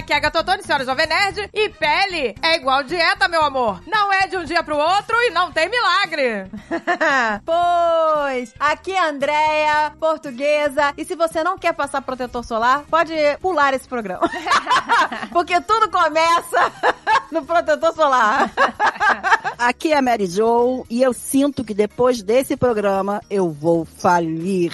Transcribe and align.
aqui 0.00 0.14
é 0.14 0.16
a 0.16 0.20
Gatotone, 0.20 0.62
senhora 0.62 0.84
Jovem 0.84 1.06
Nerd. 1.06 1.50
E 1.52 1.68
pele 1.68 2.34
é 2.42 2.56
igual 2.56 2.82
dieta, 2.82 3.28
meu 3.28 3.42
amor. 3.44 3.82
Não 3.86 4.10
é 4.12 4.26
de 4.26 4.36
um 4.36 4.44
dia 4.44 4.62
pro 4.62 4.76
outro 4.76 5.14
e 5.22 5.30
não 5.30 5.52
tem 5.52 5.68
milagre. 5.68 6.50
pois, 7.44 8.54
aqui 8.58 8.92
é 8.92 8.98
a 8.98 9.08
Andréia, 9.10 9.92
portuguesa. 10.00 10.94
E 10.96 11.04
se 11.04 11.14
você 11.14 11.44
não 11.44 11.58
quer 11.58 11.74
passar 11.74 12.00
protetor 12.00 12.42
solar, 12.44 12.84
pode 12.90 13.12
pular 13.42 13.74
esse 13.74 13.86
programa. 13.86 14.28
Porque 15.30 15.60
tudo 15.60 15.90
começa 15.90 16.72
no 17.30 17.44
protetor 17.44 17.92
solar. 17.94 18.50
Aqui 19.58 19.92
é 19.92 19.98
a 19.98 20.02
Mary 20.02 20.26
Jo 20.26 20.86
e 20.88 21.02
eu 21.02 21.12
sinto 21.12 21.62
que 21.62 21.74
depois 21.74 22.22
desse 22.22 22.56
programa 22.56 23.20
eu 23.28 23.50
vou 23.50 23.84
falir. 23.84 24.72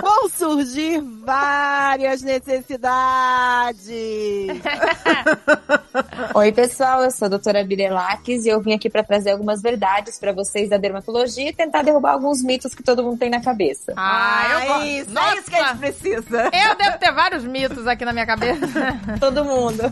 Vão 0.00 0.30
surgir 0.30 1.02
várias 1.22 2.22
necessidades. 2.22 3.73
Oi, 6.34 6.52
pessoal, 6.52 7.02
eu 7.02 7.10
sou 7.10 7.26
a 7.26 7.28
doutora 7.28 7.64
Birelaques 7.64 8.44
e 8.44 8.48
eu 8.48 8.60
vim 8.60 8.72
aqui 8.72 8.88
para 8.88 9.02
trazer 9.02 9.32
algumas 9.32 9.60
verdades 9.60 10.16
para 10.18 10.32
vocês 10.32 10.70
da 10.70 10.76
dermatologia 10.76 11.48
e 11.48 11.52
tentar 11.52 11.82
derrubar 11.82 12.12
alguns 12.12 12.40
mitos 12.42 12.74
que 12.74 12.82
todo 12.82 13.02
mundo 13.02 13.18
tem 13.18 13.30
na 13.30 13.40
cabeça. 13.40 13.92
Ah, 13.96 14.46
eu 14.52 14.66
gosto. 14.66 14.84
Isso, 14.86 15.10
Nossa. 15.10 15.34
é 15.34 15.38
isso 15.38 15.50
que 15.50 15.56
a 15.56 15.68
gente 15.68 15.78
precisa. 15.78 16.50
Eu 16.52 16.74
devo 16.76 16.98
ter 16.98 17.12
vários 17.12 17.44
mitos 17.44 17.86
aqui 17.86 18.04
na 18.04 18.12
minha 18.12 18.26
cabeça. 18.26 18.66
todo 19.18 19.44
mundo. 19.44 19.82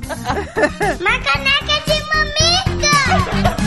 Uma 1.01 1.19
caneca 1.21 1.81
de 1.87 2.03
mamica! 2.15 3.62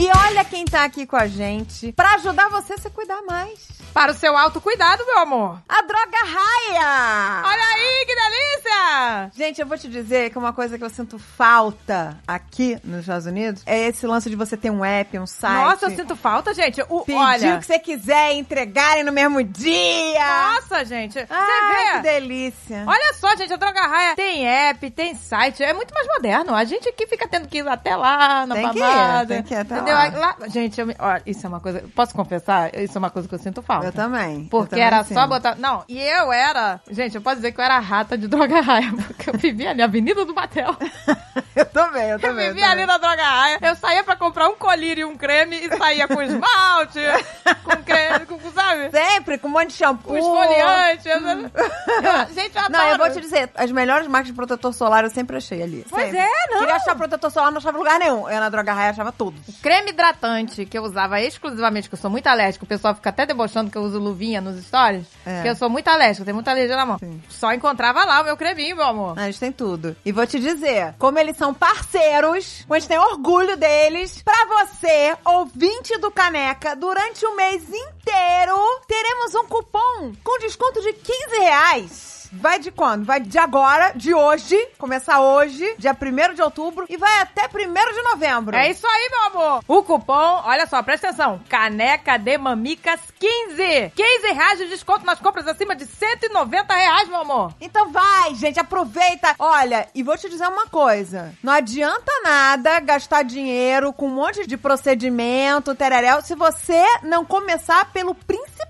E 0.00 0.08
olha 0.16 0.42
quem 0.46 0.64
tá 0.64 0.84
aqui 0.84 1.04
com 1.04 1.14
a 1.14 1.26
gente 1.26 1.92
para 1.92 2.14
ajudar 2.14 2.48
você 2.48 2.72
a 2.72 2.78
se 2.78 2.88
cuidar 2.88 3.20
mais. 3.20 3.68
Para 3.92 4.12
o 4.12 4.14
seu 4.14 4.34
autocuidado, 4.34 5.04
meu 5.04 5.18
amor. 5.18 5.60
A 5.68 5.82
droga 5.82 6.18
raia! 6.24 7.42
Olha 7.44 7.64
aí, 7.74 8.06
que 8.06 8.14
delícia! 8.14 9.30
Gente, 9.34 9.60
eu 9.60 9.66
vou 9.66 9.76
te 9.76 9.88
dizer 9.88 10.30
que 10.30 10.38
uma 10.38 10.52
coisa 10.52 10.78
que 10.78 10.84
eu 10.84 10.88
sinto 10.88 11.18
falta 11.18 12.16
aqui 12.26 12.78
nos 12.84 13.00
Estados 13.00 13.26
Unidos 13.26 13.62
é 13.66 13.88
esse 13.88 14.06
lance 14.06 14.30
de 14.30 14.36
você 14.36 14.56
ter 14.56 14.70
um 14.70 14.84
app, 14.84 15.18
um 15.18 15.26
site. 15.26 15.54
Nossa, 15.54 15.86
eu 15.86 15.90
sinto 15.90 16.14
falta, 16.14 16.54
gente. 16.54 16.80
O, 16.88 17.00
Pedir 17.00 17.18
olha... 17.18 17.56
o 17.56 17.58
que 17.58 17.66
você 17.66 17.78
quiser 17.80 18.34
entregarem 18.34 19.02
no 19.02 19.12
mesmo 19.12 19.42
dia. 19.42 20.54
Nossa, 20.54 20.84
gente. 20.84 21.14
Você 21.14 21.26
ah, 21.28 21.72
vê? 21.72 21.96
que 21.96 22.02
delícia. 22.02 22.84
Olha 22.86 23.14
só, 23.14 23.34
gente, 23.34 23.52
a 23.52 23.56
Droga 23.56 23.86
Raia 23.88 24.14
tem 24.14 24.46
app, 24.46 24.88
tem 24.92 25.16
site. 25.16 25.64
É 25.64 25.74
muito 25.74 25.92
mais 25.92 26.06
moderno. 26.06 26.54
A 26.54 26.64
gente 26.64 26.88
aqui 26.88 27.08
fica 27.08 27.26
tendo 27.26 27.48
que 27.48 27.58
ir 27.58 27.68
até 27.68 27.96
lá 27.96 28.46
na 28.46 28.54
tem 28.54 28.64
babada. 28.64 29.26
Que 29.26 29.32
ir, 29.32 29.36
tem 29.36 29.42
que 29.42 29.54
ir 29.54 29.56
até 29.56 29.74
entendeu? 29.74 29.89
lá. 29.89 29.89
Lá 29.92 30.36
gente, 30.48 30.80
eu, 30.80 30.88
ó, 30.98 31.18
isso 31.26 31.46
é 31.46 31.48
uma 31.48 31.60
coisa... 31.60 31.84
Posso 31.94 32.14
confessar? 32.14 32.74
Isso 32.74 32.96
é 32.96 32.98
uma 32.98 33.10
coisa 33.10 33.28
que 33.28 33.34
eu 33.34 33.38
sinto 33.38 33.62
falta. 33.62 33.86
Eu 33.86 33.92
também. 33.92 34.44
Porque 34.46 34.66
eu 34.66 34.70
também 34.70 34.84
era 34.84 35.04
sim. 35.04 35.14
só 35.14 35.26
botar. 35.26 35.56
Não, 35.56 35.84
e 35.88 36.00
eu 36.00 36.32
era. 36.32 36.80
Gente, 36.90 37.14
eu 37.14 37.20
posso 37.20 37.36
dizer 37.36 37.52
que 37.52 37.60
eu 37.60 37.64
era 37.64 37.78
rata 37.78 38.16
de 38.16 38.26
droga 38.28 38.60
raia, 38.60 38.92
porque 39.06 39.30
eu 39.30 39.34
vivia 39.34 39.70
ali, 39.70 39.82
Avenida 39.82 40.24
do 40.24 40.34
Batel. 40.34 40.76
eu 41.56 41.66
também, 41.66 42.04
eu 42.04 42.10
Eu 42.10 42.20
também. 42.20 42.48
vivia 42.48 42.70
ali 42.70 42.86
na 42.86 42.98
droga 42.98 43.22
raia. 43.22 43.58
Eu 43.62 43.74
saía 43.76 44.02
pra 44.02 44.16
comprar 44.16 44.48
um 44.48 44.56
colírio 44.56 45.02
e 45.02 45.04
um 45.04 45.16
creme 45.16 45.56
e 45.56 45.76
saía 45.76 46.06
com 46.08 46.20
esmalte, 46.22 47.00
com 47.64 47.82
creme, 47.82 48.26
com, 48.26 48.38
sabe? 48.52 48.90
Sempre, 48.90 49.38
com 49.38 49.48
um 49.48 49.50
monte 49.50 49.68
de 49.68 49.74
shampoo. 49.74 50.08
Com 50.10 50.16
esfoliante. 50.16 51.08
Eu, 51.08 51.20
eu, 51.20 52.34
gente, 52.34 52.56
eu 52.56 52.62
adoro. 52.62 52.72
Não, 52.72 52.88
eu 52.88 52.98
vou 52.98 53.10
te 53.10 53.20
dizer, 53.20 53.50
as 53.54 53.70
melhores 53.70 54.06
marcas 54.06 54.28
de 54.28 54.34
protetor 54.34 54.72
solar 54.72 55.04
eu 55.04 55.10
sempre 55.10 55.36
achei 55.36 55.62
ali. 55.62 55.86
Pois 55.88 56.04
sempre. 56.04 56.18
é, 56.18 56.46
não. 56.50 56.60
Queria 56.60 56.76
achar 56.76 56.94
protetor 56.94 57.30
solar, 57.30 57.50
não 57.50 57.58
achava 57.58 57.78
lugar 57.78 57.98
nenhum. 57.98 58.28
Eu 58.28 58.40
na 58.40 58.48
droga 58.48 58.72
raia 58.72 58.90
achava 58.90 59.12
todos. 59.12 59.40
O 59.48 59.52
creme 59.80 59.90
hidratante 59.90 60.66
que 60.66 60.76
eu 60.78 60.82
usava 60.82 61.20
exclusivamente, 61.20 61.88
que 61.88 61.94
eu 61.94 61.98
sou 61.98 62.10
muito 62.10 62.26
alérgica, 62.26 62.64
o 62.64 62.68
pessoal 62.68 62.94
fica 62.94 63.08
até 63.10 63.24
debochando 63.26 63.70
que 63.70 63.78
eu 63.78 63.82
uso 63.82 63.98
luvinha 63.98 64.40
nos 64.40 64.62
stories, 64.64 65.06
É. 65.24 65.34
porque 65.36 65.48
eu 65.48 65.56
sou 65.56 65.70
muito 65.70 65.88
alérgica, 65.88 66.24
tenho 66.24 66.34
muita 66.34 66.50
alergia 66.50 66.76
na 66.76 66.84
mão. 66.86 66.98
Sim. 66.98 67.22
Só 67.28 67.52
encontrava 67.52 68.04
lá 68.04 68.20
o 68.20 68.24
meu 68.24 68.36
creminho, 68.36 68.76
meu 68.76 68.84
amor. 68.86 69.18
A 69.18 69.24
gente 69.26 69.40
tem 69.40 69.52
tudo. 69.52 69.96
E 70.04 70.12
vou 70.12 70.26
te 70.26 70.38
dizer, 70.38 70.94
como 70.98 71.18
eles 71.18 71.36
são 71.36 71.54
parceiros, 71.54 72.64
a 72.70 72.74
gente 72.78 72.88
tem 72.88 72.98
orgulho 72.98 73.56
deles, 73.56 74.22
pra 74.22 74.46
você, 74.46 75.16
ouvinte 75.24 75.96
do 75.98 76.10
Caneca, 76.10 76.76
durante 76.76 77.24
o 77.24 77.34
mês 77.36 77.62
inteiro, 77.64 78.56
teremos 78.86 79.34
um 79.34 79.46
cupom 79.46 80.12
com 80.22 80.38
desconto 80.40 80.80
de 80.82 80.92
15 80.92 81.38
reais. 81.40 82.09
Vai 82.32 82.60
de 82.60 82.70
quando? 82.70 83.04
Vai 83.04 83.18
de 83.20 83.38
agora, 83.38 83.92
de 83.94 84.14
hoje, 84.14 84.56
começar 84.78 85.20
hoje, 85.20 85.74
dia 85.78 85.90
1 85.92 86.34
de 86.34 86.42
outubro, 86.42 86.86
e 86.88 86.96
vai 86.96 87.20
até 87.20 87.46
1 87.46 87.92
de 87.92 88.02
novembro. 88.02 88.56
É 88.56 88.70
isso 88.70 88.86
aí, 88.86 89.10
meu 89.10 89.22
amor. 89.24 89.64
O 89.66 89.82
cupom, 89.82 90.42
olha 90.44 90.64
só, 90.66 90.80
presta 90.82 91.08
atenção. 91.08 91.40
Caneca 91.48 92.16
de 92.16 92.38
Mamicas 92.38 93.00
15. 93.18 93.92
15 93.96 94.32
reais 94.32 94.58
de 94.58 94.68
desconto 94.68 95.04
nas 95.04 95.18
compras 95.18 95.48
acima 95.48 95.74
de 95.74 95.86
190 95.86 96.72
reais, 96.72 97.08
meu 97.08 97.20
amor. 97.20 97.52
Então 97.60 97.90
vai, 97.90 98.34
gente, 98.36 98.60
aproveita. 98.60 99.34
Olha, 99.36 99.88
e 99.92 100.02
vou 100.02 100.16
te 100.16 100.28
dizer 100.28 100.46
uma 100.46 100.66
coisa. 100.66 101.34
Não 101.42 101.52
adianta 101.52 102.12
nada 102.22 102.78
gastar 102.78 103.24
dinheiro 103.24 103.92
com 103.92 104.06
um 104.06 104.14
monte 104.14 104.46
de 104.46 104.56
procedimento, 104.56 105.74
tereréu, 105.74 106.22
se 106.22 106.36
você 106.36 106.84
não 107.02 107.24
começar 107.24 107.90
pelo 107.92 108.14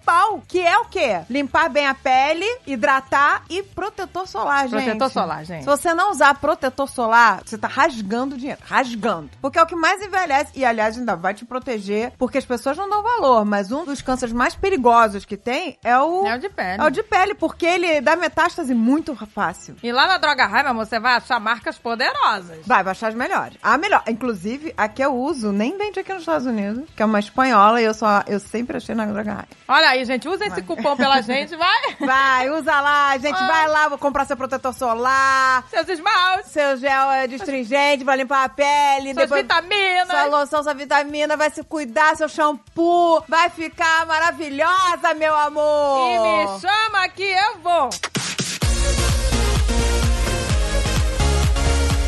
principal, 0.00 0.42
que 0.48 0.60
é 0.60 0.78
o 0.78 0.86
quê? 0.86 1.20
Limpar 1.28 1.68
bem 1.68 1.86
a 1.86 1.94
pele, 1.94 2.46
hidratar 2.66 3.44
e 3.48 3.62
protetor 3.62 4.26
solar, 4.26 4.68
gente. 4.68 4.84
Protetor 4.84 5.10
solar, 5.10 5.44
gente. 5.44 5.60
Se 5.60 5.66
você 5.66 5.94
não 5.94 6.10
usar 6.10 6.34
protetor 6.34 6.88
solar, 6.88 7.42
você 7.44 7.58
tá 7.58 7.68
rasgando 7.68 8.36
dinheiro. 8.36 8.60
Rasgando. 8.64 9.30
Porque 9.40 9.58
é 9.58 9.62
o 9.62 9.66
que 9.66 9.76
mais 9.76 10.02
envelhece. 10.02 10.52
E, 10.54 10.64
aliás, 10.64 10.96
ainda 10.98 11.14
vai 11.14 11.34
te 11.34 11.44
proteger, 11.44 12.12
porque 12.18 12.38
as 12.38 12.44
pessoas 12.44 12.76
não 12.76 12.88
dão 12.88 13.02
valor. 13.02 13.44
Mas 13.44 13.70
um 13.70 13.84
dos 13.84 14.00
cânceres 14.00 14.32
mais 14.32 14.54
perigosos 14.54 15.24
que 15.24 15.36
tem 15.36 15.78
é 15.84 15.98
o... 15.98 16.26
É 16.26 16.34
o 16.34 16.38
de 16.38 16.48
pele. 16.48 16.82
É 16.82 16.84
o 16.84 16.90
de 16.90 17.02
pele, 17.02 17.34
porque 17.34 17.66
ele 17.66 18.00
dá 18.00 18.16
metástase 18.16 18.74
muito 18.74 19.14
fácil. 19.26 19.76
E 19.82 19.92
lá 19.92 20.06
na 20.06 20.18
Droga 20.18 20.44
amor, 20.44 20.86
você 20.86 20.98
vai 20.98 21.14
achar 21.14 21.38
marcas 21.38 21.78
poderosas. 21.78 22.58
Vai, 22.66 22.82
vai 22.82 22.92
achar 22.92 23.08
as 23.08 23.14
melhores. 23.14 23.56
A 23.62 23.76
melhor. 23.76 24.02
Inclusive, 24.08 24.72
a 24.76 24.88
que 24.88 25.02
eu 25.02 25.14
uso, 25.14 25.52
nem 25.52 25.76
vende 25.76 26.00
aqui 26.00 26.12
nos 26.12 26.22
Estados 26.22 26.46
Unidos, 26.46 26.88
que 26.96 27.02
é 27.02 27.06
uma 27.06 27.18
espanhola 27.18 27.80
e 27.80 27.84
eu 27.84 27.94
só 27.94 28.22
eu 28.26 28.40
sempre 28.40 28.76
achei 28.76 28.94
na 28.94 29.06
Droga 29.06 29.32
Raia. 29.32 29.48
Olha 29.68 29.89
aí, 29.90 30.04
gente, 30.04 30.28
usa 30.28 30.44
esse 30.46 30.62
cupom 30.62 30.96
pela 30.96 31.20
gente, 31.22 31.54
vai. 31.56 31.96
Vai, 32.00 32.50
usa 32.50 32.80
lá, 32.80 33.16
gente, 33.18 33.36
Ah. 33.36 33.46
vai 33.46 33.68
lá, 33.68 33.88
vou 33.88 33.98
comprar 33.98 34.24
seu 34.24 34.36
protetor 34.36 34.72
solar, 34.74 35.64
Seus 35.70 35.88
esmaltes, 35.88 36.50
seu 36.52 36.76
gel 36.76 37.10
é, 37.10 37.26
destringente 37.26 38.04
pra 38.04 38.16
limpar 38.16 38.44
a 38.44 38.48
pele, 38.48 39.12
suas 39.14 39.16
depois 39.16 39.42
vitaminas. 39.42 40.08
sua 40.08 40.24
loção, 40.24 40.62
sua 40.62 40.74
vitamina, 40.74 41.36
vai 41.36 41.50
se 41.50 41.62
cuidar, 41.64 42.16
seu 42.16 42.28
shampoo, 42.28 43.22
vai 43.28 43.50
ficar 43.50 44.06
maravilhosa, 44.06 45.14
meu 45.16 45.34
amor. 45.36 46.10
E 46.10 46.18
me 46.18 46.60
chama 46.60 47.08
que 47.08 47.22
eu 47.22 47.58
vou. 47.62 47.90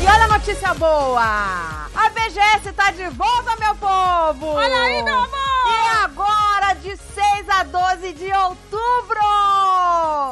E 0.01 0.05
olha 0.05 0.25
a 0.25 0.27
notícia 0.27 0.73
boa! 0.73 1.21
A 1.95 2.09
BGS 2.09 2.73
tá 2.73 2.91
de 2.91 3.07
volta, 3.09 3.55
meu 3.57 3.75
povo! 3.75 4.47
Olha 4.47 4.75
aí, 4.83 5.01
meu 5.01 5.15
amor! 5.15 5.29
E 5.65 6.03
agora, 6.03 6.52
de 6.81 6.95
6 6.97 7.49
a 7.49 7.63
12 7.63 8.13
de 8.13 8.31
outubro! 8.33 9.19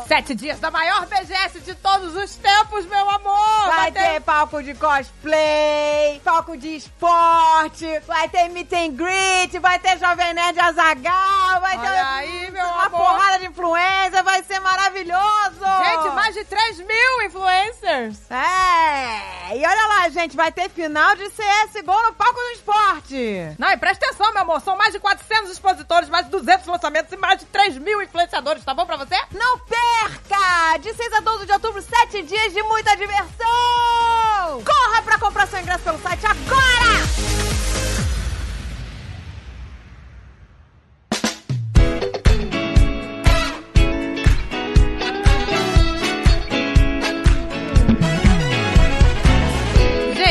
Sete 0.08 0.36
dias 0.36 0.60
da 0.60 0.70
maior 0.72 1.06
BGS 1.06 1.60
de 1.62 1.74
todos 1.76 2.16
os 2.16 2.36
tempos, 2.36 2.86
meu 2.86 3.10
amor! 3.10 3.68
Vai 3.68 3.92
ter 3.92 4.20
palco 4.22 4.62
de 4.62 4.74
cosplay, 4.74 6.20
palco 6.24 6.58
de 6.58 6.76
esporte, 6.76 8.00
vai 8.08 8.28
ter 8.30 8.50
meet 8.50 8.72
and 8.74 8.92
greet, 8.96 9.58
vai 9.60 9.80
ter 9.80 9.98
Jovem 10.00 10.34
Nerd 10.34 10.60
Azagal, 10.60 11.62
vai 11.62 11.78
Olha 11.78 11.90
ter 11.90 11.98
aí, 12.00 12.52
meu 12.52 12.66
uma 12.66 12.86
amor. 12.86 13.00
porrada 13.00 13.40
de 13.40 13.48
influência, 13.48 14.24
vai 14.24 14.44
ser 14.44 14.60
maravilhoso! 14.60 15.60
Gente, 15.86 16.10
mais 16.16 16.34
de 16.34 16.44
3 16.44 16.78
mil 16.80 17.22
influencers! 17.26 18.18
É! 18.32 19.56
E 19.58 19.66
olha 19.66 19.88
lá, 19.88 20.10
gente, 20.10 20.36
vai 20.36 20.52
ter 20.52 20.70
final 20.70 21.16
de 21.16 21.30
CSGO 21.30 22.04
no 22.04 22.14
palco 22.14 22.40
do 22.40 22.52
esporte! 22.54 23.56
Não, 23.58 23.70
e 23.72 23.78
presta 23.78 24.06
atenção, 24.06 24.32
meu 24.34 24.42
amor, 24.42 24.62
são 24.62 24.76
mais 24.78 24.92
de 24.94 25.00
400 25.00 25.52
expositores, 25.52 26.10
mais 26.10 26.28
200 26.32 26.66
lançamentos 26.66 27.12
e 27.12 27.18
mais 27.18 27.40
de 27.40 27.46
3 27.46 27.78
mil 27.78 28.02
influenciadores, 28.02 28.64
tá 28.64 28.74
bom 28.74 28.86
pra 28.86 28.98
você? 28.98 29.16
Não 29.34 29.60
perca! 29.60 30.78
De 30.80 30.94
6 30.94 31.14
a 31.14 31.20
12 31.20 31.46
de 31.46 31.52
outubro, 31.52 31.82
7 31.82 32.24
dias 32.24 32.54
de 32.54 32.64
muita 32.64 32.96
diversão! 32.96 34.64
Corra 34.66 35.02
pra 35.04 35.20
comprar 35.20 35.48
seu 35.48 35.60
ingresso 35.60 35.84
pelo 35.84 36.02
site 36.02 36.26
agora! 36.26 37.51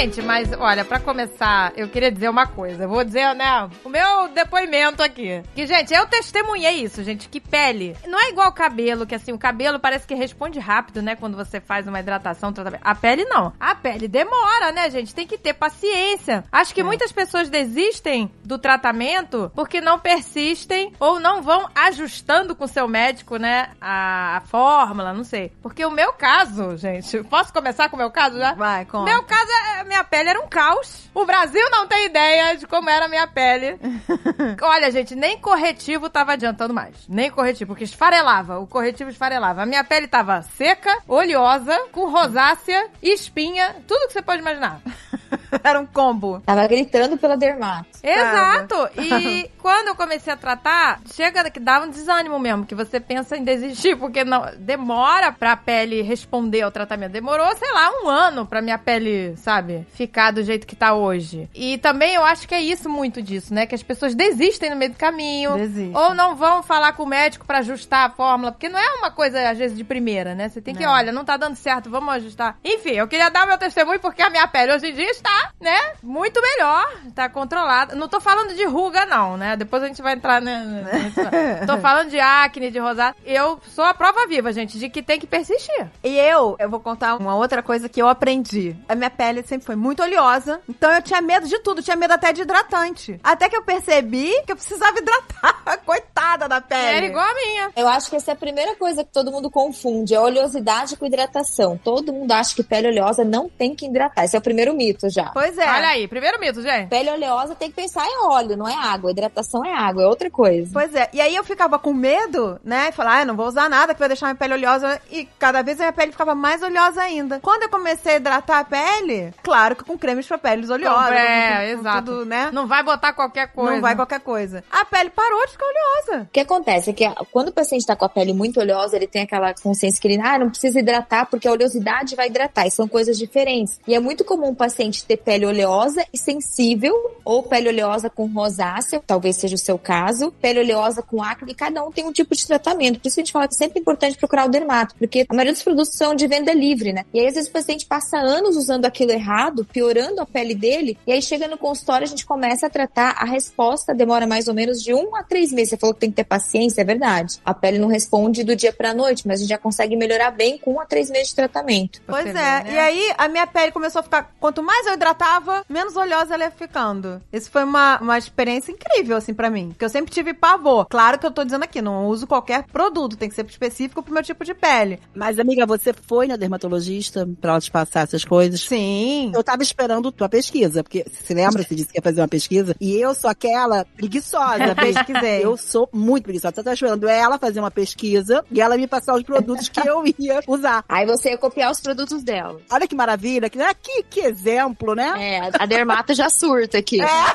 Gente, 0.00 0.22
mas 0.22 0.50
olha, 0.58 0.82
pra 0.82 0.98
começar, 0.98 1.74
eu 1.76 1.86
queria 1.86 2.10
dizer 2.10 2.30
uma 2.30 2.46
coisa. 2.46 2.84
Eu 2.84 2.88
vou 2.88 3.04
dizer, 3.04 3.34
né, 3.34 3.68
o 3.84 3.88
meu 3.90 4.28
depoimento 4.28 5.02
aqui. 5.02 5.42
Que, 5.54 5.66
gente, 5.66 5.92
eu 5.92 6.06
testemunhei 6.06 6.82
isso, 6.82 7.04
gente, 7.04 7.28
que 7.28 7.38
pele 7.38 7.94
não 8.06 8.18
é 8.18 8.30
igual 8.30 8.50
cabelo, 8.50 9.06
que 9.06 9.14
assim, 9.14 9.30
o 9.30 9.38
cabelo 9.38 9.78
parece 9.78 10.06
que 10.06 10.14
responde 10.14 10.58
rápido, 10.58 11.02
né, 11.02 11.16
quando 11.16 11.36
você 11.36 11.60
faz 11.60 11.86
uma 11.86 12.00
hidratação, 12.00 12.50
tratamento. 12.50 12.80
A 12.82 12.94
pele 12.94 13.26
não. 13.26 13.52
A 13.60 13.74
pele 13.74 14.08
demora, 14.08 14.72
né, 14.72 14.88
gente? 14.88 15.14
Tem 15.14 15.26
que 15.26 15.36
ter 15.36 15.52
paciência. 15.52 16.44
Acho 16.50 16.74
que 16.74 16.82
muitas 16.82 17.12
pessoas 17.12 17.50
desistem 17.50 18.32
do 18.42 18.58
tratamento 18.58 19.52
porque 19.54 19.82
não 19.82 19.98
persistem 19.98 20.94
ou 20.98 21.20
não 21.20 21.42
vão 21.42 21.68
ajustando 21.74 22.56
com 22.56 22.64
o 22.64 22.68
seu 22.68 22.88
médico, 22.88 23.36
né, 23.36 23.72
a, 23.78 24.38
a 24.38 24.40
fórmula, 24.40 25.12
não 25.12 25.24
sei. 25.24 25.52
Porque 25.60 25.84
o 25.84 25.90
meu 25.90 26.14
caso, 26.14 26.78
gente, 26.78 27.22
posso 27.24 27.52
começar 27.52 27.90
com 27.90 27.96
o 27.96 27.98
meu 27.98 28.10
caso 28.10 28.38
já? 28.38 28.54
Vai, 28.54 28.86
conta. 28.86 29.04
Meu 29.04 29.22
caso, 29.24 29.50
é- 29.50 29.89
minha 29.90 30.04
pele 30.04 30.28
era 30.30 30.40
um 30.40 30.48
caos. 30.48 31.10
O 31.12 31.26
Brasil 31.26 31.68
não 31.68 31.84
tem 31.88 32.06
ideia 32.06 32.56
de 32.56 32.64
como 32.64 32.88
era 32.88 33.06
a 33.06 33.08
minha 33.08 33.26
pele. 33.26 33.76
Olha, 34.62 34.88
gente, 34.92 35.16
nem 35.16 35.36
corretivo 35.36 36.08
tava 36.08 36.34
adiantando 36.34 36.72
mais. 36.72 36.94
Nem 37.08 37.28
corretivo, 37.28 37.72
porque 37.72 37.82
esfarelava. 37.82 38.60
O 38.60 38.68
corretivo 38.68 39.10
esfarelava. 39.10 39.62
A 39.62 39.66
minha 39.66 39.82
pele 39.82 40.06
tava 40.06 40.42
seca, 40.42 40.96
oleosa, 41.08 41.76
com 41.90 42.08
rosácea, 42.08 42.88
espinha, 43.02 43.74
tudo 43.86 44.06
que 44.06 44.12
você 44.12 44.22
pode 44.22 44.40
imaginar. 44.40 44.80
Era 45.62 45.80
um 45.80 45.86
combo. 45.86 46.40
Tava 46.44 46.66
gritando 46.66 47.16
pela 47.16 47.36
dermato. 47.36 47.86
Exato! 48.02 48.74
E 48.96 49.50
quando 49.58 49.88
eu 49.88 49.94
comecei 49.94 50.32
a 50.32 50.36
tratar, 50.36 51.00
chega 51.12 51.50
que 51.50 51.60
dá 51.60 51.80
um 51.80 51.90
desânimo 51.90 52.38
mesmo, 52.38 52.66
que 52.66 52.74
você 52.74 53.00
pensa 53.00 53.36
em 53.36 53.44
desistir, 53.44 53.96
porque 53.96 54.24
não 54.24 54.44
demora 54.58 55.32
pra 55.32 55.56
pele 55.56 56.02
responder 56.02 56.62
ao 56.62 56.70
tratamento. 56.70 57.12
Demorou, 57.12 57.54
sei 57.56 57.70
lá, 57.72 57.90
um 58.02 58.08
ano 58.08 58.46
pra 58.46 58.62
minha 58.62 58.78
pele, 58.78 59.34
sabe, 59.36 59.86
ficar 59.94 60.30
do 60.30 60.42
jeito 60.42 60.66
que 60.66 60.76
tá 60.76 60.94
hoje. 60.94 61.48
E 61.54 61.78
também 61.78 62.14
eu 62.14 62.24
acho 62.24 62.46
que 62.46 62.54
é 62.54 62.60
isso 62.60 62.88
muito 62.88 63.22
disso, 63.22 63.52
né? 63.54 63.66
Que 63.66 63.74
as 63.74 63.82
pessoas 63.82 64.14
desistem 64.14 64.70
no 64.70 64.76
meio 64.76 64.92
do 64.92 64.98
caminho. 64.98 65.54
Desistem. 65.56 65.92
Ou 65.94 66.14
não 66.14 66.36
vão 66.36 66.62
falar 66.62 66.92
com 66.92 67.02
o 67.02 67.06
médico 67.06 67.46
pra 67.46 67.58
ajustar 67.58 68.06
a 68.06 68.10
fórmula, 68.10 68.52
porque 68.52 68.68
não 68.68 68.78
é 68.78 68.94
uma 68.98 69.10
coisa, 69.10 69.48
às 69.48 69.58
vezes, 69.58 69.76
de 69.76 69.84
primeira, 69.84 70.34
né? 70.34 70.48
Você 70.48 70.60
tem 70.60 70.74
que, 70.74 70.84
Não. 70.84 70.92
olha, 70.92 71.12
não 71.12 71.24
tá 71.24 71.36
dando 71.36 71.56
certo, 71.56 71.90
vamos 71.90 72.14
ajustar. 72.14 72.56
Enfim, 72.64 72.92
eu 72.92 73.08
queria 73.08 73.30
dar 73.30 73.44
o 73.44 73.48
meu 73.48 73.58
testemunho 73.58 74.00
porque 74.00 74.22
a 74.22 74.30
minha 74.30 74.46
pele 74.48 74.72
hoje 74.72 74.88
em 74.88 74.94
dia 74.94 75.10
está, 75.20 75.52
né, 75.60 75.92
muito 76.02 76.40
melhor, 76.40 76.92
tá 77.14 77.28
controlada. 77.28 77.94
Não 77.94 78.08
tô 78.08 78.20
falando 78.20 78.54
de 78.54 78.64
ruga, 78.64 79.06
não, 79.06 79.36
né? 79.36 79.56
Depois 79.56 79.82
a 79.82 79.86
gente 79.86 80.02
vai 80.02 80.14
entrar, 80.14 80.40
né? 80.40 80.84
tô 81.66 81.78
falando 81.78 82.10
de 82.10 82.18
acne, 82.18 82.70
de 82.70 82.78
rosada. 82.78 83.16
Eu 83.24 83.60
sou 83.68 83.84
a 83.84 83.94
prova 83.94 84.26
viva, 84.26 84.52
gente, 84.52 84.78
de 84.78 84.88
que 84.88 85.02
tem 85.02 85.20
que 85.20 85.26
persistir. 85.26 85.88
E 86.02 86.18
eu, 86.18 86.56
eu 86.58 86.68
vou 86.68 86.80
contar 86.80 87.16
uma 87.16 87.34
outra 87.36 87.62
coisa 87.62 87.88
que 87.88 88.00
eu 88.00 88.08
aprendi. 88.08 88.76
A 88.88 88.94
minha 88.94 89.10
pele 89.10 89.42
sempre 89.42 89.66
foi 89.66 89.76
muito 89.76 90.02
oleosa, 90.02 90.60
então 90.68 90.90
eu 90.92 91.02
tinha 91.02 91.20
medo 91.20 91.46
de 91.46 91.58
tudo, 91.60 91.82
tinha 91.82 91.96
medo 91.96 92.14
até 92.14 92.32
de 92.32 92.42
hidratante. 92.42 93.20
Até 93.22 93.48
que 93.48 93.56
eu 93.56 93.62
percebi 93.62 94.30
que 94.46 94.52
eu 94.52 94.56
precisava 94.56 94.98
hidratar. 94.98 95.80
Coitada 95.84 96.48
da 96.48 96.60
pele. 96.60 96.96
Era 96.96 97.06
igual 97.06 97.24
a 97.24 97.34
minha. 97.34 97.70
Eu 97.76 97.88
acho 97.88 98.08
que 98.08 98.16
essa 98.16 98.30
é 98.30 98.34
a 98.34 98.36
primeira 98.36 98.74
coisa 98.76 99.04
que 99.04 99.12
todo 99.12 99.30
mundo 99.30 99.50
confunde, 99.50 100.14
é 100.14 100.20
oleosidade 100.20 100.96
com 100.96 101.06
hidratação. 101.06 101.78
Todo 101.82 102.12
mundo 102.12 102.32
acha 102.32 102.54
que 102.54 102.62
pele 102.62 102.88
oleosa 102.88 103.24
não 103.24 103.48
tem 103.48 103.74
que 103.74 103.86
hidratar. 103.86 104.24
Esse 104.24 104.36
é 104.36 104.38
o 104.38 104.42
primeiro 104.42 104.74
mito 104.74 105.09
já. 105.10 105.30
Pois 105.32 105.56
é. 105.58 105.68
Olha 105.68 105.88
aí, 105.88 106.08
primeiro 106.08 106.38
mito, 106.40 106.62
gente. 106.62 106.88
Pele 106.88 107.10
oleosa 107.10 107.54
tem 107.54 107.68
que 107.70 107.76
pensar 107.76 108.06
em 108.06 108.24
óleo, 108.26 108.56
não 108.56 108.68
é 108.68 108.74
água. 108.74 109.10
Hidratação 109.10 109.64
é 109.64 109.72
água, 109.72 110.02
é 110.02 110.06
outra 110.06 110.30
coisa. 110.30 110.70
Pois 110.72 110.94
é. 110.94 111.08
E 111.12 111.20
aí 111.20 111.34
eu 111.34 111.44
ficava 111.44 111.78
com 111.78 111.92
medo, 111.92 112.58
né? 112.64 112.88
E 112.88 112.92
falar, 112.92 113.20
ah, 113.20 113.24
não 113.24 113.36
vou 113.36 113.46
usar 113.46 113.68
nada 113.68 113.92
que 113.94 114.00
vai 114.00 114.08
deixar 114.08 114.26
minha 114.26 114.34
pele 114.36 114.54
oleosa. 114.54 115.00
E 115.10 115.28
cada 115.38 115.62
vez 115.62 115.78
a 115.80 115.84
minha 115.84 115.92
pele 115.92 116.12
ficava 116.12 116.34
mais 116.34 116.62
oleosa 116.62 117.02
ainda. 117.02 117.40
Quando 117.40 117.62
eu 117.64 117.68
comecei 117.68 118.14
a 118.14 118.16
hidratar 118.16 118.60
a 118.60 118.64
pele, 118.64 119.32
claro 119.42 119.76
que 119.76 119.84
com 119.84 119.98
cremes 119.98 120.26
pra 120.26 120.38
peles 120.38 120.70
oleosas. 120.70 121.10
é, 121.12 121.50
com- 121.50 121.56
com 121.74 121.80
exato. 121.80 122.04
Tudo, 122.10 122.24
né? 122.26 122.50
Não 122.52 122.66
vai 122.66 122.82
botar 122.82 123.12
qualquer 123.12 123.48
coisa. 123.52 123.72
Não 123.72 123.80
vai 123.80 123.94
qualquer 123.96 124.20
coisa. 124.20 124.64
A 124.70 124.84
pele 124.84 125.10
parou 125.10 125.44
de 125.46 125.52
ficar 125.52 125.66
oleosa. 125.66 126.22
O 126.24 126.28
que 126.32 126.40
acontece 126.40 126.90
é 126.90 126.92
que 126.92 127.04
a- 127.04 127.14
quando 127.32 127.48
o 127.48 127.52
paciente 127.52 127.82
está 127.82 127.96
com 127.96 128.04
a 128.04 128.08
pele 128.08 128.32
muito 128.32 128.60
oleosa, 128.60 128.96
ele 128.96 129.06
tem 129.06 129.22
aquela 129.22 129.52
consciência 129.54 130.00
que 130.00 130.08
ele, 130.08 130.20
ah, 130.22 130.38
não 130.38 130.48
precisa 130.50 130.78
hidratar 130.80 131.26
porque 131.26 131.46
a 131.48 131.52
oleosidade 131.52 132.14
vai 132.16 132.26
hidratar. 132.28 132.66
E 132.66 132.70
são 132.70 132.86
coisas 132.88 133.18
diferentes. 133.18 133.80
E 133.86 133.94
é 133.94 134.00
muito 134.00 134.24
comum 134.24 134.50
o 134.50 134.54
paciente 134.54 134.99
ter 135.04 135.16
pele 135.16 135.46
oleosa 135.46 136.04
e 136.12 136.18
sensível, 136.18 136.94
ou 137.24 137.42
pele 137.42 137.68
oleosa 137.68 138.10
com 138.10 138.26
rosácea, 138.26 139.02
talvez 139.06 139.36
seja 139.36 139.54
o 139.54 139.58
seu 139.58 139.78
caso, 139.78 140.32
pele 140.40 140.60
oleosa 140.60 141.02
com 141.02 141.22
acne, 141.22 141.52
e 141.52 141.54
cada 141.54 141.84
um 141.84 141.90
tem 141.90 142.04
um 142.04 142.12
tipo 142.12 142.34
de 142.34 142.46
tratamento. 142.46 143.00
Por 143.00 143.08
isso 143.08 143.16
que 143.16 143.20
a 143.20 143.24
gente 143.24 143.32
fala 143.32 143.48
que 143.48 143.54
é 143.54 143.58
sempre 143.58 143.80
importante 143.80 144.16
procurar 144.16 144.46
o 144.46 144.50
dermato, 144.50 144.94
porque 144.96 145.26
a 145.28 145.34
maioria 145.34 145.52
dos 145.52 145.62
produtos 145.62 145.94
são 145.94 146.14
de 146.14 146.26
venda 146.26 146.52
livre, 146.52 146.92
né? 146.92 147.04
E 147.12 147.20
aí, 147.20 147.26
às 147.26 147.34
vezes, 147.34 147.48
o 147.48 147.52
paciente 147.52 147.86
passa 147.86 148.18
anos 148.18 148.56
usando 148.56 148.84
aquilo 148.84 149.12
errado, 149.12 149.64
piorando 149.64 150.20
a 150.20 150.26
pele 150.26 150.54
dele, 150.54 150.98
e 151.06 151.12
aí 151.12 151.22
chega 151.22 151.46
no 151.48 151.58
consultório, 151.58 152.04
a 152.04 152.08
gente 152.08 152.26
começa 152.26 152.66
a 152.66 152.70
tratar, 152.70 153.16
a 153.18 153.24
resposta 153.24 153.94
demora 153.94 154.26
mais 154.26 154.48
ou 154.48 154.54
menos 154.54 154.82
de 154.82 154.94
um 154.94 155.14
a 155.16 155.22
três 155.22 155.52
meses. 155.52 155.70
Você 155.70 155.76
falou 155.76 155.94
que 155.94 156.00
tem 156.00 156.10
que 156.10 156.16
ter 156.16 156.24
paciência, 156.24 156.80
é 156.80 156.84
verdade. 156.84 157.38
A 157.44 157.54
pele 157.54 157.78
não 157.78 157.88
responde 157.88 158.44
do 158.44 158.56
dia 158.56 158.72
pra 158.72 158.94
noite, 158.94 159.26
mas 159.26 159.38
a 159.38 159.42
gente 159.42 159.50
já 159.50 159.58
consegue 159.58 159.96
melhorar 159.96 160.30
bem 160.30 160.58
com 160.58 160.74
um 160.74 160.80
a 160.80 160.86
três 160.86 161.10
meses 161.10 161.28
de 161.28 161.34
tratamento. 161.34 162.00
Pois 162.06 162.26
é. 162.26 162.32
vê, 162.32 162.32
né? 162.32 162.64
E 162.70 162.78
aí 162.78 163.14
a 163.16 163.28
minha 163.28 163.46
pele 163.46 163.72
começou 163.72 164.00
a 164.00 164.02
ficar. 164.02 164.32
Quanto 164.40 164.62
mais 164.62 164.86
eu 164.90 164.94
hidratava, 164.94 165.64
menos 165.68 165.96
oleosa 165.96 166.34
ela 166.34 166.44
ia 166.44 166.50
ficando. 166.50 167.20
Isso 167.32 167.50
foi 167.50 167.64
uma, 167.64 167.98
uma 168.00 168.18
experiência 168.18 168.72
incrível, 168.72 169.16
assim, 169.16 169.32
pra 169.32 169.50
mim. 169.50 169.68
Porque 169.70 169.84
eu 169.84 169.88
sempre 169.88 170.12
tive 170.12 170.34
pavor. 170.34 170.86
Claro 170.88 171.18
que 171.18 171.26
eu 171.26 171.30
tô 171.30 171.44
dizendo 171.44 171.64
aqui, 171.64 171.80
não 171.80 172.06
uso 172.06 172.26
qualquer 172.26 172.64
produto, 172.64 173.16
tem 173.16 173.28
que 173.28 173.34
ser 173.34 173.46
específico 173.46 174.02
pro 174.02 174.12
meu 174.12 174.22
tipo 174.22 174.44
de 174.44 174.54
pele. 174.54 175.00
Mas, 175.14 175.38
amiga, 175.38 175.66
você 175.66 175.92
foi 175.92 176.26
na 176.26 176.36
dermatologista 176.36 177.28
pra 177.40 177.52
ela 177.52 177.60
te 177.60 177.70
passar 177.70 178.02
essas 178.02 178.24
coisas? 178.24 178.60
Sim. 178.60 179.32
Eu 179.34 179.44
tava 179.44 179.62
esperando 179.62 180.12
tua 180.12 180.28
pesquisa, 180.28 180.82
porque 180.82 181.04
você 181.08 181.34
lembra, 181.34 181.62
você 181.62 181.74
disse 181.74 181.88
que 181.88 181.98
ia 181.98 182.02
fazer 182.02 182.20
uma 182.20 182.28
pesquisa, 182.28 182.74
e 182.80 182.96
eu 182.96 183.14
sou 183.14 183.30
aquela 183.30 183.84
preguiçosa. 183.96 184.74
Pesquisei. 184.80 185.44
Eu 185.44 185.56
sou 185.56 185.88
muito 185.92 186.24
preguiçosa. 186.24 186.54
Você 186.54 186.62
tá 186.62 186.72
esperando 186.72 187.08
ela 187.08 187.38
fazer 187.38 187.60
uma 187.60 187.70
pesquisa 187.70 188.44
e 188.50 188.60
ela 188.60 188.76
me 188.76 188.86
passar 188.86 189.14
os 189.14 189.22
produtos 189.22 189.68
que 189.68 189.86
eu 189.86 190.02
ia 190.18 190.40
usar. 190.46 190.84
Aí 190.88 191.06
você 191.06 191.30
ia 191.30 191.38
copiar 191.38 191.70
os 191.70 191.80
produtos 191.80 192.22
dela. 192.22 192.60
Olha 192.70 192.88
que 192.88 192.94
maravilha, 192.94 193.48
que, 193.48 193.58
né? 193.58 193.70
que, 193.74 194.02
que 194.02 194.32
exemplo, 194.80 194.94
né? 194.94 195.14
É, 195.18 195.38
a- 195.40 195.50
a 195.60 195.66
dermato 195.66 196.14
já 196.14 196.28
surta 196.30 196.78
aqui. 196.78 197.00
A 197.00 197.34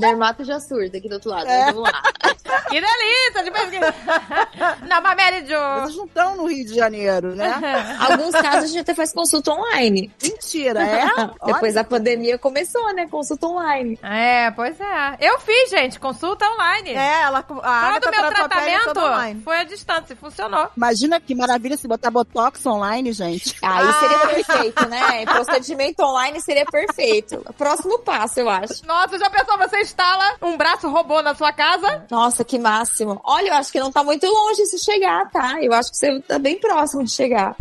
dermato 0.00 0.44
já 0.44 0.58
surta 0.60 0.96
aqui 0.98 1.08
do 1.08 1.14
outro 1.14 1.30
lado. 1.30 1.46
Mas 1.46 1.66
Vamos 1.74 1.82
lá. 1.82 2.02
Que 2.68 2.80
delícia 2.80 3.42
de 3.44 3.50
pesquisa. 3.50 3.94
não, 4.88 5.00
mas 5.02 5.16
Mary 5.16 5.46
Jo. 5.46 5.80
Vocês 5.82 5.96
não 5.96 6.04
estão 6.06 6.36
no 6.36 6.46
Rio 6.46 6.66
de 6.66 6.74
Janeiro, 6.74 7.34
né? 7.34 7.96
Alguns 8.00 8.32
casos 8.32 8.64
a 8.64 8.66
gente 8.66 8.78
até 8.80 8.94
faz 8.94 9.12
consulta 9.12 9.52
online. 9.52 10.12
Mentira, 10.22 10.82
é? 10.82 11.06
Depois 11.44 11.62
Olha, 11.62 11.72
da 11.74 11.84
pandemia 11.84 12.38
começou, 12.38 12.92
né? 12.94 13.06
Consulta 13.08 13.46
online. 13.46 13.98
É, 14.02 14.50
pois 14.52 14.78
é. 14.80 15.16
Eu 15.20 15.38
fiz, 15.40 15.70
gente, 15.70 15.98
consulta 16.00 16.46
online. 16.48 16.90
É, 16.90 17.22
ela. 17.22 17.38
A 17.38 17.42
Todo 17.42 17.58
o 17.58 18.10
meu 18.10 18.22
pele 18.22 18.34
tratamento 18.34 18.98
online. 18.98 19.42
foi 19.42 19.58
à 19.60 19.64
distância, 19.64 20.16
funcionou. 20.16 20.68
Imagina 20.76 21.20
que 21.20 21.34
maravilha 21.34 21.76
se 21.76 21.86
botar 21.88 22.10
Botox 22.10 22.64
online, 22.66 23.12
gente. 23.12 23.56
Aí 23.62 23.92
seria 23.94 24.18
perfeito, 24.44 24.88
né? 24.88 25.24
Procedimento 25.26 26.02
online 26.02 26.40
seria 26.40 26.64
perfeito. 26.66 27.44
Próximo 27.56 27.98
passo, 28.00 28.40
eu 28.40 28.48
acho. 28.48 28.84
Nossa, 28.86 29.18
já 29.18 29.28
pensou, 29.30 29.58
você 29.58 29.81
instala 29.82 30.36
um 30.40 30.56
braço 30.56 30.88
robô 30.88 31.20
na 31.22 31.34
sua 31.34 31.52
casa? 31.52 32.06
Nossa, 32.10 32.44
que 32.44 32.58
máximo. 32.58 33.20
Olha, 33.24 33.48
eu 33.48 33.54
acho 33.54 33.70
que 33.70 33.80
não 33.80 33.92
tá 33.92 34.02
muito 34.02 34.26
longe 34.26 34.64
se 34.66 34.78
chegar, 34.78 35.30
tá? 35.30 35.62
Eu 35.62 35.72
acho 35.72 35.90
que 35.90 35.96
você 35.96 36.20
tá 36.20 36.38
bem 36.38 36.58
próximo 36.58 37.04
de 37.04 37.10
chegar. 37.10 37.56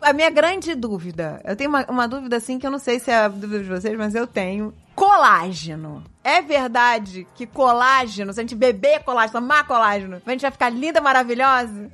A 0.00 0.12
minha 0.12 0.30
grande 0.30 0.74
dúvida, 0.74 1.40
eu 1.44 1.56
tenho 1.56 1.70
uma, 1.70 1.84
uma 1.88 2.06
dúvida 2.06 2.36
assim 2.36 2.58
que 2.58 2.66
eu 2.66 2.70
não 2.70 2.78
sei 2.78 3.00
se 3.00 3.10
é 3.10 3.16
a 3.16 3.28
dúvida 3.28 3.62
de 3.62 3.68
vocês, 3.68 3.96
mas 3.98 4.14
eu 4.14 4.26
tenho. 4.26 4.72
Colágeno. 4.94 6.04
É 6.22 6.40
verdade 6.40 7.26
que 7.34 7.46
colágeno, 7.46 8.32
se 8.32 8.40
a 8.40 8.42
gente 8.42 8.54
beber 8.54 9.02
colágeno, 9.02 9.40
tomar 9.40 9.66
colágeno, 9.66 10.22
a 10.24 10.30
gente 10.30 10.42
vai 10.42 10.50
ficar 10.50 10.70
linda, 10.70 11.00
maravilhosa? 11.00 11.90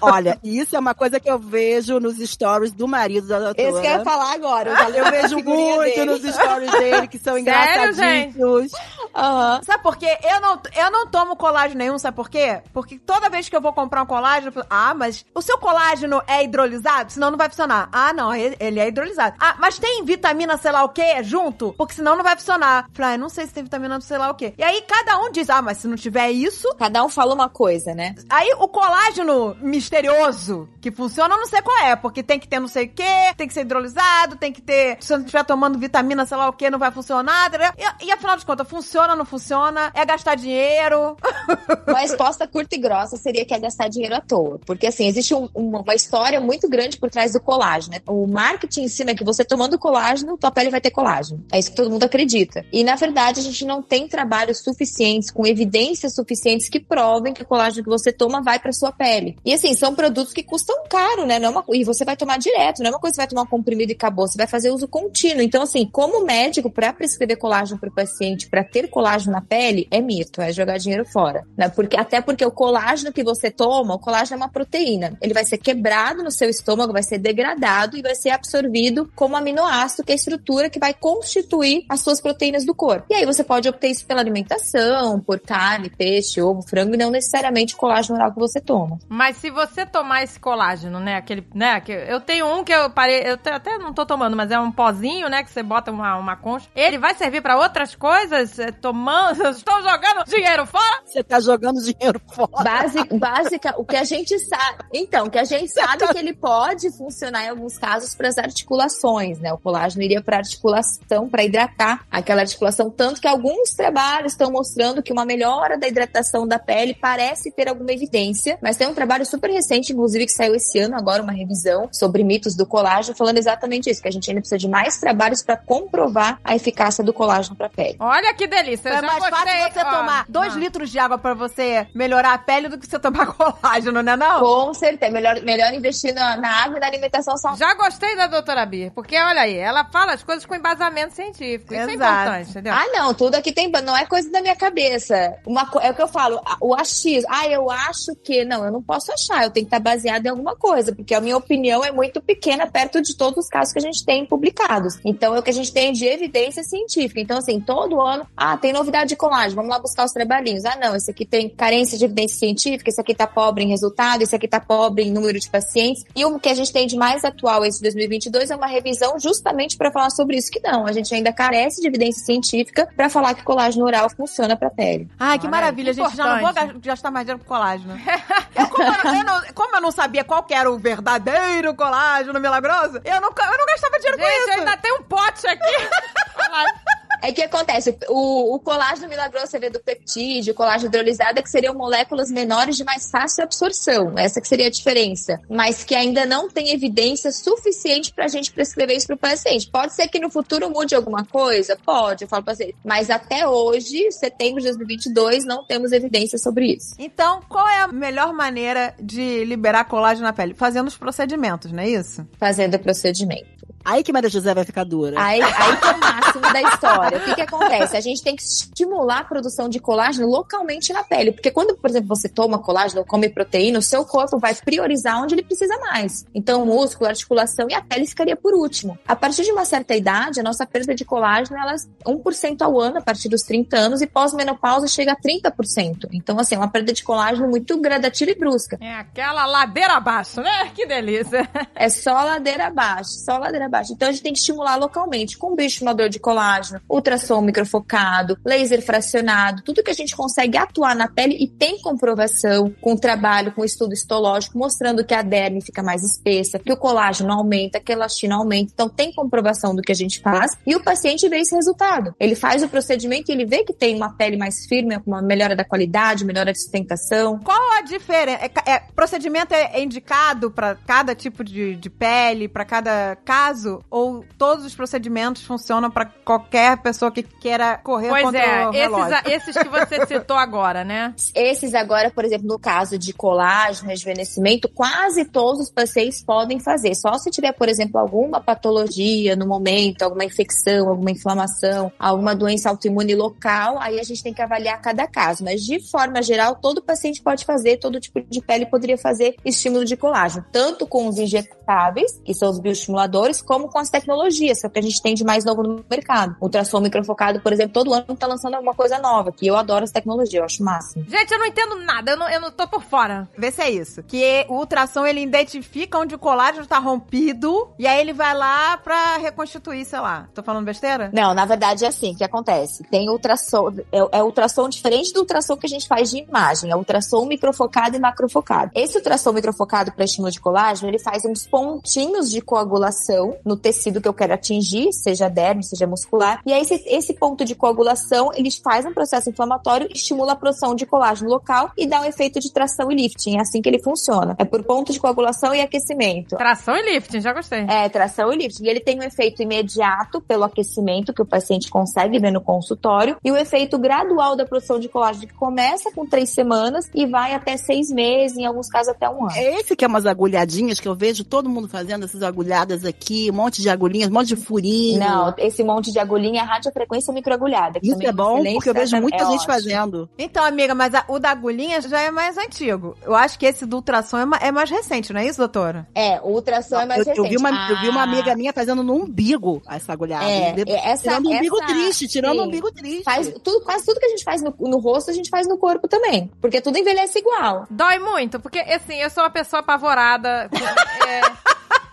Olha, 0.00 0.38
isso 0.42 0.76
é 0.76 0.78
uma 0.78 0.94
coisa 0.94 1.18
que 1.18 1.30
eu 1.30 1.38
vejo 1.38 1.98
nos 1.98 2.16
stories 2.18 2.72
do 2.72 2.86
marido 2.86 3.26
da 3.26 3.38
doutora. 3.38 3.68
Esse 3.68 3.80
que 3.80 3.86
eu 3.86 3.90
ia 3.90 4.04
falar 4.04 4.32
agora. 4.34 4.70
Eu, 4.90 5.04
Eu 5.04 5.10
vejo 5.10 5.36
muito 5.36 5.82
dele. 5.84 6.04
nos 6.04 6.22
stories 6.22 6.70
dele, 6.70 7.08
que 7.08 7.18
são 7.18 7.36
engraçadinhos. 7.38 8.72
Aham. 9.14 9.60
Sabe 9.62 9.82
por 9.82 9.96
quê? 9.96 10.18
Eu 10.22 10.40
não, 10.40 10.60
eu 10.74 10.90
não 10.90 11.06
tomo 11.06 11.36
colágeno 11.36 11.78
nenhum, 11.78 11.98
sabe 11.98 12.16
por 12.16 12.28
quê? 12.28 12.60
Porque 12.72 12.98
toda 12.98 13.30
vez 13.30 13.48
que 13.48 13.56
eu 13.56 13.60
vou 13.60 13.72
comprar 13.72 14.02
um 14.02 14.06
colágeno, 14.06 14.48
eu 14.48 14.52
falo, 14.52 14.66
ah, 14.68 14.94
mas 14.94 15.24
o 15.34 15.40
seu 15.42 15.58
colágeno 15.58 16.22
é 16.26 16.44
hidrolisado? 16.44 17.12
Senão 17.12 17.30
não 17.30 17.38
vai 17.38 17.48
funcionar. 17.48 17.88
Ah, 17.92 18.12
não, 18.12 18.34
ele, 18.34 18.56
ele 18.60 18.78
é 18.80 18.88
hidrolisado. 18.88 19.36
Ah, 19.40 19.56
mas 19.58 19.78
tem 19.78 20.04
vitamina 20.04 20.56
sei 20.56 20.72
lá 20.72 20.84
o 20.84 20.90
quê 20.90 21.22
junto? 21.22 21.72
Porque 21.78 21.94
senão 21.94 22.16
não 22.16 22.24
vai 22.24 22.36
funcionar. 22.36 22.88
Falei, 22.92 23.12
ah, 23.12 23.14
eu 23.14 23.18
não 23.18 23.28
sei 23.28 23.46
se 23.46 23.52
tem 23.54 23.64
vitamina 23.64 24.00
sei 24.00 24.18
lá 24.18 24.30
o 24.30 24.34
quê. 24.34 24.54
E 24.58 24.62
aí 24.62 24.82
cada 24.82 25.18
um 25.20 25.30
diz, 25.30 25.48
ah, 25.50 25.62
mas 25.62 25.78
se 25.78 25.88
não 25.88 25.96
tiver 25.96 26.30
isso, 26.30 26.68
Cada 26.78 27.02
um 27.02 27.08
fala 27.08 27.34
uma 27.34 27.48
coisa, 27.48 27.94
né? 27.94 28.14
Aí 28.28 28.52
o 28.58 28.68
colágeno 28.68 29.55
misterioso 29.60 30.68
que 30.80 30.90
funciona, 30.90 31.34
eu 31.34 31.38
não 31.38 31.46
sei 31.46 31.60
qual 31.62 31.76
é, 31.84 31.96
porque 31.96 32.22
tem 32.22 32.38
que 32.38 32.48
ter 32.48 32.60
não 32.60 32.68
sei 32.68 32.86
o 32.86 32.88
quê, 32.90 33.04
tem 33.36 33.46
que 33.48 33.54
ser 33.54 33.62
hidrolisado, 33.62 34.36
tem 34.36 34.52
que 34.52 34.60
ter. 34.62 34.96
Se 35.00 35.08
você 35.08 35.20
estiver 35.20 35.44
tomando 35.44 35.78
vitamina, 35.78 36.24
sei 36.26 36.36
lá 36.36 36.48
o 36.48 36.52
quê, 36.52 36.70
não 36.70 36.78
vai 36.78 36.90
funcionar. 36.90 37.50
né? 37.50 37.72
E, 38.00 38.06
e 38.06 38.12
afinal 38.12 38.36
de 38.36 38.44
contas, 38.44 38.66
funciona 38.68 38.86
funciona, 38.86 39.16
não 39.16 39.24
funciona? 39.24 39.90
É 39.94 40.04
gastar 40.04 40.36
dinheiro? 40.36 41.16
Uma 41.88 41.98
resposta 41.98 42.46
curta 42.46 42.76
e 42.76 42.78
grossa 42.78 43.16
seria 43.16 43.44
que 43.44 43.52
é 43.52 43.58
gastar 43.58 43.88
dinheiro 43.88 44.14
à 44.14 44.20
toa. 44.20 44.60
Porque, 44.64 44.86
assim, 44.86 45.06
existe 45.06 45.34
um- 45.34 45.48
uma, 45.54 45.80
uma 45.80 45.94
história 45.94 46.40
muito 46.40 46.68
grande 46.68 46.98
por 46.98 47.10
trás 47.10 47.32
do 47.32 47.40
colágeno. 47.40 47.94
né? 47.94 48.00
O 48.06 48.26
marketing 48.26 48.82
ensina 48.82 49.14
que 49.14 49.24
você 49.24 49.44
tomando 49.44 49.78
colágeno, 49.78 50.36
tua 50.38 50.50
pele 50.50 50.70
vai 50.70 50.80
ter 50.80 50.90
colágeno. 50.90 51.44
É 51.52 51.58
isso 51.58 51.70
que 51.70 51.76
todo 51.76 51.90
mundo 51.90 52.04
acredita. 52.04 52.64
E, 52.72 52.84
na 52.84 52.94
verdade, 52.94 53.40
a 53.40 53.42
gente 53.42 53.64
não 53.64 53.82
tem 53.82 54.06
trabalhos 54.08 54.58
suficientes, 54.58 55.30
com 55.30 55.46
evidências 55.46 56.14
suficientes 56.14 56.68
que 56.68 56.78
provem 56.80 57.34
que 57.34 57.42
o 57.42 57.46
colágeno 57.46 57.82
que 57.82 57.90
você 57.90 58.12
toma 58.12 58.40
vai 58.42 58.58
pra 58.60 58.72
sua 58.72 58.92
pele. 58.92 59.36
E, 59.46 59.54
assim, 59.54 59.74
são 59.74 59.94
produtos 59.94 60.32
que 60.32 60.42
custam 60.42 60.76
caro, 60.90 61.24
né? 61.24 61.38
Não 61.38 61.46
é 61.46 61.50
uma, 61.52 61.64
e 61.72 61.84
você 61.84 62.04
vai 62.04 62.16
tomar 62.16 62.36
direto, 62.36 62.80
não 62.80 62.88
é 62.88 62.90
uma 62.90 62.98
coisa 62.98 63.12
que 63.12 63.16
você 63.16 63.22
vai 63.22 63.28
tomar 63.28 63.42
um 63.42 63.46
comprimido 63.46 63.92
e 63.92 63.94
acabou. 63.94 64.26
Você 64.26 64.36
vai 64.36 64.48
fazer 64.48 64.72
uso 64.72 64.88
contínuo. 64.88 65.40
Então, 65.40 65.62
assim, 65.62 65.86
como 65.86 66.24
médico, 66.24 66.68
pra 66.68 66.92
prescrever 66.92 67.38
colágeno 67.38 67.78
pro 67.78 67.94
paciente, 67.94 68.48
pra 68.48 68.64
ter 68.64 68.88
colágeno 68.88 69.32
na 69.32 69.40
pele, 69.40 69.86
é 69.88 70.00
mito, 70.00 70.42
é 70.42 70.52
jogar 70.52 70.78
dinheiro 70.78 71.04
fora. 71.04 71.46
Né? 71.56 71.68
Porque, 71.68 71.96
até 71.96 72.20
porque 72.20 72.44
o 72.44 72.50
colágeno 72.50 73.12
que 73.12 73.22
você 73.22 73.48
toma, 73.48 73.94
o 73.94 74.00
colágeno 74.00 74.34
é 74.34 74.44
uma 74.44 74.50
proteína. 74.50 75.16
Ele 75.22 75.32
vai 75.32 75.44
ser 75.44 75.58
quebrado 75.58 76.24
no 76.24 76.30
seu 76.32 76.50
estômago, 76.50 76.92
vai 76.92 77.04
ser 77.04 77.18
degradado 77.18 77.96
e 77.96 78.02
vai 78.02 78.16
ser 78.16 78.30
absorvido 78.30 79.08
como 79.14 79.36
aminoácido, 79.36 80.02
que 80.02 80.10
é 80.10 80.14
a 80.14 80.16
estrutura 80.16 80.68
que 80.68 80.80
vai 80.80 80.92
constituir 80.92 81.84
as 81.88 82.00
suas 82.00 82.20
proteínas 82.20 82.66
do 82.66 82.74
corpo. 82.74 83.06
E 83.10 83.14
aí 83.14 83.24
você 83.24 83.44
pode 83.44 83.68
obter 83.68 83.90
isso 83.90 84.04
pela 84.06 84.20
alimentação, 84.20 85.20
por 85.20 85.38
carne, 85.38 85.88
peixe, 85.88 86.42
ovo, 86.42 86.62
frango, 86.62 86.94
e 86.94 86.98
não 86.98 87.10
necessariamente 87.10 87.74
o 87.74 87.78
colágeno 87.78 88.16
oral 88.16 88.32
que 88.32 88.40
você 88.40 88.60
toma. 88.60 88.98
Mas 89.08 89.35
se 89.36 89.50
você 89.50 89.84
tomar 89.86 90.22
esse 90.22 90.38
colágeno, 90.38 90.98
né? 91.00 91.16
Aquele, 91.16 91.46
né? 91.54 91.80
Que 91.80 91.92
eu 91.92 92.20
tenho 92.20 92.46
um 92.46 92.64
que 92.64 92.72
eu 92.72 92.90
parei, 92.90 93.22
eu 93.30 93.34
até 93.52 93.78
não 93.78 93.92
tô 93.92 94.04
tomando, 94.06 94.36
mas 94.36 94.50
é 94.50 94.58
um 94.58 94.72
pozinho, 94.72 95.28
né? 95.28 95.42
Que 95.44 95.50
você 95.50 95.62
bota 95.62 95.90
uma, 95.90 96.16
uma 96.16 96.36
concha. 96.36 96.68
Ele 96.74 96.98
vai 96.98 97.14
servir 97.14 97.40
pra 97.42 97.56
outras 97.56 97.94
coisas? 97.94 98.58
É, 98.58 98.72
Tomando, 98.72 99.42
eu 99.44 99.50
estou 99.50 99.82
jogando 99.82 100.24
dinheiro 100.26 100.66
fora? 100.66 101.02
Você 101.04 101.22
tá 101.22 101.40
jogando 101.40 101.80
dinheiro 101.82 102.20
fora. 102.32 102.62
Basi- 102.64 103.08
básica, 103.18 103.74
o 103.78 103.84
que 103.84 103.96
a 103.96 104.04
gente 104.04 104.38
sabe. 104.38 104.84
Então, 104.92 105.26
o 105.26 105.30
que 105.30 105.38
a 105.38 105.44
gente 105.44 105.68
sabe 105.72 106.04
é 106.04 106.08
que 106.12 106.18
ele 106.18 106.34
pode 106.34 106.90
funcionar 106.96 107.44
em 107.44 107.48
alguns 107.50 107.78
casos 107.78 108.14
para 108.14 108.28
as 108.28 108.38
articulações, 108.38 109.38
né? 109.38 109.52
O 109.52 109.58
colágeno 109.58 110.02
iria 110.02 110.22
para 110.22 110.38
articulação, 110.38 111.28
para 111.28 111.44
hidratar 111.44 112.04
aquela 112.10 112.42
articulação, 112.42 112.90
tanto 112.90 113.20
que 113.20 113.28
alguns 113.28 113.70
trabalhos 113.70 114.32
estão 114.32 114.50
mostrando 114.50 115.02
que 115.02 115.12
uma 115.12 115.24
melhora 115.24 115.78
da 115.78 115.86
hidratação 115.86 116.46
da 116.46 116.58
pele 116.58 116.94
parece 116.94 117.50
ter 117.50 117.68
alguma 117.68 117.92
evidência, 117.92 118.58
mas 118.62 118.76
tem 118.76 118.86
um 118.86 118.94
trabalho 118.94 119.25
super 119.26 119.50
recente, 119.50 119.92
inclusive 119.92 120.26
que 120.26 120.32
saiu 120.32 120.54
esse 120.54 120.78
ano 120.78 120.96
agora 120.96 121.22
uma 121.22 121.32
revisão 121.32 121.88
sobre 121.92 122.24
mitos 122.24 122.54
do 122.54 122.64
colágeno, 122.66 123.16
falando 123.16 123.38
exatamente 123.38 123.90
isso, 123.90 124.00
que 124.00 124.08
a 124.08 124.10
gente 124.10 124.30
ainda 124.30 124.40
precisa 124.40 124.58
de 124.58 124.68
mais 124.68 124.98
trabalhos 124.98 125.42
para 125.42 125.56
comprovar 125.56 126.38
a 126.44 126.54
eficácia 126.56 127.02
do 127.04 127.12
colágeno 127.12 127.56
para 127.56 127.66
a 127.66 127.70
pele. 127.70 127.96
Olha 127.98 128.32
que 128.34 128.46
delícia. 128.46 128.88
é 128.88 129.02
mais 129.02 129.18
gostei. 129.18 129.30
fácil 129.38 129.72
você 129.72 129.80
Ó, 129.80 129.90
tomar 129.90 130.24
dois 130.28 130.54
não. 130.54 130.60
litros 130.60 130.90
de 130.90 130.98
água 130.98 131.18
pra 131.18 131.34
você 131.34 131.86
melhorar 131.94 132.34
a 132.34 132.38
pele 132.38 132.68
do 132.68 132.78
que 132.78 132.86
você 132.86 132.98
tomar 132.98 133.26
colágeno, 133.34 134.02
né 134.02 134.16
não? 134.16 134.40
Com 134.40 134.74
certeza, 134.74 135.12
melhor, 135.12 135.40
melhor 135.42 135.72
investir 135.74 136.14
na, 136.14 136.36
na 136.36 136.64
água 136.64 136.76
e 136.78 136.80
na 136.80 136.86
alimentação 136.86 137.36
saudável. 137.36 137.66
Já 137.66 137.74
gostei 137.74 138.16
da 138.16 138.26
doutora 138.26 138.64
Bia, 138.64 138.90
porque 138.94 139.16
olha 139.20 139.42
aí, 139.42 139.56
ela 139.56 139.84
fala 139.84 140.12
as 140.14 140.22
coisas 140.22 140.44
com 140.46 140.54
embasamento 140.54 141.14
científico. 141.14 141.74
Isso 141.74 141.88
é 141.90 141.92
Exato. 141.92 142.20
importante, 142.22 142.50
entendeu? 142.50 142.72
Ah, 142.72 142.86
não, 142.92 143.14
tudo 143.14 143.34
aqui 143.34 143.52
tem. 143.52 143.70
Não 143.84 143.96
é 143.96 144.06
coisa 144.06 144.30
da 144.30 144.40
minha 144.40 144.56
cabeça. 144.56 145.34
Uma, 145.46 145.68
é 145.82 145.90
o 145.90 145.94
que 145.94 146.02
eu 146.02 146.08
falo, 146.08 146.40
o 146.60 146.74
achismo. 146.74 147.28
Ah, 147.32 147.46
eu 147.48 147.70
acho 147.70 148.14
que. 148.24 148.44
Não, 148.44 148.64
eu 148.64 148.70
não 148.72 148.82
posso 148.82 149.12
achar, 149.16 149.44
eu 149.44 149.50
tenho 149.50 149.66
que 149.66 149.74
estar 149.74 149.80
baseado 149.80 150.26
em 150.26 150.28
alguma 150.28 150.54
coisa, 150.54 150.94
porque 150.94 151.14
a 151.14 151.20
minha 151.20 151.36
opinião 151.36 151.84
é 151.84 151.90
muito 151.90 152.20
pequena 152.20 152.66
perto 152.66 153.00
de 153.00 153.16
todos 153.16 153.44
os 153.44 153.48
casos 153.48 153.72
que 153.72 153.78
a 153.78 153.82
gente 153.82 154.04
tem 154.04 154.24
publicados. 154.24 154.98
Então, 155.04 155.34
é 155.34 155.38
o 155.38 155.42
que 155.42 155.50
a 155.50 155.54
gente 155.54 155.72
tem 155.72 155.92
de 155.92 156.06
evidência 156.06 156.62
científica. 156.62 157.20
Então, 157.20 157.38
assim, 157.38 157.60
todo 157.60 158.00
ano, 158.00 158.26
ah, 158.36 158.56
tem 158.56 158.72
novidade 158.72 159.10
de 159.10 159.16
colágeno, 159.16 159.56
vamos 159.56 159.70
lá 159.70 159.78
buscar 159.78 160.04
os 160.04 160.12
trabalhinhos. 160.12 160.64
Ah, 160.64 160.76
não, 160.80 160.94
esse 160.94 161.10
aqui 161.10 161.24
tem 161.24 161.48
carência 161.48 161.98
de 161.98 162.04
evidência 162.04 162.38
científica, 162.38 162.90
esse 162.90 163.00
aqui 163.00 163.14
tá 163.14 163.26
pobre 163.26 163.64
em 163.64 163.68
resultado, 163.68 164.22
esse 164.22 164.34
aqui 164.34 164.46
tá 164.46 164.60
pobre 164.60 165.04
em 165.04 165.12
número 165.12 165.38
de 165.38 165.48
pacientes. 165.48 166.04
E 166.14 166.24
o 166.24 166.38
que 166.38 166.48
a 166.48 166.54
gente 166.54 166.72
tem 166.72 166.86
de 166.86 166.96
mais 166.96 167.24
atual, 167.24 167.64
esse 167.64 167.78
de 167.78 167.84
2022, 167.84 168.50
é 168.50 168.56
uma 168.56 168.66
revisão 168.66 169.18
justamente 169.18 169.76
para 169.76 169.90
falar 169.90 170.10
sobre 170.10 170.36
isso, 170.36 170.50
que 170.50 170.60
não, 170.60 170.86
a 170.86 170.92
gente 170.92 171.14
ainda 171.14 171.32
carece 171.32 171.80
de 171.80 171.86
evidência 171.86 172.24
científica 172.24 172.88
para 172.96 173.08
falar 173.08 173.34
que 173.34 173.42
colágeno 173.42 173.84
oral 173.84 174.08
funciona 174.10 174.56
para 174.56 174.70
pele. 174.70 175.08
Ai, 175.18 175.38
que 175.38 175.48
maravilha, 175.48 175.94
que 175.94 176.02
gente. 176.02 176.16
Já 176.16 176.36
não 176.36 176.40
vou 176.40 176.80
gastar 176.80 177.10
mais 177.10 177.26
dinheiro 177.26 177.42
com 177.42 177.48
colágeno. 177.48 177.94
eu, 178.54 178.68
como, 178.68 178.84
eu, 179.08 179.14
eu 179.14 179.24
não, 179.24 179.42
como 179.54 179.76
eu 179.76 179.80
não 179.80 179.90
sabia 179.90 180.24
qual 180.24 180.44
era 180.50 180.70
o 180.70 180.78
verdadeiro 180.78 181.74
colágeno 181.74 182.38
milagroso, 182.40 183.00
eu 183.04 183.20
não, 183.20 183.30
eu 183.30 183.58
não 183.58 183.66
gastava 183.66 183.98
dinheiro 183.98 184.18
com 184.18 184.24
Gente, 184.24 184.40
isso. 184.50 184.58
ainda 184.58 184.76
tem 184.76 184.92
um 184.92 185.02
pote 185.02 185.46
aqui. 185.46 185.62
É 187.22 187.32
que 187.32 187.42
acontece, 187.42 187.96
o, 188.08 188.54
o 188.54 188.60
colágeno 188.60 189.08
milagroso, 189.08 189.46
você 189.46 189.58
vê 189.58 189.70
do 189.70 189.80
peptídeo, 189.80 190.54
colágeno 190.54 190.88
hidrolisado, 190.88 191.38
é 191.38 191.42
que 191.42 191.50
seriam 191.50 191.74
moléculas 191.74 192.30
menores 192.30 192.76
de 192.76 192.84
mais 192.84 193.10
fácil 193.10 193.44
absorção. 193.44 194.14
Essa 194.16 194.40
que 194.40 194.48
seria 194.48 194.66
a 194.66 194.70
diferença. 194.70 195.40
Mas 195.48 195.84
que 195.84 195.94
ainda 195.94 196.26
não 196.26 196.48
tem 196.48 196.72
evidência 196.72 197.30
suficiente 197.32 198.12
pra 198.12 198.28
gente 198.28 198.52
prescrever 198.52 198.96
isso 198.96 199.06
pro 199.06 199.16
paciente. 199.16 199.70
Pode 199.70 199.94
ser 199.94 200.08
que 200.08 200.18
no 200.18 200.30
futuro 200.30 200.70
mude 200.70 200.94
alguma 200.94 201.24
coisa? 201.24 201.76
Pode, 201.84 202.24
eu 202.24 202.28
falo 202.28 202.44
pra 202.44 202.54
você. 202.54 202.74
Mas 202.84 203.10
até 203.10 203.46
hoje, 203.46 204.10
setembro 204.12 204.60
de 204.60 204.66
2022, 204.66 205.44
não 205.44 205.64
temos 205.64 205.92
evidência 205.92 206.38
sobre 206.38 206.74
isso. 206.74 206.94
Então, 206.98 207.40
qual 207.48 207.68
é 207.68 207.80
a 207.82 207.88
melhor 207.88 208.32
maneira 208.32 208.94
de 209.00 209.44
liberar 209.44 209.84
colágeno 209.84 210.26
na 210.26 210.32
pele? 210.32 210.54
Fazendo 210.54 210.88
os 210.88 210.96
procedimentos, 210.96 211.72
não 211.72 211.82
é 211.82 211.88
isso? 211.88 212.26
Fazendo 212.38 212.74
o 212.74 212.78
procedimento. 212.78 213.56
Aí 213.86 214.02
que 214.02 214.12
Maria 214.12 214.28
José 214.28 214.52
vai 214.52 214.64
ficar 214.64 214.82
dura. 214.82 215.14
Aí, 215.16 215.40
aí 215.40 215.76
que 215.76 215.86
é 215.86 215.92
o 215.92 216.00
máximo 216.00 216.52
da 216.52 216.62
história. 216.62 217.18
O 217.18 217.20
que, 217.20 217.34
que 217.36 217.40
acontece? 217.40 217.96
A 217.96 218.00
gente 218.00 218.20
tem 218.20 218.34
que 218.34 218.42
estimular 218.42 219.20
a 219.20 219.24
produção 219.24 219.68
de 219.68 219.78
colágeno 219.78 220.28
localmente 220.28 220.92
na 220.92 221.04
pele. 221.04 221.30
Porque 221.30 221.52
quando, 221.52 221.76
por 221.76 221.88
exemplo, 221.88 222.08
você 222.08 222.28
toma 222.28 222.58
colágeno 222.58 223.02
ou 223.02 223.06
come 223.06 223.28
proteína, 223.28 223.78
o 223.78 223.82
seu 223.82 224.04
corpo 224.04 224.40
vai 224.40 224.56
priorizar 224.56 225.22
onde 225.22 225.36
ele 225.36 225.44
precisa 225.44 225.78
mais. 225.78 226.26
Então, 226.34 226.66
músculo, 226.66 227.08
articulação 227.08 227.68
e 227.70 227.74
a 227.74 227.80
pele 227.80 228.08
ficaria 228.08 228.34
por 228.34 228.54
último. 228.54 228.98
A 229.06 229.14
partir 229.14 229.44
de 229.44 229.52
uma 229.52 229.64
certa 229.64 229.94
idade, 229.94 230.40
a 230.40 230.42
nossa 230.42 230.66
perda 230.66 230.92
de 230.92 231.04
colágeno 231.04 231.56
ela 231.56 231.74
é 231.74 232.10
1% 232.10 232.62
ao 232.62 232.80
ano, 232.80 232.98
a 232.98 233.02
partir 233.02 233.28
dos 233.28 233.42
30 233.42 233.76
anos, 233.76 234.02
e 234.02 234.06
pós-menopausa 234.08 234.88
chega 234.88 235.12
a 235.12 235.16
30%. 235.16 236.08
Então, 236.12 236.40
assim, 236.40 236.56
é 236.56 236.58
uma 236.58 236.68
perda 236.68 236.92
de 236.92 237.04
colágeno 237.04 237.48
muito 237.48 237.80
gradativa 237.80 238.32
e 238.32 238.34
brusca. 238.34 238.78
É 238.80 238.94
aquela 238.94 239.46
ladeira 239.46 239.94
abaixo, 239.94 240.40
né? 240.40 240.72
Que 240.74 240.86
delícia. 240.86 241.48
É 241.74 241.88
só 241.88 242.12
ladeira 242.12 242.66
abaixo, 242.66 243.10
só 243.10 243.38
ladeira 243.38 243.66
abaixo. 243.66 243.75
Então 243.92 244.08
a 244.08 244.12
gente 244.12 244.22
tem 244.22 244.32
que 244.32 244.38
estimular 244.38 244.76
localmente 244.76 245.36
com 245.36 245.54
bioestimulador 245.54 246.08
de 246.08 246.18
colágeno, 246.18 246.80
ultrassom 246.88 247.40
microfocado, 247.40 248.38
laser 248.44 248.82
fracionado, 248.82 249.62
tudo 249.62 249.82
que 249.82 249.90
a 249.90 249.94
gente 249.94 250.16
consegue 250.16 250.56
atuar 250.56 250.94
na 250.94 251.08
pele 251.08 251.36
e 251.38 251.48
tem 251.48 251.80
comprovação 251.80 252.72
com 252.80 252.96
trabalho, 252.96 253.52
com 253.52 253.64
estudo 253.64 253.92
histológico, 253.92 254.58
mostrando 254.58 255.04
que 255.04 255.14
a 255.14 255.22
derme 255.22 255.60
fica 255.60 255.82
mais 255.82 256.02
espessa, 256.02 256.58
que 256.58 256.72
o 256.72 256.76
colágeno 256.76 257.32
aumenta, 257.32 257.80
que 257.80 257.92
a 257.92 257.94
elastina 257.94 258.36
aumenta. 258.36 258.72
Então 258.72 258.88
tem 258.88 259.12
comprovação 259.12 259.74
do 259.74 259.82
que 259.82 259.92
a 259.92 259.94
gente 259.94 260.20
faz 260.20 260.52
e 260.66 260.74
o 260.74 260.82
paciente 260.82 261.28
vê 261.28 261.38
esse 261.38 261.54
resultado. 261.54 262.14
Ele 262.18 262.34
faz 262.34 262.62
o 262.62 262.68
procedimento 262.68 263.30
e 263.30 263.34
ele 263.34 263.44
vê 263.44 263.64
que 263.64 263.72
tem 263.72 263.96
uma 263.96 264.12
pele 264.12 264.36
mais 264.36 264.66
firme, 264.66 265.00
uma 265.06 265.22
melhora 265.22 265.56
da 265.56 265.64
qualidade, 265.64 266.24
melhora 266.24 266.52
de 266.52 266.60
sustentação. 266.60 267.38
Qual 267.38 267.72
a 267.72 267.82
diferença? 267.82 268.40
É, 268.44 268.70
é, 268.72 268.82
procedimento 268.94 269.54
é 269.54 269.82
indicado 269.82 270.50
pra 270.50 270.74
cada 270.74 271.14
tipo 271.14 271.42
de, 271.42 271.76
de 271.76 271.90
pele, 271.90 272.48
pra 272.48 272.64
cada 272.64 273.16
caso? 273.24 273.65
Ou 273.90 274.24
todos 274.38 274.64
os 274.64 274.74
procedimentos 274.74 275.42
funcionam 275.42 275.90
pra 275.90 276.06
qualquer 276.06 276.76
pessoa 276.78 277.10
que 277.10 277.22
queira 277.22 277.78
correr 277.78 278.08
Pois 278.08 278.24
contra 278.24 278.40
é, 278.40 278.66
o 278.66 278.70
relógio? 278.70 279.14
esses, 279.14 279.48
esses 279.48 279.62
que 279.62 279.68
você 279.68 280.06
citou 280.06 280.36
agora, 280.36 280.84
né? 280.84 281.14
Esses 281.34 281.74
agora, 281.74 282.10
por 282.10 282.24
exemplo, 282.24 282.46
no 282.46 282.58
caso 282.58 282.98
de 282.98 283.12
colágeno, 283.12 283.88
rejuvenescimento, 283.88 284.68
quase 284.68 285.24
todos 285.24 285.60
os 285.60 285.70
pacientes 285.70 286.22
podem 286.22 286.60
fazer. 286.60 286.94
Só 286.94 287.18
se 287.18 287.30
tiver, 287.30 287.52
por 287.52 287.68
exemplo, 287.68 287.98
alguma 287.98 288.40
patologia 288.40 289.36
no 289.36 289.46
momento, 289.46 290.02
alguma 290.02 290.24
infecção, 290.24 290.88
alguma 290.88 291.10
inflamação, 291.10 291.92
alguma 291.98 292.34
doença 292.34 292.68
autoimune 292.70 293.14
local, 293.14 293.78
aí 293.80 293.98
a 293.98 294.02
gente 294.02 294.22
tem 294.22 294.34
que 294.34 294.42
avaliar 294.42 294.80
cada 294.80 295.06
caso. 295.06 295.44
Mas 295.44 295.62
de 295.62 295.80
forma 295.80 296.22
geral, 296.22 296.56
todo 296.56 296.82
paciente 296.82 297.22
pode 297.22 297.44
fazer, 297.44 297.78
todo 297.78 298.00
tipo 298.00 298.20
de 298.20 298.40
pele 298.40 298.66
poderia 298.66 298.98
fazer 298.98 299.36
estímulo 299.44 299.84
de 299.84 299.96
colágeno, 299.96 300.44
tanto 300.52 300.86
com 300.86 301.06
os 301.08 301.18
injetáveis, 301.18 302.20
que 302.24 302.34
são 302.34 302.50
os 302.50 302.58
bioestimuladores, 302.58 303.42
como 303.46 303.68
com 303.68 303.78
as 303.78 303.88
tecnologias, 303.88 304.60
que 304.60 304.66
é 304.66 304.68
o 304.68 304.72
que 304.72 304.78
a 304.78 304.82
gente 304.82 305.00
tem 305.00 305.14
de 305.14 305.24
mais 305.24 305.44
novo 305.44 305.62
no 305.62 305.84
mercado. 305.88 306.36
Ultrassom 306.40 306.80
microfocado, 306.80 307.40
por 307.40 307.52
exemplo, 307.52 307.72
todo 307.72 307.94
ano 307.94 308.04
está 308.10 308.26
lançando 308.26 308.54
alguma 308.54 308.74
coisa 308.74 308.98
nova, 308.98 309.32
que 309.32 309.46
eu 309.46 309.56
adoro 309.56 309.84
essa 309.84 309.94
tecnologia, 309.94 310.40
eu 310.40 310.44
acho 310.44 310.62
máximo. 310.62 311.04
Gente, 311.08 311.32
eu 311.32 311.38
não 311.38 311.46
entendo 311.46 311.76
nada, 311.76 312.10
eu 312.10 312.16
não, 312.16 312.28
eu 312.28 312.40
não 312.40 312.50
tô 312.50 312.66
por 312.66 312.82
fora. 312.82 313.28
Vê 313.38 313.50
se 313.50 313.62
é 313.62 313.70
isso. 313.70 314.02
Que 314.02 314.44
o 314.48 314.56
ultrassom, 314.56 315.06
ele 315.06 315.22
identifica 315.22 315.98
onde 315.98 316.14
o 316.14 316.18
colágeno 316.18 316.66
tá 316.66 316.78
rompido, 316.78 317.68
e 317.78 317.86
aí 317.86 318.00
ele 318.00 318.12
vai 318.12 318.34
lá 318.34 318.76
pra 318.78 319.16
reconstituir, 319.16 319.84
sei 319.84 320.00
lá. 320.00 320.28
Tô 320.34 320.42
falando 320.42 320.64
besteira? 320.64 321.10
Não, 321.12 321.32
na 321.32 321.44
verdade 321.44 321.84
é 321.84 321.88
assim 321.88 322.14
que 322.14 322.24
acontece. 322.24 322.84
Tem 322.84 323.08
ultrassom, 323.08 323.72
é, 323.92 324.18
é 324.18 324.22
ultrassom 324.22 324.68
diferente 324.68 325.12
do 325.12 325.20
ultrassom 325.20 325.56
que 325.56 325.66
a 325.66 325.68
gente 325.68 325.86
faz 325.86 326.10
de 326.10 326.18
imagem, 326.18 326.70
é 326.70 326.76
ultrassom 326.76 327.24
microfocado 327.26 327.96
e 327.96 328.00
macrofocado. 328.00 328.72
Esse 328.74 328.98
ultrassom 328.98 329.32
microfocado 329.32 329.92
para 329.92 330.04
estímulo 330.04 330.32
de 330.32 330.40
colágeno, 330.40 330.88
ele 330.88 330.98
faz 330.98 331.24
uns 331.24 331.46
pontinhos 331.46 332.30
de 332.30 332.40
coagulação 332.40 333.35
no, 333.44 333.56
no 333.56 333.56
tecido 333.56 334.00
que 334.00 334.08
eu 334.08 334.14
quero 334.14 334.34
atingir, 334.34 334.92
seja 334.92 335.28
derme, 335.28 335.64
seja 335.64 335.86
muscular. 335.86 336.40
E 336.44 336.52
aí, 336.52 336.62
esse, 336.62 336.82
esse 336.86 337.14
ponto 337.14 337.44
de 337.44 337.54
coagulação, 337.54 338.30
ele 338.34 338.50
faz 338.50 338.84
um 338.84 338.92
processo 338.92 339.30
inflamatório, 339.30 339.88
estimula 339.92 340.32
a 340.32 340.36
produção 340.36 340.74
de 340.74 340.86
colágeno 340.86 341.30
local 341.30 341.72
e 341.76 341.86
dá 341.86 342.00
um 342.00 342.04
efeito 342.04 342.38
de 342.40 342.52
tração 342.52 342.90
e 342.90 342.94
lifting. 342.94 343.36
É 343.36 343.40
assim 343.40 343.62
que 343.62 343.68
ele 343.68 343.82
funciona. 343.82 344.34
É 344.38 344.44
por 344.44 344.62
ponto 344.62 344.92
de 344.92 345.00
coagulação 345.00 345.54
e 345.54 345.60
aquecimento. 345.60 346.36
Tração 346.36 346.76
e 346.76 346.94
lifting, 346.94 347.20
já 347.20 347.32
gostei. 347.32 347.60
É, 347.60 347.88
tração 347.88 348.32
e 348.32 348.36
lifting. 348.36 348.64
E 348.64 348.68
ele 348.68 348.80
tem 348.80 348.98
um 348.98 349.02
efeito 349.02 349.42
imediato 349.42 350.20
pelo 350.20 350.44
aquecimento 350.44 351.12
que 351.12 351.22
o 351.22 351.26
paciente 351.26 351.70
consegue 351.70 352.18
ver 352.18 352.30
no 352.30 352.40
consultório 352.40 353.16
e 353.24 353.30
o 353.30 353.36
efeito 353.36 353.78
gradual 353.78 354.36
da 354.36 354.44
produção 354.44 354.78
de 354.78 354.88
colágeno 354.88 355.26
que 355.26 355.34
começa 355.34 355.90
com 355.92 356.06
três 356.06 356.30
semanas 356.30 356.88
e 356.94 357.06
vai 357.06 357.34
até 357.34 357.56
seis 357.56 357.90
meses, 357.90 358.36
em 358.36 358.46
alguns 358.46 358.68
casos 358.68 358.88
até 358.88 359.08
um 359.08 359.24
ano. 359.24 359.32
É 359.36 359.60
esse 359.60 359.74
que 359.74 359.84
é 359.84 359.88
umas 359.88 360.06
agulhadinhas 360.06 360.80
que 360.80 360.88
eu 360.88 360.94
vejo 360.94 361.24
todo 361.24 361.48
mundo 361.48 361.68
fazendo, 361.68 362.04
essas 362.04 362.22
agulhadas 362.22 362.84
aqui, 362.84 363.25
um 363.30 363.34
monte 363.34 363.60
de 363.62 363.68
agulhinhas, 363.68 364.08
um 364.10 364.12
monte 364.12 364.28
de 364.28 364.36
furinho. 364.36 364.98
Não, 365.00 365.34
esse 365.38 365.62
monte 365.64 365.92
de 365.92 365.98
agulhinha 365.98 366.42
é 366.42 366.44
radiofrequência 366.44 367.12
microagulhada. 367.12 367.78
Isso 367.82 367.98
é 368.06 368.12
bom, 368.12 368.42
porque 368.54 368.70
eu 368.70 368.74
vejo 368.74 368.96
muita 369.00 369.16
É 369.16 369.26
gente 369.26 369.34
ótimo. 369.40 369.52
fazendo. 369.54 370.08
Então, 370.18 370.44
amiga, 370.44 370.74
mas 370.74 370.94
a- 370.94 371.04
o 371.08 371.18
da 371.18 371.30
agulhinha 371.30 371.80
já 371.80 372.00
é 372.00 372.10
mais 372.10 372.36
antigo. 372.38 372.96
Eu 373.02 373.14
acho 373.14 373.38
que 373.38 373.46
esse 373.46 373.64
do 373.66 373.76
ultrassom 373.76 374.18
é, 374.18 374.24
ma- 374.24 374.38
é 374.40 374.50
mais 374.52 374.70
recente, 374.70 375.12
não 375.12 375.20
é 375.20 375.26
isso, 375.26 375.38
doutora? 375.38 375.86
É, 375.94 376.20
o 376.22 376.28
ultrassom 376.30 376.80
é 376.80 376.86
mais 376.86 377.06
eu, 377.06 377.14
eu 377.14 377.22
recente. 377.24 377.30
vi 377.30 377.36
uma, 377.36 377.70
eu 377.70 377.80
vi 377.80 377.88
uma 377.88 378.00
Ah, 378.00 378.04
amiga 378.04 378.34
minha 378.36 378.52
fazendo 378.52 378.82
no 378.82 378.94
umbigo 378.94 379.62
essa 379.68 379.92
agulhada. 379.92 380.24
É, 380.24 380.52
De- 380.52 380.70
é, 380.70 380.90
essa- 380.90 381.02
tirando 381.04 381.26
o 381.26 381.30
umbigo 381.32 381.56
essa- 381.56 381.66
triste, 381.66 382.08
tirando 382.08 382.40
o 382.40 382.44
umbigo 382.44 382.72
triste. 382.72 383.04
Faz 383.04 383.32
tudo, 383.42 383.60
quase 383.64 383.84
tudo 383.84 383.98
que 384.00 384.06
a 384.06 384.10
gente 384.10 384.24
faz 384.24 384.42
no, 384.42 384.54
no 384.58 384.78
rosto, 384.78 385.10
a 385.10 385.14
gente 385.14 385.28
faz 385.30 385.46
no 385.48 385.56
corpo 385.58 385.86
também. 385.88 386.30
Porque 386.40 386.60
tudo 386.60 386.78
envelhece 386.78 387.18
igual. 387.18 387.66
Dói 387.70 387.98
muito, 387.98 388.38
porque 388.40 388.58
assim, 388.58 388.96
eu 388.96 389.10
sou 389.10 389.22
uma 389.22 389.30
pessoa 389.30 389.60
apavorada, 389.60 390.48
com, 390.50 390.56
é, 391.08 391.20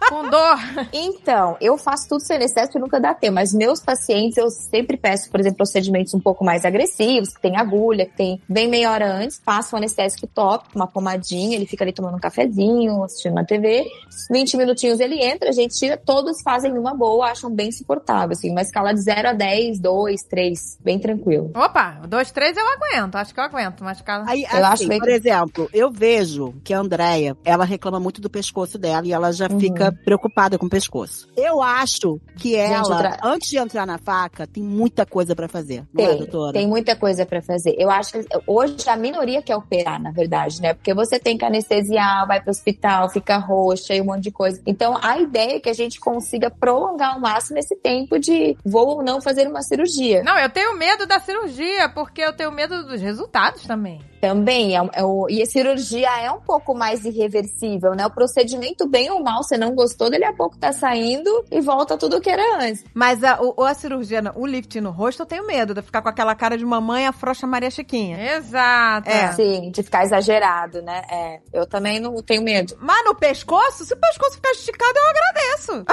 com 0.09 0.29
dor. 0.29 0.57
Então, 0.91 1.57
eu 1.59 1.77
faço 1.77 2.07
tudo 2.07 2.21
sem 2.21 2.35
anestésico 2.35 2.77
e 2.77 2.81
nunca 2.81 2.99
dá 2.99 3.13
tempo. 3.13 3.35
Mas 3.35 3.53
meus 3.53 3.79
pacientes, 3.79 4.37
eu 4.37 4.49
sempre 4.49 4.97
peço, 4.97 5.29
por 5.29 5.39
exemplo, 5.39 5.57
procedimentos 5.57 6.13
um 6.13 6.19
pouco 6.19 6.43
mais 6.45 6.65
agressivos, 6.65 7.33
que 7.33 7.41
tem 7.41 7.57
agulha, 7.57 8.05
que 8.05 8.15
tem 8.15 8.41
bem 8.47 8.67
meia 8.67 8.91
hora 8.91 9.11
antes, 9.11 9.39
passo 9.43 9.75
um 9.75 9.77
anestésico 9.77 10.27
top, 10.27 10.67
uma 10.75 10.87
pomadinha, 10.87 11.55
ele 11.55 11.65
fica 11.65 11.83
ali 11.83 11.91
tomando 11.93 12.15
um 12.17 12.19
cafezinho, 12.19 13.03
assistindo 13.03 13.31
uma 13.33 13.43
TV. 13.45 13.85
20 14.31 14.57
minutinhos 14.57 14.99
ele 14.99 15.23
entra, 15.23 15.49
a 15.49 15.53
gente 15.53 15.75
tira, 15.77 15.97
todos 15.97 16.41
fazem 16.41 16.71
numa 16.71 16.93
boa, 16.93 17.27
acham 17.31 17.49
bem 17.49 17.71
suportável, 17.71 18.31
assim, 18.33 18.51
uma 18.51 18.61
escala 18.61 18.93
de 18.93 19.01
0 19.01 19.29
a 19.29 19.33
10, 19.33 19.79
2, 19.79 20.23
3, 20.23 20.77
bem 20.83 20.99
tranquilo. 20.99 21.51
Opa, 21.55 22.01
dois, 22.07 22.31
três 22.31 22.55
eu 22.57 22.63
aguento, 22.67 23.15
acho 23.15 23.33
que 23.33 23.39
eu 23.39 23.43
aguento, 23.43 23.83
mas 23.83 24.01
cara. 24.01 24.23
Aí, 24.27 24.43
Eu 24.43 24.59
acho 24.65 24.73
assim, 24.73 24.87
bem- 24.87 24.99
por 24.99 25.09
exemplo, 25.09 25.69
eu 25.73 25.91
vejo 25.91 26.53
que 26.63 26.73
a 26.73 26.79
Andrea, 26.79 27.35
ela 27.43 27.65
reclama 27.65 27.99
muito 27.99 28.21
do 28.21 28.29
pescoço 28.29 28.77
dela 28.77 29.05
e 29.05 29.11
ela 29.11 29.31
já 29.31 29.47
Uhum. 29.49 29.59
fica 29.59 29.92
preocupada 30.05 30.57
com 30.57 30.65
o 30.65 30.69
pescoço. 30.69 31.27
Eu 31.35 31.61
acho 31.61 32.19
que 32.37 32.55
ela, 32.55 32.81
outra- 32.81 33.17
antes 33.23 33.49
de 33.49 33.57
entrar 33.57 33.85
na 33.85 33.97
faca, 33.97 34.45
tem 34.47 34.63
muita 34.63 35.05
coisa 35.05 35.35
pra 35.35 35.47
fazer. 35.47 35.83
Não 35.93 36.03
é, 36.03 36.07
Tem, 36.09 36.17
doutora? 36.17 36.53
tem 36.53 36.67
muita 36.67 36.95
coisa 36.95 37.25
pra 37.25 37.41
fazer. 37.41 37.75
Eu 37.77 37.89
acho 37.89 38.13
que 38.13 38.25
hoje 38.47 38.75
a 38.87 38.95
minoria 38.95 39.41
quer 39.41 39.55
operar, 39.55 40.01
na 40.01 40.11
verdade, 40.11 40.61
né? 40.61 40.73
Porque 40.73 40.93
você 40.93 41.19
tem 41.19 41.37
que 41.37 41.45
anestesiar, 41.45 42.25
vai 42.27 42.41
pro 42.41 42.51
hospital, 42.51 43.09
fica 43.09 43.37
roxa 43.37 43.93
e 43.95 44.01
um 44.01 44.05
monte 44.05 44.23
de 44.23 44.31
coisa. 44.31 44.61
Então, 44.65 44.97
a 45.01 45.17
ideia 45.17 45.57
é 45.57 45.59
que 45.59 45.69
a 45.69 45.73
gente 45.73 45.99
consiga 45.99 46.49
prolongar 46.49 47.13
ao 47.15 47.19
máximo 47.19 47.57
esse 47.59 47.75
tempo 47.75 48.19
de 48.19 48.57
vou 48.65 48.87
ou 48.97 49.03
não 49.03 49.21
fazer 49.21 49.47
uma 49.47 49.61
cirurgia. 49.61 50.23
Não, 50.23 50.37
eu 50.37 50.49
tenho 50.49 50.77
medo 50.77 51.05
da 51.05 51.19
cirurgia, 51.19 51.89
porque 51.89 52.21
eu 52.21 52.33
tenho 52.33 52.51
medo 52.51 52.83
dos 52.85 53.01
resultados 53.01 53.63
também. 53.63 53.99
Também, 54.23 54.77
é, 54.77 54.81
é 54.93 55.03
o- 55.03 55.27
e 55.29 55.41
a 55.41 55.45
cirurgia 55.45 56.07
é 56.21 56.31
um 56.31 56.39
pouco 56.39 56.73
mais 56.73 57.03
irreversível, 57.03 57.93
né? 57.93 58.05
O 58.05 58.09
procedimento, 58.09 58.87
bem 58.87 59.11
ou 59.11 59.21
mal, 59.21 59.43
você 59.43 59.57
não 59.57 59.75
gostou, 59.75 60.09
dele 60.09 60.23
a 60.23 60.31
pouco 60.31 60.57
tá 60.57 60.71
saindo 60.71 61.43
e 61.51 61.59
volta 61.59 61.97
tudo 61.97 62.15
o 62.15 62.21
que 62.21 62.29
era 62.29 62.63
antes. 62.65 62.85
Mas 62.93 63.21
a, 63.21 63.37
o, 63.41 63.61
a 63.65 63.73
cirurgia, 63.73 64.23
o 64.33 64.45
lift 64.47 64.79
no 64.79 64.91
rosto, 64.91 65.23
eu 65.23 65.25
tenho 65.25 65.45
medo 65.45 65.73
de 65.73 65.81
ficar 65.81 66.01
com 66.01 66.07
aquela 66.07 66.33
cara 66.35 66.57
de 66.57 66.63
mamãe 66.65 67.05
afrouxa 67.05 67.45
Maria 67.45 67.69
Chiquinha. 67.69 68.37
Exato. 68.37 69.09
É. 69.09 69.33
Sim, 69.33 69.71
de 69.71 69.83
ficar 69.83 70.05
exagerado, 70.05 70.81
né? 70.81 71.01
É, 71.11 71.39
eu 71.51 71.65
também 71.67 71.99
não 71.99 72.15
tenho 72.23 72.41
medo. 72.43 72.77
Mas 72.79 73.03
no 73.03 73.15
pescoço, 73.15 73.83
se 73.83 73.93
o 73.93 73.97
pescoço 73.97 74.35
ficar 74.37 74.51
esticado, 74.51 74.93
eu 74.97 75.03
agradeço. 75.09 75.85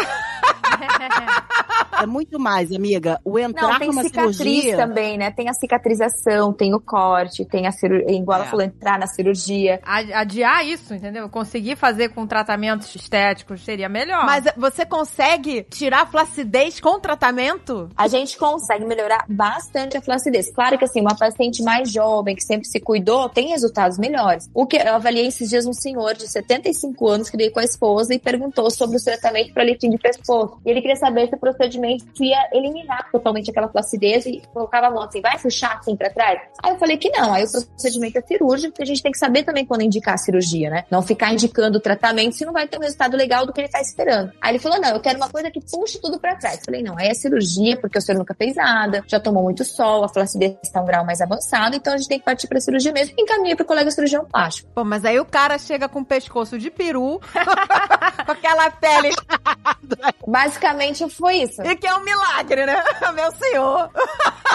É 2.00 2.06
muito 2.06 2.38
mais, 2.38 2.72
amiga. 2.72 3.20
O 3.24 3.38
entrar 3.38 3.68
Não, 3.72 3.78
tem 3.78 3.88
numa 3.88 4.02
cicatriz 4.02 4.36
cirurgia. 4.36 4.76
também, 4.76 5.18
né? 5.18 5.30
Tem 5.30 5.48
a 5.48 5.52
cicatrização, 5.52 6.52
tem 6.52 6.74
o 6.74 6.80
corte, 6.80 7.44
tem 7.44 7.66
a 7.66 7.72
cirurgia, 7.72 8.06
igual 8.20 8.38
ela 8.38 8.46
É. 8.46 8.50
falou, 8.50 8.64
entrar 8.64 8.98
na 8.98 9.06
cirurgia. 9.06 9.80
Adiar 9.84 10.66
isso, 10.66 10.94
entendeu? 10.94 11.28
Conseguir 11.28 11.76
fazer 11.76 12.10
com 12.10 12.26
tratamentos 12.26 12.94
estéticos 12.94 13.62
seria 13.64 13.88
melhor. 13.88 14.24
Mas 14.24 14.44
você 14.56 14.84
consegue 14.86 15.62
tirar 15.64 16.02
a 16.02 16.06
flacidez 16.06 16.80
com 16.80 16.98
tratamento? 16.98 17.88
A 17.96 18.08
gente 18.08 18.36
consegue 18.38 18.84
melhorar 18.84 19.24
bastante 19.28 19.96
a 19.96 20.00
flacidez. 20.02 20.52
Claro 20.52 20.78
que 20.78 20.84
assim, 20.84 21.00
uma 21.00 21.16
paciente 21.16 21.62
mais 21.62 21.90
jovem, 21.90 22.34
que 22.34 22.42
sempre 22.42 22.66
se 22.66 22.80
cuidou, 22.80 23.28
tem 23.28 23.48
resultados 23.48 23.98
melhores. 23.98 24.48
O 24.54 24.66
que 24.66 24.76
eu 24.76 24.94
avaliei 24.94 25.26
esses 25.26 25.48
dias 25.48 25.66
um 25.66 25.72
senhor 25.72 26.14
de 26.14 26.26
75 26.28 27.08
anos 27.08 27.30
que 27.30 27.36
veio 27.36 27.52
com 27.52 27.60
a 27.60 27.64
esposa 27.64 28.14
e 28.14 28.18
perguntou 28.18 28.70
sobre 28.70 28.96
o 28.96 29.02
tratamento 29.04 29.52
para 29.52 29.64
lifting 29.64 29.90
de 29.90 29.98
pescoço. 29.98 30.58
E 30.64 30.70
ele 30.70 30.80
queria 30.80 30.96
saber 30.96 31.28
se 31.28 31.34
o 31.34 31.38
procedimento 31.38 32.04
ia 32.22 32.48
eliminar 32.52 33.08
totalmente 33.10 33.50
aquela 33.50 33.68
flacidez 33.68 34.26
e 34.26 34.42
colocava 34.52 34.86
a 34.88 34.90
mão 34.90 35.02
assim, 35.02 35.20
vai 35.20 35.38
puxar 35.38 35.76
assim 35.78 35.96
para 35.96 36.10
trás? 36.10 36.40
Aí 36.62 36.72
eu 36.72 36.78
falei 36.78 36.96
que 36.96 37.10
não, 37.10 37.32
aí 37.32 37.44
o 37.44 37.50
procedimento 37.50 38.09
é 38.18 38.22
cirúrgico, 38.22 38.72
porque 38.72 38.82
a 38.82 38.86
gente 38.86 39.02
tem 39.02 39.12
que 39.12 39.18
saber 39.18 39.44
também 39.44 39.64
quando 39.64 39.82
indicar 39.82 40.14
a 40.14 40.18
cirurgia, 40.18 40.70
né? 40.70 40.84
Não 40.90 41.02
ficar 41.02 41.32
indicando 41.32 41.78
o 41.78 41.80
tratamento 41.80 42.34
se 42.34 42.44
não 42.44 42.52
vai 42.52 42.66
ter 42.66 42.78
um 42.78 42.82
resultado 42.82 43.16
legal 43.16 43.46
do 43.46 43.52
que 43.52 43.60
ele 43.60 43.68
tá 43.68 43.80
esperando. 43.80 44.32
Aí 44.40 44.52
ele 44.52 44.58
falou: 44.58 44.80
não, 44.80 44.90
eu 44.90 45.00
quero 45.00 45.16
uma 45.16 45.28
coisa 45.28 45.50
que 45.50 45.60
puxe 45.60 46.00
tudo 46.00 46.18
pra 46.18 46.36
trás. 46.36 46.58
Eu 46.58 46.64
falei, 46.64 46.82
não, 46.82 46.98
aí 46.98 47.08
é 47.08 47.14
cirurgia, 47.14 47.76
porque 47.76 47.98
o 47.98 48.00
senhor 48.00 48.18
nunca 48.18 48.34
fez 48.34 48.56
nada, 48.56 49.04
já 49.06 49.20
tomou 49.20 49.42
muito 49.42 49.64
sol, 49.64 50.04
a 50.04 50.08
flacidez 50.08 50.56
está 50.62 50.80
um 50.80 50.84
grau 50.84 51.04
mais 51.04 51.20
avançado, 51.20 51.76
então 51.76 51.94
a 51.94 51.96
gente 51.96 52.08
tem 52.08 52.18
que 52.18 52.24
partir 52.24 52.46
pra 52.48 52.60
cirurgia 52.60 52.92
mesmo. 52.92 53.14
Encaminha 53.18 53.56
pro 53.56 53.64
colega 53.64 53.90
cirurgião 53.90 54.24
plástico. 54.24 54.68
Pô, 54.74 54.84
mas 54.84 55.04
aí 55.04 55.18
o 55.18 55.24
cara 55.24 55.58
chega 55.58 55.88
com 55.88 56.00
o 56.00 56.04
pescoço 56.04 56.58
de 56.58 56.70
peru, 56.70 57.20
com 58.24 58.32
aquela 58.32 58.70
pele, 58.70 59.10
Basicamente 60.26 61.08
foi 61.10 61.38
isso. 61.38 61.62
e 61.62 61.76
que 61.76 61.86
é 61.86 61.94
um 61.94 62.04
milagre, 62.04 62.66
né? 62.66 62.82
Meu 63.14 63.32
senhor. 63.32 63.90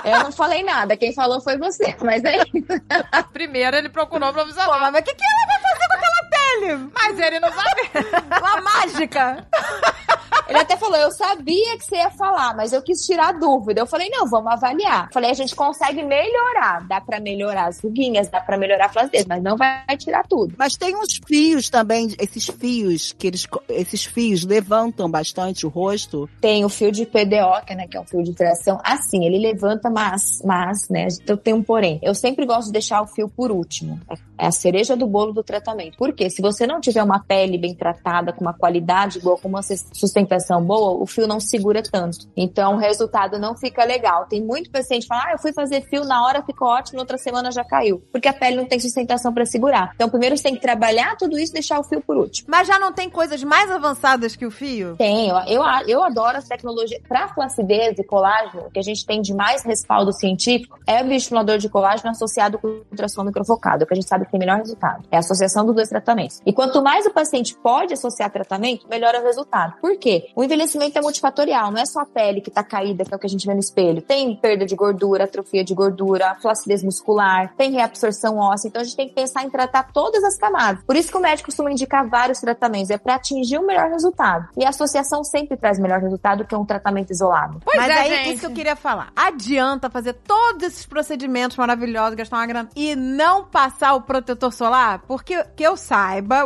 Eu 0.04 0.24
não 0.24 0.32
falei 0.32 0.64
nada, 0.64 0.96
quem 0.96 1.14
falou 1.14 1.42
foi 1.42 1.58
você, 1.58 1.96
mas 2.02 2.24
é 2.24 2.38
isso. 2.38 2.82
Primeiro 3.46 3.78
ele 3.78 3.90
procurou 3.90 4.30
o 4.30 4.34
Pô, 4.34 4.40
profissional. 4.40 4.80
mas 4.92 5.02
o 5.02 5.04
que, 5.04 5.14
que 5.14 5.24
ela 5.24 5.46
vai 5.48 5.62
fazer 5.62 5.88
com 5.88 5.95
pele? 6.36 6.90
Mas 6.94 7.20
ele 7.20 7.40
não 7.40 7.50
sabe. 7.52 7.82
Uma 8.40 8.62
mágica. 8.62 9.48
Ele 10.48 10.60
até 10.60 10.78
falou, 10.78 10.98
eu 10.98 11.12
sabia 11.12 11.78
que 11.78 11.86
você 11.86 11.96
ia 11.96 12.12
falar, 12.12 12.56
mas 12.56 12.72
eu 12.72 12.82
quis 12.82 13.00
tirar 13.06 13.30
a 13.30 13.32
dúvida. 13.32 13.82
Eu 13.82 13.88
falei, 13.88 14.10
não, 14.10 14.28
vamos 14.28 14.52
avaliar. 14.52 15.10
Falei, 15.12 15.32
a 15.32 15.34
gente 15.34 15.56
consegue 15.56 16.04
melhorar. 16.04 16.86
Dá 16.88 17.02
pra 17.02 17.20
melhorar 17.20 17.68
as 17.68 17.80
ruguinhas, 17.80 18.28
dá 18.28 18.40
pra 18.40 18.58
melhorar 18.58 18.86
a 18.86 18.90
flacidez, 18.90 19.26
mas 19.26 19.42
não 19.42 19.58
vai 19.58 19.84
tirar 19.98 20.26
tudo. 20.28 20.54
Mas 20.58 20.76
tem 20.76 20.96
uns 20.96 21.20
fios 21.26 21.70
também, 21.70 22.14
esses 22.20 22.46
fios 22.46 23.14
que 23.14 23.28
eles, 23.28 23.48
esses 23.70 24.06
fios 24.06 24.44
levantam 24.44 25.10
bastante 25.10 25.66
o 25.66 25.70
rosto. 25.70 26.30
Tem 26.40 26.64
o 26.64 26.70
fio 26.70 26.92
de 26.92 27.06
PDO, 27.06 27.66
que, 27.66 27.74
é, 27.74 27.76
né, 27.76 27.88
que 27.88 27.98
é 27.98 28.00
um 28.00 28.06
fio 28.06 28.24
de 28.24 28.34
tração. 28.34 28.80
Assim, 28.84 29.26
ele 29.26 29.40
levanta, 29.40 29.90
mas, 29.90 30.42
mas, 30.44 30.88
né, 30.90 31.08
então 31.22 31.36
tem 31.36 31.54
um 31.54 31.64
porém. 31.64 32.00
Eu 32.04 32.14
sempre 32.14 32.46
gosto 32.46 32.68
de 32.68 32.74
deixar 32.74 33.02
o 33.02 33.08
fio 33.08 33.28
por 33.28 33.52
último. 33.52 34.00
É 34.38 34.48
a 34.48 34.52
cereja 34.52 34.96
do 34.96 35.08
bolo 35.08 35.34
do 35.34 35.44
tratamento. 35.44 35.98
Por 35.98 36.14
quê? 36.14 36.25
Se 36.30 36.42
você 36.42 36.66
não 36.68 36.80
tiver 36.80 37.04
uma 37.04 37.20
pele 37.20 37.58
bem 37.58 37.76
tratada, 37.76 38.32
com 38.34 38.42
uma 38.42 38.54
qualidade 38.54 39.20
boa, 39.20 39.38
com 39.38 39.48
uma 39.48 39.62
sus- 39.62 39.86
sustentação 39.94 40.62
boa, 40.64 40.92
o 41.02 41.06
fio 41.06 41.28
não 41.28 41.40
segura 41.40 41.82
tanto. 41.84 42.28
Então, 42.36 42.76
o 42.76 42.78
resultado 42.78 43.38
não 43.40 43.56
fica 43.56 43.84
legal. 43.84 44.26
Tem 44.26 44.42
muito 44.42 44.70
paciente 44.72 45.04
que 45.04 45.08
fala, 45.08 45.24
ah, 45.28 45.32
eu 45.34 45.40
fui 45.40 45.54
fazer 45.54 45.82
fio, 45.82 46.04
na 46.06 46.26
hora 46.26 46.42
ficou 46.44 46.68
ótimo, 46.68 46.98
na 46.98 47.02
outra 47.04 47.18
semana 47.18 47.52
já 47.52 47.64
caiu. 47.64 48.02
Porque 48.12 48.28
a 48.28 48.34
pele 48.34 48.56
não 48.56 48.66
tem 48.66 48.80
sustentação 48.80 49.34
para 49.34 49.46
segurar. 49.46 49.92
Então, 49.96 50.10
primeiro 50.10 50.36
você 50.38 50.44
tem 50.44 50.56
que 50.56 50.62
trabalhar 50.62 51.16
tudo 51.18 51.38
isso 51.38 51.52
e 51.52 51.56
deixar 51.56 51.80
o 51.80 51.84
fio 51.84 52.02
por 52.02 52.18
último. 52.18 52.48
Mas 52.50 52.68
já 52.68 52.80
não 52.80 52.92
tem 52.94 53.10
coisas 53.10 53.44
mais 53.44 53.70
avançadas 53.72 54.36
que 54.36 54.46
o 54.46 54.52
fio? 54.52 54.96
Tem, 54.98 55.30
eu, 55.30 55.36
eu, 55.48 55.64
eu 55.88 56.04
adoro 56.04 56.38
as 56.38 56.48
tecnologias. 56.48 57.02
Para 57.08 57.28
flacidez 57.30 57.98
e 58.00 58.04
colágeno, 58.04 58.64
o 58.68 58.72
que 58.72 58.80
a 58.80 58.84
gente 58.84 59.06
tem 59.06 59.22
de 59.22 59.34
mais 59.34 59.64
respaldo 59.64 60.12
científico 60.14 60.80
é 60.88 61.02
o 61.02 61.06
bioestimulador 61.06 61.58
de 61.58 61.70
colágeno 61.70 62.10
associado 62.12 62.58
com 62.58 62.68
ultrassom 62.92 63.24
microfocado, 63.24 63.86
que 63.86 63.94
a 63.94 63.96
gente 63.96 64.08
sabe 64.08 64.26
que 64.26 64.32
tem 64.32 64.40
melhor 64.40 64.58
resultado. 64.58 65.04
É 65.12 65.18
a 65.18 65.20
associação 65.20 65.66
dos 65.66 65.76
dois 65.76 65.90
tratamentos. 65.90 66.15
E 66.46 66.54
quanto 66.54 66.82
mais 66.82 67.06
o 67.06 67.12
paciente 67.12 67.56
pode 67.56 67.94
associar 67.94 68.32
tratamento, 68.32 68.88
melhor 68.88 69.14
é 69.16 69.20
o 69.20 69.24
resultado. 69.24 69.76
Por 69.82 69.98
quê? 69.98 70.30
O 70.36 70.44
envelhecimento 70.44 70.98
é 70.98 71.02
multifatorial, 71.02 71.72
não 71.72 71.82
é 71.82 71.86
só 71.86 72.02
a 72.02 72.06
pele 72.06 72.42
que 72.42 72.52
tá 72.52 72.64
caída, 72.64 73.04
que 73.04 73.14
é 73.14 73.18
o 73.18 73.20
que 73.20 73.28
a 73.28 73.30
gente 73.30 73.46
vê 73.46 73.54
no 73.54 73.60
espelho. 73.60 74.02
Tem 74.02 74.36
perda 74.36 74.66
de 74.66 74.76
gordura, 74.76 75.26
atrofia 75.26 75.64
de 75.64 75.74
gordura, 75.74 76.36
flacidez 76.42 76.84
muscular, 76.84 77.54
tem 77.56 77.72
reabsorção 77.72 78.38
óssea. 78.38 78.68
Então 78.68 78.82
a 78.82 78.86
gente 78.86 78.96
tem 78.96 79.08
que 79.08 79.16
pensar 79.16 79.44
em 79.44 79.50
tratar 79.50 79.92
todas 79.92 80.24
as 80.24 80.38
camadas. 80.38 80.84
Por 80.84 80.96
isso 80.96 81.12
que 81.12 81.18
o 81.18 81.22
médico 81.22 81.48
costuma 81.48 81.72
indicar 81.72 82.08
vários 82.08 82.40
tratamentos, 82.40 82.90
é 82.90 82.98
para 82.98 83.16
atingir 83.16 83.58
o 83.58 83.66
melhor 83.66 83.90
resultado. 83.90 84.48
E 84.58 84.66
a 84.66 84.70
associação 84.70 85.24
sempre 85.24 85.58
traz 85.58 85.80
melhor 85.80 86.00
resultado 86.00 86.46
que 86.46 86.56
um 86.56 86.66
tratamento 86.66 87.12
isolado. 87.12 87.62
Pois 87.64 87.78
Mas 87.78 87.90
é, 87.90 87.94
aí, 87.94 88.10
gente. 88.10 88.30
isso 88.32 88.40
que 88.42 88.46
eu 88.46 88.52
queria 88.52 88.76
falar. 88.76 89.12
Adianta 89.16 89.90
fazer 89.90 90.14
todos 90.14 90.64
esses 90.64 90.86
procedimentos 90.86 91.58
maravilhosos, 91.58 92.16
gastar 92.16 92.38
uma 92.38 92.48
grana 92.48 92.70
e 92.76 92.96
não 92.96 93.46
passar 93.46 93.94
o 93.94 94.02
protetor 94.02 94.52
solar? 94.52 95.00
Porque 95.08 95.44
que 95.56 95.64
eu 95.64 95.78
saiba, 95.78 95.95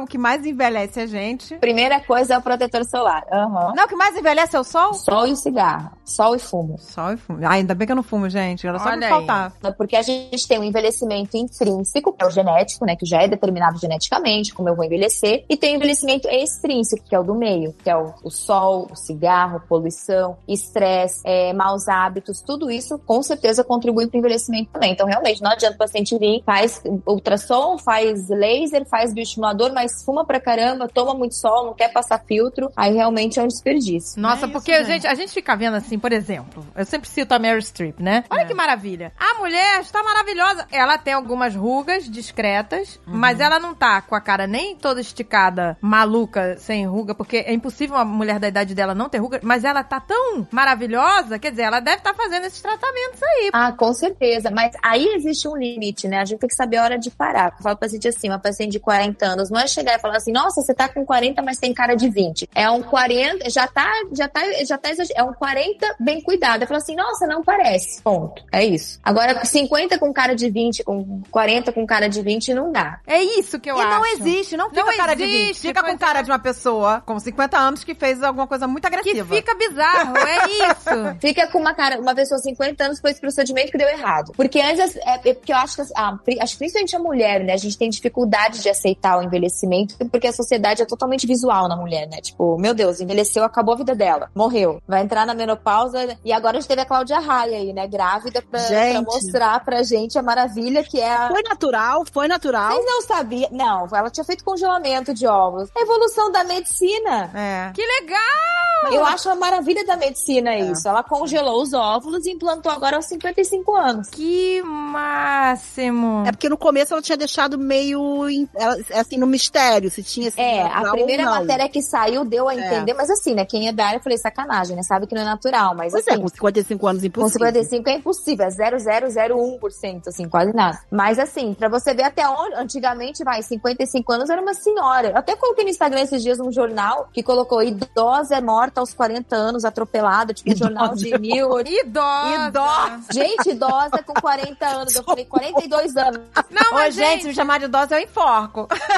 o 0.01 0.05
que 0.05 0.17
mais 0.17 0.45
envelhece 0.45 0.99
a 0.99 1.05
gente. 1.05 1.55
Primeira 1.55 1.99
coisa 1.99 2.35
é 2.35 2.37
o 2.37 2.41
protetor 2.41 2.83
solar. 2.85 3.23
Aham. 3.31 3.69
só. 3.69 3.75
Não, 3.75 3.85
o 3.85 3.87
que 3.87 3.95
mais 3.95 4.15
envelhece 4.15 4.55
é 4.55 4.59
o 4.59 4.63
sol? 4.63 4.93
Sol 4.93 5.27
e 5.27 5.35
cigarro. 5.35 5.91
Sol 6.03 6.35
e 6.35 6.39
fumo. 6.39 6.77
Sol 6.79 7.13
e 7.13 7.17
fumo. 7.17 7.39
Ah, 7.43 7.53
ainda 7.53 7.75
bem 7.75 7.85
que 7.85 7.91
eu 7.91 7.95
não 7.95 8.03
fumo, 8.03 8.29
gente. 8.29 8.65
Era 8.65 8.79
só 8.79 8.89
Olha 8.89 8.97
me 8.97 9.05
aí. 9.05 9.09
faltar. 9.09 9.53
Porque 9.77 9.95
a 9.95 10.01
gente 10.01 10.47
tem 10.47 10.59
um 10.59 10.63
envelhecimento 10.63 11.37
intrínseco, 11.37 12.13
que 12.13 12.23
é 12.23 12.27
o 12.27 12.31
genético, 12.31 12.85
né? 12.85 12.95
Que 12.95 13.05
já 13.05 13.21
é 13.21 13.27
determinado 13.27 13.77
geneticamente, 13.77 14.53
como 14.53 14.69
eu 14.69 14.75
vou 14.75 14.85
envelhecer. 14.85 15.45
E 15.47 15.55
tem 15.55 15.73
o 15.73 15.77
envelhecimento 15.77 16.27
extrínseco, 16.27 17.03
que 17.07 17.15
é 17.15 17.19
o 17.19 17.23
do 17.23 17.35
meio, 17.35 17.73
que 17.73 17.89
é 17.89 17.95
o, 17.95 18.13
o 18.23 18.31
sol, 18.31 18.87
o 18.91 18.95
cigarro, 18.95 19.61
poluição, 19.67 20.37
estresse, 20.47 21.21
é, 21.25 21.53
maus 21.53 21.87
hábitos. 21.87 22.41
Tudo 22.41 22.71
isso, 22.71 22.97
com 22.99 23.21
certeza, 23.21 23.63
contribui 23.63 24.07
para 24.07 24.17
o 24.17 24.19
envelhecimento 24.19 24.71
também. 24.71 24.91
Então, 24.91 25.07
realmente, 25.07 25.41
não 25.41 25.51
adianta 25.51 25.75
o 25.75 25.77
paciente 25.77 26.17
vir, 26.17 26.41
faz 26.45 26.81
ultrassom, 27.05 27.77
faz 27.77 28.27
laser, 28.29 28.85
faz 28.85 29.13
bioestimulador, 29.39 29.73
mas 29.73 30.03
fuma 30.03 30.25
pra 30.25 30.39
caramba, 30.39 30.87
toma 30.87 31.13
muito 31.13 31.35
sol, 31.35 31.65
não 31.65 31.73
quer 31.73 31.91
passar 31.91 32.19
filtro. 32.27 32.71
Aí, 32.75 32.93
realmente, 32.93 33.39
é 33.39 33.43
um 33.43 33.47
desperdício. 33.47 34.21
Nossa, 34.21 34.45
É 34.45 34.49
isso, 34.49 34.51
porque, 34.53 34.71
gente. 34.83 34.87
gente, 34.87 35.07
a 35.07 35.15
gente 35.15 35.31
fica 35.33 35.55
vendo 35.55 35.75
assim, 35.75 35.97
por 35.97 36.11
exemplo, 36.11 36.65
eu 36.75 36.85
sempre 36.85 37.07
cito 37.09 37.33
a 37.33 37.39
Mary 37.39 37.61
Streep, 37.61 37.99
né? 37.99 38.23
Olha 38.29 38.41
É. 38.41 38.45
que 38.45 38.53
maravilha. 38.53 39.11
A 39.17 39.39
mulher 39.39 39.81
está 39.81 40.03
maravilhosa. 40.03 40.67
Ela 40.71 40.97
tem 40.97 41.13
algumas 41.13 41.55
rugas 41.55 42.09
discretas, 42.09 42.99
Uhum. 43.07 43.17
mas 43.17 43.39
ela 43.39 43.59
não 43.59 43.73
tá 43.73 44.01
com 44.01 44.15
a 44.15 44.21
cara 44.21 44.45
nem 44.47 44.75
toda 44.75 44.99
esticada, 45.01 45.77
maluca, 45.81 46.57
sem 46.57 46.85
ruga, 46.85 47.15
porque 47.15 47.37
é 47.37 47.53
impossível 47.53 47.95
uma 47.95 48.05
mulher 48.05 48.39
da 48.39 48.47
idade 48.47 48.75
dela 48.75 48.93
não 48.93 49.09
ter 49.09 49.17
ruga, 49.19 49.39
mas 49.43 49.63
ela 49.63 49.83
tá 49.83 49.99
tão 49.99 50.47
maravilhosa, 50.51 51.39
quer 51.39 51.51
dizer, 51.51 51.63
ela 51.63 51.79
deve 51.79 51.97
estar 51.97 52.13
fazendo 52.13 52.45
esses 52.45 52.61
tratamentos 52.61 53.21
aí. 53.23 53.49
Ah, 53.53 53.71
com 53.71 53.93
certeza. 53.93 54.49
Mas 54.51 54.73
aí 54.83 55.05
existe 55.15 55.47
um 55.47 55.55
limite, 55.55 56.07
né? 56.07 56.19
A 56.19 56.25
gente 56.25 56.39
tem 56.39 56.47
que 56.49 56.55
saber 56.55 56.77
a 56.77 56.83
hora 56.83 56.97
de 56.99 57.09
parar. 57.11 57.53
Eu 57.57 57.63
falo 57.63 57.75
pro 57.77 57.87
paciente 57.87 58.07
assim, 58.07 58.29
uma 58.29 58.39
paciente 58.39 58.71
de 58.71 58.79
40 58.79 59.28
anos, 59.29 59.49
não 59.49 59.59
é 59.59 59.67
chegar 59.67 59.95
e 59.95 59.99
falar 59.99 60.17
assim, 60.17 60.31
nossa, 60.31 60.61
você 60.61 60.73
tá 60.73 60.87
com 60.89 61.05
40, 61.05 61.41
mas 61.41 61.57
tem 61.57 61.73
cara 61.73 61.95
de 61.95 62.09
20. 62.09 62.49
É 62.53 62.69
um 62.69 62.81
40, 62.81 63.49
já 63.49 63.67
tá, 63.67 63.89
já 64.11 64.27
tá, 64.27 64.41
já 64.65 64.77
tá. 64.77 64.89
É 65.15 65.23
um 65.23 65.33
40 65.33 65.95
bem 65.99 66.21
cuidado. 66.21 66.61
Eu 66.63 66.67
falo 66.67 66.77
assim, 66.79 66.95
nossa, 66.95 67.27
não 67.27 67.43
parece. 67.43 68.01
Ponto. 68.01 68.43
É 68.51 68.63
isso. 68.65 68.99
Agora, 69.03 69.43
50 69.45 69.97
com 69.99 70.11
cara 70.11 70.35
de 70.35 70.49
20, 70.49 70.83
com 70.83 71.21
40 71.31 71.71
com 71.71 71.85
cara 71.85 72.07
de 72.09 72.21
20, 72.21 72.53
não 72.53 72.71
dá. 72.71 72.99
É 73.05 73.21
isso 73.21 73.59
que 73.59 73.69
eu 73.69 73.77
e 73.77 73.81
acho. 73.81 73.89
não 73.89 74.05
existe, 74.05 74.57
não 74.57 74.69
fica 74.69 74.83
Não 74.83 74.97
cara 74.97 75.15
de 75.15 75.23
existe, 75.23 75.45
20. 75.47 75.59
Fica 75.61 75.83
com 75.83 75.97
cara 75.97 76.19
é. 76.19 76.23
de 76.23 76.31
uma 76.31 76.39
pessoa 76.39 77.01
com 77.05 77.19
50 77.19 77.57
anos 77.57 77.83
que 77.83 77.93
fez 77.93 78.21
alguma 78.23 78.47
coisa 78.47 78.67
muito 78.67 78.87
Que 78.89 78.95
agressiva. 78.95 79.35
fica 79.35 79.55
bizarro, 79.55 80.17
é 80.17 80.49
isso. 80.71 81.17
Fica 81.21 81.47
com 81.47 81.59
uma 81.59 81.73
cara, 81.73 81.99
uma 81.99 82.15
pessoa 82.15 82.37
de 82.39 82.43
50 82.45 82.83
anos 82.83 82.99
foi 82.99 83.11
esse 83.11 83.21
procedimento 83.21 83.71
que 83.71 83.77
deu 83.77 83.87
errado. 83.89 84.31
Porque 84.35 84.59
antes, 84.59 84.95
é, 84.97 85.29
é 85.29 85.33
porque 85.33 85.51
eu 85.53 85.57
acho 85.57 85.75
que, 85.75 85.81
a, 85.95 86.13
pri- 86.17 86.39
acho 86.41 86.53
que 86.53 86.59
principalmente 86.59 86.95
a 86.95 86.99
mulher, 86.99 87.43
né? 87.43 87.53
A 87.53 87.57
gente 87.57 87.77
tem 87.77 87.89
dificuldade 87.89 88.61
de 88.61 88.69
aceitar 88.69 89.17
o 89.19 89.23
envelhecimento, 89.23 89.95
porque 90.11 90.27
a 90.27 90.33
sociedade 90.33 90.81
é 90.81 90.85
totalmente 90.85 91.25
visual 91.27 91.67
na 91.67 91.75
mulher, 91.75 92.07
né? 92.07 92.17
Tipo, 92.21 92.57
meu 92.57 92.73
Deus, 92.73 92.99
envelheceu, 93.01 93.43
acabou 93.43 93.73
a 93.75 93.77
vida 93.77 93.95
dela, 93.95 94.29
morreu. 94.35 94.81
Vai 94.87 95.01
entrar 95.01 95.25
na 95.25 95.33
menopausa. 95.33 96.17
E 96.23 96.31
agora 96.33 96.57
a 96.57 96.59
gente 96.59 96.67
teve 96.69 96.81
a 96.81 96.85
Cláudia 96.85 97.19
Raia 97.19 97.57
aí, 97.57 97.73
né? 97.73 97.87
Grávida 97.87 98.41
pra, 98.41 98.59
pra 98.93 99.01
mostrar 99.01 99.63
pra 99.65 99.83
gente 99.83 100.17
a 100.17 100.21
maravilha 100.23 100.83
que 100.83 100.99
é 100.99 101.11
a. 101.13 101.29
Foi 101.29 101.41
natural, 101.43 102.03
foi 102.11 102.27
natural. 102.27 102.71
Vocês 102.73 102.85
não 102.85 103.01
sabiam. 103.01 103.49
Não, 103.51 103.87
ela 103.93 104.09
tinha 104.09 104.23
feito 104.23 104.43
congelamento 104.43 105.13
de 105.13 105.27
ovos. 105.27 105.69
A 105.75 105.81
evolução 105.81 106.31
da 106.31 106.43
medicina. 106.43 107.31
É. 107.33 107.71
Que 107.73 107.81
legal! 107.81 108.93
Eu 108.93 109.03
acho 109.05 109.29
a 109.29 109.35
maravilha 109.35 109.85
da 109.85 109.97
medicina 109.97 110.55
isso. 110.57 110.87
Ela 110.87 111.03
congelou 111.03 111.61
os 111.61 111.73
óvulos 111.73 112.25
e 112.25 112.31
implantou 112.31 112.71
agora 112.71 112.95
aos 112.95 113.05
55 113.05 113.75
anos. 113.75 114.07
Que 114.09 114.61
máximo. 114.63 116.23
É 116.25 116.31
porque 116.31 116.47
no 116.49 116.57
começo 116.57 116.93
ela 116.93 117.01
tinha 117.01 117.17
deixado 117.17 117.57
meio 117.57 118.25
ela- 118.55 118.77
assim 119.09 119.17
no 119.19 119.27
mistério 119.27 119.89
se 119.89 120.03
tinha 120.03 120.27
esse 120.27 120.39
É, 120.39 120.61
a 120.63 120.91
primeira 120.91 121.25
matéria 121.25 121.67
que 121.67 121.81
saiu 121.81 122.23
deu 122.23 122.47
a 122.47 122.55
É. 122.55 122.59
entender, 122.59 122.93
mas 122.93 123.09
assim, 123.09 123.33
né? 123.33 123.45
Quem 123.45 123.67
é 123.67 123.71
da 123.73 123.85
área, 123.87 123.97
eu 123.97 124.01
falei, 124.03 124.17
sacanagem, 124.17 124.75
né? 124.75 124.83
Sabe 124.83 125.07
que 125.07 125.15
não 125.15 125.21
é 125.21 125.25
natural, 125.25 125.75
mas 125.75 125.91
Pois 125.91 126.07
assim. 126.07 126.17
é, 126.19 126.21
com 126.21 126.27
55 126.27 126.87
anos 126.87 127.01
Com 127.01 127.07
impossível. 127.07 127.47
55 127.47 127.89
é 127.89 127.93
impossível, 127.93 128.45
é 128.45 128.49
0,001%, 128.49 130.07
assim, 130.07 130.27
quase 130.29 130.53
nada. 130.53 130.79
Mas 130.91 131.17
assim, 131.19 131.53
pra 131.53 131.67
você 131.69 131.93
ver 131.93 132.03
até 132.03 132.27
onde, 132.27 132.55
antigamente, 132.55 133.23
vai, 133.23 133.41
55 133.41 134.11
anos 134.11 134.29
era 134.29 134.41
uma 134.41 134.53
senhora. 134.53 135.09
Eu 135.09 135.17
até 135.17 135.35
coloquei 135.35 135.63
no 135.63 135.69
Instagram 135.69 136.01
esses 136.01 136.21
dias 136.21 136.39
um 136.39 136.51
jornal 136.51 137.09
que 137.13 137.23
colocou 137.23 137.61
idosa 137.63 138.35
é 138.35 138.41
morta 138.41 138.79
aos 138.81 138.93
40 138.93 139.35
anos, 139.35 139.65
atropelada, 139.65 140.33
tipo 140.33 140.51
um 140.51 140.55
jornal 140.55 140.93
de 140.95 141.17
mil. 141.17 141.59
Idosa. 141.59 142.47
Idosa. 142.47 142.99
Gente, 143.13 143.49
idosa 143.51 144.03
com 144.05 144.13
40 144.13 144.65
anos. 144.67 144.95
Eu 144.95 145.03
falei, 145.03 145.25
42 145.25 145.95
anos. 145.97 146.21
Não, 146.51 146.71
Ô, 146.71 146.75
mas 146.75 146.93
gente, 146.93 147.21
se 147.23 147.27
me 147.29 147.33
chamar 147.33 147.59
de 147.59 147.65
idosa, 147.65 147.95
eu 147.95 148.03
enforco. 148.03 148.67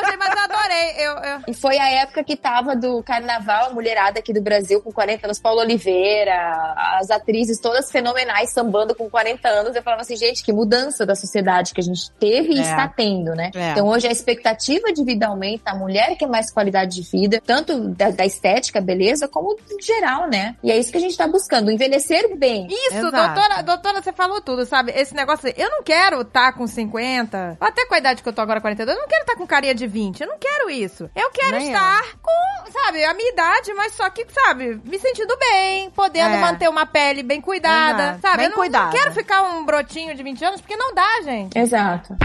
Não, 0.00 0.04
gente, 0.10 0.18
mas 0.18 0.32
eu 0.34 0.44
adorei. 0.44 0.90
Eu, 0.98 1.12
eu... 1.12 1.40
E 1.48 1.54
foi 1.54 1.78
a 1.78 1.88
época 1.90 2.22
que 2.24 2.36
tava 2.36 2.74
do 2.76 3.02
carnaval, 3.02 3.70
a 3.70 3.74
mulherada 3.74 4.18
aqui 4.18 4.32
do 4.32 4.40
Brasil 4.40 4.80
com 4.82 4.92
40 4.92 5.26
anos, 5.26 5.38
Paulo 5.38 5.60
Oliveira, 5.60 6.74
as 6.98 7.10
atrizes 7.10 7.58
todas 7.60 7.90
fenomenais 7.90 8.52
sambando 8.52 8.94
com 8.94 9.08
40 9.08 9.48
anos. 9.48 9.74
Eu 9.76 9.82
falava 9.82 10.02
assim, 10.02 10.16
gente, 10.16 10.42
que 10.44 10.52
mudança 10.52 11.04
da 11.06 11.14
sociedade 11.14 11.72
que 11.72 11.80
a 11.80 11.84
gente 11.84 12.10
teve 12.18 12.54
e 12.54 12.58
É. 12.58 12.62
está 12.62 12.88
tendo, 12.88 13.34
né? 13.34 13.50
É. 13.54 13.70
Então 13.72 13.86
hoje 13.86 14.06
a 14.06 14.12
expectativa 14.12 14.92
de 14.92 15.04
vida 15.04 15.26
aumenta, 15.26 15.70
a 15.70 15.74
mulher 15.74 16.16
quer 16.16 16.26
mais 16.28 16.50
qualidade 16.50 16.96
de 16.96 17.02
vida, 17.02 17.40
tanto 17.44 17.88
da, 17.90 18.10
da 18.10 18.24
estética, 18.26 18.80
beleza, 18.80 19.28
como 19.28 19.56
em 19.70 19.82
geral, 19.82 20.28
né? 20.28 20.56
E 20.62 20.70
é 20.70 20.76
isso 20.78 20.90
que 20.90 20.98
a 20.98 21.00
gente 21.00 21.16
tá 21.16 21.26
buscando, 21.26 21.70
envelhecer 21.70 22.36
bem. 22.36 22.66
Isso, 22.68 22.96
Exato. 22.96 23.34
doutora, 23.34 23.62
doutora, 23.62 24.02
você 24.02 24.12
falou 24.12 24.40
tudo, 24.40 24.64
sabe? 24.66 24.92
Esse 24.92 25.14
negócio, 25.14 25.52
eu 25.56 25.70
não 25.70 25.82
quero 25.82 26.20
estar 26.22 26.52
com 26.52 26.66
50, 26.66 27.56
ou 27.60 27.66
até 27.66 27.86
com 27.86 27.94
a 27.94 27.98
idade 27.98 28.22
que 28.22 28.28
eu 28.28 28.32
tô 28.32 28.40
agora, 28.40 28.60
42, 28.60 28.96
eu 28.96 29.02
não 29.02 29.08
quero 29.08 29.22
estar 29.22 29.36
com 29.36 29.46
carinha 29.46 29.74
de 29.74 29.85
20, 29.86 30.20
eu 30.20 30.28
não 30.28 30.38
quero 30.38 30.70
isso. 30.70 31.10
Eu 31.14 31.30
quero 31.30 31.56
Nem 31.56 31.72
estar 31.72 32.02
com, 32.22 32.70
sabe, 32.72 33.04
a 33.04 33.14
minha 33.14 33.30
idade, 33.32 33.72
mas 33.74 33.92
só 33.94 34.08
que, 34.10 34.26
sabe, 34.32 34.80
me 34.84 34.98
sentindo 34.98 35.36
bem, 35.38 35.90
podendo 35.90 36.34
É. 36.34 36.40
manter 36.40 36.68
uma 36.68 36.86
pele 36.86 37.22
bem 37.22 37.40
cuidada, 37.40 38.02
Exato. 38.02 38.20
sabe? 38.20 38.36
Bem 38.38 38.46
eu 38.46 38.50
não, 38.50 38.56
não 38.56 38.62
cuidada. 38.64 38.90
quero 38.96 39.12
ficar 39.12 39.42
um 39.42 39.64
brotinho 39.64 40.14
de 40.14 40.22
20 40.22 40.44
anos, 40.44 40.60
porque 40.60 40.76
não 40.76 40.94
dá, 40.94 41.22
gente. 41.22 41.58
Exato. 41.58 42.16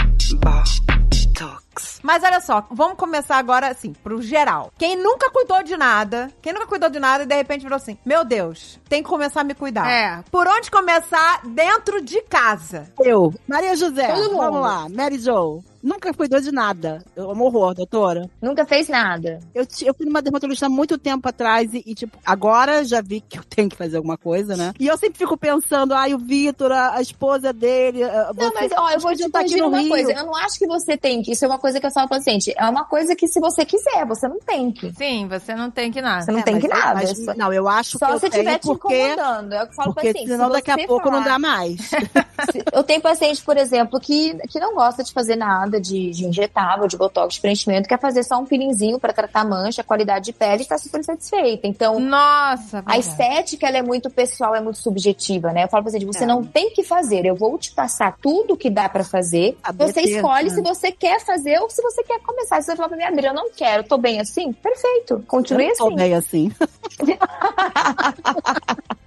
Mas 2.04 2.24
olha 2.24 2.42
só, 2.42 2.66
vamos 2.72 2.98
começar 2.98 3.38
agora, 3.38 3.68
assim, 3.70 3.94
pro 3.94 4.22
geral. 4.22 4.72
Quem 4.78 4.96
nunca 4.96 5.30
cuidou 5.32 5.64
de 5.64 5.78
nada, 5.78 6.32
quem 6.42 6.52
nunca 6.54 6.68
cuidou 6.68 6.90
de 6.90 7.00
nada 7.00 7.24
e 7.24 7.28
de 7.28 7.36
repente 7.36 7.62
virou 7.62 7.78
assim, 7.78 7.98
meu 8.06 8.24
Deus, 8.26 8.80
tem 8.90 9.02
que 9.02 9.10
começar 9.10 9.42
a 9.42 9.44
me 9.44 9.54
cuidar. 9.54 9.90
É. 9.90 10.24
Por 10.32 10.48
onde 10.48 10.70
começar 10.70 11.42
dentro 11.46 12.02
de 12.02 12.22
casa? 12.24 12.92
Eu, 13.00 13.34
Maria 13.48 13.76
José, 13.76 14.08
Todo 14.08 14.32
mundo. 14.32 14.38
vamos 14.38 14.62
lá, 14.62 14.90
Mary 14.90 15.18
Jo. 15.20 15.64
Nunca 15.84 16.14
cuidou 16.14 16.40
de 16.40 16.52
nada. 16.52 17.04
Eu 17.16 17.32
amo 17.32 17.46
horror, 17.46 17.74
doutora. 17.74 18.30
Nunca 18.42 18.66
fez 18.66 18.88
nada. 18.88 19.40
Eu, 19.54 19.66
eu 19.84 19.94
fui 19.94 20.06
numa 20.06 20.22
dermatologista 20.22 20.68
há 20.68 20.70
muito 20.70 20.98
tempo 20.98 21.28
atrás 21.28 21.74
e, 21.74 21.84
e, 21.86 21.96
tipo, 21.96 22.18
agora 22.26 22.84
já 22.84 23.02
vi 23.02 23.22
que 23.22 23.38
eu 23.40 23.44
tenho 23.50 23.70
que 23.70 23.76
fazer 23.76 23.98
alguma 23.98 24.18
coisa, 24.18 24.56
né? 24.56 24.74
E 24.80 24.88
eu 24.88 24.98
sempre 24.98 25.18
fico 25.18 25.36
pensando, 25.38 25.94
ai, 25.94 26.14
o 26.14 26.18
Vitor, 26.20 26.72
a, 26.72 26.96
a 26.98 27.02
esposa 27.02 27.52
dele. 27.52 28.04
a- 28.04 28.32
Não, 28.36 28.50
você- 28.52 28.54
mas 28.60 28.72
ó, 28.78 28.90
eu 28.92 29.00
vou 29.00 29.16
te 29.16 29.58
no 29.58 29.68
uma 29.68 29.80
Rio. 29.80 29.90
coisa. 29.90 30.12
Eu 30.12 30.26
não 30.26 30.36
acho 30.36 30.60
que 30.60 30.68
você 30.68 30.96
tem 30.98 31.22
que. 31.22 31.32
Isso 31.32 31.46
é 31.46 31.48
uma 31.48 31.60
coisa 31.60 31.80
que 31.80 31.86
eu 31.86 31.92
falo 31.92 32.08
pro 32.08 32.18
paciente. 32.18 32.54
É 32.58 32.66
uma 32.70 32.86
coisa 32.86 33.16
que 33.16 33.28
se 33.28 33.40
você 33.40 33.66
quiser, 33.66 34.06
você 34.06 34.28
não 34.28 34.40
tem 34.40 34.72
que. 34.72 34.92
Sim, 34.94 35.28
você 35.28 35.56
não 35.56 35.72
tem 35.72 35.92
que 35.92 36.02
nada. 36.02 36.22
Você 36.26 36.32
não 36.32 36.40
É, 36.40 36.44
tem 36.44 36.60
que 36.60 36.68
nada. 36.68 36.94
mas- 36.96 37.26
só 37.26 37.34
não, 37.36 37.52
eu 37.52 37.68
acho 37.68 37.98
só 37.98 38.08
que 38.08 38.14
eu 38.14 38.20
se 38.20 38.28
estiver 38.28 38.60
te 38.60 38.68
porque, 38.68 38.96
incomodando. 39.12 39.54
É 39.54 39.64
o 39.64 39.66
que 39.66 39.72
eu 39.72 39.76
falo 39.76 39.94
porque 39.94 40.08
paciente. 40.14 40.30
senão 40.32 40.46
se 40.48 40.52
daqui 40.54 40.72
a 40.72 40.88
pouco 40.88 41.10
não 41.10 41.24
falar- 41.24 41.34
dá 41.34 41.40
mais. 41.40 41.78
Eu 42.74 42.84
tenho 42.84 43.00
paciente, 43.02 43.42
por 43.44 43.56
exemplo, 43.56 44.00
que, 44.00 44.34
que 44.50 44.60
não 44.60 44.74
gosta 44.74 45.04
de 45.04 45.14
fazer 45.14 45.36
nada 45.36 45.71
de, 45.80 46.12
de 46.12 46.26
injetável, 46.26 46.88
de 46.88 46.98
botox, 46.98 47.36
de 47.36 47.42
preenchimento, 47.42 47.88
quer 47.88 48.00
fazer 48.00 48.24
só 48.24 48.38
um 48.40 48.46
peelinzinho 48.46 49.00
pra 49.00 49.14
tratar 49.14 49.46
mancha, 49.46 49.84
qualidade 49.84 50.26
de 50.26 50.34
pele 50.34 50.64
e 50.64 50.66
tá 50.66 50.78
super 50.78 51.04
satisfeita. 51.04 51.68
Então, 51.68 52.00
Nossa, 52.00 52.80
a 52.80 52.82
verdade. 52.82 53.00
estética, 53.00 53.68
ela 53.68 53.78
é 53.78 53.82
muito 53.82 54.10
pessoal, 54.10 54.56
é 54.56 54.62
muito 54.62 54.80
subjetiva, 54.80 55.52
né? 55.52 55.64
Eu 55.64 55.68
falo 55.68 55.84
pra 55.84 55.92
você, 55.92 56.06
você 56.06 56.24
É. 56.24 56.28
não 56.28 56.44
tem 56.44 56.72
que 56.72 56.84
fazer. 56.84 57.26
Eu 57.26 57.36
vou 57.36 57.58
te 57.58 57.72
passar 57.72 58.18
tudo 58.22 58.58
que 58.58 58.70
dá 58.70 58.90
pra 58.90 59.04
fazer. 59.04 59.58
Saber 59.66 59.88
Você 59.88 60.02
ter, 60.02 60.10
escolhe 60.10 60.50
se 60.50 60.62
você 60.62 60.92
quer 60.92 61.20
fazer 61.24 61.60
ou 61.60 61.70
se 61.70 61.82
você 61.82 62.04
quer 62.04 62.20
começar. 62.22 62.62
Se 62.62 62.68
você 62.68 62.76
falar 62.76 62.90
pra 62.90 62.98
mim, 62.98 63.04
Adri, 63.04 63.26
eu 63.28 63.34
não 63.34 63.52
quero, 63.52 63.84
tô 63.84 63.98
bem 63.98 64.20
assim, 64.20 64.52
perfeito. 64.54 65.14
Eu 65.14 65.24
Continue 65.28 65.72
tô 65.76 65.88
assim. 65.88 65.96
bem 65.96 66.14
assim. 66.16 66.52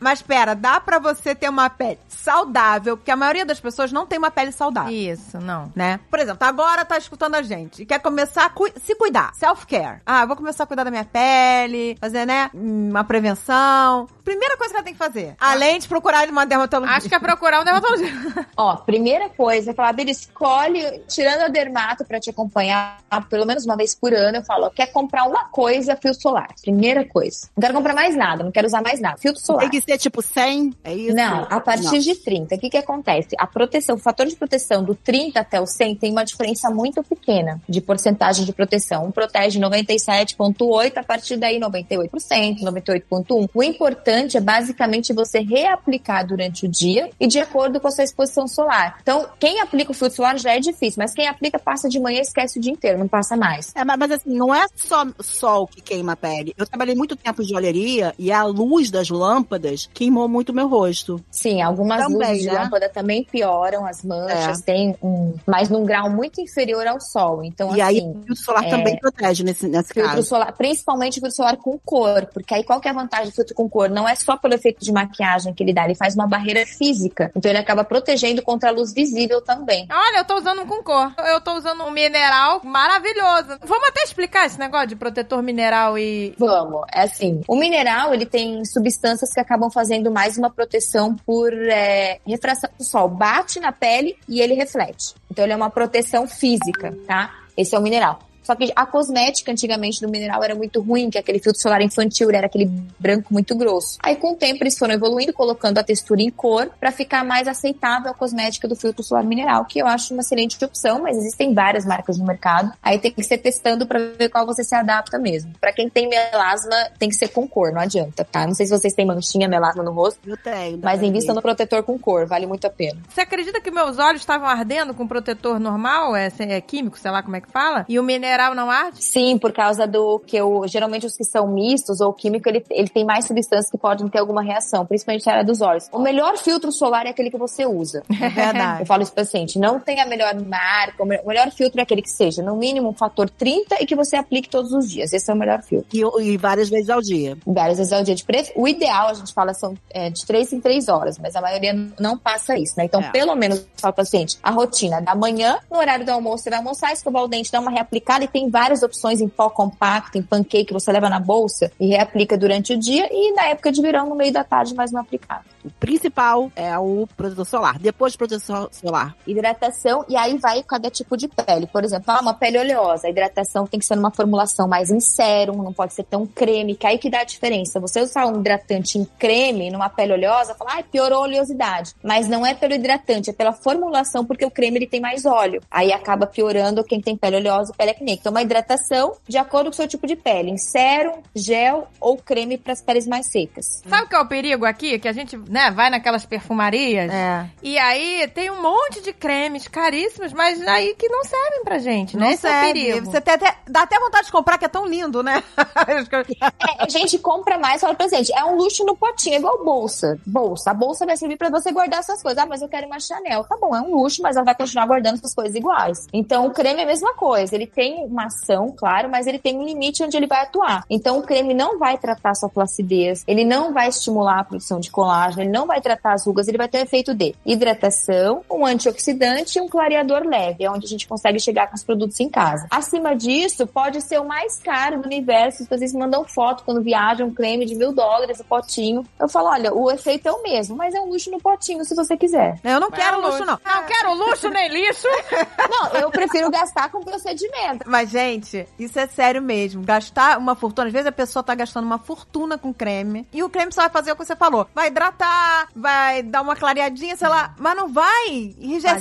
Mas 0.01 0.21
pera, 0.21 0.55
dá 0.55 0.81
pra 0.81 0.99
você 0.99 1.35
ter 1.35 1.49
uma 1.49 1.71
pele 1.71 1.99
saudável, 2.09 2.97
porque 2.97 3.11
a 3.11 3.17
maioria 3.17 3.45
das 3.47 3.59
pessoas 3.59 3.91
não 3.91 4.05
tem 4.07 4.19
uma 4.19 4.31
pele 4.31 4.53
saudável. 4.53 4.93
Isso, 4.93 5.39
não. 5.41 5.73
Né? 5.75 5.99
Por 6.11 6.19
exemplo, 6.19 6.39
tá 6.39 6.53
agora 6.55 6.85
tá 6.85 6.97
escutando 6.97 7.35
a 7.35 7.43
gente 7.43 7.83
e 7.83 7.87
quer 7.87 7.99
começar 8.01 8.45
a 8.47 8.51
cu- 8.51 8.71
se 8.81 8.95
cuidar. 8.95 9.35
Self-care. 9.35 10.01
Ah, 10.07 10.23
eu 10.23 10.27
vou 10.29 10.37
começar 10.37 10.63
a 10.65 10.67
cuidar 10.67 10.85
da 10.85 10.91
minha 10.91 11.05
pele, 11.05 11.97
fazer, 12.01 12.25
né? 12.25 12.49
Uma 12.55 13.03
prevenção. 13.03 14.07
Primeira 14.25 14.57
coisa 14.57 14.73
que 14.73 14.77
ela 14.77 14.85
tem 14.85 14.95
que 14.95 14.99
fazer, 14.99 15.35
além 15.39 15.79
de 15.79 15.89
procurar 15.89 16.27
uma 16.29 16.47
dermatologista. 16.47 16.97
Acho 16.99 17.09
que 17.09 17.15
é 17.15 17.19
procurar 17.19 17.61
um 17.61 17.65
dermatologista. 17.65 18.47
Ó, 18.57 18.77
primeira 18.77 19.29
coisa, 19.29 19.73
é 19.73 19.75
falar, 19.75 19.89
Adri, 19.91 20.11
escolhe, 20.11 21.01
tirando 21.09 21.43
a 21.43 21.49
dermato 21.49 22.05
pra 22.05 22.19
te 22.21 22.31
acompanhar 22.31 22.99
pelo 23.29 23.45
menos 23.45 23.65
uma 23.65 23.77
vez 23.77 23.95
por 23.95 24.13
ano, 24.15 24.39
eu 24.39 24.45
falo, 24.45 24.67
ó, 24.67 24.71
quer 24.71 24.87
comprar 24.87 25.25
uma 25.25 25.45
coisa, 25.47 25.97
filtro 25.97 26.21
solar. 26.21 26.49
Primeira 26.63 27.05
coisa. 27.05 27.49
Não 27.57 27.61
quero 27.61 27.75
comprar 27.75 27.95
mais 27.95 28.17
nada, 28.17 28.43
não 28.45 28.51
quero 28.51 28.67
usar 28.67 28.81
mais 28.83 29.01
nada. 29.01 29.17
Filtro 29.19 29.41
solar. 29.43 29.61
Tem 29.63 29.71
que 29.71 29.81
ser 29.81 29.93
ser 29.95 29.99
tipo 29.99 30.23
100? 30.23 30.73
É 30.85 30.95
isso? 30.95 31.15
Não, 31.15 31.47
a 31.51 31.61
partir 31.61 31.85
Não. 31.85 31.99
de 31.99 32.15
30. 32.17 32.55
O 32.55 32.59
que 32.59 32.71
que 32.71 32.77
acontece? 32.77 33.29
A 33.39 33.47
proteção, 33.47 33.97
o 33.97 33.99
fator 33.99 34.27
de 34.27 34.35
proteção 34.37 34.83
do 34.83 34.95
30 34.95 35.41
até 35.41 35.61
o 35.61 35.67
100 35.67 35.97
tem 35.97 36.11
uma 36.11 36.25
diferença 36.25 36.44
muito 36.71 37.03
pequena 37.03 37.61
de 37.69 37.81
porcentagem 37.81 38.45
de 38.45 38.53
proteção. 38.53 39.07
Um 39.07 39.11
protege 39.11 39.59
97,8, 39.59 40.97
a 40.97 41.03
partir 41.03 41.37
daí 41.37 41.59
98%, 41.59 42.61
98,1%. 42.61 43.51
O 43.55 43.63
importante 43.63 44.37
é 44.37 44.41
basicamente 44.41 45.13
você 45.13 45.41
reaplicar 45.41 46.27
durante 46.27 46.67
o 46.67 46.69
dia 46.69 47.11
e 47.19 47.27
de 47.27 47.39
acordo 47.39 47.81
com 47.81 47.89
a 47.89 47.91
sua 47.91 48.05
exposição 48.05 48.47
solar. 48.47 48.99
Então, 49.03 49.29
quem 49.39 49.61
aplica 49.61 49.93
o 49.93 49.95
filtro 49.95 50.17
solar 50.17 50.39
já 50.39 50.55
é 50.55 50.61
difícil, 50.61 50.97
mas 50.99 51.13
quem 51.13 51.29
aplica 51.29 51.59
passa 51.59 51.89
de 51.89 51.99
manhã 52.01 52.19
e 52.19 52.23
esquece 52.23 52.59
o 52.59 52.63
dia 52.63 52.73
inteiro, 52.73 52.99
não 52.99 53.09
passa 53.09 53.37
mais. 53.37 53.73
É, 53.75 53.85
mas, 53.85 54.11
assim, 54.11 54.35
não 54.35 54.55
é 54.55 54.67
só 54.75 55.07
sol 55.21 55.67
que 55.67 55.81
queima 55.81 56.13
a 56.13 56.17
pele. 56.17 56.55
Eu 56.57 56.67
trabalhei 56.67 56.95
muito 56.95 57.17
tempo 57.17 57.43
de 57.45 57.55
olheria 57.55 58.15
e 58.19 58.33
a 58.33 58.45
luz 58.45 58.91
das 58.91 59.09
lâmpadas 59.09 59.89
queimou 59.93 60.29
muito 60.29 60.53
meu 60.53 60.69
rosto. 60.69 61.23
Sim, 61.31 61.63
algumas 61.63 62.03
Também, 62.03 62.19
luzes 62.19 62.43
de 62.43 62.47
né? 62.49 62.55
lâmpada 62.55 62.89
também 62.89 63.25
pioram 63.25 63.87
as 63.87 64.03
manchas, 64.03 64.61
tem 64.61 64.97
um, 65.03 65.35
mas 65.47 65.69
num 65.69 65.85
grau 65.85 66.11
muito 66.11 66.34
inferior 66.41 66.87
ao 66.87 67.01
sol. 67.01 67.43
Então, 67.45 67.75
e 67.77 67.81
aí 67.81 67.99
assim, 67.99 68.11
o 68.11 68.15
filtro 68.15 68.37
solar 68.37 68.65
é, 68.65 68.71
também 68.71 68.99
protege 68.99 69.45
nesse, 69.45 69.67
nesse 69.67 69.93
filtro 69.93 70.11
caso. 70.11 70.23
solar, 70.23 70.53
principalmente 70.53 71.21
filtro 71.21 71.37
solar 71.37 71.57
com 71.57 71.79
cor, 71.79 72.27
porque 72.33 72.55
aí 72.55 72.65
qual 72.65 72.81
que 72.81 72.89
é 72.89 72.91
a 72.91 72.95
vantagem 72.95 73.29
do 73.29 73.35
filtro 73.35 73.55
com 73.55 73.69
cor? 73.69 73.89
Não 73.89 74.09
é 74.09 74.15
só 74.15 74.37
pelo 74.37 74.55
efeito 74.55 74.85
de 74.85 74.93
maquiagem 74.93 75.55
que 75.55 75.63
ele 75.63 75.73
dá, 75.73 75.85
ele 75.85 75.95
faz 75.95 76.15
uma 76.15 76.27
barreira 76.27 76.65
física. 76.67 77.31
Então 77.35 77.51
ele 77.51 77.59
acaba 77.59 77.85
protegendo 77.85 78.43
contra 78.43 78.71
a 78.71 78.73
luz 78.73 78.93
visível 78.93 79.41
também. 79.41 79.87
Olha, 79.91 80.19
eu 80.19 80.25
tô 80.25 80.37
usando 80.37 80.63
um 80.63 80.67
com 80.67 80.83
cor. 80.83 81.13
Eu 81.19 81.41
tô 81.41 81.55
usando 81.55 81.85
um 81.85 81.91
mineral 81.91 82.61
maravilhoso. 82.65 83.59
Vamos 83.65 83.89
até 83.89 84.03
explicar 84.03 84.47
esse 84.47 84.59
negócio 84.59 84.89
de 84.89 84.97
protetor 84.97 85.43
mineral 85.43 85.99
e. 85.99 86.35
Vamos, 86.39 86.83
é 86.93 87.03
assim. 87.03 87.41
O 87.47 87.57
mineral, 87.57 88.13
ele 88.13 88.27
tem 88.27 88.65
substâncias 88.65 89.33
que 89.33 89.41
acabam 89.41 89.71
fazendo 89.71 90.11
mais 90.11 90.37
uma 90.37 90.51
proteção 90.51 91.15
por 91.15 91.53
é, 91.53 92.19
refração 92.27 92.71
do 92.79 92.85
sol. 92.85 93.09
Bate 93.09 93.61
na 93.61 93.73
pele 93.73 94.17
e 94.29 94.41
ele 94.41 94.55
reflete. 94.55 95.15
Então 95.31 95.45
ele 95.45 95.53
é 95.53 95.57
uma 95.57 95.71
proteção 95.71 96.24
física, 96.27 96.97
tá? 97.07 97.35
Esse 97.57 97.75
é 97.75 97.79
o 97.79 97.83
mineral. 97.83 98.21
Só 98.45 98.55
que 98.55 98.73
a 98.77 98.87
cosmética 98.87 99.51
antigamente 99.51 100.01
do 100.01 100.09
mineral 100.09 100.45
era 100.45 100.55
muito 100.55 100.81
ruim, 100.81 101.11
que 101.11 101.19
aquele 101.19 101.39
filtro 101.39 101.61
solar 101.61 101.81
infantil 101.81 102.31
era 102.31 102.47
aquele 102.47 102.67
branco 102.99 103.33
muito 103.33 103.57
grosso. 103.57 103.99
Aí 104.03 104.17
com 104.17 104.33
o 104.33 104.37
tempo 104.37 104.63
eles 104.63 104.79
foram 104.79 104.95
evoluindo, 104.95 105.33
colocando 105.33 105.79
a 105.79 105.83
textura 105.83 106.21
em 106.21 106.31
cor 106.31 106.71
para 106.79 106.93
ficar 106.93 107.25
mais 107.25 107.49
aceitável 107.49 108.11
a 108.11 108.15
cosmética 108.15 108.69
do 108.69 108.77
filtro 108.77 109.03
solar 109.03 109.25
mineral, 109.25 109.65
que 109.65 109.79
eu 109.79 109.87
acho 109.87 110.13
uma 110.13 110.21
excelente 110.21 110.63
opção, 110.63 111.03
mas 111.03 111.17
existem 111.17 111.55
várias 111.55 111.85
marcas 111.85 112.19
no 112.19 112.27
mercado. 112.27 112.73
Aí 112.83 112.99
tem 112.99 113.11
que 113.11 113.23
ser 113.23 113.39
testando 113.39 113.87
para 113.87 113.99
ver 113.99 114.29
qual 114.29 114.45
você 114.47 114.63
se 114.63 114.75
adapta 114.75 115.19
mesmo. 115.19 115.53
Para 115.61 115.73
quem 115.73 115.89
tem 115.89 116.09
melasma, 116.09 116.77
tem 116.99 117.09
que 117.09 117.15
ser 117.15 117.29
com 117.29 117.49
cor, 117.49 117.73
não 117.73 117.81
adianta, 117.81 118.25
tá? 118.25 118.47
Não 118.47 118.55
sei 118.55 118.67
se 118.67 118.73
vocês 118.73 118.93
têm 118.93 119.07
manchinha, 119.07 119.49
melasma 119.49 119.83
no 119.83 119.93
rosto, 119.93 120.21
Eu 120.27 120.37
tenho. 120.37 120.79
mas 120.83 121.03
invista 121.03 121.33
ver. 121.33 121.37
no 121.37 121.43
protetor 121.43 121.83
com 121.83 121.99
cor, 121.99 122.27
vale 122.27 122.47
muito 122.47 122.67
a 122.67 122.71
pena. 122.71 123.01
Você 123.09 123.23
acredita 123.23 123.61
que 123.61 123.71
meus 123.71 123.99
olhos 123.99 124.21
estavam 124.21 124.47
ardendo 124.47 124.93
com 124.93 125.09
protetor 125.09 125.59
normal? 125.59 126.15
É, 126.15 126.31
é 126.39 126.61
químico, 126.61 126.99
sei 126.99 127.11
lá 127.11 127.23
como 127.23 127.37
é 127.37 127.41
que 127.41 127.51
fala? 127.51 127.87
E 127.89 127.99
o 127.99 128.03
mineral 128.03 128.34
não 128.55 128.71
arde? 128.71 129.03
Sim, 129.03 129.39
por 129.39 129.53
causa 129.53 129.87
do 129.87 130.19
que 130.21 130.37
eu, 130.37 130.63
geralmente 130.67 131.07
os 131.07 131.17
que 131.17 131.25
são 131.25 131.47
mistos 131.47 132.01
ou 132.01 132.13
químico, 132.13 132.49
ele, 132.49 132.65
ele 132.71 132.89
tem 132.89 133.05
mais 133.05 133.27
substâncias 133.27 133.71
que 133.71 133.79
podem 133.79 134.09
ter 134.09 134.19
alguma 134.19 134.43
reação, 134.43 134.85
principalmente 134.87 135.27
na 135.27 135.33
área 135.33 135.45
dos 135.45 135.61
olhos. 135.61 135.89
O 135.93 135.99
melhor 135.99 136.37
filtro 136.39 136.71
solar 136.73 137.07
é 137.07 137.11
aquele 137.11 137.31
que 137.31 137.39
você 137.39 137.67
usa. 137.67 138.03
É 138.25 138.29
verdade. 138.31 138.81
Eu 138.83 138.87
falo 138.87 139.03
isso 139.03 139.13
pro 139.13 139.23
paciente, 139.25 139.59
não 139.59 139.79
tem 139.79 140.01
a 140.01 140.07
melhor 140.07 140.35
marca, 140.41 141.03
o 141.03 141.07
me- 141.07 141.21
o 141.23 141.29
melhor 141.29 141.51
filtro 141.51 141.79
é 141.79 141.83
aquele 141.83 142.01
que 142.03 142.11
seja, 142.11 142.43
no 142.43 142.57
mínimo, 142.57 142.89
um 142.89 142.93
fator 142.95 143.29
30 143.29 143.83
e 143.83 143.87
que 143.87 143.95
você 143.95 144.17
aplique 144.17 144.49
todos 144.49 144.73
os 144.73 144.89
dias. 144.91 145.13
Esse 145.13 145.31
é 145.31 145.35
o 145.35 145.37
melhor 145.37 145.63
filtro. 145.63 145.87
E, 145.93 146.33
e 146.33 146.37
várias 146.37 146.69
vezes 146.71 146.89
ao 146.91 147.01
dia. 147.01 147.37
Várias 147.47 147.79
vezes 147.79 147.93
ao 147.93 148.03
dia 148.03 148.15
de 148.15 148.25
preço. 148.25 148.51
O 148.57 148.67
ideal, 148.67 149.09
a 149.09 149.15
gente 149.15 149.33
fala, 149.33 149.53
são 149.55 149.75
é, 149.91 150.09
de 150.11 150.25
3 150.25 150.53
em 150.55 150.61
3 150.61 150.89
horas, 150.89 151.19
mas 151.19 151.37
a 151.37 151.41
maioria 151.41 151.75
não 152.01 152.17
passa 152.17 152.57
isso, 152.59 152.75
né? 152.79 152.85
Então, 152.85 153.01
É. 153.01 153.11
pelo 153.11 153.35
menos, 153.35 153.59
falo 153.77 153.93
pro 153.93 154.05
paciente, 154.05 154.39
a 154.43 154.51
rotina 154.51 155.01
da 155.03 155.15
manhã, 155.15 155.59
no 155.71 155.79
horário 155.79 156.05
do 156.05 156.11
almoço, 156.11 156.45
você 156.45 156.51
vai 156.51 156.59
almoçar, 156.59 156.93
escovar 156.93 157.23
o 157.23 157.29
dente, 157.29 157.53
dar 157.53 157.61
uma 157.61 157.71
reaplicada 157.71 158.24
e 158.25 158.29
tem 158.29 158.51
várias 158.51 158.83
opções 158.83 159.21
em 159.21 159.29
pó 159.29 159.49
compacto, 159.49 160.19
em 160.19 160.23
pancake, 160.23 160.67
que 160.67 160.73
você 160.73 160.91
leva 160.91 161.09
na 161.09 161.21
bolsa 161.21 161.71
e 161.79 161.87
reaplica 161.87 162.37
durante 162.37 162.73
o 162.73 162.79
dia 162.79 163.09
e 163.11 163.33
na 163.33 163.47
época 163.47 163.71
de 163.71 163.81
verão, 163.81 164.09
no 164.09 164.15
meio 164.15 164.33
da 164.33 164.43
tarde, 164.43 164.75
mais 164.75 164.93
um 164.93 164.99
aplicado. 164.99 165.54
O 165.65 165.71
principal 165.71 166.53
é 166.55 166.79
o 166.79 167.09
protetor 167.17 167.47
solar. 167.47 167.79
Depois 167.79 168.13
do 168.13 168.19
protetor 168.19 168.69
solar. 168.71 169.17
hidratação 169.27 170.05
e 170.09 170.17
aí 170.17 170.37
vai 170.39 170.63
cada 170.63 170.91
tipo 170.91 171.17
de 171.17 171.29
pele. 171.29 171.67
Por 171.67 171.85
exemplo, 171.85 172.13
ah, 172.13 172.21
uma 172.21 172.35
pele 172.35 172.59
oleosa, 172.59 173.07
a 173.07 173.11
hidratação 173.11 173.67
tem 173.67 173.81
que 173.81 173.87
ser 173.87 173.97
numa 173.97 174.11
formulação 174.11 174.69
mais 174.69 174.91
em 174.91 175.01
sérum, 175.01 175.63
não 175.63 175.73
pode 175.73 175.95
ser 175.95 176.05
tão 176.05 176.27
creme, 176.27 176.75
que 176.75 176.87
aí 176.87 176.99
que 176.99 177.11
dá 177.11 177.21
a 177.21 177.25
diferença. 177.25 177.81
Você 177.81 178.01
usar 178.01 178.27
um 178.27 178.41
hidratante 178.41 178.99
em 178.99 179.05
creme 179.05 179.71
numa 179.71 179.89
pele 179.89 180.13
oleosa, 180.13 180.55
fala, 180.55 180.79
ah, 180.79 180.83
piorou 180.83 181.21
a 181.21 181.23
oleosidade. 181.23 181.95
Mas 182.03 182.29
não 182.29 182.45
é 182.45 182.55
pelo 182.55 182.75
hidratante, 182.75 183.31
é 183.31 183.33
pela 183.33 183.53
formulação, 183.53 184.25
porque 184.25 184.45
o 184.45 184.51
creme 184.51 184.79
ele 184.79 184.87
tem 184.87 185.01
mais 185.01 185.25
óleo. 185.25 185.63
Aí 185.71 185.93
acaba 185.93 186.27
piorando 186.27 186.85
quem 186.85 187.01
tem 187.01 187.17
pele 187.17 187.37
oleosa 187.37 187.73
e 187.73 187.77
pele 187.77 187.91
acneica. 187.91 188.21
Então, 188.21 188.33
uma 188.33 188.43
hidratação 188.43 189.17
de 189.27 189.39
acordo 189.39 189.67
com 189.67 189.73
o 189.73 189.75
seu 189.75 189.89
tipo 189.89 190.07
de 190.07 190.17
pele, 190.17 190.51
em 190.51 190.59
sérum, 190.59 191.23
gel 191.35 191.89
ou 192.01 192.17
creme 192.17 192.59
para 192.59 192.73
as 192.73 192.83
peles 192.83 193.07
mais 193.07 193.27
secas. 193.27 193.83
Sabe 193.89 194.07
o 194.07 194.09
que 194.09 194.15
é 194.15 194.21
o 194.21 194.29
perigo 194.29 194.65
aqui? 194.65 194.99
Que 194.99 195.09
a 195.09 195.13
gente, 195.13 195.37
né, 195.55 195.71
vai 195.71 195.89
naquelas 195.89 196.27
perfumarias 196.27 197.13
É. 197.13 197.47
e 197.63 197.79
aí 197.79 198.27
tem 198.35 198.51
um 198.51 198.61
monte 198.61 199.01
de 199.03 199.13
cremes 199.13 199.69
caríssimos, 199.69 200.33
mas 200.33 200.61
aí 200.67 200.95
que 200.97 201.09
não 201.09 201.23
servem 201.25 201.63
pra 201.63 201.79
gente, 201.79 202.17
né? 202.17 202.25
Não 202.27 202.33
Esse 202.33 202.45
é 202.47 202.51
o 202.51 202.53
serve. 202.53 202.73
perigo. 202.73 203.07
Você 203.07 203.21
tem 203.21 203.35
até, 203.35 203.55
dá 203.69 203.83
até 203.83 203.99
vontade 204.01 204.27
de 204.27 204.33
comprar, 204.33 204.59
que 204.59 204.65
é 204.65 204.69
tão 204.69 204.85
lindo, 204.85 205.23
né? 205.23 205.43
É, 205.87 206.85
a 206.85 206.89
gente 206.89 207.19
compra 207.19 207.59
mais, 207.59 207.81
fala 207.81 207.95
pra 207.95 208.09
gente, 208.09 208.33
é 208.33 208.45
um 208.45 208.57
luxo 208.57 208.85
no 208.85 208.97
potinho, 208.97 209.35
é 209.37 209.39
igual 209.39 209.63
bolsa. 209.65 210.19
Bolsa. 210.27 210.71
A 210.71 210.75
bolsa 210.75 211.05
vai 211.07 211.17
servir 211.17 211.37
pra 211.37 211.51
você 211.51 211.71
guardar 211.73 212.01
essas 212.01 212.23
coisas. 212.23 212.43
Ah, 212.43 212.47
mas 212.47 212.63
eu 212.63 212.69
quero 212.69 212.87
uma 212.87 212.99
Chanel. 212.99 213.45
Tá 213.45 213.57
bom, 213.57 213.75
é 213.77 213.81
um 213.81 213.95
luxo, 213.95 214.23
mas 214.23 214.37
ela 214.37 214.45
vai 214.45 214.55
continuar 214.55 214.87
guardando 214.87 215.15
essas 215.17 215.35
coisas 215.35 215.55
iguais. 215.55 216.07
Então, 216.13 216.47
o 216.47 216.51
creme 216.51 216.81
é 216.81 216.85
a 216.85 216.87
mesma 216.87 217.15
coisa. 217.15 217.55
Ele 217.55 217.67
tem 217.67 218.05
uma 218.07 218.27
ação, 218.27 218.75
claro, 218.77 219.09
mas 219.11 219.27
ele 219.27 219.39
tem 219.39 219.57
um 219.57 219.63
limite 219.65 220.03
onde 220.03 220.17
ele 220.17 220.27
vai 220.27 220.43
atuar. 220.43 220.85
Então, 220.89 221.19
o 221.19 221.23
creme 221.23 221.55
não 221.55 221.79
vai 221.79 221.99
tratar 221.99 222.35
sua 222.35 222.49
flacidez, 222.49 223.23
ele 223.27 223.45
não 223.45 223.73
vai 223.73 223.89
estimular 223.89 224.41
a 224.41 224.45
produção 224.45 224.81
de 224.81 224.91
colágeno, 224.91 225.43
ele 225.45 225.53
não 225.53 225.67
vai 225.67 225.81
tratar 225.81 226.15
as 226.15 226.27
rugas, 226.27 226.49
ele 226.49 226.59
vai 226.59 226.69
ter 226.69 226.79
o 226.79 226.83
efeito 226.83 227.15
de 227.15 227.35
hidratação, 227.45 228.43
um 228.51 228.67
antioxidante 228.67 229.59
e 229.59 229.61
um 229.63 229.69
clareador 229.69 230.27
leve, 230.27 230.65
é 230.65 230.71
onde 230.71 230.87
a 230.87 230.89
gente 230.89 231.07
consegue 231.07 231.39
chegar 231.39 231.69
com 231.69 231.75
os 231.75 231.85
produtos 231.85 232.19
em 232.21 232.29
casa. 232.29 232.67
Acima 232.71 233.15
disso, 233.15 233.67
pode 233.67 234.01
ser 234.01 234.21
o 234.21 234.25
mais 234.25 234.59
caro 234.59 235.01
do 235.01 235.07
universo. 235.07 235.63
As 235.63 235.69
pessoas 235.69 235.93
mandam 235.93 236.25
foto 236.25 236.65
quando 236.65 236.83
viajam, 236.83 237.29
um 237.29 237.35
creme 237.35 237.67
de 237.67 237.75
mil 237.75 237.93
dólares, 237.93 238.41
o 238.41 238.45
potinho. 238.45 239.05
Eu 239.19 239.29
falo, 239.29 239.49
olha, 239.49 239.73
o 239.73 239.91
efeito 239.91 240.29
é 240.29 240.33
o 240.33 240.43
mesmo, 240.43 240.77
mas 240.77 240.95
é 240.95 241.01
um 241.01 241.09
luxo 241.09 241.31
no 241.31 241.39
potinho, 241.39 241.85
se 241.85 241.95
você 241.95 242.17
quiser. 242.17 242.59
Eu 242.65 242.81
não 242.81 242.91
quero 242.91 243.19
É 243.19 243.27
luxo, 243.27 243.45
não. 243.45 243.59
Não 243.65 243.85
quero 243.87 244.15
luxo 244.15 244.49
nem 244.49 244.69
lixo. 244.69 245.09
Não, 245.69 245.89
eu 246.01 246.11
prefiro 246.11 246.51
gastar 246.51 246.91
com 246.91 247.01
procedimento. 247.01 247.85
Mas, 247.87 248.11
gente, 248.11 248.67
isso 248.79 248.99
é 248.99 249.07
sério 249.07 249.43
mesmo. 249.43 249.83
Gastar 249.83 250.39
uma 250.39 250.55
fortuna. 250.55 250.87
Às 250.87 250.93
vezes 250.93 251.07
a 251.07 251.13
pessoa 251.13 251.43
tá 251.43 251.55
gastando 251.55 251.85
uma 251.85 251.99
fortuna 251.99 252.57
com 252.59 252.73
creme. 252.73 253.27
E 253.33 253.43
o 253.43 253.49
creme 253.49 253.73
só 253.73 253.83
vai 253.83 253.91
fazer 253.91 254.13
o 254.13 254.17
que 254.17 254.25
você 254.25 254.37
falou. 254.37 254.67
Vai 254.75 254.89
hidratar, 254.89 255.34
vai 255.75 256.23
dar 256.23 256.43
uma 256.43 256.57
clareadinha, 256.57 257.17
sei 257.17 257.29
lá. 257.29 257.55
Mas 257.59 257.77
não 257.77 257.93
vai 257.93 258.29
enrijecer. 258.59 258.99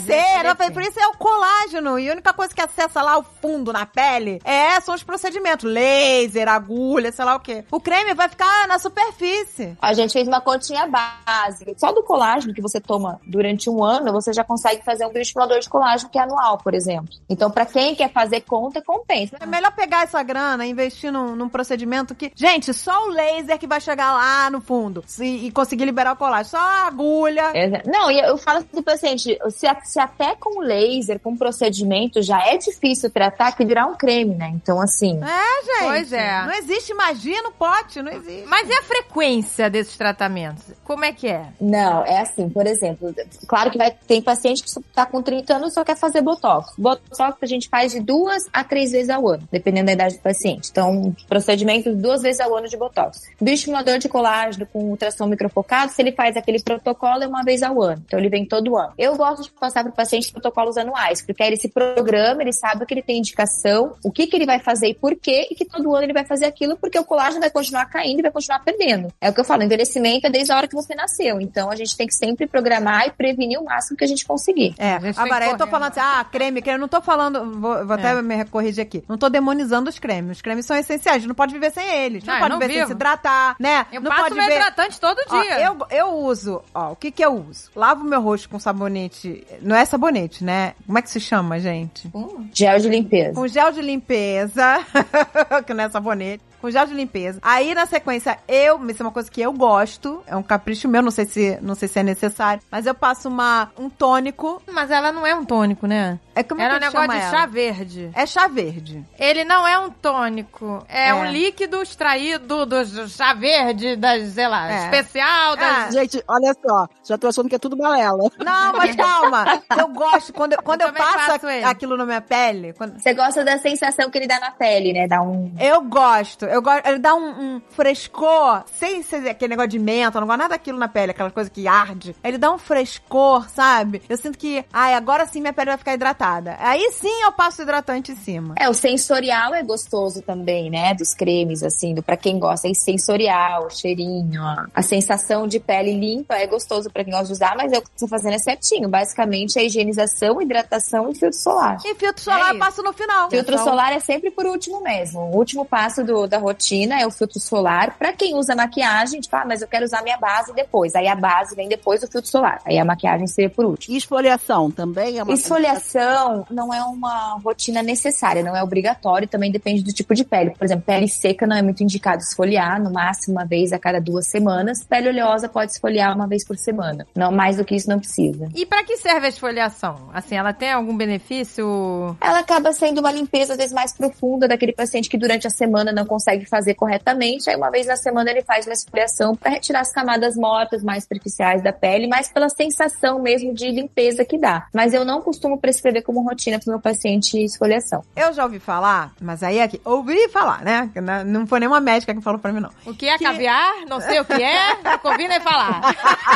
Vai- 0.56 0.72
Por 0.72 0.82
isso 0.82 1.00
é 1.00 1.08
o 1.08 1.17
colágeno. 1.17 2.00
E 2.00 2.10
a 2.10 2.13
única 2.13 2.34
coisa 2.34 2.54
que 2.54 2.62
acessa 2.62 3.02
lá 3.02 3.17
o 3.17 3.24
fundo 3.41 3.72
na 3.74 3.86
pele 3.86 4.39
é, 4.43 4.80
são 4.82 4.93
os 4.96 5.04
procedimentos. 5.04 5.69
Laser, 5.72 6.48
agulha, 6.48 7.12
sei 7.12 7.26
lá 7.26 7.36
o 7.36 7.39
quê. 7.39 7.63
O 7.72 7.80
creme 7.80 8.13
vai 8.13 8.28
ficar 8.30 8.67
na 8.67 8.78
superfície. 8.80 9.78
A 9.82 9.93
gente 9.93 10.13
fez 10.13 10.28
uma 10.28 10.41
continha 10.41 10.88
básica. 10.88 11.74
Só 11.78 11.91
do 11.91 12.04
colágeno 12.04 12.54
que 12.54 12.62
você 12.62 12.80
toma 12.80 13.19
durante 13.26 13.69
um 13.69 13.84
ano, 13.84 14.12
você 14.12 14.34
já 14.34 14.43
consegue 14.43 14.84
fazer 14.84 15.06
um 15.06 15.12
bioestimulador 15.12 15.60
de 15.60 15.69
colágeno 15.69 16.10
que 16.10 16.17
é 16.17 16.22
anual, 16.22 16.58
por 16.58 16.74
exemplo. 16.74 17.10
Então, 17.30 17.50
pra 17.52 17.65
quem 17.65 17.96
quer 17.96 18.12
fazer 18.12 18.41
conta, 18.41 18.82
compensa. 18.82 19.38
É 19.39 19.46
melhor 19.46 19.72
pegar 19.72 20.04
essa 20.04 20.22
grana 20.24 20.65
e 20.65 20.69
investir 20.69 21.12
num, 21.12 21.36
num 21.36 21.50
procedimento 21.50 22.15
que. 22.15 22.32
Gente, 22.36 22.74
só 22.74 23.06
o 23.06 23.10
laser 23.10 23.58
que 23.60 23.67
vai 23.67 23.80
chegar 23.82 24.13
lá 24.13 24.50
no 24.50 24.62
fundo 24.62 25.04
se- 25.08 25.26
e 25.26 25.52
conseguir 25.52 25.86
liberar 25.86 26.13
o 26.13 26.15
colágeno. 26.23 26.49
Só 26.49 26.57
agulha. 26.88 27.51
Exa- 27.53 27.81
Não, 27.86 28.09
e 28.12 28.19
eu 28.19 28.38
falo 28.38 28.63
pro 28.65 28.83
paciente, 28.83 29.38
se, 29.49 29.67
se 29.83 29.99
até 29.99 30.36
com 30.36 30.59
laser, 30.62 31.19
com 31.19 31.36
procedimento, 31.36 32.21
já 32.21 32.39
é 32.47 32.57
difícil 32.57 33.09
tratar, 33.09 33.51
que 33.55 33.65
virar 33.65 33.86
um 33.88 33.95
creme, 33.95 34.36
né? 34.36 34.51
Então, 34.53 34.81
assim, 34.81 35.19
É, 35.23 35.65
gente. 35.65 35.88
Pois 35.88 36.13
é. 36.13 36.45
Não 36.45 36.53
existe 36.53 36.93
magia 36.93 37.41
no 37.41 37.51
pote, 37.51 38.01
não 38.01 38.12
existe. 38.12 38.47
Mas 38.47 38.69
e 38.69 38.73
a 38.73 38.81
frequência 38.83 39.69
desses 39.69 39.97
tratamentos? 39.97 40.63
Como 40.83 41.03
é 41.05 41.12
que 41.12 41.27
é? 41.27 41.47
Não, 41.59 42.03
é 42.05 42.19
assim, 42.21 42.49
por 42.49 42.65
exemplo, 42.65 43.13
claro 43.47 43.69
que 43.71 43.77
vai 43.77 43.91
tem 44.07 44.21
paciente 44.21 44.63
que 44.63 44.71
tá 44.93 45.05
com 45.05 45.21
30 45.21 45.55
anos 45.55 45.71
e 45.71 45.73
só 45.75 45.83
quer 45.83 45.95
fazer 45.97 46.21
botox. 46.21 46.73
Botox 46.77 47.38
a 47.41 47.45
gente 47.45 47.69
faz 47.69 47.91
de 47.91 47.99
duas 47.99 48.43
a 48.51 48.63
três 48.63 48.91
vezes 48.91 49.09
ao 49.09 49.27
ano, 49.27 49.47
dependendo 49.51 49.88
da 49.88 49.93
idade 49.93 50.15
do 50.17 50.21
paciente. 50.21 50.69
Então, 50.71 51.15
procedimento 51.27 51.93
duas 51.95 52.21
vezes 52.21 52.39
ao 52.39 52.55
ano 52.55 52.67
de 52.67 52.77
botox. 52.77 53.21
Bioestimulador 53.41 53.97
de 53.99 54.07
colágeno 54.09 54.65
com 54.65 54.79
ultrassom 54.86 55.25
microfocado, 55.27 55.91
se 55.91 56.01
ele 56.01 56.12
faz 56.13 56.38
aquele 56.38 56.62
protocolo 56.62 57.26
uma 57.28 57.43
vez 57.43 57.62
ao 57.63 57.82
ano. 57.82 58.02
Então 58.06 58.19
ele 58.19 58.30
vem 58.30 58.45
todo 58.45 58.78
ano. 58.78 58.93
Eu 58.97 59.15
gosto 59.15 59.43
de 59.43 59.52
passar 59.52 59.84
para 59.84 59.91
o 59.91 59.95
paciente 59.95 60.32
protocolos 60.32 60.78
anuais, 60.78 61.21
porque 61.21 61.41
aí 61.43 61.49
ele 61.49 61.58
se 61.58 61.69
programa, 61.69 62.41
ele 62.41 62.54
sabe 62.54 62.86
que 62.86 62.93
ele 62.93 63.02
tem 63.02 63.17
indicação, 63.19 63.95
o 64.04 64.12
que, 64.12 64.28
que 64.28 64.36
ele 64.36 64.45
vai 64.45 64.60
fazer 64.60 64.88
e 64.88 64.93
por 64.93 65.15
quê, 65.15 65.47
e 65.52 65.56
que 65.56 65.65
todo 65.65 65.93
ano 65.95 66.04
ele 66.06 66.13
vai 66.13 66.26
fazer 66.26 66.45
aquilo, 66.45 66.78
porque 66.78 66.97
o 66.99 67.04
colágeno 67.04 67.39
vai 67.41 67.49
continuar 67.49 67.86
caindo 67.88 68.19
e 68.19 68.21
vai 68.21 68.32
continuar 68.32 68.60
perdendo. 68.60 69.08
É 69.19 69.30
o 69.30 69.34
que 69.34 69.39
eu 69.39 69.45
falo, 69.45 69.63
envelhecimento 69.63 70.28
é 70.28 70.30
desde 70.30 70.52
a 70.52 70.58
hora 70.58 70.67
que 70.67 70.76
você 70.76 70.93
nasceu. 70.95 71.39
Então 71.41 71.69
a 71.71 71.76
gente 71.76 71.95
tem 71.95 72.08
que 72.08 72.13
sempre 72.15 72.47
programar 72.47 73.08
e 73.08 73.12
prevenir 73.12 73.60
o 73.60 73.65
máximo 73.65 73.97
que 73.97 74.04
a 74.04 74.08
gente 74.08 74.26
conseguir. 74.26 74.73
É, 74.78 74.99
agora 75.17 75.45
eu 75.47 75.58
tô 75.58 75.67
falando 75.67 75.91
assim, 75.91 75.99
ah, 76.02 76.26
creme, 76.32 76.62
creme, 76.62 76.78
eu 76.78 76.82
não 76.82 76.88
tô 76.88 77.02
falando, 77.02 77.60
vou, 77.60 77.86
vou 77.86 77.95
até 77.95 78.12
É. 78.12 78.21
me 78.21 78.45
corrigir 78.45 78.82
aqui, 78.84 79.04
não 79.08 79.17
tô 79.17 79.30
demonizando 79.30 79.89
os 79.89 79.97
cremes, 79.99 80.38
os 80.38 80.41
cremes 80.41 80.65
são 80.65 80.76
essenciais, 80.78 81.15
a 81.17 81.19
gente 81.19 81.28
não 81.28 81.36
pode 81.36 81.54
viver 81.54 81.71
sem 81.71 81.86
eles, 81.88 82.23
não, 82.23 82.34
Não, 82.34 82.39
pode 82.41 82.54
não 82.54 82.60
viver 82.60 82.71
sem 82.73 82.82
vivo. 82.82 82.88
se 82.89 82.93
hidratar, 82.93 83.56
né, 83.60 83.86
Eu 83.91 84.02
não 84.02 84.10
passo 84.12 84.23
pode 84.23 84.36
meu 84.36 84.45
ver... 84.45 84.56
hidratante 84.56 84.99
todo 84.99 85.19
Ó, 85.30 85.41
dia. 85.41 85.62
eu, 85.62 85.78
eu 85.93 86.10
uso, 86.17 86.62
ó, 86.73 86.91
o 86.91 86.95
que 86.95 87.12
que 87.12 87.23
eu 87.23 87.34
uso? 87.36 87.69
Lavo 87.75 88.03
meu 88.03 88.21
rosto 88.21 88.49
com 88.49 88.60
sabonete, 88.60 89.45
não 89.62 89.75
é 89.75 89.86
sabonete, 89.86 90.43
né? 90.43 90.73
Como 90.86 90.97
é 90.97 91.01
que 91.01 91.10
se 91.10 91.19
chama, 91.19 91.60
gente? 91.60 92.10
Gel 92.53 92.79
de 92.79 92.89
limpeza. 92.89 93.34
Com 93.34 93.47
gel 93.47 93.71
de 93.71 93.82
limpeza, 93.82 94.79
que 95.65 95.73
não 95.73 95.84
é 95.84 95.89
sabonete, 95.89 96.43
com 96.63 96.71
gel 96.71 96.86
de 96.86 96.93
limpeza. 96.93 97.39
Aí, 97.41 97.76
na 97.76 97.86
sequência, 97.86 98.39
eu, 98.47 98.80
isso 98.89 99.04
é 99.04 99.06
uma 99.06 99.12
coisa 99.12 99.30
que 99.30 99.41
eu 99.41 99.52
gosto, 99.52 100.23
é 100.26 100.34
um 100.34 100.41
capricho 100.41 100.88
meu, 100.88 101.02
não 101.02 101.12
sei 101.12 101.26
se, 101.26 101.60
não 101.62 101.76
sei 101.76 101.89
se 101.89 101.99
é 101.99 102.04
necessário, 102.04 102.63
mas 102.71 102.86
eu 102.86 102.95
passo 102.95 103.28
uma, 103.28 103.69
um 103.78 103.89
tônico, 103.89 104.62
Mas 104.71 104.89
ela 104.89 105.12
não 105.12 105.28
é 105.28 105.36
um 105.36 105.43
tônico, 105.43 105.86
né? 105.86 106.17
é 106.36 106.41
como 106.41 106.62
Era 106.62 106.76
um 106.76 106.80
que 106.80 106.86
negócio 106.86 107.02
chama 107.02 107.13
de 107.19 107.21
ela? 107.26 107.32
chá 107.32 107.45
verde. 107.45 108.10
É 108.15 108.26
chá 108.26 108.47
verde. 108.47 109.06
Ele 109.19 109.43
não 109.43 109.67
é 109.67 109.78
um 109.78 109.89
tônico. 109.91 110.84
É, 110.88 111.10
É. 111.10 111.13
um 111.13 111.26
líquido 111.26 111.82
extraído 111.84 112.65
do 112.65 113.08
chá 113.10 113.34
verde, 113.34 113.95
da, 113.97 114.13
sei 114.26 114.47
lá, 114.47 114.71
É. 114.71 114.84
especial. 114.86 115.56
Das... 115.58 115.88
Ah, 115.88 115.91
Gente, 115.91 116.23
olha 116.28 116.56
só, 116.65 116.88
já 117.04 117.17
tô 117.17 117.28
achando 117.28 117.49
que 117.49 117.56
é 117.56 117.60
tudo 117.60 117.76
balela. 117.76 118.32
Não, 118.39 118.73
mas 118.73 118.95
calma. 118.97 119.62
Eu 119.78 119.88
gosto, 119.89 120.34
quando, 120.34 120.56
quando 120.63 120.82
eu, 120.82 120.88
Eu 120.88 120.93
passo 120.93 121.45
aquilo 121.65 121.97
na 121.97 122.06
minha 122.06 122.21
pele, 122.21 122.73
quando- 122.73 122.99
Você 122.99 123.13
gosta 123.13 123.43
da 123.43 123.58
sensação 123.60 124.10
que 124.10 124.17
ele 124.17 124.28
dá 124.28 124.39
na 124.39 124.52
pele, 124.52 124.93
né? 124.93 125.08
Dá 125.08 125.21
um. 125.21 125.54
eu 125.60 125.82
gosto. 125.82 126.45
Eu 126.53 126.61
gosto. 126.61 126.85
Ele 126.87 126.99
dá 126.99 127.15
um, 127.15 127.29
um 127.55 127.61
frescor, 127.69 128.63
sem 128.77 129.01
ser 129.03 129.27
aquele 129.29 129.51
negócio 129.51 129.69
de 129.69 129.79
menta, 129.79 130.17
eu 130.17 130.21
não 130.21 130.27
gosto 130.27 130.39
nada 130.39 130.49
daquilo 130.53 130.77
na 130.77 130.87
pele, 130.87 131.11
aquela 131.11 131.31
coisa 131.31 131.49
que 131.49 131.67
arde. 131.67 132.15
Ele 132.23 132.37
dá 132.37 132.51
um 132.51 132.57
frescor, 132.57 133.49
sabe? 133.49 134.01
Eu 134.07 134.17
sinto 134.17 134.37
que, 134.37 134.63
ai, 134.71 134.93
agora 134.93 135.25
sim 135.25 135.41
minha 135.41 135.53
pele 135.53 135.71
vai 135.71 135.77
ficar 135.77 135.93
hidratada. 135.93 136.55
Aí 136.59 136.91
sim 136.91 137.23
eu 137.23 137.31
passo 137.31 137.61
hidratante 137.61 138.11
em 138.11 138.15
cima. 138.15 138.55
É, 138.57 138.69
o 138.69 138.73
sensorial 138.73 139.53
é 139.53 139.63
gostoso 139.63 140.21
também, 140.21 140.69
né? 140.69 140.93
Dos 140.93 141.13
cremes, 141.13 141.63
assim, 141.63 141.93
do 141.93 142.03
para 142.03 142.17
quem 142.17 142.39
gosta. 142.39 142.67
É 142.67 142.73
sensorial, 142.73 143.69
cheirinho, 143.69 144.41
a, 144.41 144.67
a 144.73 144.81
sensação 144.81 145.47
de 145.47 145.59
pele 145.59 145.93
limpa 145.99 146.35
é 146.35 146.47
gostoso 146.47 146.89
pra 146.89 147.03
quem 147.03 147.11
gosta 147.13 147.27
de 147.27 147.33
usar, 147.33 147.55
mas 147.57 147.71
é 147.71 147.77
o 147.77 147.81
que 147.81 147.89
você 147.95 148.05
tá 148.05 148.09
fazendo 148.09 148.33
é 148.35 148.39
certinho. 148.39 148.87
Basicamente 148.89 149.57
é 149.59 149.65
higienização, 149.65 150.41
hidratação 150.41 151.09
e 151.09 151.15
filtro 151.15 151.39
solar. 151.39 151.77
E 151.83 151.95
filtro 151.95 152.23
solar 152.23 152.49
É 152.51 152.55
eu 152.55 152.59
passo 152.59 152.81
no 152.83 152.93
final. 152.93 153.29
Filtro 153.29 153.53
Então, 153.55 153.65
solar 153.65 153.91
é 153.93 153.99
sempre 153.99 154.29
por 154.31 154.45
último 154.45 154.81
mesmo. 154.81 155.19
O 155.21 155.37
último 155.37 155.65
passo 155.65 156.03
do- 156.03 156.27
da 156.27 156.37
rotina 156.43 156.99
é 156.99 157.08
o 157.08 157.12
filtro 157.12 157.39
solar. 157.39 157.95
Pra 157.97 158.13
quem 158.13 158.36
usa 158.36 158.56
maquiagem, 158.56 159.19
tipo, 159.19 159.36
ah, 159.36 159.45
mas 159.45 159.62
eu 159.62 159.67
quero 159.67 159.86
usar 159.86 160.03
minha 160.03 160.17
base 160.17 160.53
depois. 160.53 160.95
Aí 160.95 161.08
a 161.08 161.15
base 161.15 161.56
vem 161.56 161.69
depois 161.69 162.01
do 162.01 162.08
filtro 162.08 162.29
solar. 162.29 162.62
Aí 162.65 162.77
a 162.77 162.86
maquiagem 162.86 163.27
seria 163.27 163.49
por 163.49 163.65
último. 163.65 163.93
E 163.93 163.97
esfoliação 163.97 164.69
também 164.69 165.17
é 165.17 165.23
uma 165.23 165.34
Esfoliação 165.34 166.45
não 166.49 166.73
é 166.73 166.84
uma 166.84 167.39
rotina 167.43 167.82
necessária, 167.82 168.43
não 168.43 168.56
é 168.56 168.63
obrigatório, 168.63 169.27
também 169.27 169.51
depende 169.51 169.84
do 169.84 169.93
tipo 169.93 170.13
de 170.13 170.23
pele. 170.23 170.51
Por 170.51 170.65
exemplo, 170.65 170.84
pele 170.86 171.08
seca 171.08 171.47
não 171.47 171.56
é 171.56 171.62
muito 171.62 171.84
indicado 171.84 172.21
esfoliar, 172.21 172.82
no 172.82 172.91
máximo 172.91 173.38
uma 173.38 173.45
vez 173.45 173.71
a 173.71 173.79
cada 173.79 173.99
duas 173.99 174.27
semanas. 174.27 174.84
Pele 174.84 175.10
oleosa 175.10 175.47
pode 175.47 175.71
esfoliar 175.71 176.15
uma 176.15 176.27
vez 176.27 176.45
por 176.45 176.58
semana. 176.58 177.08
Não, 177.15 177.32
mais 177.32 177.58
do 177.58 177.65
que 177.65 177.75
isso 177.75 177.89
não 177.89 177.99
precisa. 177.99 178.49
E 178.56 178.65
pra 178.65 178.84
que 178.84 178.97
serve 178.97 179.27
a 179.27 179.29
esfoliação? 179.29 180.10
Assim, 180.13 180.36
ela 180.36 180.53
tem 180.53 180.71
algum 180.71 180.95
benefício? 180.95 182.15
Ela 182.21 182.39
acaba 182.39 182.71
sendo 182.73 182.99
uma 182.99 183.12
limpeza, 183.12 183.53
às 183.53 183.58
vezes, 183.58 183.73
mais 183.73 183.93
profunda 183.93 184.47
daquele 184.47 184.73
paciente 184.73 185.10
que 185.10 185.17
durante 185.17 185.47
a 185.47 185.49
semana 185.49 185.91
não 185.91 186.06
consegue 186.06 186.33
fazer 186.46 186.74
corretamente. 186.76 187.50
Aí, 187.50 187.56
uma 187.56 187.69
vez 187.72 187.88
na 187.88 187.96
semana, 187.96 188.30
ele 188.32 188.41
faz 188.43 188.65
uma 188.65 188.74
esfoliação 188.74 189.36
para 189.36 189.52
retirar 189.52 189.82
as 189.82 189.91
camadas 189.91 190.36
mortas 190.36 190.84
mais 190.84 191.04
superficiais 191.04 191.62
da 191.63 191.72
pele, 191.74 192.08
mais 192.08 192.30
pela 192.32 192.50
sensação 192.50 193.19
mesmo 193.22 193.54
de 193.54 193.69
limpeza 193.72 194.24
que 194.26 194.38
dá. 194.38 194.67
Mas 194.74 194.93
eu 194.93 195.04
não 195.06 195.22
costumo 195.22 195.58
prescrever 195.60 196.04
como 196.04 196.22
rotina 196.24 196.60
para 196.60 196.67
o 196.69 196.74
meu 196.74 196.80
paciente 196.82 197.38
esfoliação. 197.43 198.04
Eu 198.15 198.34
já 198.34 198.43
ouvi 198.43 198.60
falar, 198.60 199.12
mas 199.22 199.43
aí 199.43 199.62
aqui, 199.62 199.80
ouvi 199.86 200.28
falar, 200.30 200.62
né? 200.63 200.89
Que 200.93 201.02
Não 201.02 201.24
não 201.24 201.48
foi 201.48 201.60
nenhuma 201.60 201.80
médica 201.80 202.13
que 202.13 202.22
falou 202.22 202.39
pra 202.39 202.52
mim, 202.52 202.60
não. 202.60 202.69
O 202.86 202.93
que 202.93 203.08
é 203.08 203.17
Que- 203.17 203.24
caviar? 203.24 203.86
Não 203.88 204.00
sei 204.02 204.19
o 204.19 204.26
que 204.26 204.41
é. 204.41 204.76
Nunca 204.76 205.10
ouvi 205.10 205.28
nem 205.28 205.39
falar. 205.41 205.82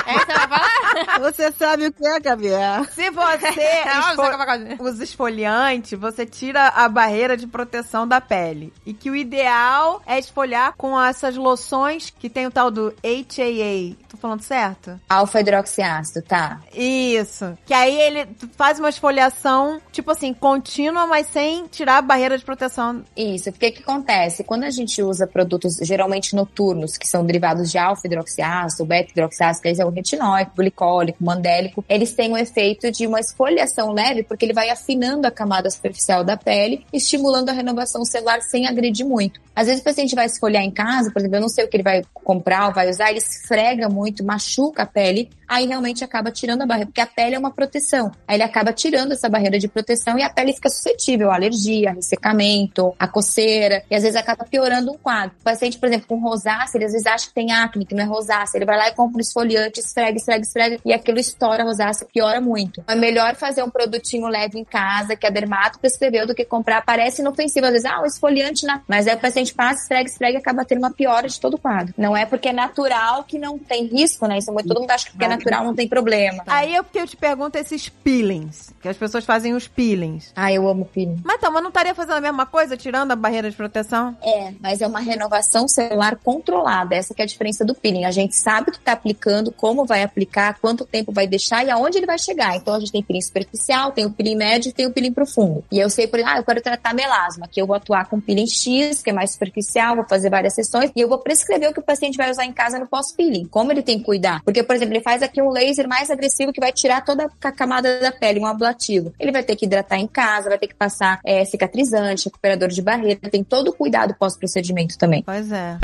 É 0.05 0.15
isso 0.15 0.25
que 0.25 0.33
vai 0.33 0.47
falar? 0.47 1.19
Você 1.19 1.51
sabe 1.51 1.87
o 1.87 1.93
que 1.93 2.05
é, 2.05 2.19
caviar? 2.19 2.85
Se 2.91 3.09
você 3.09 3.47
É, 3.59 3.99
esfo- 3.99 4.83
usa 4.83 5.03
esfoliante, 5.03 5.95
você 5.95 6.25
tira 6.25 6.67
a 6.69 6.87
barreira 6.89 7.35
de 7.37 7.47
proteção 7.47 8.07
da 8.07 8.19
pele. 8.21 8.73
E 8.85 8.93
que 8.93 9.09
o 9.09 9.15
ideal 9.15 9.86
é 10.05 10.17
esfoliar 10.19 10.73
com 10.77 10.99
essas 11.01 11.35
loções 11.35 12.09
que 12.09 12.29
tem 12.29 12.45
o 12.45 12.51
tal 12.51 12.69
do 12.69 12.93
HAA. 13.03 13.95
Tô 14.09 14.17
falando 14.17 14.41
certo? 14.41 14.99
Alfa 15.09 15.39
hidroxiácido, 15.39 16.21
tá? 16.25 16.61
Isso. 16.73 17.57
Que 17.65 17.73
aí 17.73 17.99
ele 17.99 18.27
faz 18.55 18.79
uma 18.79 18.89
esfoliação, 18.89 19.81
tipo 19.91 20.11
assim, 20.11 20.33
contínua, 20.33 21.05
mas 21.05 21.27
sem 21.27 21.67
tirar 21.67 21.97
a 21.97 22.01
barreira 22.01 22.37
de 22.37 22.43
proteção. 22.43 23.03
Isso, 23.15 23.51
porque 23.51 23.67
o 23.67 23.73
que 23.73 23.81
acontece? 23.81 24.43
Quando 24.43 24.63
a 24.63 24.69
gente 24.69 25.01
usa 25.01 25.27
produtos 25.27 25.77
geralmente 25.81 26.35
noturnos, 26.35 26.97
que 26.97 27.07
são 27.07 27.25
derivados 27.25 27.71
de 27.71 27.77
alfa-hidroxiácido, 27.77 28.85
beta-hidroxiácido, 28.85 29.61
que 29.61 29.81
é 29.81 29.85
o 29.85 29.89
retinóico, 29.89 30.51
glicólico, 30.55 31.23
mandélico, 31.23 31.83
eles 31.87 32.13
têm 32.13 32.31
o 32.31 32.37
efeito 32.37 32.91
de 32.91 33.05
uma 33.05 33.19
esfoliação 33.19 33.91
leve, 33.91 34.23
porque 34.23 34.45
ele 34.45 34.53
vai 34.53 34.69
afinando 34.69 35.27
a 35.27 35.31
camada 35.31 35.69
superficial 35.69 36.23
da 36.23 36.37
pele, 36.37 36.85
estimulando 36.91 37.49
a 37.49 37.53
renovação 37.53 38.03
celular 38.05 38.41
sem 38.41 38.67
agredir 38.67 39.05
muito. 39.05 39.39
Às 39.55 39.66
vezes 39.67 39.81
o 39.81 39.83
paciente 39.83 40.15
vai 40.15 40.25
esfoliar 40.25 40.63
em 40.63 40.71
casa, 40.71 41.11
por 41.11 41.19
exemplo, 41.19 41.37
eu 41.37 41.41
não 41.41 41.49
sei 41.49 41.65
o 41.65 41.67
que 41.67 41.77
ele 41.77 41.83
vai 41.83 42.01
comprar 42.13 42.67
ou 42.67 42.73
vai 42.73 42.89
usar, 42.89 43.09
ele 43.09 43.19
esfrega 43.19 43.87
muito, 43.87 44.23
machuca 44.23 44.83
a 44.83 44.85
pele, 44.85 45.29
aí 45.47 45.65
realmente 45.65 46.03
acaba 46.03 46.31
tirando 46.31 46.61
a 46.61 46.65
barreira, 46.65 46.87
porque 46.87 47.01
a 47.01 47.05
pele 47.05 47.35
é 47.35 47.39
uma 47.39 47.51
proteção. 47.51 48.11
Aí 48.27 48.35
ele 48.35 48.43
acaba 48.43 48.73
tirando 48.73 49.13
essa 49.13 49.29
barreira 49.29 49.57
de 49.57 49.67
proteção 49.67 50.17
e 50.17 50.23
a 50.23 50.29
pele 50.29 50.53
fica 50.53 50.69
suscetível 50.69 51.31
à 51.31 51.35
alergia, 51.35 51.91
a 51.91 51.93
ressecamento, 51.93 52.93
a 52.99 53.07
coceira, 53.07 53.83
e 53.89 53.95
às 53.95 54.03
vezes 54.03 54.15
acaba 54.15 54.45
piorando 54.45 54.91
um 54.91 54.97
quadro. 54.97 55.35
O 55.39 55.43
paciente, 55.43 55.77
por 55.77 55.87
exemplo, 55.87 56.07
com 56.07 56.19
rosácea, 56.19 56.77
ele 56.77 56.85
às 56.85 56.91
vezes 56.91 57.07
acha 57.07 57.27
que 57.27 57.33
tem 57.33 57.51
acne, 57.51 57.85
que 57.85 57.95
não 57.95 58.03
é 58.03 58.07
rosácea, 58.07 58.57
ele 58.57 58.65
vai 58.65 58.77
lá 58.77 58.89
e 58.89 58.93
compra 58.93 59.17
um 59.17 59.21
esfoliante, 59.21 59.79
esfrega, 59.79 60.17
esfrega, 60.17 60.41
esfrega, 60.41 60.79
e 60.83 60.93
aquilo 60.93 61.19
estoura 61.19 61.63
a 61.63 61.65
rosácea, 61.65 62.07
piora 62.11 62.41
muito. 62.41 62.83
É 62.87 62.95
melhor 62.95 63.35
fazer 63.35 63.63
um 63.63 63.69
produtinho 63.69 64.27
leve 64.27 64.59
em 64.59 64.65
casa, 64.65 65.15
que 65.15 65.25
a 65.25 65.29
dermato 65.29 65.79
prescreveu, 65.79 66.27
do 66.27 66.35
que 66.35 66.43
comprar, 66.43 66.83
parece 66.83 67.21
inofensivo, 67.21 67.65
às 67.65 67.71
vezes, 67.73 67.85
ah, 67.85 68.01
um 68.01 68.05
esfoliante, 68.05 68.65
na... 68.65 68.81
mas 68.87 69.07
aí 69.07 69.15
o 69.15 69.19
paciente 69.19 69.53
passa, 69.53 69.81
esfrega, 69.81 70.09
esfrega 70.09 70.37
e 70.37 70.41
acaba 70.41 70.65
tendo 70.65 70.79
uma 70.79 70.91
piora 70.91 71.27
de 71.27 71.39
todo 71.39 71.55
o 71.55 71.57
quadro. 71.57 71.93
Não 71.97 72.15
é 72.15 72.25
porque 72.25 72.49
é 72.49 72.53
natural 72.53 73.23
que 73.23 73.37
não 73.37 73.57
tem 73.57 73.85
risco, 73.85 74.27
né? 74.27 74.37
Isso 74.37 74.49
é 74.49 74.53
muito, 74.53 74.67
todo 74.67 74.81
mundo 74.81 74.91
acha 74.91 75.09
que 75.09 75.23
é 75.23 75.27
natural 75.27 75.36
não 75.45 75.75
tem 75.75 75.87
problema. 75.87 76.43
Aí 76.47 76.75
é 76.75 76.83
porque 76.83 76.99
eu 76.99 77.07
te 77.07 77.17
pergunto 77.17 77.57
esses 77.57 77.89
peelings, 77.89 78.73
que 78.81 78.87
as 78.87 78.97
pessoas 78.97 79.25
fazem 79.25 79.53
os 79.53 79.67
peelings. 79.67 80.31
Ah, 80.35 80.51
eu 80.51 80.67
amo 80.67 80.85
peeling. 80.85 81.21
Mas 81.23 81.37
então, 81.37 81.51
mas 81.51 81.61
não 81.61 81.69
estaria 81.69 81.93
fazendo 81.93 82.17
a 82.17 82.21
mesma 82.21 82.45
coisa, 82.45 82.77
tirando 82.77 83.11
a 83.11 83.15
barreira 83.15 83.49
de 83.49 83.55
proteção? 83.55 84.17
É, 84.23 84.53
mas 84.59 84.81
é 84.81 84.87
uma 84.87 84.99
renovação 84.99 85.67
celular 85.67 86.17
controlada. 86.17 86.95
Essa 86.95 87.13
que 87.13 87.21
é 87.21 87.25
a 87.25 87.27
diferença 87.27 87.63
do 87.63 87.75
peeling. 87.75 88.05
A 88.05 88.11
gente 88.11 88.35
sabe 88.35 88.69
o 88.69 88.71
que 88.71 88.79
está 88.79 88.93
aplicando, 88.93 89.51
como 89.51 89.85
vai 89.85 90.03
aplicar, 90.03 90.59
quanto 90.59 90.85
tempo 90.85 91.11
vai 91.11 91.27
deixar 91.27 91.65
e 91.65 91.69
aonde 91.69 91.97
ele 91.97 92.05
vai 92.05 92.17
chegar. 92.17 92.55
Então 92.55 92.73
a 92.73 92.79
gente 92.79 92.91
tem 92.91 93.03
peeling 93.03 93.21
superficial, 93.21 93.91
tem 93.91 94.05
o 94.05 94.11
peeling 94.11 94.35
médio 94.35 94.69
e 94.69 94.73
tem 94.73 94.85
o 94.85 94.91
peeling 94.91 95.13
profundo. 95.13 95.63
E 95.71 95.79
eu 95.79 95.89
sei, 95.89 96.07
por 96.07 96.19
exemplo, 96.19 96.35
ah, 96.35 96.39
eu 96.39 96.43
quero 96.43 96.61
tratar 96.61 96.93
melasma, 96.93 97.47
que 97.47 97.61
eu 97.61 97.67
vou 97.67 97.75
atuar 97.75 98.07
com 98.09 98.19
peeling 98.19 98.47
X, 98.47 99.01
que 99.01 99.09
é 99.09 99.13
mais 99.13 99.31
superficial, 99.31 99.95
vou 99.95 100.05
fazer 100.07 100.29
várias 100.29 100.53
sessões 100.53 100.91
e 100.95 101.01
eu 101.01 101.07
vou 101.07 101.19
prescrever 101.19 101.69
o 101.69 101.73
que 101.73 101.79
o 101.79 101.83
paciente 101.83 102.17
vai 102.17 102.29
usar 102.29 102.45
em 102.45 102.53
casa 102.53 102.79
no 102.79 102.87
pós-peeling. 102.87 103.45
Como 103.45 103.71
ele 103.71 103.81
tem 103.81 103.99
que 103.99 104.05
cuidar? 104.05 104.41
Porque, 104.43 104.63
por 104.63 104.75
exemplo, 104.75 104.95
ele 104.95 105.03
faz 105.03 105.21
aqui 105.27 105.41
um 105.41 105.49
laser 105.49 105.87
mais 105.87 106.09
agressivo 106.09 106.51
que 106.51 106.59
vai 106.59 106.71
tirar 106.71 107.03
toda 107.03 107.29
a 107.41 107.51
camada 107.51 107.99
da 107.99 108.11
pele, 108.11 108.39
um 108.39 108.45
ablativo. 108.45 109.13
Ele 109.19 109.31
vai 109.31 109.43
ter 109.43 109.55
que 109.55 109.65
hidratar 109.65 109.97
em 109.97 110.07
casa, 110.07 110.49
vai 110.49 110.57
ter 110.57 110.67
que 110.67 110.75
passar 110.75 111.19
é, 111.25 111.45
cicatrizante, 111.45 112.25
recuperador 112.25 112.69
de 112.69 112.81
barreira, 112.81 113.29
tem 113.29 113.43
todo 113.43 113.69
o 113.69 113.73
cuidado 113.73 114.15
pós-procedimento 114.15 114.97
também. 114.97 115.23
Pois 115.23 115.51
é. 115.51 115.77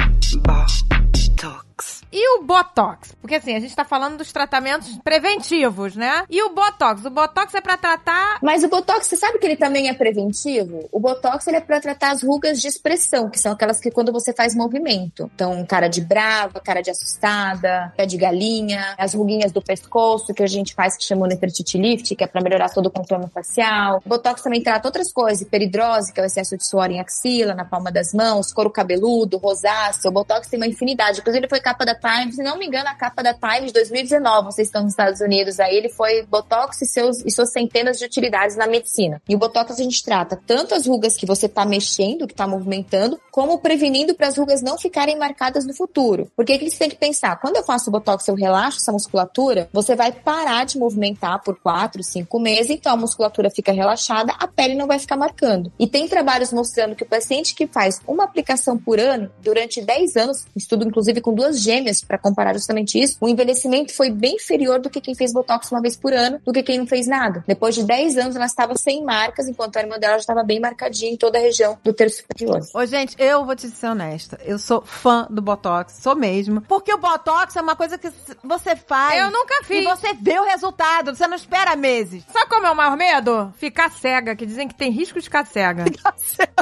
Botox. 1.43 2.02
E 2.15 2.37
o 2.37 2.43
Botox? 2.43 3.15
Porque 3.19 3.33
assim, 3.33 3.55
a 3.55 3.59
gente 3.59 3.75
tá 3.75 3.83
falando 3.83 4.17
dos 4.17 4.31
tratamentos 4.31 4.99
preventivos, 5.03 5.95
né? 5.95 6.25
E 6.29 6.43
o 6.43 6.53
Botox? 6.53 7.03
O 7.03 7.09
Botox 7.09 7.51
é 7.55 7.59
pra 7.59 7.75
tratar. 7.75 8.37
Mas 8.39 8.63
o 8.63 8.69
Botox, 8.69 9.07
você 9.07 9.15
sabe 9.15 9.39
que 9.39 9.47
ele 9.47 9.55
também 9.55 9.89
é 9.89 9.95
preventivo? 9.95 10.87
O 10.91 10.99
Botox 10.99 11.47
ele 11.47 11.57
é 11.57 11.61
para 11.61 11.81
tratar 11.81 12.11
as 12.11 12.21
rugas 12.21 12.61
de 12.61 12.67
expressão, 12.67 13.31
que 13.31 13.39
são 13.39 13.53
aquelas 13.53 13.79
que 13.79 13.89
quando 13.89 14.11
você 14.11 14.31
faz 14.31 14.53
movimento. 14.53 15.27
Então, 15.33 15.65
cara 15.65 15.87
de 15.87 16.01
brava, 16.01 16.59
cara 16.59 16.81
de 16.81 16.91
assustada, 16.91 17.91
pé 17.97 18.05
de 18.05 18.15
galinha, 18.15 18.93
as 18.95 19.15
ruguinhas 19.15 19.51
do 19.51 19.61
pescoço 19.61 20.35
que 20.35 20.43
a 20.43 20.47
gente 20.47 20.75
faz 20.75 20.95
que 20.95 21.03
chama 21.03 21.25
Nefertiti 21.25 21.79
Lift, 21.79 22.15
que 22.15 22.23
é 22.23 22.27
para 22.27 22.43
melhorar 22.43 22.69
todo 22.69 22.85
o 22.85 22.91
contorno 22.91 23.27
facial. 23.27 24.03
O 24.05 24.09
Botox 24.09 24.43
também 24.43 24.61
trata 24.61 24.87
outras 24.87 25.11
coisas, 25.11 25.41
hiperidrose, 25.41 26.13
que 26.13 26.19
é 26.19 26.23
o 26.23 26.27
excesso 26.27 26.55
de 26.55 26.63
suor 26.63 26.91
em 26.91 26.99
axila, 26.99 27.55
na 27.55 27.65
palma 27.65 27.91
das 27.91 28.13
mãos, 28.13 28.53
couro 28.53 28.69
cabeludo, 28.69 29.37
rosácea. 29.37 30.11
O 30.11 30.13
Botox 30.13 30.47
tem 30.47 30.59
uma 30.59 30.67
infinidade. 30.67 31.19
Inclusive, 31.19 31.45
ele 31.45 31.49
foi 31.49 31.59
capa 31.59 31.83
da 31.83 32.02
Time, 32.03 32.33
se 32.33 32.43
não 32.43 32.57
me 32.57 32.65
engano, 32.65 32.89
a 32.89 32.95
capa 32.95 33.23
da 33.23 33.33
Time 33.33 33.67
de 33.67 33.71
2019, 33.71 34.47
vocês 34.47 34.67
estão 34.67 34.83
nos 34.83 34.91
Estados 34.91 35.21
Unidos 35.21 35.57
aí, 35.57 35.77
ele 35.77 35.87
foi 35.87 36.23
Botox 36.23 36.81
e, 36.81 36.85
seus, 36.85 37.23
e 37.25 37.31
suas 37.31 37.53
centenas 37.53 37.97
de 37.97 38.03
utilidades 38.03 38.57
na 38.57 38.67
medicina. 38.67 39.21
E 39.27 39.33
o 39.33 39.37
Botox 39.37 39.71
a 39.71 39.81
gente 39.81 40.03
trata 40.03 40.37
tanto 40.45 40.75
as 40.75 40.85
rugas 40.85 41.15
que 41.15 41.25
você 41.25 41.47
tá 41.47 41.63
mexendo, 41.63 42.27
que 42.27 42.35
tá 42.35 42.45
movimentando, 42.45 43.17
como 43.31 43.57
prevenindo 43.59 44.13
para 44.13 44.27
as 44.27 44.37
rugas 44.37 44.61
não 44.61 44.77
ficarem 44.77 45.17
marcadas 45.17 45.65
no 45.65 45.73
futuro. 45.73 46.29
Porque 46.35 46.57
que 46.57 46.69
você 46.69 46.77
tem 46.77 46.89
que 46.89 46.97
pensar? 46.97 47.39
Quando 47.39 47.55
eu 47.55 47.63
faço 47.63 47.89
Botox, 47.89 48.27
eu 48.27 48.35
relaxo 48.35 48.79
essa 48.79 48.91
musculatura, 48.91 49.69
você 49.71 49.95
vai 49.95 50.11
parar 50.11 50.65
de 50.65 50.77
movimentar 50.77 51.41
por 51.41 51.57
4, 51.57 52.03
5 52.03 52.37
meses, 52.37 52.71
então 52.71 52.91
a 52.91 52.97
musculatura 52.97 53.49
fica 53.49 53.71
relaxada, 53.71 54.33
a 54.37 54.45
pele 54.45 54.75
não 54.75 54.87
vai 54.87 54.99
ficar 54.99 55.15
marcando. 55.15 55.71
E 55.79 55.87
tem 55.87 56.05
trabalhos 56.09 56.51
mostrando 56.51 56.97
que 56.97 57.03
o 57.03 57.07
paciente 57.07 57.55
que 57.55 57.65
faz 57.65 58.01
uma 58.05 58.25
aplicação 58.25 58.77
por 58.77 58.99
ano, 58.99 59.31
durante 59.41 59.81
10 59.81 60.17
anos, 60.17 60.45
estudo 60.53 60.85
inclusive 60.85 61.21
com 61.21 61.33
duas 61.33 61.61
gêmeas 61.61 61.92
para 62.01 62.17
comparar 62.17 62.53
justamente 62.53 62.99
isso, 63.01 63.17
o 63.19 63.27
envelhecimento 63.27 63.93
foi 63.95 64.09
bem 64.09 64.35
inferior 64.35 64.79
do 64.79 64.89
que 64.89 65.01
quem 65.01 65.15
fez 65.15 65.33
Botox 65.33 65.71
uma 65.71 65.81
vez 65.81 65.95
por 65.95 66.13
ano, 66.13 66.39
do 66.45 66.53
que 66.53 66.63
quem 66.63 66.77
não 66.77 66.87
fez 66.87 67.07
nada. 67.07 67.43
Depois 67.47 67.75
de 67.75 67.83
10 67.83 68.17
anos, 68.17 68.35
ela 68.35 68.45
estava 68.45 68.75
sem 68.75 69.03
marcas, 69.03 69.47
enquanto 69.47 69.77
a 69.77 69.81
irmã 69.81 69.97
dela 69.99 70.13
já 70.13 70.19
estava 70.19 70.43
bem 70.43 70.59
marcadinha 70.59 71.11
em 71.11 71.17
toda 71.17 71.37
a 71.37 71.41
região 71.41 71.77
do 71.83 71.93
terço 71.93 72.17
superior. 72.17 72.61
Ô, 72.73 72.85
gente, 72.85 73.15
eu 73.19 73.45
vou 73.45 73.55
te 73.55 73.67
ser 73.67 73.87
honesta. 73.87 74.39
Eu 74.45 74.57
sou 74.59 74.81
fã 74.81 75.27
do 75.29 75.41
Botox, 75.41 75.97
sou 76.01 76.15
mesmo. 76.15 76.61
Porque 76.61 76.93
o 76.93 76.97
Botox 76.97 77.55
é 77.55 77.61
uma 77.61 77.75
coisa 77.75 77.97
que 77.97 78.09
você 78.43 78.75
faz. 78.75 79.19
Eu 79.19 79.31
nunca 79.31 79.53
E 79.63 79.65
fiz. 79.65 79.83
você 79.83 80.13
vê 80.13 80.39
o 80.39 80.43
resultado, 80.45 81.15
você 81.15 81.27
não 81.27 81.35
espera 81.35 81.75
meses. 81.75 82.23
Sabe 82.31 82.49
como 82.49 82.65
é 82.67 82.71
o 82.71 82.75
maior 82.75 82.95
medo? 82.97 83.53
Ficar 83.57 83.91
cega, 83.91 84.35
que 84.35 84.45
dizem 84.45 84.67
que 84.67 84.75
tem 84.75 84.91
risco 84.91 85.19
de 85.19 85.25
ficar 85.25 85.45
cega. 85.45 85.85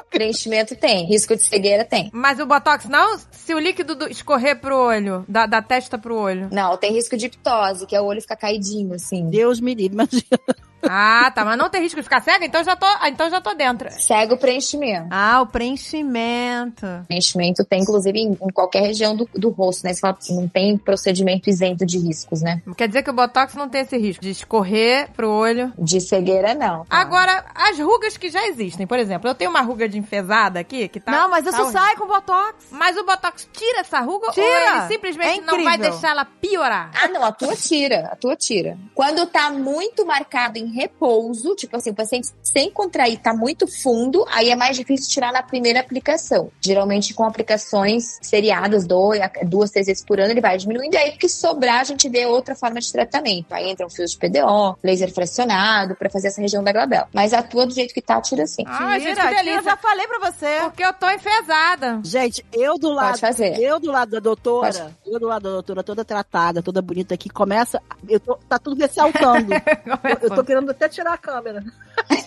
Preenchimento 0.09 0.75
tem, 0.75 1.05
risco 1.05 1.35
de 1.35 1.43
cegueira 1.43 1.85
tem. 1.85 2.09
Mas 2.13 2.39
o 2.39 2.45
Botox 2.45 2.85
não? 2.85 3.19
Se 3.31 3.53
o 3.53 3.59
líquido 3.59 3.95
do- 3.95 4.07
escorrer 4.09 4.59
pro 4.59 4.75
olho, 4.77 5.10
da, 5.27 5.45
da 5.45 5.61
testa 5.61 5.97
pro 5.97 6.15
olho. 6.15 6.49
Não, 6.51 6.77
tem 6.77 6.93
risco 6.93 7.17
de 7.17 7.29
ptose, 7.29 7.85
que 7.85 7.95
é 7.95 8.01
o 8.01 8.05
olho 8.05 8.21
ficar 8.21 8.35
caidinho, 8.35 8.93
assim. 8.93 9.29
Deus 9.29 9.59
me 9.59 9.73
livre, 9.73 9.93
imagina. 9.93 10.39
Ah, 10.83 11.31
tá. 11.33 11.45
Mas 11.45 11.57
não 11.57 11.69
tem 11.69 11.81
risco 11.81 11.97
de 11.97 12.03
ficar 12.03 12.21
cega? 12.21 12.45
Então 12.45 12.63
já 12.63 12.75
tô, 12.75 12.85
ah, 12.85 13.09
então 13.09 13.29
já 13.29 13.39
tô 13.41 13.53
dentro. 13.53 13.89
Cega 13.91 14.33
o 14.33 14.37
preenchimento. 14.37 15.07
Ah, 15.11 15.41
o 15.41 15.47
preenchimento. 15.47 16.85
Preenchimento 17.07 17.63
tem, 17.65 17.81
inclusive, 17.81 18.19
em, 18.19 18.31
em 18.31 18.49
qualquer 18.53 18.81
região 18.81 19.15
do, 19.15 19.29
do 19.35 19.49
rosto, 19.49 19.83
né? 19.85 19.93
Você 19.93 19.99
fala, 19.99 20.17
não 20.29 20.47
tem 20.47 20.77
procedimento 20.77 21.49
isento 21.49 21.85
de 21.85 21.97
riscos, 21.97 22.41
né? 22.41 22.61
Quer 22.75 22.87
dizer 22.87 23.03
que 23.03 23.09
o 23.09 23.13
Botox 23.13 23.55
não 23.55 23.69
tem 23.69 23.81
esse 23.81 23.97
risco 23.97 24.21
de 24.21 24.29
escorrer 24.31 25.09
pro 25.11 25.29
olho. 25.29 25.71
De 25.77 25.99
cegueira, 26.01 26.53
não. 26.53 26.85
tá? 26.85 26.97
Agora, 26.97 27.45
as 27.55 27.77
rugas 27.79 28.17
que 28.17 28.29
já 28.29 28.47
existem, 28.47 28.87
por 28.87 28.99
exemplo, 28.99 29.29
eu 29.29 29.35
tenho 29.35 29.49
uma 29.49 29.61
ruga 29.61 29.87
de 29.87 29.97
enfesada 29.97 30.59
aqui, 30.59 30.87
que 30.87 30.99
tá... 30.99 31.11
não, 31.11 31.29
mas 31.29 31.45
isso 31.45 31.57
tá 31.57 31.71
sai 31.71 31.95
com 31.95 32.07
Botox. 32.07 32.65
Mas 32.71 32.97
o 32.97 33.05
Botox 33.05 33.47
tira 33.51 33.81
essa 33.81 33.99
ruga 33.99 34.31
Tira. 34.31 34.45
ou 34.45 34.53
ele 34.53 34.87
simplesmente 34.87 35.39
É 35.39 35.41
não 35.41 35.63
vai 35.63 35.77
deixar 35.77 36.11
ela 36.11 36.25
piorar? 36.25 36.91
Ah, 36.93 37.07
não, 37.07 37.23
a 37.23 37.31
tua 37.31 37.55
tira, 37.55 38.09
a 38.11 38.15
tua 38.15 38.35
tira. 38.35 38.77
Quando 38.93 39.25
tá 39.25 39.49
muito 39.49 40.05
marcado 40.05 40.57
em 40.57 40.70
repouso, 40.71 41.55
tipo 41.55 41.75
assim, 41.77 41.91
o 41.91 41.95
paciente 41.95 42.29
sem 42.43 42.71
contrair 42.71 43.19
tá 43.19 43.33
muito 43.33 43.67
fundo, 43.67 44.25
aí 44.29 44.49
é 44.49 44.55
mais 44.55 44.75
difícil 44.77 45.09
tirar 45.09 45.31
na 45.31 45.43
primeira 45.43 45.79
aplicação. 45.79 46.49
Geralmente 46.61 47.13
com 47.13 47.23
aplicações 47.23 48.17
seriadas, 48.21 48.85
dois, 48.85 49.19
duas, 49.43 49.71
três 49.71 49.87
vezes 49.87 50.03
por 50.03 50.19
ano, 50.19 50.31
ele 50.31 50.41
vai 50.41 50.57
diminuindo, 50.57 50.93
e 50.93 50.97
aí 50.97 51.11
que 51.11 51.29
sobrar 51.29 51.81
a 51.81 51.83
gente 51.83 52.07
vê 52.09 52.25
outra 52.25 52.55
forma 52.55 52.79
de 52.79 52.91
tratamento. 52.91 53.51
Aí 53.51 53.69
entra 53.69 53.85
um 53.85 53.89
fio 53.89 54.05
de 54.05 54.17
PDO, 54.17 54.77
laser 54.83 55.13
fracionado, 55.13 55.95
pra 55.95 56.09
fazer 56.09 56.27
essa 56.29 56.41
região 56.41 56.63
da 56.63 56.71
glabela. 56.71 57.07
Mas 57.13 57.33
a 57.33 57.43
tua 57.43 57.65
do 57.65 57.73
jeito 57.73 57.93
que 57.93 58.01
tá, 58.01 58.19
tira 58.21 58.45
sim. 58.47 58.63
Ah, 58.65 58.97
gente, 58.99 59.11
Tira, 59.11 59.21
que 59.21 59.29
tira, 59.29 59.43
delícia. 59.43 59.63
já 59.63 59.77
falei 59.77 60.07
pra 60.07 60.31
você. 60.31 60.59
Porque 60.63 60.83
eu 60.83 60.93
tô 60.93 61.09
enfesada. 61.09 61.99
Gente, 62.03 62.45
eu 62.53 62.77
do 62.77 62.91
lado. 62.91 63.19
fazer. 63.19 63.59
Eu 63.59 63.79
do 63.79 63.91
lado 63.91 64.11
da 64.11 64.19
doutora, 64.19 64.73
Pode. 64.73 64.95
eu 65.05 65.19
do 65.19 65.27
lado 65.27 65.43
da 65.43 65.49
doutora, 65.49 65.83
toda 65.83 66.05
tratada, 66.05 66.61
toda 66.61 66.81
bonita 66.81 67.13
aqui, 67.13 67.29
começa. 67.29 67.81
Eu 68.07 68.19
tô, 68.19 68.35
tá 68.47 68.57
tudo 68.57 68.79
ressaltando. 68.79 69.53
eu, 69.53 70.29
eu 70.29 70.35
tô 70.35 70.43
querendo 70.43 70.60
até 70.69 70.87
tirar 70.87 71.13
a 71.13 71.17
câmera. 71.17 71.63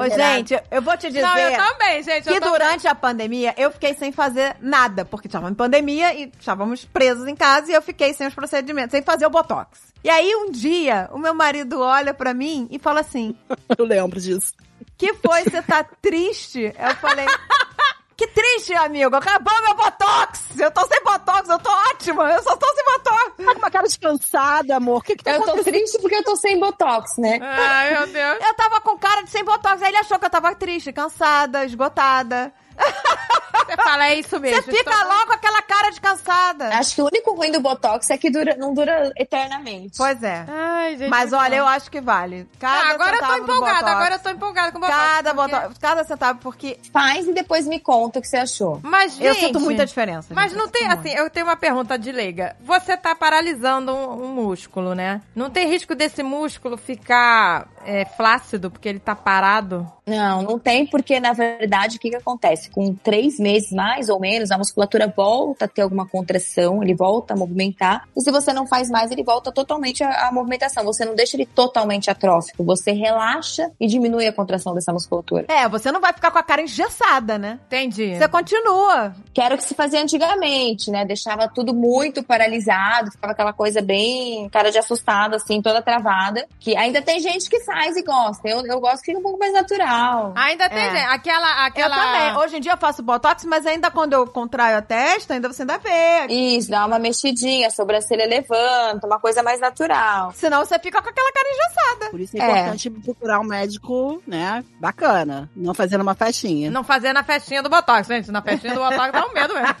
Ô, 0.00 0.08
gente, 0.14 0.60
eu 0.70 0.80
vou 0.82 0.96
te 0.96 1.08
dizer. 1.08 1.22
Não, 1.22 1.36
eu 1.36 1.56
também, 1.56 2.02
gente. 2.02 2.28
que 2.28 2.40
tô... 2.40 2.50
durante 2.50 2.88
a 2.88 2.94
pandemia 2.94 3.54
eu 3.56 3.70
fiquei 3.70 3.94
sem 3.94 4.10
fazer 4.10 4.56
nada, 4.60 5.04
porque 5.04 5.28
estávamos 5.28 5.52
em 5.52 5.56
pandemia 5.56 6.14
e 6.14 6.32
estávamos 6.38 6.84
presos 6.84 7.26
em 7.26 7.36
casa 7.36 7.70
e 7.70 7.74
eu 7.74 7.82
fiquei 7.82 8.12
sem 8.14 8.26
os 8.26 8.34
procedimentos, 8.34 8.92
sem 8.92 9.02
fazer 9.02 9.26
o 9.26 9.30
botox. 9.30 9.92
E 10.02 10.08
aí 10.08 10.34
um 10.34 10.50
dia 10.50 11.08
o 11.12 11.18
meu 11.18 11.34
marido 11.34 11.80
olha 11.80 12.14
pra 12.14 12.32
mim 12.32 12.66
e 12.70 12.78
fala 12.78 13.00
assim: 13.00 13.36
Eu 13.76 13.84
lembro 13.84 14.20
disso. 14.20 14.54
"Que 14.96 15.14
foi? 15.14 15.44
Você 15.44 15.62
tá 15.62 15.84
triste?" 15.84 16.74
Eu 16.78 16.94
falei: 16.96 17.26
"Que 18.18 18.26
triste, 18.26 18.74
amigo. 18.74 19.14
Acabou 19.16 19.54
meu 19.62 19.74
botox. 19.74 20.40
Eu 20.58 20.70
tô 20.72 20.84
sem 20.86 21.00
botox, 21.04 21.48
eu 21.48 21.58
tô 21.60 21.70
ótima. 21.70 22.30
Eu 22.32 22.42
só 22.42 22.56
tô 22.56 22.66
sem 22.74 22.84
botox." 22.84 23.32
Tá 23.46 23.52
com 23.54 23.58
uma 23.60 23.70
cara 23.70 23.86
descansada, 23.86 24.76
amor. 24.76 24.98
O 24.98 25.00
que 25.02 25.14
que 25.16 25.22
tá 25.24 25.30
Eu 25.30 25.38
tô 25.38 25.50
acontecendo? 25.52 25.72
triste 25.74 25.98
porque 26.00 26.16
eu 26.16 26.24
tô 26.24 26.34
sem 26.36 26.58
botox, 26.58 27.12
né? 27.16 27.38
Ai, 27.40 27.92
meu 27.94 28.06
Deus. 28.08 28.38
Eu 28.44 28.54
tava 28.54 28.80
com 28.80 28.98
cara 28.98 29.22
de 29.22 29.30
sem 29.30 29.44
botox, 29.44 29.80
aí 29.80 29.88
ele 29.88 29.98
achou 29.98 30.18
que 30.18 30.26
eu 30.26 30.30
tava 30.30 30.54
triste, 30.54 30.92
cansada, 30.92 31.64
esgotada. 31.64 32.52
Você 33.68 33.76
fala, 33.76 34.06
é 34.06 34.14
isso 34.18 34.40
mesmo. 34.40 34.62
Você 34.62 34.72
fica 34.72 35.04
logo 35.04 35.26
com 35.26 35.32
aquela 35.34 35.62
cara 35.62 35.90
de 35.90 36.00
cansada. 36.00 36.68
Acho 36.76 36.94
que 36.94 37.02
o 37.02 37.06
único 37.06 37.34
ruim 37.34 37.52
do 37.52 37.60
botox 37.60 38.08
é 38.10 38.16
que 38.18 38.30
dura, 38.30 38.56
não 38.56 38.72
dura 38.72 39.12
eternamente. 39.16 39.96
Pois 39.96 40.22
é. 40.22 40.44
Ai, 40.48 40.96
gente. 40.96 41.10
Mas 41.10 41.30
muito 41.30 41.42
olha, 41.42 41.56
eu 41.56 41.66
acho 41.66 41.90
que 41.90 42.00
vale. 42.00 42.48
Cada 42.58 42.88
Ah, 42.88 42.90
agora 42.92 43.16
eu 43.16 43.26
tô 43.26 43.36
empolgada, 43.36 43.90
agora 43.90 44.14
eu 44.14 44.18
tô 44.18 44.30
empolgada 44.30 44.72
com 44.72 44.78
o 44.78 44.80
Botox. 44.80 44.98
Cada, 44.98 45.34
porque- 45.34 45.52
botox, 45.52 45.78
cada 45.78 46.04
centavo, 46.04 46.38
porque 46.40 46.78
Faz 46.92 47.26
e 47.26 47.32
depois 47.32 47.66
me 47.66 47.78
conta 47.80 48.18
o 48.18 48.22
que 48.22 48.28
você 48.28 48.38
achou. 48.38 48.80
Mas, 48.82 49.12
gente... 49.12 49.24
eu 49.26 49.34
sinto 49.34 49.60
muita 49.60 49.84
diferença. 49.84 50.34
Mas 50.34 50.52
gente, 50.52 50.58
não 50.58 50.68
tem, 50.68 50.82
sinto 50.82 50.98
assim, 50.98 51.10
eu 51.10 51.28
tenho 51.30 51.46
uma 51.46 51.56
pergunta 51.56 51.98
de 51.98 52.10
leiga. 52.10 52.56
Você 52.60 52.96
tá 52.96 53.14
paralisando 53.14 53.92
um, 53.92 54.24
um 54.24 54.28
músculo, 54.34 54.94
né? 54.94 55.20
Não 55.34 55.50
tem 55.50 55.68
risco 55.68 55.94
desse 55.94 56.22
músculo 56.22 56.76
ficar 56.76 57.68
é, 57.84 58.04
flácido 58.04 58.70
porque 58.70 58.88
ele 58.88 58.98
tá 58.98 59.14
parado? 59.14 59.90
Não, 60.06 60.42
não 60.42 60.58
tem, 60.58 60.86
porque 60.86 61.20
na 61.20 61.32
verdade 61.32 61.96
o 61.96 62.00
que, 62.00 62.10
que 62.10 62.16
acontece? 62.16 62.70
Com 62.70 62.94
três 62.94 63.38
meses 63.38 63.57
mais 63.72 64.08
ou 64.08 64.18
menos, 64.20 64.50
a 64.50 64.58
musculatura 64.58 65.12
volta 65.14 65.64
a 65.64 65.68
ter 65.68 65.82
alguma 65.82 66.06
contração, 66.06 66.82
ele 66.82 66.94
volta 66.94 67.34
a 67.34 67.36
movimentar. 67.36 68.08
E 68.16 68.20
se 68.20 68.30
você 68.30 68.52
não 68.52 68.66
faz 68.66 68.88
mais, 68.90 69.10
ele 69.10 69.22
volta 69.22 69.50
totalmente 69.52 70.02
à, 70.02 70.28
à 70.28 70.32
movimentação. 70.32 70.84
Você 70.84 71.04
não 71.04 71.14
deixa 71.14 71.36
ele 71.36 71.46
totalmente 71.46 72.10
atrófico, 72.10 72.64
você 72.64 72.92
relaxa 72.92 73.70
e 73.80 73.86
diminui 73.86 74.26
a 74.26 74.32
contração 74.32 74.74
dessa 74.74 74.92
musculatura. 74.92 75.46
É, 75.48 75.68
você 75.68 75.90
não 75.92 76.00
vai 76.00 76.12
ficar 76.12 76.30
com 76.30 76.38
a 76.38 76.42
cara 76.42 76.62
engessada, 76.62 77.38
né? 77.38 77.58
Entendi. 77.66 78.16
Você 78.16 78.28
continua. 78.28 79.14
Que 79.32 79.40
era 79.40 79.54
o 79.54 79.58
que 79.58 79.64
se 79.64 79.74
fazia 79.74 80.00
antigamente, 80.02 80.90
né? 80.90 81.04
Deixava 81.04 81.48
tudo 81.48 81.74
muito 81.74 82.22
paralisado, 82.22 83.10
ficava 83.10 83.32
aquela 83.32 83.52
coisa 83.52 83.80
bem 83.82 84.48
cara 84.50 84.70
de 84.70 84.78
assustado, 84.78 85.34
assim, 85.34 85.60
toda 85.62 85.82
travada. 85.82 86.46
Que 86.58 86.76
ainda 86.76 87.00
tem 87.02 87.20
gente 87.20 87.48
que 87.48 87.60
faz 87.60 87.96
e 87.96 88.02
gosta. 88.02 88.48
Eu, 88.48 88.64
eu 88.66 88.80
gosto 88.80 89.00
que 89.00 89.06
fica 89.06 89.18
um 89.18 89.22
pouco 89.22 89.38
mais 89.38 89.52
natural. 89.52 90.32
Ainda 90.36 90.68
tem, 90.68 90.78
É. 90.78 90.90
gente. 90.90 91.04
Aquela, 91.08 91.66
aquela... 91.66 91.96
Eu 91.96 92.02
também. 92.02 92.36
Hoje 92.44 92.56
em 92.56 92.60
dia 92.60 92.72
eu 92.72 92.78
faço 92.78 93.02
botox, 93.02 93.44
mas 93.48 93.66
ainda 93.66 93.90
quando 93.90 94.12
eu 94.12 94.26
contraio 94.26 94.78
a 94.78 94.82
testa, 94.82 95.34
ainda 95.34 95.48
você 95.52 95.62
ainda 95.62 95.78
vê. 95.78 96.26
Isso, 96.32 96.70
dá 96.70 96.84
uma 96.86 96.98
mexidinha, 96.98 97.68
a 97.68 97.70
sobrancelha 97.70 98.26
levanta, 98.26 99.06
uma 99.06 99.18
coisa 99.18 99.42
mais 99.42 99.60
natural. 99.60 100.32
Senão 100.34 100.64
você 100.64 100.78
fica 100.78 101.00
com 101.02 101.08
aquela 101.08 101.32
cara 101.32 101.48
engessada. 101.48 102.10
Por 102.10 102.20
isso 102.20 102.36
é, 102.36 102.40
É. 102.40 102.60
importante 102.60 102.90
procurar 102.90 103.40
um 103.40 103.44
médico, 103.44 104.22
né, 104.26 104.64
bacana. 104.80 105.48
Não 105.56 105.74
fazendo 105.74 106.02
uma 106.02 106.14
festinha. 106.14 106.70
Não 106.70 106.84
fazer 106.84 107.12
na 107.12 107.24
festinha 107.24 107.62
do 107.62 107.68
Botox, 107.68 108.06
gente. 108.06 108.30
Na 108.30 108.42
festinha 108.42 108.74
do 108.74 108.80
Botox 108.80 109.12
dá 109.12 109.26
um 109.26 109.32
medo 109.32 109.54
mesmo. 109.54 109.76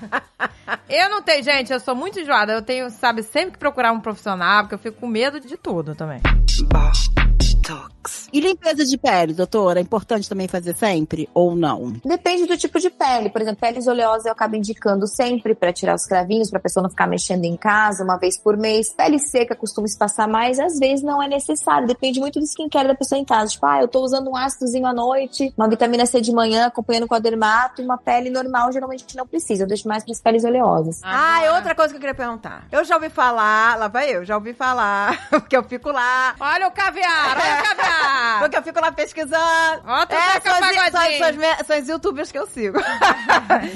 Eu 0.88 1.08
não 1.10 1.22
tenho, 1.22 1.42
gente, 1.42 1.72
eu 1.72 1.80
sou 1.80 1.94
muito 1.94 2.18
enjoada. 2.20 2.52
Eu 2.52 2.62
tenho, 2.62 2.90
sabe, 2.90 3.22
sempre 3.22 3.52
que 3.52 3.58
procurar 3.58 3.92
um 3.92 4.00
profissional, 4.00 4.62
porque 4.62 4.74
eu 4.74 4.78
fico 4.78 5.00
com 5.00 5.06
medo 5.06 5.40
de 5.40 5.56
tudo 5.56 5.94
também. 5.94 6.20
E 8.32 8.40
limpeza 8.40 8.84
de 8.84 8.96
pele, 8.96 9.32
doutora? 9.32 9.80
É 9.80 9.82
importante 9.82 10.28
também 10.28 10.48
fazer 10.48 10.74
sempre 10.74 11.28
ou 11.34 11.54
não? 11.54 11.92
Depende 12.04 12.46
do 12.46 12.56
tipo 12.56 12.78
de 12.78 12.90
pele. 12.90 13.30
Por 13.30 13.40
exemplo, 13.42 13.60
peles 13.60 13.86
oleosas 13.86 14.26
eu 14.26 14.32
acabo 14.32 14.56
indicando 14.56 15.06
sempre 15.06 15.54
pra 15.54 15.72
tirar 15.72 15.94
os 15.94 16.04
cravinhos, 16.04 16.50
pra 16.50 16.60
pessoa 16.60 16.82
não 16.82 16.90
ficar 16.90 17.06
mexendo 17.06 17.44
em 17.44 17.56
casa 17.56 18.04
uma 18.04 18.16
vez 18.16 18.38
por 18.38 18.56
mês. 18.56 18.92
Pele 18.92 19.18
seca 19.18 19.54
costuma 19.54 19.86
espaçar 19.86 20.28
mais, 20.28 20.58
às 20.58 20.78
vezes 20.78 21.04
não 21.04 21.22
é 21.22 21.28
necessário. 21.28 21.86
Depende 21.86 22.20
muito 22.20 22.38
do 22.38 22.44
skincare 22.44 22.88
da 22.88 22.94
pessoa 22.94 23.18
em 23.18 23.24
casa. 23.24 23.52
Tipo, 23.52 23.66
ah, 23.66 23.80
eu 23.80 23.88
tô 23.88 24.00
usando 24.00 24.30
um 24.30 24.36
ácidozinho 24.36 24.86
à 24.86 24.92
noite, 24.92 25.52
uma 25.56 25.68
vitamina 25.68 26.06
C 26.06 26.20
de 26.20 26.32
manhã, 26.32 26.66
acompanhando 26.66 27.06
com 27.06 27.14
a 27.14 27.18
dermato, 27.18 27.82
uma 27.82 27.98
pele 27.98 28.30
normal 28.30 28.72
geralmente 28.72 29.16
não 29.16 29.26
precisa. 29.26 29.64
Eu 29.64 29.68
deixo 29.68 29.88
mais 29.88 30.04
pras 30.04 30.20
peles 30.20 30.44
oleosas. 30.44 31.00
Ah, 31.02 31.44
e 31.44 31.48
outra 31.50 31.74
coisa 31.74 31.90
que 31.90 31.96
eu 31.96 32.00
queria 32.00 32.14
perguntar. 32.14 32.66
Eu 32.70 32.84
já 32.84 32.94
ouvi 32.94 33.10
falar, 33.10 33.78
lá 33.78 33.88
vai 33.88 34.14
eu, 34.14 34.24
já 34.24 34.36
ouvi 34.36 34.52
falar, 34.54 35.28
porque 35.30 35.56
eu 35.56 35.62
fico 35.62 35.90
lá. 35.90 36.34
Olha 36.40 36.68
o 36.68 36.70
caviar, 36.70 37.36
olha 37.36 37.57
Porque 38.40 38.56
eu 38.56 38.62
fico 38.62 38.80
lá 38.80 38.92
pesquisando. 38.92 39.82
Ó, 39.86 40.06
tu 40.06 40.14
é, 40.14 40.40
são, 40.40 40.52
são, 40.52 40.60
são 40.60 41.66
são 41.66 41.76
as 41.76 41.88
youtubers 41.88 42.30
que 42.32 42.38
eu 42.38 42.46
sigo. 42.46 42.78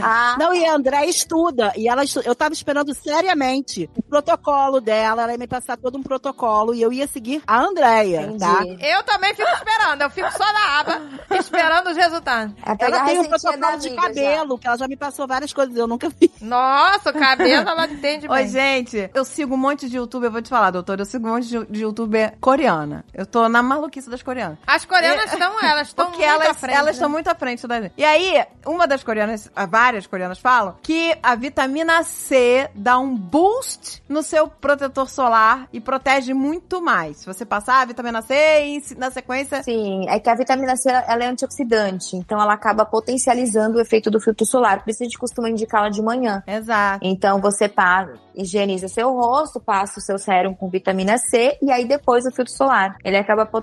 Ah, 0.02 0.36
Não, 0.38 0.54
e 0.54 0.64
a 0.64 0.74
André 0.74 1.06
estuda. 1.06 1.72
E 1.76 1.88
ela 1.88 2.04
estu- 2.04 2.22
eu 2.24 2.34
tava 2.34 2.52
esperando 2.54 2.94
seriamente 2.94 3.88
o 3.96 4.02
protocolo 4.02 4.80
dela. 4.80 5.22
Ela 5.22 5.32
ia 5.32 5.38
me 5.38 5.46
passar 5.46 5.76
todo 5.76 5.96
um 5.98 6.02
protocolo 6.02 6.74
e 6.74 6.82
eu 6.82 6.92
ia 6.92 7.06
seguir 7.06 7.42
a 7.46 7.58
Andréia, 7.60 8.34
tá? 8.38 8.62
Eu 8.80 9.02
também 9.04 9.34
fico 9.34 9.48
esperando, 9.50 10.02
eu 10.02 10.10
fico 10.10 10.30
só 10.32 10.52
na 10.52 10.80
aba, 10.80 11.00
esperando 11.38 11.90
os 11.90 11.96
resultados. 11.96 12.54
É 12.64 12.74
pegar 12.74 12.96
Ela 12.98 13.06
tem 13.06 13.18
um 13.20 13.24
protocolo 13.24 13.78
de 13.78 13.88
amiga 13.88 14.02
já. 14.02 14.08
cabelo, 14.08 14.58
que 14.58 14.66
ela 14.66 14.76
já 14.78 14.88
me 14.88 14.96
passou 14.96 15.26
várias 15.26 15.52
coisas, 15.52 15.76
eu 15.76 15.86
nunca 15.86 16.08
vi. 16.08 16.30
Nossa, 16.40 17.10
o 17.10 17.12
cabelo 17.12 17.68
ela 17.68 17.86
entende 17.86 18.28
Oi, 18.28 18.38
bem. 18.38 18.48
gente, 18.48 19.10
eu 19.14 19.24
sigo 19.24 19.54
um 19.54 19.58
monte 19.58 19.88
de 19.88 19.96
youtuber, 19.96 20.28
eu 20.28 20.32
vou 20.32 20.42
te 20.42 20.48
falar, 20.48 20.70
doutor, 20.70 20.98
eu 20.98 21.04
sigo 21.06 21.26
um 21.26 21.32
monte 21.34 21.46
de, 21.46 21.64
de 21.66 21.82
youtuber 21.82 22.34
coreana. 22.40 23.04
Eu 23.14 23.26
tô 23.26 23.48
na 23.48 23.62
maluquice 23.74 24.08
das 24.10 24.22
coreanas. 24.22 24.58
As 24.66 24.84
coreanas 24.84 25.32
estão, 25.32 25.60
elas 25.60 25.88
estão 25.88 26.06
Porque 26.06 26.26
muito 26.26 26.42
elas, 26.42 26.48
à 26.48 26.54
frente. 26.54 26.74
elas 26.74 26.86
né? 26.86 26.92
estão 26.92 27.08
muito 27.08 27.28
à 27.28 27.34
frente 27.34 27.66
da 27.66 27.80
gente. 27.80 27.94
E 27.96 28.04
aí, 28.04 28.44
uma 28.66 28.86
das 28.86 29.02
coreanas, 29.02 29.50
várias 29.68 30.06
coreanas 30.06 30.38
falam 30.38 30.76
que 30.82 31.16
a 31.22 31.34
vitamina 31.34 32.02
C 32.02 32.68
dá 32.74 32.98
um 32.98 33.16
boost 33.16 34.02
no 34.08 34.22
seu 34.22 34.48
protetor 34.48 35.08
solar 35.08 35.68
e 35.72 35.80
protege 35.80 36.34
muito 36.34 36.80
mais. 36.80 37.18
Se 37.18 37.26
você 37.26 37.44
passar 37.44 37.82
a 37.82 37.84
vitamina 37.84 38.22
C 38.22 38.34
e 38.34 38.82
na 38.96 39.10
sequência. 39.10 39.62
Sim, 39.62 40.08
é 40.08 40.18
que 40.18 40.28
a 40.28 40.34
vitamina 40.34 40.76
C 40.76 40.90
ela 40.90 41.24
é 41.24 41.26
antioxidante, 41.26 42.16
então 42.16 42.40
ela 42.40 42.52
acaba 42.52 42.84
potencializando 42.84 43.78
o 43.78 43.80
efeito 43.80 44.10
do 44.10 44.20
filtro 44.20 44.46
solar. 44.46 44.82
Por 44.82 44.90
isso 44.90 45.02
a 45.02 45.06
gente 45.06 45.18
costuma 45.18 45.48
indicá-la 45.48 45.88
de 45.88 46.02
manhã. 46.02 46.42
Exato. 46.46 47.00
Então 47.02 47.40
você 47.40 47.68
passa, 47.68 48.14
higieniza 48.34 48.88
seu 48.88 49.12
rosto, 49.12 49.60
passa 49.60 49.98
o 49.98 50.02
seu 50.02 50.18
sérum 50.18 50.54
com 50.54 50.68
vitamina 50.68 51.18
C 51.18 51.58
e 51.62 51.70
aí 51.70 51.84
depois 51.84 52.26
o 52.26 52.30
filtro 52.30 52.52
solar. 52.52 52.96
Ele 53.04 53.16
acaba 53.16 53.44
potencializando 53.46 53.61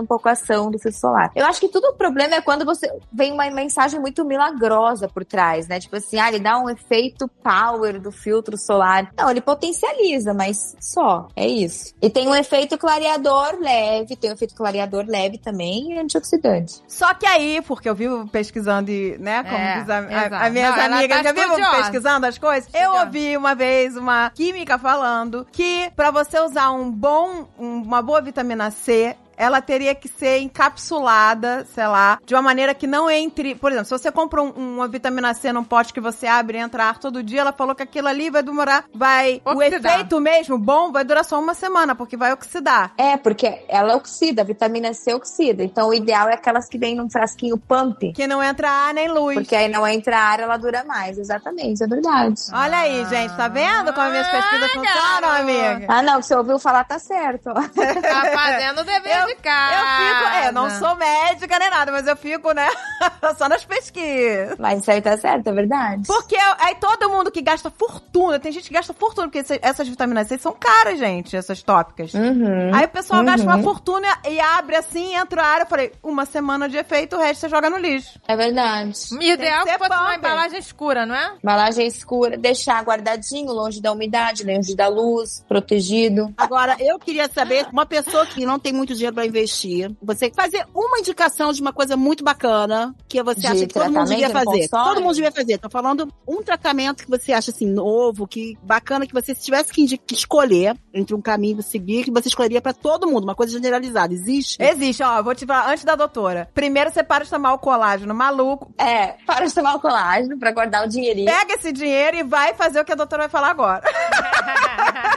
um 0.00 0.06
pouco 0.06 0.28
a 0.28 0.32
ação 0.32 0.70
do 0.70 0.78
filtro 0.78 0.98
solar. 1.00 1.30
Eu 1.34 1.46
acho 1.46 1.60
que 1.60 1.68
tudo 1.68 1.88
o 1.88 1.94
problema 1.94 2.34
é 2.36 2.40
quando 2.40 2.64
você 2.64 2.90
vem 3.12 3.32
uma 3.32 3.48
mensagem 3.50 4.00
muito 4.00 4.24
milagrosa 4.24 5.08
por 5.08 5.24
trás, 5.24 5.68
né? 5.68 5.78
Tipo 5.80 5.96
assim, 5.96 6.18
ah, 6.18 6.28
ele 6.28 6.38
dá 6.40 6.58
um 6.58 6.68
efeito 6.68 7.28
power 7.42 8.00
do 8.00 8.10
filtro 8.10 8.56
solar. 8.56 9.10
Não, 9.16 9.30
ele 9.30 9.40
potencializa, 9.40 10.32
mas 10.34 10.74
só, 10.80 11.28
é 11.36 11.46
isso. 11.46 11.94
E 12.00 12.08
tem 12.10 12.28
um 12.28 12.34
efeito 12.34 12.76
clareador 12.78 13.58
leve, 13.60 14.16
tem 14.16 14.30
um 14.30 14.34
efeito 14.34 14.54
clareador 14.54 15.04
leve 15.06 15.38
também 15.38 15.92
e 15.92 15.98
antioxidante. 15.98 16.82
Só 16.88 17.12
que 17.14 17.26
aí, 17.26 17.60
porque 17.66 17.88
eu 17.88 17.94
vivo 17.94 18.26
pesquisando 18.28 18.90
e, 18.90 19.16
né, 19.18 19.42
como 19.44 19.56
É, 19.56 19.78
diz 19.80 19.90
a, 19.90 19.98
a- 19.98 20.26
exato. 20.26 20.34
as 20.44 20.52
minhas 20.52 20.76
Não, 20.76 20.84
amigas, 20.84 21.16
tá 21.18 21.22
já 21.22 21.32
vivo 21.32 21.70
pesquisando 21.76 22.26
as 22.26 22.38
coisas? 22.38 22.70
Eu 22.74 22.92
ouvi 22.92 23.36
uma 23.36 23.54
vez 23.54 23.96
uma 23.96 24.30
química 24.30 24.78
falando 24.78 25.46
que 25.52 25.90
pra 25.96 26.10
você 26.10 26.38
usar 26.40 26.70
um 26.72 26.90
bom, 26.90 27.46
um- 27.58 27.82
uma 27.82 28.02
boa 28.02 28.20
vitamina 28.20 28.70
C, 28.70 29.16
ela 29.36 29.60
teria 29.60 29.94
que 29.94 30.08
ser 30.08 30.38
encapsulada, 30.38 31.66
sei 31.74 31.86
lá, 31.86 32.18
de 32.24 32.34
uma 32.34 32.42
maneira 32.42 32.74
que 32.74 32.86
não 32.86 33.10
entre. 33.10 33.54
Por 33.54 33.70
exemplo, 33.70 33.86
se 33.86 33.90
você 33.98 34.10
compra 34.12 34.42
um- 34.42 34.50
uma 34.76 34.88
vitamina 34.88 35.32
C 35.34 35.52
num 35.52 35.64
pote 35.64 35.92
que 35.92 36.00
você 36.00 36.26
abre 36.26 36.58
e 36.58 36.60
entra 36.60 36.84
ar 36.84 36.98
todo 36.98 37.22
dia, 37.22 37.40
ela 37.40 37.52
falou 37.52 37.74
que 37.74 37.82
aquilo 37.82 38.08
ali 38.08 38.30
vai 38.30 38.42
demorar. 38.42 38.84
Vai. 38.94 39.40
O 39.44 39.50
Oxidar. 39.52 39.92
efeito 39.92 40.20
mesmo 40.20 40.58
bom 40.58 40.92
vai 40.92 41.04
durar 41.04 41.24
só 41.24 41.38
uma 41.38 41.54
semana, 41.54 41.94
porque 41.94 42.16
vai 42.16 42.32
oxidar. 42.32 42.92
É, 42.98 43.16
porque 43.16 43.64
ela 43.68 43.96
oxida, 43.96 44.42
a 44.42 44.44
vitamina 44.44 44.92
C 44.94 45.14
oxida. 45.14 45.62
Então 45.64 45.88
o 45.88 45.94
ideal 45.94 46.28
é 46.28 46.34
aquelas 46.34 46.68
que 46.68 46.78
vêm 46.78 46.94
num 46.94 47.10
frasquinho 47.10 47.56
pump. 47.58 48.12
Que 48.12 48.26
não 48.26 48.42
entra 48.42 48.70
ar 48.70 48.94
nem 48.94 49.08
luz. 49.08 49.34
Porque 49.34 49.54
aí 49.56 49.68
não 49.68 49.86
entra 49.86 50.18
ar, 50.18 50.40
ela 50.40 50.56
dura 50.56 50.84
mais. 50.84 51.18
Exatamente, 51.18 51.82
é 51.82 51.86
verdade. 51.86 52.34
Olha 52.52 52.78
aí, 52.78 53.04
gente, 53.06 53.36
tá 53.36 53.48
vendo 53.48 53.92
como 53.92 54.06
as 54.06 54.10
minhas 54.12 54.28
pesquisas 54.28 54.70
Ah, 54.70 54.74
funcionam, 54.74 55.30
amiga? 55.40 55.86
Ah, 55.88 56.02
não, 56.02 56.20
que 56.20 56.26
você 56.26 56.34
ouviu 56.34 56.58
falar 56.58 56.84
tá 56.84 56.98
certo. 56.98 57.52
Tá 57.54 58.22
fazendo 58.34 58.80
o 58.80 58.84
dever 58.84 59.23
Fico, 59.26 60.28
é, 60.36 60.52
não 60.52 60.70
sou 60.78 60.94
médica 60.96 61.23
nem 61.40 61.70
nada, 61.70 61.92
mas 61.92 62.06
eu 62.06 62.16
fico, 62.16 62.52
né, 62.52 62.68
só 63.38 63.48
nas 63.48 63.64
pesquisas. 63.64 64.56
Mas 64.58 64.80
isso 64.80 64.90
aí 64.90 65.00
tá 65.00 65.16
certo, 65.16 65.48
é 65.48 65.52
verdade. 65.52 66.02
Porque 66.06 66.36
aí 66.58 66.74
todo 66.76 67.08
mundo 67.10 67.30
que 67.30 67.42
gasta 67.42 67.70
fortuna, 67.70 68.38
tem 68.38 68.52
gente 68.52 68.68
que 68.68 68.74
gasta 68.74 68.92
fortuna, 68.94 69.28
porque 69.28 69.44
essas 69.62 69.88
vitaminas 69.88 70.28
C 70.28 70.38
são 70.38 70.52
caras, 70.52 70.98
gente, 70.98 71.36
essas 71.36 71.62
tópicas. 71.62 72.12
Uhum. 72.14 72.74
Aí 72.74 72.84
o 72.84 72.88
pessoal 72.88 73.20
Uhum. 73.20 73.26
gasta 73.26 73.46
uma 73.46 73.62
fortuna 73.62 74.08
e 74.28 74.40
abre 74.40 74.76
assim, 74.76 75.14
entra 75.14 75.42
a 75.42 75.46
área. 75.46 75.62
Eu 75.64 75.68
falei, 75.68 75.92
uma 76.02 76.24
semana 76.26 76.68
de 76.68 76.76
efeito, 76.76 77.16
o 77.16 77.18
resto 77.18 77.40
você 77.42 77.48
joga 77.48 77.70
no 77.70 77.76
lixo. 77.78 78.18
É 78.26 78.36
verdade. 78.36 78.92
O 79.12 79.22
ideal 79.22 79.64
é 79.66 79.76
uma 79.76 80.14
embalagem 80.16 80.58
escura, 80.58 81.06
não 81.06 81.14
é? 81.14 81.34
Embalagem 81.42 81.86
escura, 81.86 82.36
deixar 82.36 82.82
guardadinho, 82.82 83.52
longe 83.52 83.80
da 83.80 83.92
umidade, 83.92 84.44
longe 84.44 84.74
da 84.74 84.88
luz, 84.88 85.44
protegido. 85.48 86.32
Agora, 86.36 86.76
eu 86.80 86.98
queria 86.98 87.28
saber, 87.32 87.66
uma 87.72 87.86
pessoa 87.86 88.26
que 88.26 88.44
não 88.44 88.58
tem 88.58 88.72
muito 88.72 88.94
dinheiro 88.94 89.14
pra 89.14 89.26
investir, 89.26 89.90
você 90.02 90.30
fazer 90.34 90.66
uma 90.74 90.98
indicação 90.98 91.23
de 91.52 91.60
uma 91.60 91.72
coisa 91.72 91.96
muito 91.96 92.22
bacana 92.24 92.94
que 93.08 93.22
você 93.22 93.40
De 93.40 93.46
acha 93.46 93.66
que 93.66 93.74
todo 93.74 93.90
mundo 93.90 94.08
devia 94.08 94.30
fazer. 94.30 94.68
Todo 94.68 95.00
mundo 95.00 95.14
devia 95.14 95.32
fazer. 95.32 95.58
Tô 95.58 95.70
falando 95.70 96.12
um 96.26 96.42
tratamento 96.42 97.04
que 97.04 97.10
você 97.10 97.32
acha 97.32 97.50
assim 97.50 97.66
novo, 97.66 98.26
que 98.26 98.56
bacana 98.62 99.06
que 99.06 99.12
você 99.12 99.34
se 99.34 99.42
tivesse 99.42 99.72
que, 99.72 99.96
que 99.98 100.14
escolher 100.14 100.76
entre 100.92 101.14
um 101.14 101.20
caminho 101.20 101.62
seguir, 101.62 102.04
que 102.04 102.10
você 102.10 102.28
escolheria 102.28 102.60
pra 102.60 102.72
todo 102.72 103.06
mundo, 103.10 103.24
uma 103.24 103.34
coisa 103.34 103.52
generalizada. 103.52 104.12
Existe? 104.12 104.62
Existe, 104.62 105.02
ó, 105.02 105.22
vou 105.22 105.34
te 105.34 105.46
falar 105.46 105.70
antes 105.70 105.84
da 105.84 105.94
doutora. 105.96 106.48
Primeiro 106.54 106.90
você 106.92 107.02
para 107.02 107.24
de 107.24 107.30
tomar 107.30 107.52
o 107.54 107.58
colágeno 107.58 108.14
maluco, 108.14 108.72
É, 108.78 109.14
para 109.26 109.46
de 109.46 109.54
tomar 109.54 109.74
o 109.76 109.80
colágeno 109.80 110.38
pra 110.38 110.52
guardar 110.52 110.84
o 110.84 110.88
dinheirinho. 110.88 111.26
pega 111.26 111.54
esse 111.54 111.72
dinheiro 111.72 112.16
e 112.18 112.22
vai 112.22 112.54
fazer 112.54 112.80
o 112.80 112.84
que 112.84 112.92
a 112.92 112.96
doutora 112.96 113.22
vai 113.22 113.28
falar 113.30 113.50
agora. 113.50 113.82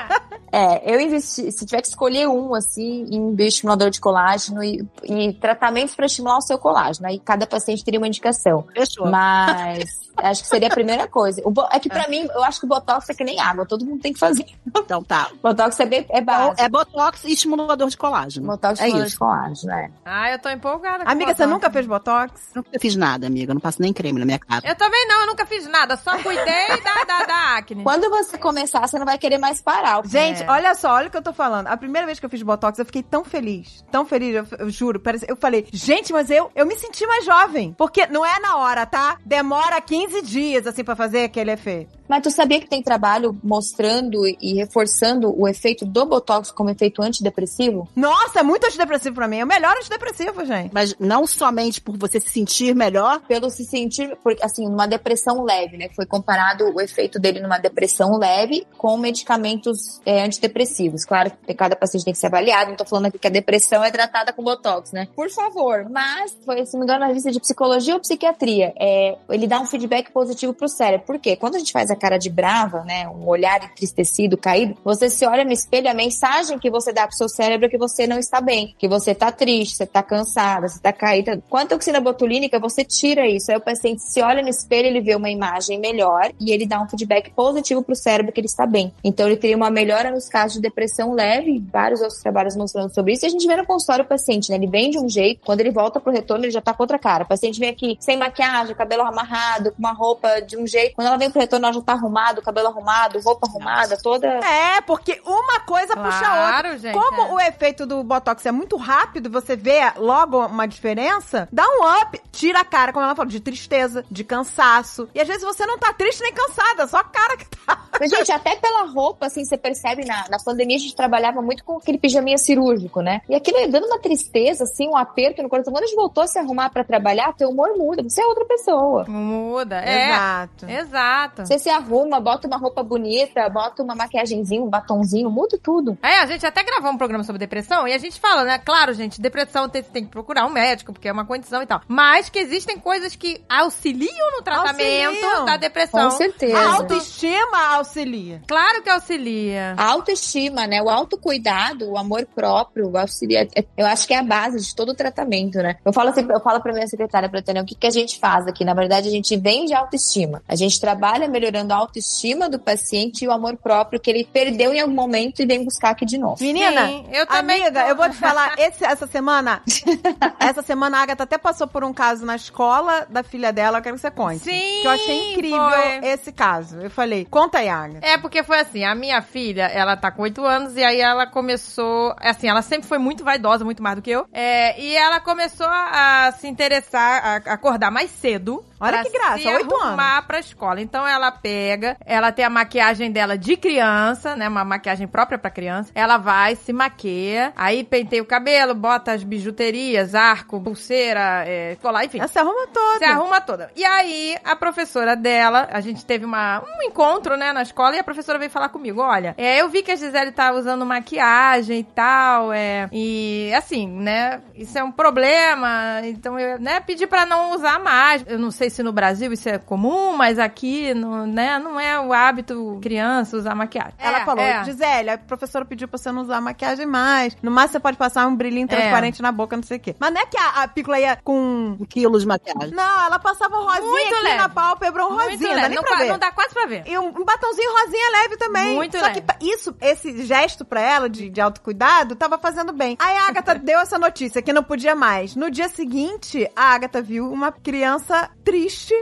É, 0.51 0.93
eu 0.95 0.99
investi, 0.99 1.51
se 1.51 1.65
tiver 1.65 1.81
que 1.81 1.87
escolher 1.87 2.27
um, 2.27 2.53
assim, 2.53 3.05
em 3.11 3.33
bioestimulador 3.33 3.89
de 3.89 3.99
colágeno 3.99 4.63
e, 4.63 4.87
e 5.03 5.33
tratamentos 5.33 5.95
para 5.95 6.05
estimular 6.05 6.37
o 6.37 6.41
seu 6.41 6.57
colágeno. 6.57 7.07
Aí 7.07 7.19
cada 7.19 7.45
paciente 7.45 7.83
teria 7.83 7.99
uma 7.99 8.07
indicação. 8.07 8.65
Fechou. 8.73 9.09
Mas 9.09 10.07
acho 10.17 10.43
que 10.43 10.47
seria 10.47 10.67
a 10.67 10.71
primeira 10.71 11.07
coisa. 11.07 11.41
O 11.45 11.53
é 11.71 11.79
que 11.79 11.89
pra 11.89 12.07
mim, 12.07 12.27
eu 12.33 12.43
acho 12.43 12.59
que 12.59 12.65
o 12.65 12.69
Botox 12.69 13.09
é 13.09 13.13
que 13.13 13.23
nem 13.23 13.39
água, 13.39 13.65
todo 13.65 13.85
mundo 13.85 14.01
tem 14.01 14.13
que 14.13 14.19
fazer. 14.19 14.45
Então 14.65 15.03
tá. 15.03 15.29
Botox 15.41 15.79
é, 15.79 15.85
bem, 15.85 16.05
é 16.09 16.19
Então, 16.19 16.25
básico. 16.25 16.61
é 16.61 16.69
botox 16.69 17.23
e 17.25 17.33
estimulador 17.33 17.89
de 17.89 17.97
colágeno. 17.97 18.47
Botox 18.47 18.79
é 18.79 18.89
é 18.89 18.91
de 18.91 19.07
isso. 19.07 19.19
colágeno, 19.19 19.71
né? 19.71 19.91
ah, 20.05 20.31
eu 20.31 20.39
tô 20.39 20.49
empolgada. 20.49 21.03
com 21.03 21.11
Amiga, 21.11 21.35
você 21.35 21.45
nunca 21.45 21.69
fez 21.69 21.85
botox? 21.85 22.49
Nunca 22.55 22.69
fiz 22.79 22.95
nada, 22.95 23.27
amiga. 23.27 23.51
Eu 23.51 23.55
não 23.55 23.61
passo 23.61 23.81
nem 23.81 23.93
creme 23.93 24.19
na 24.19 24.25
minha 24.25 24.39
cara. 24.39 24.67
Eu 24.67 24.75
também 24.75 25.07
não, 25.07 25.21
eu 25.21 25.27
nunca 25.27 25.45
fiz 25.45 25.67
nada, 25.67 25.95
só 25.97 26.17
cuidei 26.19 26.67
da, 26.83 27.03
da, 27.03 27.25
da 27.25 27.57
acne. 27.57 27.83
Quando 27.83 28.09
você 28.09 28.37
começar, 28.37 28.85
você 28.87 28.97
não 28.97 29.05
vai 29.05 29.17
querer 29.17 29.37
mais 29.37 29.61
parar. 29.61 30.01
Gente, 30.05 30.36
É. 30.43 30.49
olha 30.49 30.73
só, 30.75 30.91
olha 30.93 31.07
o 31.07 31.11
que 31.11 31.17
eu 31.17 31.21
tô 31.21 31.33
falando. 31.33 31.67
A 31.67 31.77
primeira 31.77 32.05
vez 32.05 32.19
que 32.19 32.25
eu 32.25 32.29
fiz 32.29 32.41
Botox, 32.41 32.77
eu 32.79 32.85
fiquei 32.85 33.03
tão 33.03 33.23
feliz. 33.23 33.83
Tão 33.91 34.05
feliz, 34.05 34.35
eu, 34.35 34.45
eu 34.59 34.69
juro. 34.69 34.99
parece- 34.99 35.25
eu 35.29 35.35
falei, 35.35 35.65
gente, 35.71 36.11
mas 36.13 36.29
eu, 36.29 36.51
eu 36.55 36.65
me 36.65 36.75
senti 36.77 37.05
mais 37.05 37.25
jovem. 37.25 37.73
Porque 37.77 38.07
não 38.07 38.25
é 38.25 38.39
na 38.39 38.57
hora, 38.57 38.85
tá? 38.85 39.17
Demora 39.25 39.79
15 39.81 40.21
dias, 40.21 40.65
assim, 40.67 40.83
pra 40.83 40.95
fazer 40.95 41.23
aquele 41.23 41.51
efeito. 41.51 41.97
Mas 42.07 42.23
tu 42.23 42.31
sabia 42.31 42.59
que 42.59 42.69
tem 42.69 42.81
trabalho 42.81 43.37
mostrando 43.43 44.25
e 44.25 44.53
reforçando 44.53 45.33
o 45.37 45.47
efeito 45.47 45.85
do 45.85 46.05
Botox 46.05 46.51
como 46.51 46.69
efeito 46.69 47.01
antidepressivo? 47.01 47.87
Nossa, 47.95 48.39
é 48.39 48.43
muito 48.43 48.65
antidepressivo 48.65 49.15
pra 49.15 49.27
mim. 49.27 49.39
É 49.39 49.43
o 49.43 49.47
melhor 49.47 49.75
antidepressivo, 49.75 50.45
gente. 50.45 50.71
Mas 50.73 50.95
não 50.99 51.27
somente 51.27 51.81
por 51.81 51.97
você 51.97 52.19
se 52.19 52.29
sentir 52.29 52.73
melhor, 52.75 53.19
Pelo 53.27 53.49
se 53.49 53.65
sentir, 53.65 54.17
porque, 54.23 54.43
assim, 54.43 54.65
numa 54.67 54.87
depressão 54.87 55.43
leve, 55.43 55.77
né? 55.77 55.89
Foi 55.95 56.05
comparado 56.05 56.63
o 56.73 56.79
efeito 56.81 57.19
dele 57.19 57.41
numa 57.41 57.57
depressão 57.57 58.17
leve 58.17 58.65
com 58.77 58.97
medicamentos 58.97 59.99
é, 60.05 60.26
antidepressivos. 60.27 61.05
Claro 61.05 61.31
que 61.45 61.53
cada 61.53 61.75
paciente 61.75 62.05
tem 62.05 62.13
que 62.13 62.19
ser 62.19 62.27
avaliado, 62.27 62.69
não 62.69 62.77
tô 62.77 62.85
falando 62.85 63.07
aqui 63.07 63.17
que 63.17 63.27
a 63.27 63.31
depressão 63.31 63.83
é 63.83 63.91
tratada 63.91 64.31
com 64.31 64.43
Botox, 64.43 64.91
né? 64.91 65.07
Por 65.15 65.29
favor. 65.29 65.87
Mas, 65.89 66.37
foi, 66.45 66.65
se 66.65 66.77
me 66.77 66.83
engano, 66.83 66.99
na 66.99 67.11
lista 67.11 67.31
de 67.31 67.39
psicologia 67.39 67.93
ou 67.93 67.99
psiquiatria, 67.99 68.73
é, 68.79 69.17
ele 69.29 69.47
dá 69.47 69.59
um 69.59 69.65
feedback 69.65 70.11
positivo 70.11 70.53
pro 70.53 70.69
cérebro. 70.69 71.05
Por 71.05 71.19
quê? 71.19 71.35
Quando 71.35 71.55
a 71.55 71.59
gente 71.59 71.71
faz 71.71 71.89
a 71.89 71.95
cara 71.95 72.17
de 72.17 72.29
brava, 72.29 72.83
né? 72.83 73.07
Um 73.07 73.27
olhar 73.27 73.63
entristecido, 73.63 74.37
caído, 74.37 74.77
você 74.83 75.09
se 75.09 75.25
olha 75.25 75.43
no 75.43 75.51
espelho, 75.51 75.89
a 75.89 75.93
mensagem 75.93 76.59
que 76.59 76.69
você 76.69 76.93
dá 76.93 77.07
pro 77.07 77.15
seu 77.15 77.29
cérebro 77.29 77.67
é 77.67 77.69
que 77.69 77.77
você 77.77 78.05
não 78.05 78.19
está 78.19 78.39
bem, 78.41 78.75
que 78.77 78.87
você 78.87 79.15
tá 79.15 79.31
triste, 79.31 79.75
você 79.75 79.85
tá 79.85 80.03
cansada, 80.03 80.67
você 80.67 80.79
tá 80.79 80.93
caída. 80.93 81.41
Com 81.49 81.57
a 81.57 81.65
toxina 81.65 81.99
botulínica, 81.99 82.59
você 82.59 82.83
tira 82.83 83.27
isso. 83.27 83.51
Aí 83.51 83.57
o 83.57 83.61
paciente 83.61 84.01
se 84.01 84.21
olha 84.21 84.41
no 84.41 84.49
espelho, 84.49 84.87
ele 84.87 85.01
vê 85.01 85.15
uma 85.15 85.29
imagem 85.29 85.79
melhor 85.79 86.31
e 86.39 86.51
ele 86.51 86.65
dá 86.65 86.81
um 86.81 86.87
feedback 86.87 87.31
positivo 87.31 87.83
pro 87.83 87.95
cérebro 87.95 88.31
que 88.31 88.39
ele 88.39 88.47
está 88.47 88.65
bem. 88.65 88.93
Então 89.03 89.27
ele 89.27 89.37
teria 89.37 89.57
uma 89.57 89.69
melhora 89.69 90.11
nos 90.17 90.27
casos 90.27 90.53
de 90.53 90.61
depressão 90.61 91.13
leve, 91.13 91.63
vários 91.71 92.01
outros 92.01 92.19
trabalhos 92.19 92.55
mostrando 92.55 92.93
sobre 92.93 93.13
isso. 93.13 93.25
E 93.25 93.27
a 93.27 93.29
gente 93.29 93.47
vê 93.47 93.55
no 93.55 93.65
consultório 93.65 94.03
o 94.03 94.07
paciente, 94.07 94.49
né? 94.49 94.57
Ele 94.57 94.67
vem 94.67 94.89
de 94.89 94.97
um 94.97 95.07
jeito, 95.07 95.41
quando 95.45 95.61
ele 95.61 95.71
volta 95.71 95.99
pro 95.99 96.11
retorno, 96.11 96.45
ele 96.45 96.51
já 96.51 96.61
tá 96.61 96.73
com 96.73 96.83
outra 96.83 96.99
cara. 96.99 97.23
O 97.23 97.27
paciente 97.27 97.59
vem 97.59 97.69
aqui 97.69 97.97
sem 97.99 98.17
maquiagem, 98.17 98.75
cabelo 98.75 99.03
amarrado, 99.03 99.71
com 99.71 99.79
uma 99.79 99.93
roupa 99.93 100.41
de 100.41 100.57
um 100.57 100.65
jeito. 100.65 100.95
Quando 100.95 101.07
ela 101.07 101.17
vem 101.17 101.29
pro 101.29 101.39
retorno, 101.39 101.65
ela 101.65 101.73
já 101.73 101.81
tá 101.81 101.93
arrumado, 101.93 102.41
cabelo 102.41 102.67
arrumado, 102.67 103.19
roupa 103.19 103.47
arrumada, 103.47 103.97
toda. 104.01 104.27
É, 104.27 104.81
porque 104.81 105.21
uma 105.25 105.59
coisa 105.61 105.95
puxa 105.95 106.25
a 106.25 106.45
outra. 106.45 106.61
Claro, 106.61 106.77
gente. 106.77 106.93
Como 106.93 107.21
é. 107.21 107.33
o 107.33 107.39
efeito 107.39 107.85
do 107.85 108.03
Botox 108.03 108.45
é 108.45 108.51
muito 108.51 108.75
rápido, 108.75 109.29
você 109.29 109.55
vê 109.55 109.91
logo 109.97 110.45
uma 110.45 110.67
diferença, 110.67 111.47
dá 111.51 111.63
um 111.63 112.01
up, 112.01 112.19
tira 112.31 112.61
a 112.61 112.65
cara, 112.65 112.91
como 112.91 113.05
ela 113.05 113.15
falou, 113.15 113.29
de 113.29 113.39
tristeza, 113.39 114.03
de 114.09 114.23
cansaço. 114.23 115.07
E 115.13 115.21
às 115.21 115.27
vezes 115.27 115.43
você 115.43 115.65
não 115.65 115.77
tá 115.77 115.93
triste 115.93 116.21
nem 116.21 116.33
cansada, 116.33 116.87
só 116.87 116.97
a 116.97 117.03
cara 117.03 117.37
que 117.37 117.45
tá. 117.45 117.87
Mas, 117.99 118.11
gente, 118.11 118.31
até 118.31 118.55
pela 118.55 118.83
roupa, 118.83 119.25
assim, 119.27 119.43
você 119.43 119.57
percebe, 119.57 120.05
na, 120.07 120.25
na 120.29 120.37
pandemia 120.39 120.77
a 120.77 120.79
gente 120.79 120.95
trabalhava 120.95 121.41
muito 121.41 121.63
com 121.63 121.77
aquele 121.77 121.97
pijaminha 121.97 122.37
cirúrgico, 122.37 123.01
né? 123.01 123.21
E 123.29 123.35
aquilo 123.35 123.59
ia 123.59 123.67
dando 123.67 123.85
uma 123.85 123.99
tristeza, 123.99 124.63
assim, 124.63 124.87
um 124.87 124.97
aperto 124.97 125.41
no 125.43 125.49
coração. 125.49 125.73
Quando 125.73 125.83
a 125.83 125.87
gente 125.87 125.95
voltou 125.95 126.23
a 126.23 126.27
se 126.27 126.39
arrumar 126.39 126.69
pra 126.69 126.83
trabalhar, 126.83 127.33
teu 127.33 127.49
humor 127.49 127.77
muda, 127.77 128.03
você 128.03 128.21
é 128.21 128.25
outra 128.25 128.45
pessoa. 128.45 129.05
Muda, 129.07 129.81
é. 129.81 130.07
Exato. 130.07 130.65
Exato. 130.69 131.45
Você 131.45 131.59
se 131.59 131.69
arruma, 131.69 132.19
bota 132.19 132.47
uma 132.47 132.57
roupa 132.57 132.83
bonita, 132.83 133.49
bota 133.49 133.83
uma 133.83 133.95
maquiagemzinha, 133.95 134.61
um 134.61 134.69
batonzinho, 134.69 135.29
muda 135.29 135.59
tudo. 135.61 135.97
É, 136.01 136.19
a 136.19 136.25
gente 136.25 136.45
até 136.45 136.63
gravou 136.63 136.91
um 136.91 136.97
programa 136.97 137.23
sobre 137.23 137.39
depressão 137.39 137.87
e 137.87 137.93
a 137.93 137.97
gente 137.97 138.19
fala, 138.19 138.43
né? 138.43 138.57
Claro, 138.57 138.93
gente, 138.93 139.21
depressão 139.21 139.67
tem, 139.69 139.83
tem 139.83 140.05
que 140.05 140.11
procurar 140.11 140.45
um 140.45 140.49
médico, 140.49 140.93
porque 140.93 141.07
é 141.07 141.11
uma 141.11 141.25
condição 141.25 141.61
e 141.61 141.65
tal. 141.65 141.81
Mas 141.87 142.29
que 142.29 142.39
existem 142.39 142.79
coisas 142.79 143.15
que 143.15 143.41
auxiliam 143.49 144.31
no 144.35 144.41
tratamento 144.41 145.07
Auxiliam. 145.07 145.45
da 145.45 145.57
depressão. 145.57 146.09
Com 146.09 146.11
certeza. 146.11 146.57
A 146.57 146.75
autoestima 146.75 147.75
auxilia. 147.75 148.41
Claro 148.47 148.81
que 148.81 148.89
auxilia. 148.89 149.73
A 149.77 149.91
autoestima, 149.97 150.65
né? 150.67 150.81
O 150.81 150.89
autocuidado, 150.89 151.89
o 151.91 151.97
amor 151.97 152.25
próprio, 152.33 152.89
o 152.89 152.97
auxiliar. 152.97 153.47
Eu 153.75 153.85
acho 153.85 154.07
que 154.07 154.13
é 154.13 154.17
a 154.19 154.23
base 154.23 154.59
de 154.65 154.75
todo 154.75 154.89
o 154.89 154.95
tratamento, 154.95 155.57
né? 155.57 155.77
Eu 155.83 155.91
falo 155.93 156.13
sempre, 156.13 156.35
eu 156.35 156.39
falo 156.41 156.61
pra 156.61 156.73
minha 156.73 156.87
secretária, 156.87 157.27
pra 157.29 157.41
Tânia, 157.41 157.61
o 157.61 157.65
que, 157.65 157.75
que 157.75 157.87
a 157.87 157.91
gente 157.91 158.19
faz 158.19 158.47
aqui? 158.47 158.63
Na 158.63 158.73
verdade, 158.73 159.07
a 159.07 159.11
gente 159.11 159.35
vende 159.37 159.73
autoestima. 159.73 160.41
A 160.47 160.55
gente 160.55 160.79
trabalha 160.79 161.27
melhorando 161.27 161.73
a 161.73 161.77
autoestima 161.77 162.49
do 162.49 162.59
paciente 162.59 163.23
e 163.25 163.27
o 163.27 163.31
amor 163.31 163.57
próprio 163.57 163.99
que 163.99 164.09
ele 164.09 164.23
perdeu 164.31 164.73
em 164.73 164.79
algum 164.79 164.93
momento 164.93 165.41
e 165.41 165.45
vem 165.45 165.63
buscar 165.63 165.89
aqui 165.91 166.05
de 166.05 166.17
novo. 166.17 166.37
Menina, 166.41 166.87
Sim, 166.87 167.05
eu 167.11 167.25
também 167.25 167.63
amiga, 167.63 167.83
tô. 167.83 167.89
eu 167.89 167.95
vou 167.95 168.09
te 168.09 168.15
falar, 168.17 168.57
esse- 168.59 168.85
essa 168.85 169.07
semana, 169.07 169.61
essa 170.39 170.61
semana 170.61 170.97
a 170.99 171.01
Agatha 171.03 171.23
até 171.23 171.37
passou 171.37 171.67
por 171.67 171.83
um 171.83 171.93
caso 171.93 172.25
na 172.25 172.35
escola 172.35 173.05
da 173.09 173.23
filha 173.23 173.51
dela, 173.51 173.77
eu 173.79 173.81
quero 173.81 173.95
que 173.95 174.01
você 174.01 174.11
conte. 174.11 174.39
Sim, 174.39 174.81
Que 174.81 174.87
eu 174.87 174.91
achei 174.91 175.33
incrível 175.33 175.69
foi. 175.69 176.07
esse 176.09 176.31
caso. 176.31 176.77
Eu 176.81 176.89
falei, 176.89 177.25
conta 177.25 177.59
aí, 177.59 177.69
Agatha. 177.69 178.05
É, 178.05 178.17
porque 178.17 178.43
foi 178.43 178.59
assim, 178.59 178.83
a 178.83 178.93
minha 178.95 179.21
filha, 179.21 179.63
ela 179.63 179.86
tá 179.95 180.11
com 180.11 180.23
8 180.23 180.43
anos 180.43 180.75
e 180.75 180.83
aí 180.83 180.99
ela 180.99 181.27
começou, 181.27 182.15
assim, 182.19 182.49
ela 182.49 182.61
sempre 182.61 182.87
foi 182.87 182.97
muito 182.97 183.23
vaidosa, 183.23 183.63
muito 183.63 183.81
mais 183.81 183.95
do 183.95 184.01
que 184.01 184.11
eu, 184.11 184.25
é, 184.33 184.79
e 184.81 184.95
ela 184.95 185.19
começou 185.19 185.67
a, 185.67 186.27
a 186.27 186.31
se 186.31 186.47
interessar, 186.47 187.43
a 187.47 187.53
acordar 187.53 187.91
mais 187.91 188.09
cedo. 188.11 188.65
Olha 188.79 189.03
que 189.03 189.09
graça, 189.09 189.49
oito 189.49 189.75
arrumar 189.75 190.21
pra 190.27 190.39
escola. 190.39 190.81
Então 190.81 191.07
ela 191.07 191.31
pega, 191.31 191.97
ela 192.05 192.31
tem 192.31 192.45
a 192.45 192.49
maquiagem 192.49 193.11
dela 193.11 193.37
de 193.37 193.57
criança, 193.57 194.35
né, 194.35 194.47
uma 194.47 194.63
maquiagem 194.63 195.07
própria 195.07 195.37
pra 195.37 195.49
criança. 195.49 195.91
Ela 195.95 196.17
vai, 196.17 196.55
se 196.55 196.71
maquia, 196.71 197.51
aí 197.55 197.83
penteia 197.83 198.21
o 198.21 198.25
cabelo, 198.25 198.75
bota 198.75 199.11
as 199.11 199.23
bijuterias, 199.23 200.13
arco, 200.13 200.61
pulseira, 200.61 201.43
é, 201.47 201.75
colar, 201.81 202.05
enfim. 202.05 202.19
Ela 202.19 202.27
se 202.27 202.39
arruma 202.39 202.67
toda. 202.67 202.97
Se 202.97 203.05
arruma 203.05 203.41
toda. 203.41 203.71
E 203.75 203.83
aí, 203.83 204.37
a 204.43 204.55
professora 204.55 205.15
dela, 205.15 205.67
a 205.71 205.81
gente 205.81 206.05
teve 206.05 206.25
uma, 206.25 206.61
um 206.61 206.83
encontro, 206.83 207.35
né, 207.35 207.51
na 207.51 207.63
escola, 207.63 207.95
e 207.95 207.99
a 207.99 208.03
professora 208.03 208.37
veio 208.39 208.51
falar 208.51 208.69
comigo, 208.69 209.01
olha, 209.01 209.33
é, 209.37 209.61
eu 209.61 209.69
vi 209.69 209.81
que 209.81 209.91
a 209.91 209.95
Gisele 209.95 210.31
tá 210.31 210.51
usando 210.51 210.85
maquiagem 210.85 211.79
e 211.79 211.83
tal, 211.83 212.53
é, 212.53 212.87
e 212.91 213.51
assim, 213.55 213.87
né, 213.87 214.41
isso 214.55 214.77
é 214.77 214.83
um 214.83 214.91
problema, 214.91 216.01
então 216.03 216.39
eu, 216.39 216.59
né, 216.59 216.79
pedi 216.79 217.07
pra 217.07 217.25
não 217.25 217.55
usar 217.55 217.79
mais. 217.79 218.23
Eu 218.27 218.37
não 218.37 218.51
sei 218.51 218.66
se 218.69 218.83
no 218.83 218.91
Brasil 218.91 219.31
isso 219.33 219.47
é 219.49 219.57
comum, 219.57 220.15
mas 220.15 220.39
aqui, 220.39 220.93
no, 220.93 221.25
né, 221.25 221.59
não 221.59 221.79
é 221.79 221.99
o 221.99 222.13
hábito 222.13 222.79
criança 222.81 223.37
usar 223.37 223.55
maquiagem. 223.55 223.93
Ela 223.97 224.19
É, 224.21 224.25
falou, 224.25 224.43
é. 224.43 224.63
Gisele, 224.63 225.09
a 225.11 225.17
professora 225.17 225.65
pediu 225.65 225.87
pra 225.87 225.97
você 225.97 226.11
não 226.11 226.21
usar 226.23 226.39
maquiagem 226.41 226.85
mais. 226.85 227.35
No 227.41 227.51
máximo 227.51 227.73
você 227.73 227.79
pode 227.79 227.97
passar 227.97 228.27
um 228.27 228.35
brilhinho 228.35 228.67
transparente 228.67 229.21
na 229.21 229.31
boca, 229.31 229.55
não 229.55 229.63
sei 229.63 229.77
o 229.77 229.79
quê. 229.79 229.95
Mas 229.99 230.13
não 230.13 230.21
é 230.21 230.25
que 230.25 230.37
a, 230.37 230.63
a 230.63 230.67
pícola 230.67 230.99
ia 230.99 231.17
com... 231.23 231.75
Um 231.79 231.85
quilo 231.85 232.19
de 232.19 232.25
maquiagem. 232.25 232.71
Não, 232.71 233.05
ela 233.05 233.19
passava 233.19 233.55
um 233.57 233.63
rosinha 233.65 233.83
Muito 233.89 234.13
aqui 234.15 234.23
leve. 234.23 234.37
na 234.37 234.49
pálpebra, 234.49 235.05
um 235.05 235.09
Muito 235.15 235.31
rosinha, 235.31 235.49
dá 235.49 235.55
leve, 235.55 235.67
nem 235.69 235.75
não, 235.77 235.83
pra 235.83 235.95
ver. 235.97 236.07
não 236.09 236.19
dá 236.19 236.31
quase 236.31 236.53
pra 236.53 236.65
ver. 236.65 236.83
E 236.85 236.97
um, 236.97 237.07
um 237.07 237.25
batonzinho 237.25 237.71
rosinha 237.71 238.11
leve 238.21 238.37
também. 238.37 238.75
Muito 238.75 238.97
Só 238.97 239.05
leve. 239.05 239.21
que 239.21 239.45
isso, 239.45 239.75
esse 239.81 240.23
gesto 240.25 240.63
pra 240.65 240.81
ela 240.81 241.09
de, 241.09 241.29
de 241.29 241.41
autocuidado, 241.41 242.15
tava 242.15 242.37
fazendo 242.37 242.73
bem. 242.73 242.97
Aí 242.99 243.17
a 243.17 243.27
Agatha 243.27 243.55
deu 243.59 243.79
essa 243.79 243.97
notícia 243.99 244.41
que 244.41 244.51
não 244.53 244.63
podia 244.63 244.95
mais. 244.95 245.35
No 245.35 245.49
dia 245.51 245.67
seguinte, 245.69 246.49
a 246.55 246.73
Agatha 246.73 247.01
viu 247.01 247.31
uma 247.31 247.51
criança 247.51 248.29
triste, 248.43 248.56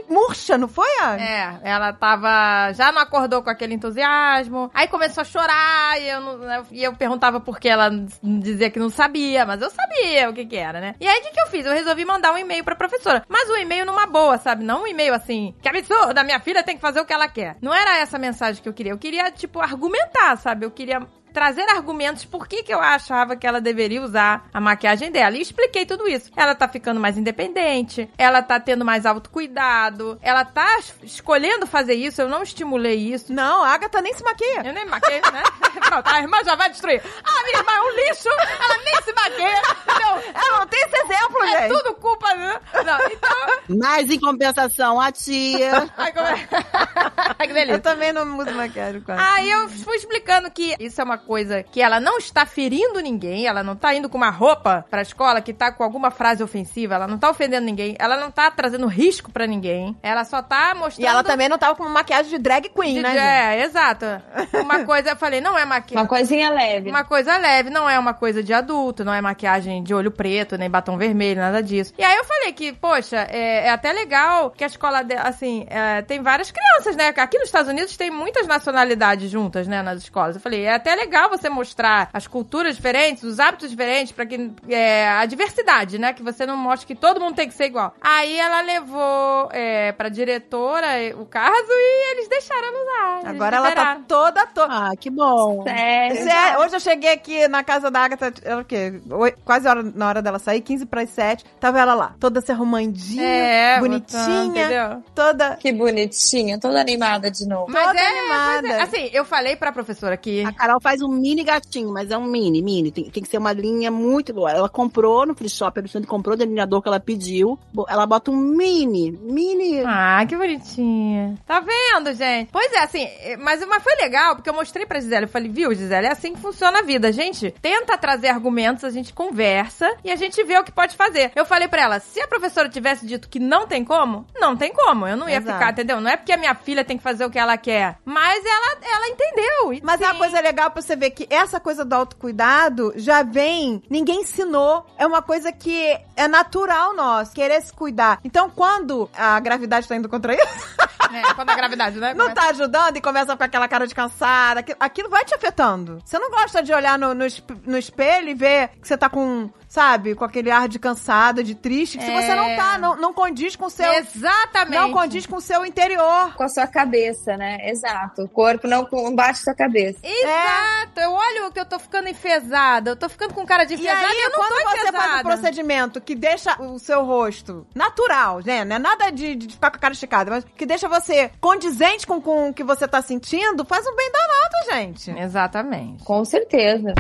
murcha, 0.10 0.58
não 0.58 0.68
foi, 0.68 0.90
Agatha? 1.00 1.24
É, 1.24 1.60
ela 1.64 1.94
tava. 1.94 2.74
Já 2.74 2.92
não 2.92 3.02
acordou 3.02 3.42
com 3.42 3.50
aquele 3.50 3.74
entusiasmo. 3.74 4.70
Aí 4.74 4.88
começou 4.88 5.22
a 5.22 5.26
chorar 5.26 6.02
e 6.02 6.10
eu, 6.10 6.22
não, 6.22 6.38
né, 6.38 6.64
e 6.72 6.84
eu 6.84 6.96
perguntava 6.96 7.40
por 7.40 7.60
que 7.60 7.70
ela 7.70 7.90
dizia 8.22 8.70
que 8.70 8.80
não 8.80 8.90
sabia, 8.90 9.46
mas 9.46 9.62
eu 9.62 9.70
sabia 9.70 10.30
o 10.30 10.34
que 10.34 10.46
que 10.46 10.56
era, 10.56 10.80
né? 10.80 10.96
E 11.00 11.08
aí 11.08 11.20
o 11.20 11.24
que, 11.24 11.32
que 11.32 11.42
eu 11.42 11.48
fiz? 11.48 11.66
Eu 11.66 11.74
resolvi 11.74 12.06
mandar 12.06 12.34
um 12.34 12.38
e-mail 12.38 12.64
pra 12.64 12.76
professora. 12.76 13.24
Mas 13.30 13.50
um 13.50 13.58
e-mail 13.58 13.86
numa 13.86 14.06
boa, 14.06 14.38
sabe? 14.38 14.64
Não 14.64 14.84
um 14.84 14.88
e-mail 14.88 15.14
assim, 15.14 15.56
que 15.62 15.70
absurdo, 15.70 16.18
a 16.18 16.24
minha 16.24 16.40
filha 16.40 16.64
tem 16.64 16.76
que 16.76 16.82
fazer 16.82 17.00
o 17.00 17.06
que 17.06 17.14
ela 17.14 17.28
quer. 17.28 17.58
Não 17.62 17.74
era 17.74 17.98
essa 18.00 18.18
a 18.18 18.20
mensagem 18.20 18.62
que 18.62 18.70
eu 18.70 18.74
queria. 18.74 18.92
Eu 18.92 18.98
queria, 18.98 19.32
tipo, 19.32 19.60
argumentar, 19.60 20.38
sabe? 20.38 20.66
Eu 20.66 20.72
queria 20.72 21.00
trazer 21.36 21.70
argumentos 21.70 22.24
por 22.24 22.48
que, 22.48 22.64
que 22.64 22.74
eu 22.74 22.80
achava 22.80 23.36
que 23.36 23.46
ela 23.46 23.60
deveria 23.60 24.02
usar 24.02 24.48
a 24.54 24.62
maquiagem 24.62 25.12
dela. 25.12 25.36
E 25.36 25.42
expliquei 25.42 25.86
tudo 25.86 26.08
isso. 26.08 26.32
Ela 26.36 26.56
tá 26.56 26.66
ficando 26.66 26.98
mais 26.98 27.18
independente, 27.18 28.10
ela 28.18 28.42
tá 28.42 28.58
tendo 28.58 28.86
mais 28.86 29.06
autocuidado, 29.06 30.18
ela 30.22 30.46
tá 30.46 30.80
es- 30.80 30.96
escolhendo 31.04 31.68
fazer 31.68 31.96
isso, 31.96 32.22
eu 32.22 32.30
não 32.30 32.42
estimulei 32.42 32.96
isso. 33.14 33.34
Não, 33.34 33.64
a 33.66 33.70
Agatha 33.74 34.02
nem 34.02 34.14
se 34.14 34.24
maquia. 34.24 34.62
Eu 34.64 34.72
nem 34.74 34.86
me 34.86 34.92
maquei, 34.92 35.20
né? 35.20 35.44
Pronto, 35.90 36.08
a 36.08 36.20
irmã 36.22 36.38
já 36.46 36.56
vai 36.56 36.70
destruir. 36.70 37.02
Ah, 37.24 37.44
minha 37.44 37.58
irmã 37.60 37.72
é 37.74 37.82
um 37.82 37.96
lixo, 37.96 38.30
ela 38.30 38.78
nem 38.84 39.02
se 39.04 39.14
maqueia. 39.14 39.62
Então, 39.84 40.20
Ela 40.34 40.60
não 40.60 40.68
tem 40.68 40.80
esse 40.84 40.96
exemplo, 40.98 41.44
é 41.44 41.62
gente. 41.68 41.78
tudo 41.78 41.96
culpa, 41.96 42.34
né? 42.34 42.60
Não, 42.86 43.06
então... 43.08 43.78
Mas 43.78 44.10
em 44.10 44.20
compensação, 44.20 45.02
a 45.02 45.12
tia. 45.12 45.92
Ai, 45.98 46.12
como 46.14 46.28
é? 46.28 46.48
Ai, 47.38 47.48
que 47.48 47.54
delícia. 47.54 47.74
Eu 47.76 47.82
também 47.82 48.14
não 48.14 48.38
uso 48.38 48.52
maquiagem 48.54 49.02
quase. 49.02 49.22
Aí 49.22 49.50
eu 49.52 49.68
fui 49.70 49.98
explicando 49.98 50.50
que 50.50 50.76
isso 50.80 51.02
é 51.02 51.04
uma 51.04 51.18
coisa 51.26 51.64
que 51.64 51.82
ela 51.82 52.00
não 52.00 52.18
está 52.18 52.46
ferindo 52.46 53.00
ninguém, 53.02 53.46
ela 53.48 53.64
não 53.64 53.76
tá 53.76 53.94
indo 53.94 54.08
com 54.10 54.18
uma 54.18 54.30
roupa 54.30 54.86
pra 54.90 55.02
escola 55.02 55.42
que 55.42 55.54
tá 55.54 55.72
com 55.72 55.84
alguma 55.84 56.12
frase 56.12 56.44
ofensiva, 56.44 56.96
ela 56.96 57.08
não 57.08 57.18
tá 57.18 57.30
ofendendo 57.30 57.66
ninguém, 57.66 57.96
ela 58.00 58.18
não 58.18 58.32
tá 58.32 58.50
trazendo 58.52 58.88
risco 58.88 59.32
pra 59.32 59.46
ninguém, 59.48 59.96
ela 60.04 60.24
só 60.24 60.42
tá 60.42 60.74
mostrando... 60.76 61.06
E 61.06 61.08
ela 61.08 61.24
também 61.24 61.50
não 61.50 61.58
tava 61.58 61.76
com 61.76 61.84
maquiagem 61.90 62.30
de 62.32 62.38
drag 62.38 62.70
queen, 62.70 62.96
de- 62.96 63.02
né, 63.02 63.10
gente? 63.10 63.20
É, 63.22 63.64
exato. 63.64 64.06
Uma 64.54 64.84
coisa, 64.86 65.10
eu 65.12 65.16
falei, 65.16 65.42
não 65.42 65.58
é 65.58 65.64
Uma 65.64 65.76
maquiagem. 65.76 66.08
coisinha 66.08 66.50
leve. 66.50 66.90
Uma 66.90 67.04
coisa 67.04 67.38
leve, 67.38 67.70
não 67.70 67.90
é 67.90 67.98
uma 67.98 68.14
coisa 68.14 68.44
de 68.44 68.54
adulto, 68.54 69.04
não 69.04 69.14
é 69.14 69.22
maquiagem 69.22 69.84
de 69.84 69.94
olho 69.94 70.12
preto, 70.12 70.58
nem 70.58 70.70
batom 70.70 70.98
vermelho, 70.98 71.42
nada 71.42 71.62
disso. 71.62 71.94
E 71.98 72.04
aí 72.04 72.16
eu 72.18 72.24
falei 72.26 72.54
que, 72.54 72.74
poxa, 72.74 73.18
é, 73.30 73.68
é 73.68 73.70
até 73.72 73.92
legal 73.92 74.52
que 74.52 74.64
a 74.64 74.68
escola, 74.68 75.04
de- 75.04 75.16
assim, 75.16 75.66
é, 75.70 76.02
tem 76.02 76.22
várias 76.22 76.52
crianças, 76.52 76.96
né? 76.96 77.14
Aqui 77.16 77.38
nos 77.38 77.48
Estados 77.48 77.70
Unidos 77.72 77.96
tem 77.98 78.12
muitas 78.12 78.48
nacionalidades 78.48 79.30
juntas, 79.32 79.68
né, 79.68 79.82
nas 79.82 80.00
escolas. 80.00 80.36
Eu 80.36 80.42
falei, 80.42 80.64
é 80.66 80.74
até 80.74 80.94
legal 80.96 81.15
você 81.30 81.50
mostrar 81.50 82.10
as 82.14 82.28
culturas 82.28 82.76
diferentes, 82.76 83.24
os 83.24 83.40
hábitos 83.40 83.70
diferentes, 83.70 84.12
pra 84.12 84.26
que 84.26 84.52
é, 84.70 85.08
a 85.10 85.26
diversidade, 85.26 85.98
né? 85.98 86.14
Que 86.14 86.22
você 86.24 86.46
não 86.46 86.58
mostre 86.58 86.86
que 86.88 86.96
todo 86.96 87.20
mundo 87.20 87.36
tem 87.36 87.48
que 87.48 87.54
ser 87.54 87.66
igual. 87.66 87.94
Aí 88.02 88.38
ela 88.40 88.62
levou 88.62 89.50
é, 89.52 89.92
pra 89.94 90.10
diretora 90.10 90.88
o 91.18 91.26
caso 91.26 91.68
e 91.70 92.12
eles 92.12 92.28
deixaram 92.28 92.68
ela 92.68 92.82
usar. 93.22 93.30
Agora 93.30 93.56
ela 93.58 93.72
tá 93.72 94.00
toda, 94.08 94.46
toda. 94.48 94.74
Ah, 94.74 94.92
que 95.00 95.10
bom. 95.10 95.64
Sério. 95.64 96.24
Sério, 96.24 96.60
hoje 96.60 96.76
eu 96.76 96.80
cheguei 96.80 97.12
aqui 97.14 97.48
na 97.48 97.64
casa 97.64 97.90
da 97.90 98.02
Agatha, 98.02 98.34
era 98.44 98.62
o 98.62 98.66
quê? 98.66 99.02
Oi- 99.10 99.36
quase 99.44 99.68
hora, 99.68 99.82
na 99.84 100.08
hora 100.08 100.22
dela 100.22 100.40
sair, 100.40 100.62
15 100.62 100.86
para 100.86 101.02
as 101.02 101.10
7. 101.10 101.44
Tava 101.60 101.80
ela 101.80 101.94
lá, 101.94 102.16
toda 102.20 102.42
se 102.42 102.52
arrumandinha, 102.52 103.24
É, 103.24 103.80
bonitinha, 103.80 104.44
entendeu? 104.46 105.04
toda. 105.14 105.56
Que 105.58 105.72
bonitinha, 105.72 106.60
toda 106.60 106.80
animada 106.80 107.30
de 107.32 107.48
novo. 107.48 107.68
Mas 107.70 107.86
Toda 107.88 108.00
é, 108.00 108.08
animada. 108.08 108.62
mas 108.68 108.78
é, 108.78 108.82
assim, 108.82 109.10
eu 109.14 109.24
falei 109.26 109.56
pra 109.56 109.72
professora 109.72 110.18
que. 110.18 110.44
A 110.44 110.52
Carol 110.54 110.80
faz 110.82 111.02
um 111.06 111.10
mini 111.10 111.44
gatinho, 111.44 111.92
mas 111.92 112.12
é 112.12 112.18
um 112.18 112.26
mini, 112.26 112.62
mini. 112.62 112.92
Tem, 112.92 113.10
tem 113.10 113.24
que 113.24 113.30
ser 113.30 113.38
uma 113.38 113.54
linha 113.54 113.92
muito 113.92 114.34
boa. 114.34 114.52
Ela 114.52 114.70
comprou 114.70 115.26
no 115.26 115.36
free 115.36 115.50
shop, 115.50 115.78
a 115.78 115.82
Alexandre 115.82 116.08
comprou 116.08 116.36
o 116.36 116.38
delineador 116.38 116.82
que 116.82 116.88
ela 116.88 117.00
pediu. 117.00 117.58
Ela 117.88 118.06
bota 118.06 118.32
um 118.32 118.36
mini, 118.36 119.12
mini. 119.12 119.84
Ah, 119.86 120.26
que 120.28 120.36
bonitinha. 120.36 121.36
Tá 121.46 121.60
vendo, 121.60 122.14
gente? 122.14 122.50
Pois 122.52 122.72
é, 122.74 122.80
assim, 122.80 123.04
é, 123.04 123.38
mas, 123.38 123.66
mas 123.66 123.84
foi 123.84 123.96
legal, 123.96 124.36
porque 124.36 124.50
eu 124.50 124.54
mostrei 124.54 124.86
pra 124.86 125.00
Gisele. 125.00 125.26
Eu 125.26 125.30
falei, 125.30 125.50
viu, 125.50 125.74
Gisele, 125.74 126.08
é 126.08 126.12
assim 126.12 126.34
que 126.34 126.42
funciona 126.42 126.80
a 126.80 126.84
vida. 126.84 127.08
A 127.08 127.12
gente 127.12 127.52
tenta 127.62 127.98
trazer 127.98 128.30
argumentos, 128.30 128.84
a 128.84 128.90
gente 128.90 129.14
conversa 129.14 129.90
e 130.04 130.12
a 130.12 130.16
gente 130.16 130.44
vê 130.44 130.58
o 130.58 130.64
que 130.64 130.72
pode 130.72 130.96
fazer. 130.96 131.32
Eu 131.36 131.46
falei 131.46 131.68
pra 131.68 131.82
ela, 131.82 132.00
se 132.00 132.20
a 132.20 132.28
professora 132.28 132.70
tivesse 132.70 133.06
dito 133.06 133.30
que 133.30 133.40
não 133.40 133.68
tem 133.68 133.84
como, 133.84 134.26
não 134.36 134.56
tem 134.56 134.74
como. 134.74 135.08
Eu 135.08 135.18
não 135.18 135.30
ia 135.30 135.38
Exato. 135.38 135.58
ficar, 135.58 135.72
entendeu? 135.72 136.02
Não 136.02 136.10
é 136.10 136.18
porque 136.18 136.32
a 136.32 136.38
minha 136.38 136.56
filha 136.56 136.84
tem 136.84 136.98
que 136.98 137.04
fazer 137.04 137.26
o 137.26 137.30
que 137.30 137.40
ela 137.40 137.58
quer. 137.58 137.98
Mas 138.06 138.44
ela, 138.46 138.78
ela 138.82 139.10
entendeu. 139.10 139.80
Mas 139.84 140.02
é 140.02 140.06
uma 140.06 140.14
sim. 140.14 140.20
coisa 140.20 140.42
legal 140.42 140.72
pra 140.72 140.82
você 140.86 140.96
ver 140.96 141.12
que 141.12 141.28
essa 141.30 141.60
coisa 141.60 141.84
do 141.84 141.94
autocuidado 141.94 142.94
já 142.96 143.24
vem, 143.24 143.82
ninguém 143.90 144.22
ensinou. 144.22 144.86
É 144.98 145.06
uma 145.06 145.22
coisa 145.22 145.52
que 145.52 145.98
é 146.16 146.28
natural 146.28 146.96
nosso, 146.96 147.34
querer 147.34 147.62
se 147.62 147.74
cuidar. 147.74 148.20
Então, 148.24 148.50
quando 148.50 149.10
a 149.14 149.40
gravidade 149.40 149.88
tá 149.88 149.96
indo 149.96 150.10
contra 150.10 150.34
isso, 150.34 150.76
É, 151.14 151.34
quando 151.34 151.50
a 151.50 151.56
gravidade, 151.56 152.00
né? 152.00 152.14
não 152.16 152.34
tá 152.34 152.50
ajudando 152.50 152.98
e 152.98 153.02
começa 153.02 153.36
com 153.38 153.44
aquela 153.44 153.68
cara 153.68 153.88
de 153.88 153.96
cansada, 153.96 154.60
aquilo, 154.62 154.78
aquilo 154.80 155.10
vai 155.10 155.24
te 155.24 155.34
afetando. 155.34 156.02
Você 156.04 156.18
não 156.20 156.30
gosta 156.30 156.62
de 156.62 156.74
olhar 156.74 156.98
no, 156.98 157.14
no, 157.14 157.26
no 157.66 157.78
espelho 157.78 158.30
e 158.30 158.34
ver 158.34 158.70
que 158.82 158.88
você 158.88 158.98
tá 158.98 159.10
com 159.10 159.50
sabe, 159.76 160.16
com 160.16 160.24
aquele 160.24 160.50
ar 160.50 160.70
de 160.70 160.80
cansada, 160.80 161.44
de 161.44 161.54
triste, 161.54 161.98
que 161.98 162.04
se 162.06 162.10
É. 162.12 162.22
você 162.22 162.34
não 162.34 162.56
tá, 162.56 162.78
não, 162.78 162.96
não 162.96 163.14
condiz 163.14 163.56
com 163.58 163.66
o 163.66 163.70
seu. 163.70 163.92
Exatamente. 163.94 164.80
Não 164.80 164.92
condiz 164.94 165.26
com 165.26 165.36
o 165.36 165.42
seu 165.42 165.66
interior. 165.66 166.34
Com 166.36 166.44
a 166.44 166.48
sua 166.50 166.66
cabeça, 166.66 167.36
né? 167.36 167.58
Exato. 167.70 168.24
O 168.24 168.30
corpo 168.30 168.68
não 168.68 168.88
não 168.92 169.14
bate 169.14 169.40
sua 169.40 169.54
cabeça. 169.54 170.00
Exato. 170.02 171.00
Eu 171.02 171.12
olho 171.12 171.52
que 171.52 171.60
eu 171.60 171.66
tô 171.66 171.78
ficando 171.78 172.08
enfesada. 172.08 172.92
Eu 172.92 172.96
tô 172.96 173.10
ficando 173.10 173.34
com 173.34 173.46
cara 173.46 173.66
de 173.66 173.74
E 173.74 173.78
enfesada 173.78 174.08
aí, 174.08 174.18
eu 174.24 174.30
não 174.30 174.38
quando 174.40 174.50
tô 174.50 174.56
você 174.70 174.78
enfesada. 174.78 174.98
faz 174.98 175.20
um 175.20 175.24
procedimento 175.24 176.02
que 176.02 176.16
deixa 176.16 176.62
o 176.62 176.80
seu 176.80 177.04
rosto 177.04 177.68
natural, 177.76 178.40
né? 178.46 178.64
Não 178.64 178.78
é 178.78 178.80
nada 178.80 179.12
de, 179.12 179.36
de 179.36 179.54
ficar 179.54 179.72
com 179.72 179.78
a 179.78 179.80
cara 179.80 179.94
esticada, 179.94 180.32
mas 180.32 180.46
que 180.56 180.66
deixa 180.66 180.88
você 180.88 181.32
condizente 181.42 182.08
com, 182.08 182.22
com 182.22 182.50
o 182.50 182.54
que 182.54 182.64
você 182.64 182.88
tá 182.88 183.02
sentindo, 183.02 183.66
faz 183.66 183.86
um 183.86 183.96
bem 183.96 184.10
danado, 184.12 184.72
gente. 184.72 185.12
Exatamente. 185.12 186.04
Com 186.04 186.24
certeza. 186.24 186.94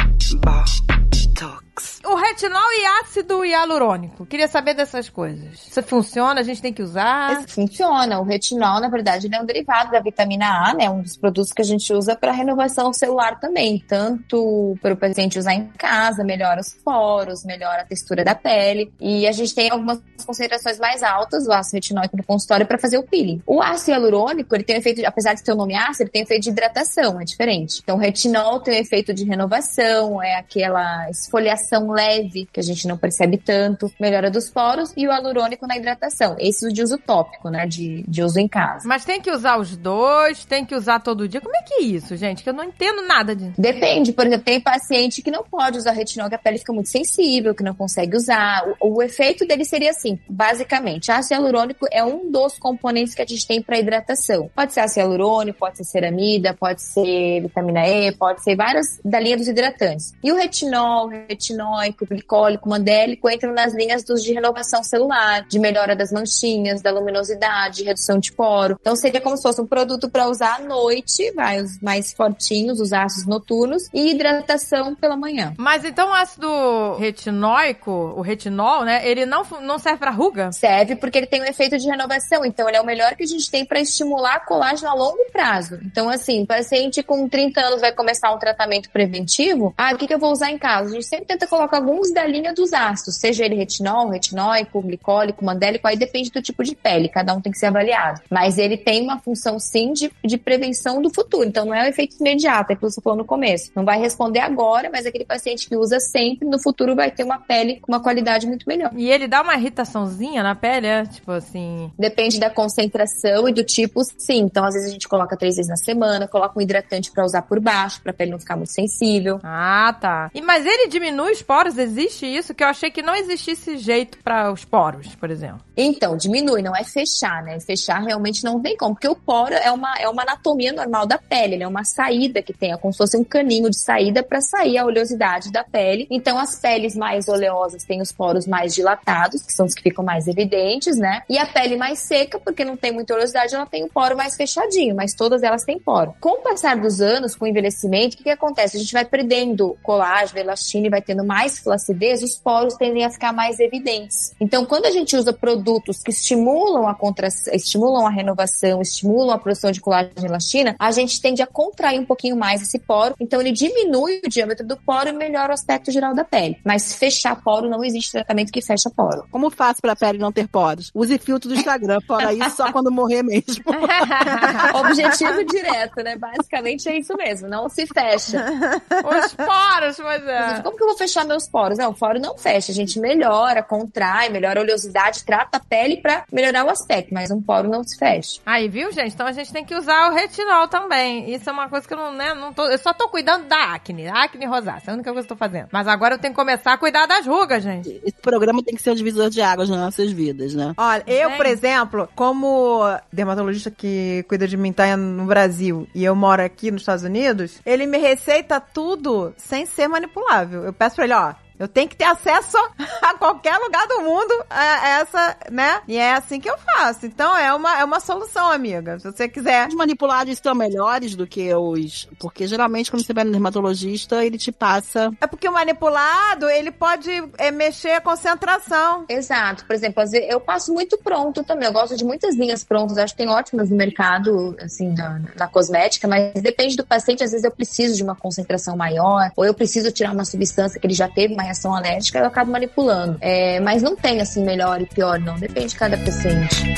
O 2.06 2.16
retinol 2.16 2.72
e 2.80 2.86
ácido 3.02 3.44
hialurônico. 3.44 4.26
Queria 4.26 4.48
saber 4.48 4.74
dessas 4.74 5.10
coisas. 5.10 5.60
Se 5.60 5.82
funciona, 5.82 6.40
a 6.40 6.44
gente 6.44 6.62
tem 6.62 6.72
que 6.72 6.82
usar. 6.82 7.44
Esse 7.44 7.56
funciona. 7.56 8.20
O 8.20 8.24
retinol, 8.24 8.80
na 8.80 8.88
verdade, 8.88 9.28
é 9.32 9.42
um 9.42 9.46
derivado 9.46 9.92
da 9.92 10.00
vitamina 10.00 10.70
A, 10.70 10.74
né? 10.74 10.90
Um 10.90 11.02
dos 11.02 11.18
produtos 11.18 11.52
que 11.52 11.62
a 11.62 11.66
gente 11.66 11.92
usa 11.92 12.16
para 12.16 12.32
renovação 12.32 12.94
celular 12.94 13.40
também. 13.40 13.84
Tanto 13.86 14.78
para 14.82 14.94
o 14.94 14.98
paciente 14.98 15.38
usar 15.38 15.54
em 15.54 15.68
casa, 15.78 16.24
melhora 16.24 16.62
os 16.62 16.74
poros, 16.74 17.44
melhora 17.44 17.82
a 17.82 17.86
textura 17.86 18.24
da 18.24 18.36
pele. 18.36 18.94
E 19.00 19.28
a 19.28 19.32
gente 19.34 19.54
tem 19.54 19.70
algumas 19.70 20.02
concentrações 20.26 20.80
mais 20.80 21.04
altas 21.04 21.44
do 21.44 21.52
ácido 21.52 21.76
retinóico 21.76 22.16
no 22.16 22.24
consultório 22.24 22.66
para 22.66 22.78
fazer 22.78 22.98
o 22.98 23.04
peeling. 23.04 23.42
O 23.46 23.62
ácido 23.62 23.92
hialurônico, 23.92 24.56
ele 24.56 24.64
tem 24.64 24.78
um 24.78 24.80
efeito, 24.80 25.06
apesar 25.06 25.34
de 25.34 25.44
ter 25.44 25.52
o 25.52 25.56
nome 25.56 25.76
ácido, 25.76 26.04
ele 26.04 26.12
tem 26.12 26.22
um 26.22 26.26
efeito 26.26 26.44
de 26.44 26.50
hidratação, 26.52 27.20
é 27.20 27.26
diferente. 27.26 27.82
Então, 27.84 27.98
o 27.98 28.00
retinol 28.00 28.62
tem 28.62 28.76
um 28.76 28.82
efeito 28.82 29.14
de 29.14 29.26
renovação, 29.26 30.24
é 30.24 30.36
aquela 30.36 31.10
esfoliação 31.10 31.65
leve 31.92 32.48
que 32.52 32.60
a 32.60 32.64
gente 32.64 32.88
não 32.88 32.98
percebe 32.98 33.38
tanto, 33.38 33.92
melhora 34.00 34.30
dos 34.30 34.50
poros, 34.50 34.94
e 34.96 35.08
o 35.08 35.12
hialurônico 35.12 35.68
na 35.68 35.78
hidratação. 35.78 36.36
Esse 36.40 36.66
é 36.66 36.70
o 36.70 36.74
de 36.74 36.82
uso 36.84 36.98
tópico, 36.98 37.50
né? 37.50 37.66
De, 37.66 38.04
de 38.08 38.24
uso 38.24 38.40
em 38.40 38.48
casa. 38.48 38.88
Mas 38.88 39.06
tem 39.06 39.22
que 39.22 39.32
usar 39.32 39.58
os 39.58 39.76
dois, 39.76 40.46
tem 40.46 40.66
que 40.66 40.76
usar 40.76 41.00
todo 41.00 41.28
dia. 41.28 41.42
Como 41.42 41.56
é 41.56 41.62
que 41.62 41.76
é 41.76 41.82
isso, 41.82 42.16
gente? 42.16 42.44
Que 42.44 42.50
eu 42.50 42.54
não 42.54 42.64
entendo 42.64 43.02
nada 43.08 43.36
disso. 43.36 43.54
Depende, 43.58 44.14
por 44.14 44.26
exemplo, 44.26 44.46
tem 44.46 44.60
paciente 44.60 45.22
que 45.22 45.32
não 45.32 45.44
pode 45.44 45.78
usar 45.78 45.92
retinol, 45.92 46.30
que 46.30 46.36
a 46.36 46.40
pele 46.40 46.58
fica 46.58 46.74
muito 46.74 46.90
sensível, 46.90 47.56
que 47.56 47.64
não 47.64 47.74
consegue 47.74 48.16
usar. 48.16 48.64
O, 48.80 48.98
o 48.98 49.02
efeito 49.02 49.46
dele 49.46 49.66
seria 49.66 49.92
assim, 49.92 50.20
basicamente, 50.28 51.12
ácido 51.12 51.36
hialurônico 51.36 51.88
é 51.92 52.04
um 52.04 52.32
dos 52.32 52.58
componentes 52.58 53.14
que 53.14 53.22
a 53.22 53.26
gente 53.26 53.46
tem 53.46 53.62
para 53.62 53.80
hidratação. 53.80 54.50
Pode 54.56 54.74
ser 54.74 54.82
ácido 54.82 55.02
hialurônico, 55.02 55.60
pode 55.60 55.78
ser 55.78 55.84
ceramida, 55.84 56.54
pode 56.54 56.82
ser 56.82 57.42
vitamina 57.42 57.88
E, 57.88 58.12
pode 58.12 58.44
ser 58.44 58.56
várias 58.56 59.00
da 59.04 59.20
linha 59.20 59.38
dos 59.38 59.48
hidratantes. 59.48 60.14
E 60.24 60.32
o 60.32 60.36
retinol, 60.36 61.10
retinóico, 61.56 62.06
glicólico, 62.06 62.70
mandélico 62.70 63.30
entram 63.30 63.54
nas 63.54 63.74
linhas 63.74 64.04
dos 64.04 64.24
de 64.24 64.34
renovação 64.34 64.84
celular, 64.84 65.46
de 65.48 65.60
melhora 65.60 65.96
das 65.96 66.12
manchinhas, 66.12 66.82
da 66.82 66.92
luminosidade, 66.92 67.84
redução 67.84 68.20
de 68.20 68.32
poro. 68.32 68.78
Então 68.80 68.96
seria 68.96 69.22
como 69.22 69.38
se 69.38 69.44
fosse 69.44 69.62
um 69.62 69.66
produto 69.66 70.10
para 70.10 70.28
usar 70.28 70.56
à 70.56 70.60
noite, 70.60 71.32
vai 71.32 71.62
os 71.62 71.80
mais 71.80 72.14
fortinhos, 72.14 72.80
os 72.80 72.92
ácidos 72.92 73.26
noturnos 73.26 73.90
e 73.94 74.12
hidratação 74.12 74.96
pela 74.96 75.16
manhã. 75.16 75.54
Mas 75.58 75.86
então 75.86 76.10
o 76.10 76.14
ácido 76.14 76.96
retinóico, 76.98 77.92
o 77.92 78.22
retinol, 78.22 78.84
né? 78.84 79.08
Ele 79.08 79.26
não, 79.26 79.44
não 79.62 79.80
serve 79.80 80.00
pra 80.00 80.12
ruga? 80.12 80.52
Serve 80.52 80.96
porque 80.96 81.18
ele 81.18 81.28
tem 81.28 81.42
um 81.42 81.46
efeito 81.46 81.78
de 81.78 81.88
renovação, 81.88 82.46
então 82.46 82.68
ele 82.68 82.78
é 82.78 82.82
o 82.82 82.86
melhor 82.86 83.16
que 83.16 83.24
a 83.24 83.28
gente 83.28 83.50
tem 83.50 83.66
para 83.66 83.80
estimular 83.80 84.46
colágeno 84.46 84.90
a 84.90 84.94
longo 84.94 85.26
prazo. 85.32 85.80
Então, 85.84 86.10
assim, 86.10 86.46
paciente 86.46 87.04
com 87.04 87.28
30 87.28 87.62
anos 87.62 87.82
vai 87.82 87.92
começar 87.92 88.34
um 88.34 88.40
tratamento 88.40 88.90
preventivo, 88.90 89.74
ah, 89.78 89.94
o 89.94 89.98
que, 89.98 90.08
que 90.08 90.14
eu 90.14 90.20
vou 90.20 90.32
usar 90.32 90.52
em 90.52 90.58
casa? 90.58 90.90
A 90.90 90.94
gente 90.94 91.06
sempre 91.06 91.26
tenta 91.26 91.45
colocar 91.48 91.78
alguns 91.78 92.12
da 92.12 92.26
linha 92.26 92.54
dos 92.54 92.74
ácidos, 92.74 93.16
seja 93.16 93.46
ele 93.46 93.56
retinol, 93.56 94.10
retinóico, 94.10 94.82
glicólico, 94.82 95.44
mandélico, 95.44 95.88
aí 95.88 95.98
depende 95.98 96.32
do 96.32 96.42
tipo 96.42 96.64
de 96.64 96.76
pele, 96.76 97.10
cada 97.10 97.34
um 97.34 97.42
tem 97.42 97.52
que 97.52 97.58
ser 97.58 97.68
avaliado. 97.68 98.22
Mas 98.30 98.58
ele 98.58 98.78
tem 98.78 99.04
uma 99.04 99.20
função, 99.20 99.60
sim, 99.60 99.94
de, 99.94 100.12
de 100.24 100.38
prevenção 100.38 101.02
do 101.02 101.14
futuro, 101.14 101.48
então 101.48 101.66
não 101.66 101.74
é 101.74 101.84
um 101.84 101.88
efeito 101.88 102.16
imediato, 102.20 102.72
é 102.72 102.74
o 102.74 102.78
que 102.78 102.84
você 102.84 103.02
falou 103.02 103.18
no 103.18 103.26
começo. 103.26 103.72
Não 103.76 103.86
vai 103.86 104.00
responder 104.00 104.40
agora, 104.40 104.90
mas 104.92 105.06
aquele 105.06 105.26
paciente 105.26 105.68
que 105.68 105.76
usa 105.76 106.00
sempre, 106.00 106.48
no 106.48 106.60
futuro 106.60 106.96
vai 106.96 107.12
ter 107.12 107.24
uma 107.24 107.40
pele 107.40 107.80
com 107.80 107.92
uma 107.92 108.00
qualidade 108.00 108.48
muito 108.48 108.68
melhor. 108.68 108.92
E 108.96 109.10
ele 109.10 109.28
dá 109.28 109.42
uma 109.42 109.56
irritaçãozinha 109.56 110.44
na 110.44 110.56
pele, 110.56 110.88
é? 110.88 111.06
Tipo 111.06 111.32
assim. 111.32 111.92
Depende 111.98 112.40
da 112.40 112.50
concentração 112.50 113.48
e 113.48 113.54
do 113.54 113.64
tipo, 113.64 114.04
sim. 114.18 114.40
Então, 114.40 114.64
às 114.64 114.74
vezes 114.74 114.90
a 114.90 114.94
gente 114.94 115.08
coloca 115.08 115.38
três 115.38 115.56
vezes 115.56 115.70
na 115.70 115.78
semana, 115.78 116.28
coloca 116.28 116.58
um 116.58 116.62
hidratante 116.62 117.12
pra 117.12 117.26
usar 117.26 117.42
por 117.44 117.60
baixo, 117.60 118.02
pra 118.02 118.14
pele 118.14 118.32
não 118.32 118.40
ficar 118.40 118.56
muito 118.56 118.72
sensível. 118.72 119.40
Ah, 119.44 119.96
tá. 120.00 120.32
E, 120.34 120.42
mas 120.42 120.66
ele 120.66 120.88
diminui 120.88 121.35
os 121.36 121.42
poros? 121.42 121.78
Existe 121.78 122.26
isso? 122.26 122.54
Que 122.54 122.64
eu 122.64 122.68
achei 122.68 122.90
que 122.90 123.02
não 123.02 123.16
existisse 123.16 123.78
jeito 123.78 124.18
pra 124.24 124.52
os 124.52 124.66
poros, 124.66 125.14
por 125.16 125.30
exemplo. 125.30 125.62
Então, 125.78 126.16
diminui, 126.16 126.62
não 126.62 126.76
é 126.76 126.84
fechar, 126.84 127.44
né? 127.44 127.60
Fechar 127.60 128.02
realmente 128.02 128.44
não 128.44 128.62
tem 128.62 128.78
como, 128.78 128.96
porque 128.96 129.08
o 129.08 129.16
poro 129.16 129.54
é 129.54 129.72
uma, 129.72 129.94
é 129.98 130.08
uma 130.08 130.24
anatomia 130.24 130.72
normal 130.72 131.06
da 131.06 131.18
pele, 131.18 131.56
ele 131.56 131.64
é 131.64 131.68
uma 131.68 131.84
saída 131.84 132.42
que 132.42 132.54
tem, 132.54 132.72
é 132.72 132.78
como 132.78 132.94
se 132.94 132.98
fosse 132.98 133.18
um 133.18 133.24
caninho 133.24 133.70
de 133.70 133.78
saída 133.78 134.24
para 134.24 134.40
sair 134.42 134.78
a 134.78 134.86
oleosidade 134.86 135.52
da 135.52 135.64
pele. 135.64 136.08
Então, 136.10 136.38
as 136.38 136.60
peles 136.60 136.96
mais 136.96 137.28
oleosas 137.28 137.84
têm 137.84 138.02
os 138.02 138.12
poros 138.12 138.48
mais 138.48 138.74
dilatados, 138.74 139.42
que 139.42 139.52
são 139.52 139.66
os 139.66 139.74
que 139.74 139.82
ficam 139.82 140.04
mais 140.04 140.28
evidentes, 140.28 140.98
né? 140.98 141.24
E 141.30 141.38
a 141.38 141.46
pele 141.46 141.76
mais 141.76 142.00
seca, 142.00 142.40
porque 142.40 142.64
não 142.64 142.78
tem 142.78 142.92
muita 142.92 143.14
oleosidade, 143.14 143.54
ela 143.54 143.66
tem 143.66 143.84
o 143.84 143.90
poro 143.90 144.16
mais 144.16 144.36
fechadinho, 144.36 144.96
mas 144.96 145.14
todas 145.14 145.44
elas 145.44 145.64
têm 145.64 145.80
poro. 145.80 146.16
Com 146.20 146.40
o 146.40 146.42
passar 146.42 146.78
dos 146.78 147.02
anos, 147.02 147.36
com 147.36 147.46
o 147.46 147.48
envelhecimento, 147.48 148.14
o 148.14 148.18
que, 148.18 148.24
que 148.24 148.30
acontece? 148.30 148.78
A 148.78 148.80
gente 148.80 148.94
vai 148.94 149.04
perdendo 149.04 149.78
colágeno, 149.84 150.40
elastina 150.40 150.88
e 150.88 150.90
vai 150.90 151.02
tendo 151.02 151.25
mais 151.26 151.60
flacidez, 151.60 152.22
os 152.24 152.36
poros 152.36 152.76
tendem 152.76 153.04
a 153.04 153.10
ficar 153.10 153.34
mais 153.34 153.60
evidentes. 153.60 154.34
Então, 154.40 154.66
quando 154.66 154.86
a 154.86 154.92
gente 154.92 155.16
usa 155.16 155.34
produtos 155.34 156.02
que 156.02 156.12
estimulam 156.12 156.88
a 156.88 156.96
contração, 156.96 157.54
estimulam 157.54 158.06
a 158.06 158.10
renovação, 158.10 158.82
estimulam 158.82 159.32
a 159.32 159.38
produção 159.38 159.72
de 159.72 159.82
colágeno 159.82 160.14
e 160.22 160.26
elastina, 160.26 160.76
a 160.80 160.92
gente 160.92 161.22
tende 161.22 161.42
a 161.42 161.48
contrair 161.48 162.00
um 162.00 162.06
pouquinho 162.06 162.36
mais 162.36 162.62
esse 162.62 162.80
poro. 162.80 163.16
Então, 163.20 163.42
ele 163.42 163.52
diminui 163.52 164.22
o 164.26 164.30
diâmetro 164.30 164.66
do 164.66 164.78
poro 164.78 165.10
e 165.10 165.14
melhora 165.14 165.52
o 165.52 165.54
aspecto 165.54 165.92
geral 165.92 166.14
da 166.14 166.24
pele. 166.24 166.58
Mas 166.64 166.96
fechar 166.96 167.42
poro 167.42 167.70
não 167.70 167.84
existe 167.84 168.12
tratamento 168.12 168.52
que 168.52 168.62
fecha 168.62 168.90
poro. 168.90 169.26
Como 169.32 169.50
faço 169.50 169.82
pra 169.82 169.96
pele 169.96 170.18
não 170.18 170.32
ter 170.32 170.48
poros? 170.48 170.92
Use 170.94 171.18
filtro 171.18 171.50
do 171.50 171.56
Instagram, 171.56 172.00
fora 172.02 172.34
isso 172.34 172.58
só 172.58 172.72
quando 172.72 172.92
morrer 172.92 173.24
mesmo. 173.24 173.64
Objetivo 174.76 175.44
direto, 175.46 176.04
né? 176.04 176.18
Basicamente 176.18 176.90
é 176.90 176.98
isso 176.98 177.16
mesmo, 177.16 177.48
não 177.48 177.70
se 177.70 177.86
fecha. 177.88 178.46
Os 178.46 179.34
poros, 179.34 179.98
pois 179.98 180.28
é. 180.28 180.62
Como 180.62 180.78
que 180.78 180.84
eu 180.84 180.88
vou 180.88 180.98
fechar 180.98 181.05
meus 181.26 181.48
poros? 181.48 181.78
Não, 181.78 181.92
o 181.92 181.94
poro 181.94 182.20
não 182.20 182.38
fecha. 182.38 182.72
A 182.72 182.76
gente 182.76 183.00
melhora, 183.00 183.64
contrai, 183.64 184.30
melhora 184.30 184.60
a 184.60 184.64
oleosidade, 184.64 185.24
trata 185.24 185.58
a 185.58 185.60
pele 185.60 185.98
pra 185.98 186.26
melhorar 186.32 186.66
o 186.66 186.70
aspecto, 186.70 187.14
mas 187.14 187.32
um 187.32 187.42
poro 187.42 187.70
não 187.70 187.84
se 187.84 187.98
fecha. 187.98 188.40
Aí, 188.46 188.68
viu, 188.70 188.92
gente? 188.92 189.14
Então 189.14 189.28
a 189.28 189.32
gente 189.32 189.52
tem 189.52 189.66
que 189.66 189.76
usar 189.76 190.10
o 190.10 190.14
retinol 190.14 190.68
também. 190.68 191.34
Isso 191.34 191.50
é 191.50 191.54
uma 191.54 191.70
coisa 191.70 191.88
que 191.88 191.94
eu 191.94 191.98
não, 191.98 192.12
né, 192.12 192.34
não 192.34 192.54
tô. 192.54 192.66
Eu 192.66 192.78
só 192.78 192.94
tô 192.94 193.10
cuidando 193.10 193.48
da 193.48 193.74
acne. 193.74 194.08
Acne 194.08 194.46
rosácea. 194.46 194.90
É 194.90 194.92
a 194.92 194.94
única 194.96 195.12
coisa 195.12 195.28
que 195.28 195.34
eu 195.34 195.38
tô 195.38 195.40
fazendo. 195.40 195.70
Mas 195.72 195.88
agora 195.88 196.16
eu 196.16 196.20
tenho 196.20 196.34
que 196.34 196.40
começar 196.40 196.74
a 196.74 196.78
cuidar 196.78 197.06
das 197.06 197.26
rugas, 197.26 197.64
gente. 197.64 198.02
Esse 198.04 198.18
programa 198.22 198.64
tem 198.64 198.76
que 198.76 198.82
ser 198.82 198.92
um 198.92 198.96
divisor 198.96 199.30
de 199.30 199.42
águas 199.42 199.70
nas 199.70 199.80
nossas 199.80 200.12
vidas, 200.12 200.54
né? 200.54 200.74
Olha, 200.78 201.04
eu, 201.08 201.32
por 201.32 201.46
exemplo, 201.46 202.10
como 202.16 202.82
dermatologista 203.12 203.72
que 203.72 204.24
cuida 204.28 204.48
de 204.48 204.58
mim 204.58 204.72
tá 204.72 204.96
no 204.98 205.26
Brasil 205.26 205.88
e 205.94 206.04
eu 206.04 206.16
moro 206.16 206.42
aqui 206.42 206.72
nos 206.72 206.82
Estados 206.82 207.04
Unidos, 207.04 207.60
ele 207.66 207.86
me 207.86 207.98
receita 207.98 208.60
tudo 208.60 209.34
sem 209.38 209.66
ser 209.66 209.88
manipulável. 209.88 210.64
Eu 210.64 210.74
peço 210.74 210.95
pra 210.96 211.06
ele, 211.06 211.14
ó. 211.14 211.45
Eu 211.58 211.68
tenho 211.68 211.88
que 211.88 211.96
ter 211.96 212.06
acesso 212.06 212.58
a 213.02 213.14
qualquer 213.18 213.58
lugar 213.58 213.88
do 213.88 214.02
mundo 214.02 214.34
a 214.50 214.90
essa, 215.00 215.38
né? 215.52 215.82
E 215.88 215.98
é 215.98 216.14
assim 216.14 216.40
que 216.40 216.50
eu 216.50 216.58
faço. 216.58 217.06
Então 217.06 217.36
é 217.36 217.54
uma, 217.54 217.80
é 217.80 217.84
uma 217.84 218.00
solução, 218.00 218.52
amiga. 218.52 219.00
Se 219.00 219.12
você 219.12 219.28
quiser. 219.28 219.68
Os 219.68 219.76
manipulados 219.76 220.34
estão 220.34 220.54
melhores 220.54 221.16
do 221.16 221.26
que 221.26 221.54
os. 221.54 222.08
Porque 222.20 222.48
geralmente, 222.48 222.92
quando 222.92 223.06
você 223.06 223.14
vai 223.14 223.24
no 223.24 223.32
dermatologista, 223.32 224.24
ele 224.24 224.38
te 224.38 224.52
passa. 224.52 225.12
É 225.22 225.28
porque 225.28 225.48
o 225.48 225.54
manipulado, 225.54 226.50
ele 226.50 226.72
pode 226.72 227.10
é, 227.38 227.52
mexer 227.52 227.92
a 227.92 228.02
concentração. 228.02 229.06
Exato. 229.08 229.66
Por 229.66 229.74
exemplo, 229.74 230.04
eu 230.28 230.40
passo 230.40 230.74
muito 230.74 230.98
pronto 230.98 231.44
também. 231.44 231.68
Eu 231.68 231.74
gosto 231.74 231.96
de 231.96 232.04
muitas 232.04 232.36
linhas 232.36 232.64
prontas. 232.64 232.98
Acho 232.98 233.14
que 233.14 233.24
tem 233.24 233.30
ótimas 233.30 233.70
no 233.70 233.76
mercado, 233.76 234.56
assim, 234.60 234.94
na, 234.94 235.22
na 235.36 235.48
cosmética, 235.48 236.08
mas 236.08 236.34
depende 236.42 236.76
do 236.76 236.86
paciente. 236.86 237.24
Às 237.24 237.32
vezes 237.32 237.46
eu 237.46 237.52
preciso 237.52 237.96
de 237.96 238.04
uma 238.04 238.16
concentração 238.16 238.76
maior, 238.76 239.32
ou 239.36 239.46
eu 239.46 239.54
preciso 239.54 239.92
tirar 239.92 240.12
uma 240.12 240.26
substância 240.26 240.80
que 240.80 240.86
ele 240.86 240.94
já 240.94 241.08
teve 241.08 241.34
uma 241.34 241.45
reação 241.46 241.76
alérgica, 241.76 242.20
eu 242.20 242.26
acabo 242.26 242.52
manipulando. 242.52 243.18
É, 243.22 243.60
mas 243.60 243.82
não 243.82 243.96
tem, 243.96 244.22
assim, 244.22 244.44
melhor 244.44 244.82
e 244.82 244.86
pior, 244.86 245.20
não. 245.20 245.36
Depende 245.36 245.68
de 245.68 245.76
cada 245.76 245.98
paciente. 245.98 246.76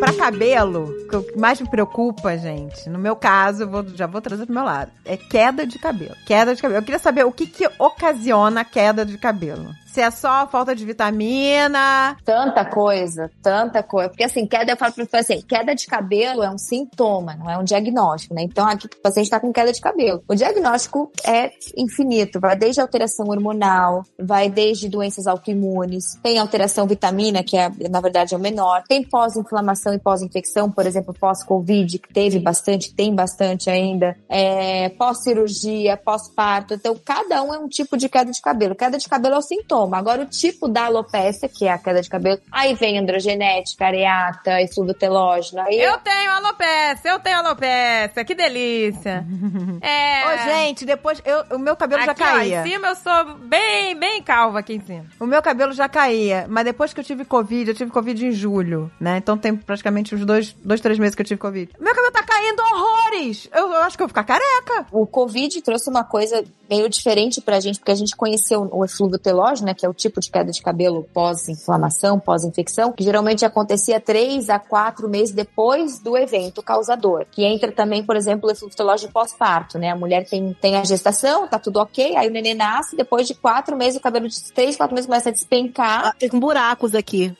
Pra 0.00 0.12
cabelo, 0.14 0.92
o 1.12 1.22
que 1.22 1.38
mais 1.38 1.60
me 1.60 1.70
preocupa, 1.70 2.36
gente, 2.36 2.88
no 2.90 2.98
meu 2.98 3.14
caso, 3.14 3.68
vou, 3.68 3.86
já 3.94 4.06
vou 4.06 4.20
trazer 4.20 4.46
pro 4.46 4.54
meu 4.54 4.64
lado, 4.64 4.90
é 5.04 5.16
queda 5.16 5.64
de 5.64 5.78
cabelo. 5.78 6.16
Queda 6.26 6.54
de 6.54 6.60
cabelo. 6.60 6.80
Eu 6.80 6.84
queria 6.84 6.98
saber 6.98 7.24
o 7.24 7.30
que 7.30 7.46
que 7.46 7.68
ocasiona 7.78 8.62
a 8.62 8.64
queda 8.64 9.06
de 9.06 9.16
cabelo. 9.16 9.72
Se 9.92 10.00
é 10.00 10.10
só 10.10 10.46
falta 10.46 10.74
de 10.74 10.86
vitamina. 10.86 12.16
Tanta 12.24 12.64
coisa, 12.64 13.30
tanta 13.42 13.82
coisa. 13.82 14.08
Porque 14.08 14.24
assim, 14.24 14.46
queda, 14.46 14.72
eu 14.72 14.76
falo 14.76 14.94
pra 14.94 15.04
você 15.04 15.16
assim, 15.18 15.42
queda 15.42 15.74
de 15.74 15.86
cabelo 15.86 16.42
é 16.42 16.50
um 16.50 16.56
sintoma, 16.56 17.36
não 17.36 17.50
é 17.50 17.58
um 17.58 17.62
diagnóstico, 17.62 18.32
né? 18.34 18.42
Então 18.42 18.66
aqui 18.66 18.86
o 18.86 19.02
paciente 19.02 19.28
tá 19.28 19.38
com 19.38 19.52
queda 19.52 19.70
de 19.70 19.82
cabelo. 19.82 20.22
O 20.26 20.34
diagnóstico 20.34 21.12
é 21.26 21.50
infinito, 21.76 22.40
vai 22.40 22.56
desde 22.56 22.80
alteração 22.80 23.26
hormonal, 23.28 24.02
vai 24.18 24.48
desde 24.48 24.88
doenças 24.88 25.26
autoimunes, 25.26 26.18
tem 26.22 26.38
alteração 26.38 26.86
vitamina, 26.86 27.44
que 27.44 27.58
é, 27.58 27.70
na 27.90 28.00
verdade 28.00 28.32
é 28.32 28.36
o 28.38 28.40
menor, 28.40 28.82
tem 28.88 29.04
pós-inflamação 29.04 29.92
e 29.92 29.98
pós-infecção, 29.98 30.70
por 30.70 30.86
exemplo, 30.86 31.12
pós-Covid, 31.12 31.98
que 31.98 32.14
teve 32.14 32.38
bastante, 32.38 32.94
tem 32.94 33.14
bastante 33.14 33.68
ainda, 33.68 34.16
é, 34.26 34.88
pós-cirurgia, 34.88 35.98
pós-parto. 35.98 36.72
Então, 36.72 36.96
cada 37.04 37.42
um 37.42 37.52
é 37.52 37.58
um 37.58 37.68
tipo 37.68 37.98
de 37.98 38.08
queda 38.08 38.32
de 38.32 38.40
cabelo. 38.40 38.74
Queda 38.74 38.96
de 38.96 39.06
cabelo 39.06 39.34
é 39.34 39.38
o 39.38 39.42
sintoma. 39.42 39.81
Agora, 39.92 40.22
o 40.22 40.26
tipo 40.26 40.68
da 40.68 40.86
alopecia, 40.86 41.48
que 41.48 41.66
é 41.66 41.72
a 41.72 41.78
queda 41.78 42.00
de 42.02 42.08
cabelo, 42.08 42.40
aí 42.50 42.74
vem 42.74 42.98
androgenética, 42.98 43.86
areata, 43.86 44.60
estudo 44.60 44.94
telógeno. 44.94 45.62
Aí 45.62 45.80
Eu 45.80 45.98
tenho 45.98 46.30
alopecia, 46.30 47.10
eu 47.10 47.20
tenho 47.20 47.38
alopecia, 47.38 48.24
que 48.24 48.34
delícia. 48.34 49.24
É. 49.80 50.26
Ô, 50.26 50.38
gente, 50.44 50.84
depois 50.84 51.20
eu, 51.24 51.56
o 51.56 51.58
meu 51.58 51.74
cabelo 51.74 52.04
já 52.04 52.12
aqui, 52.12 52.22
ó, 52.22 52.26
caía. 52.26 52.60
em 52.60 52.70
cima 52.70 52.88
eu 52.88 52.96
sou 52.96 53.34
bem, 53.38 53.96
bem 53.98 54.22
calva 54.22 54.60
aqui 54.60 54.74
em 54.74 54.80
cima. 54.80 55.06
O 55.18 55.26
meu 55.26 55.42
cabelo 55.42 55.72
já 55.72 55.88
caía, 55.88 56.46
mas 56.48 56.64
depois 56.64 56.92
que 56.92 57.00
eu 57.00 57.04
tive 57.04 57.24
Covid, 57.24 57.70
eu 57.70 57.74
tive 57.74 57.90
Covid 57.90 58.26
em 58.26 58.30
julho, 58.32 58.90
né? 59.00 59.16
Então 59.18 59.36
tem 59.36 59.56
praticamente 59.56 60.14
uns 60.14 60.24
dois, 60.24 60.52
dois 60.64 60.80
três 60.80 60.98
meses 60.98 61.14
que 61.14 61.22
eu 61.22 61.26
tive 61.26 61.40
Covid. 61.40 61.72
Meu 61.80 61.94
cabelo 61.94 62.12
tá 62.12 62.22
caindo 62.22 62.60
horrores! 62.60 63.48
Eu, 63.52 63.72
eu 63.72 63.82
acho 63.82 63.96
que 63.96 64.02
eu 64.02 64.06
vou 64.06 64.10
ficar 64.10 64.24
careca. 64.24 64.86
O 64.92 65.06
Covid 65.06 65.60
trouxe 65.62 65.90
uma 65.90 66.04
coisa 66.04 66.44
meio 66.68 66.88
diferente 66.88 67.40
pra 67.40 67.60
gente, 67.60 67.78
porque 67.78 67.92
a 67.92 67.96
gente 67.96 68.16
conheceu 68.16 68.68
o 68.72 68.84
eflúvio 68.84 69.18
telógeno, 69.18 69.66
né, 69.66 69.71
que 69.74 69.84
é 69.84 69.88
o 69.88 69.94
tipo 69.94 70.20
de 70.20 70.30
queda 70.30 70.50
de 70.52 70.62
cabelo 70.62 71.06
pós-inflamação, 71.12 72.18
pós-infecção, 72.18 72.92
que 72.92 73.04
geralmente 73.04 73.44
acontecia 73.44 74.00
três 74.00 74.48
a 74.50 74.58
quatro 74.58 75.08
meses 75.08 75.34
depois 75.34 75.98
do 75.98 76.16
evento 76.16 76.62
causador, 76.62 77.26
que 77.30 77.44
entra 77.44 77.70
também, 77.72 78.04
por 78.04 78.16
exemplo, 78.16 78.50
o 78.50 78.68
telógeno 78.70 79.12
pós-parto, 79.12 79.78
né, 79.78 79.90
a 79.90 79.96
mulher 79.96 80.24
tem, 80.28 80.54
tem 80.60 80.76
a 80.76 80.84
gestação, 80.84 81.46
tá 81.48 81.58
tudo 81.58 81.78
ok, 81.78 82.16
aí 82.16 82.28
o 82.28 82.30
neném 82.30 82.54
nasce, 82.54 82.96
depois 82.96 83.26
de 83.26 83.34
quatro 83.34 83.76
meses, 83.76 83.98
o 83.98 84.02
cabelo 84.02 84.28
de 84.28 84.52
três, 84.52 84.76
quatro 84.76 84.94
meses 84.94 85.06
começa 85.06 85.28
a 85.28 85.32
despencar, 85.32 86.06
Ah, 86.08 86.14
Tem 86.18 86.28
buracos 86.30 86.94
aqui. 86.94 87.34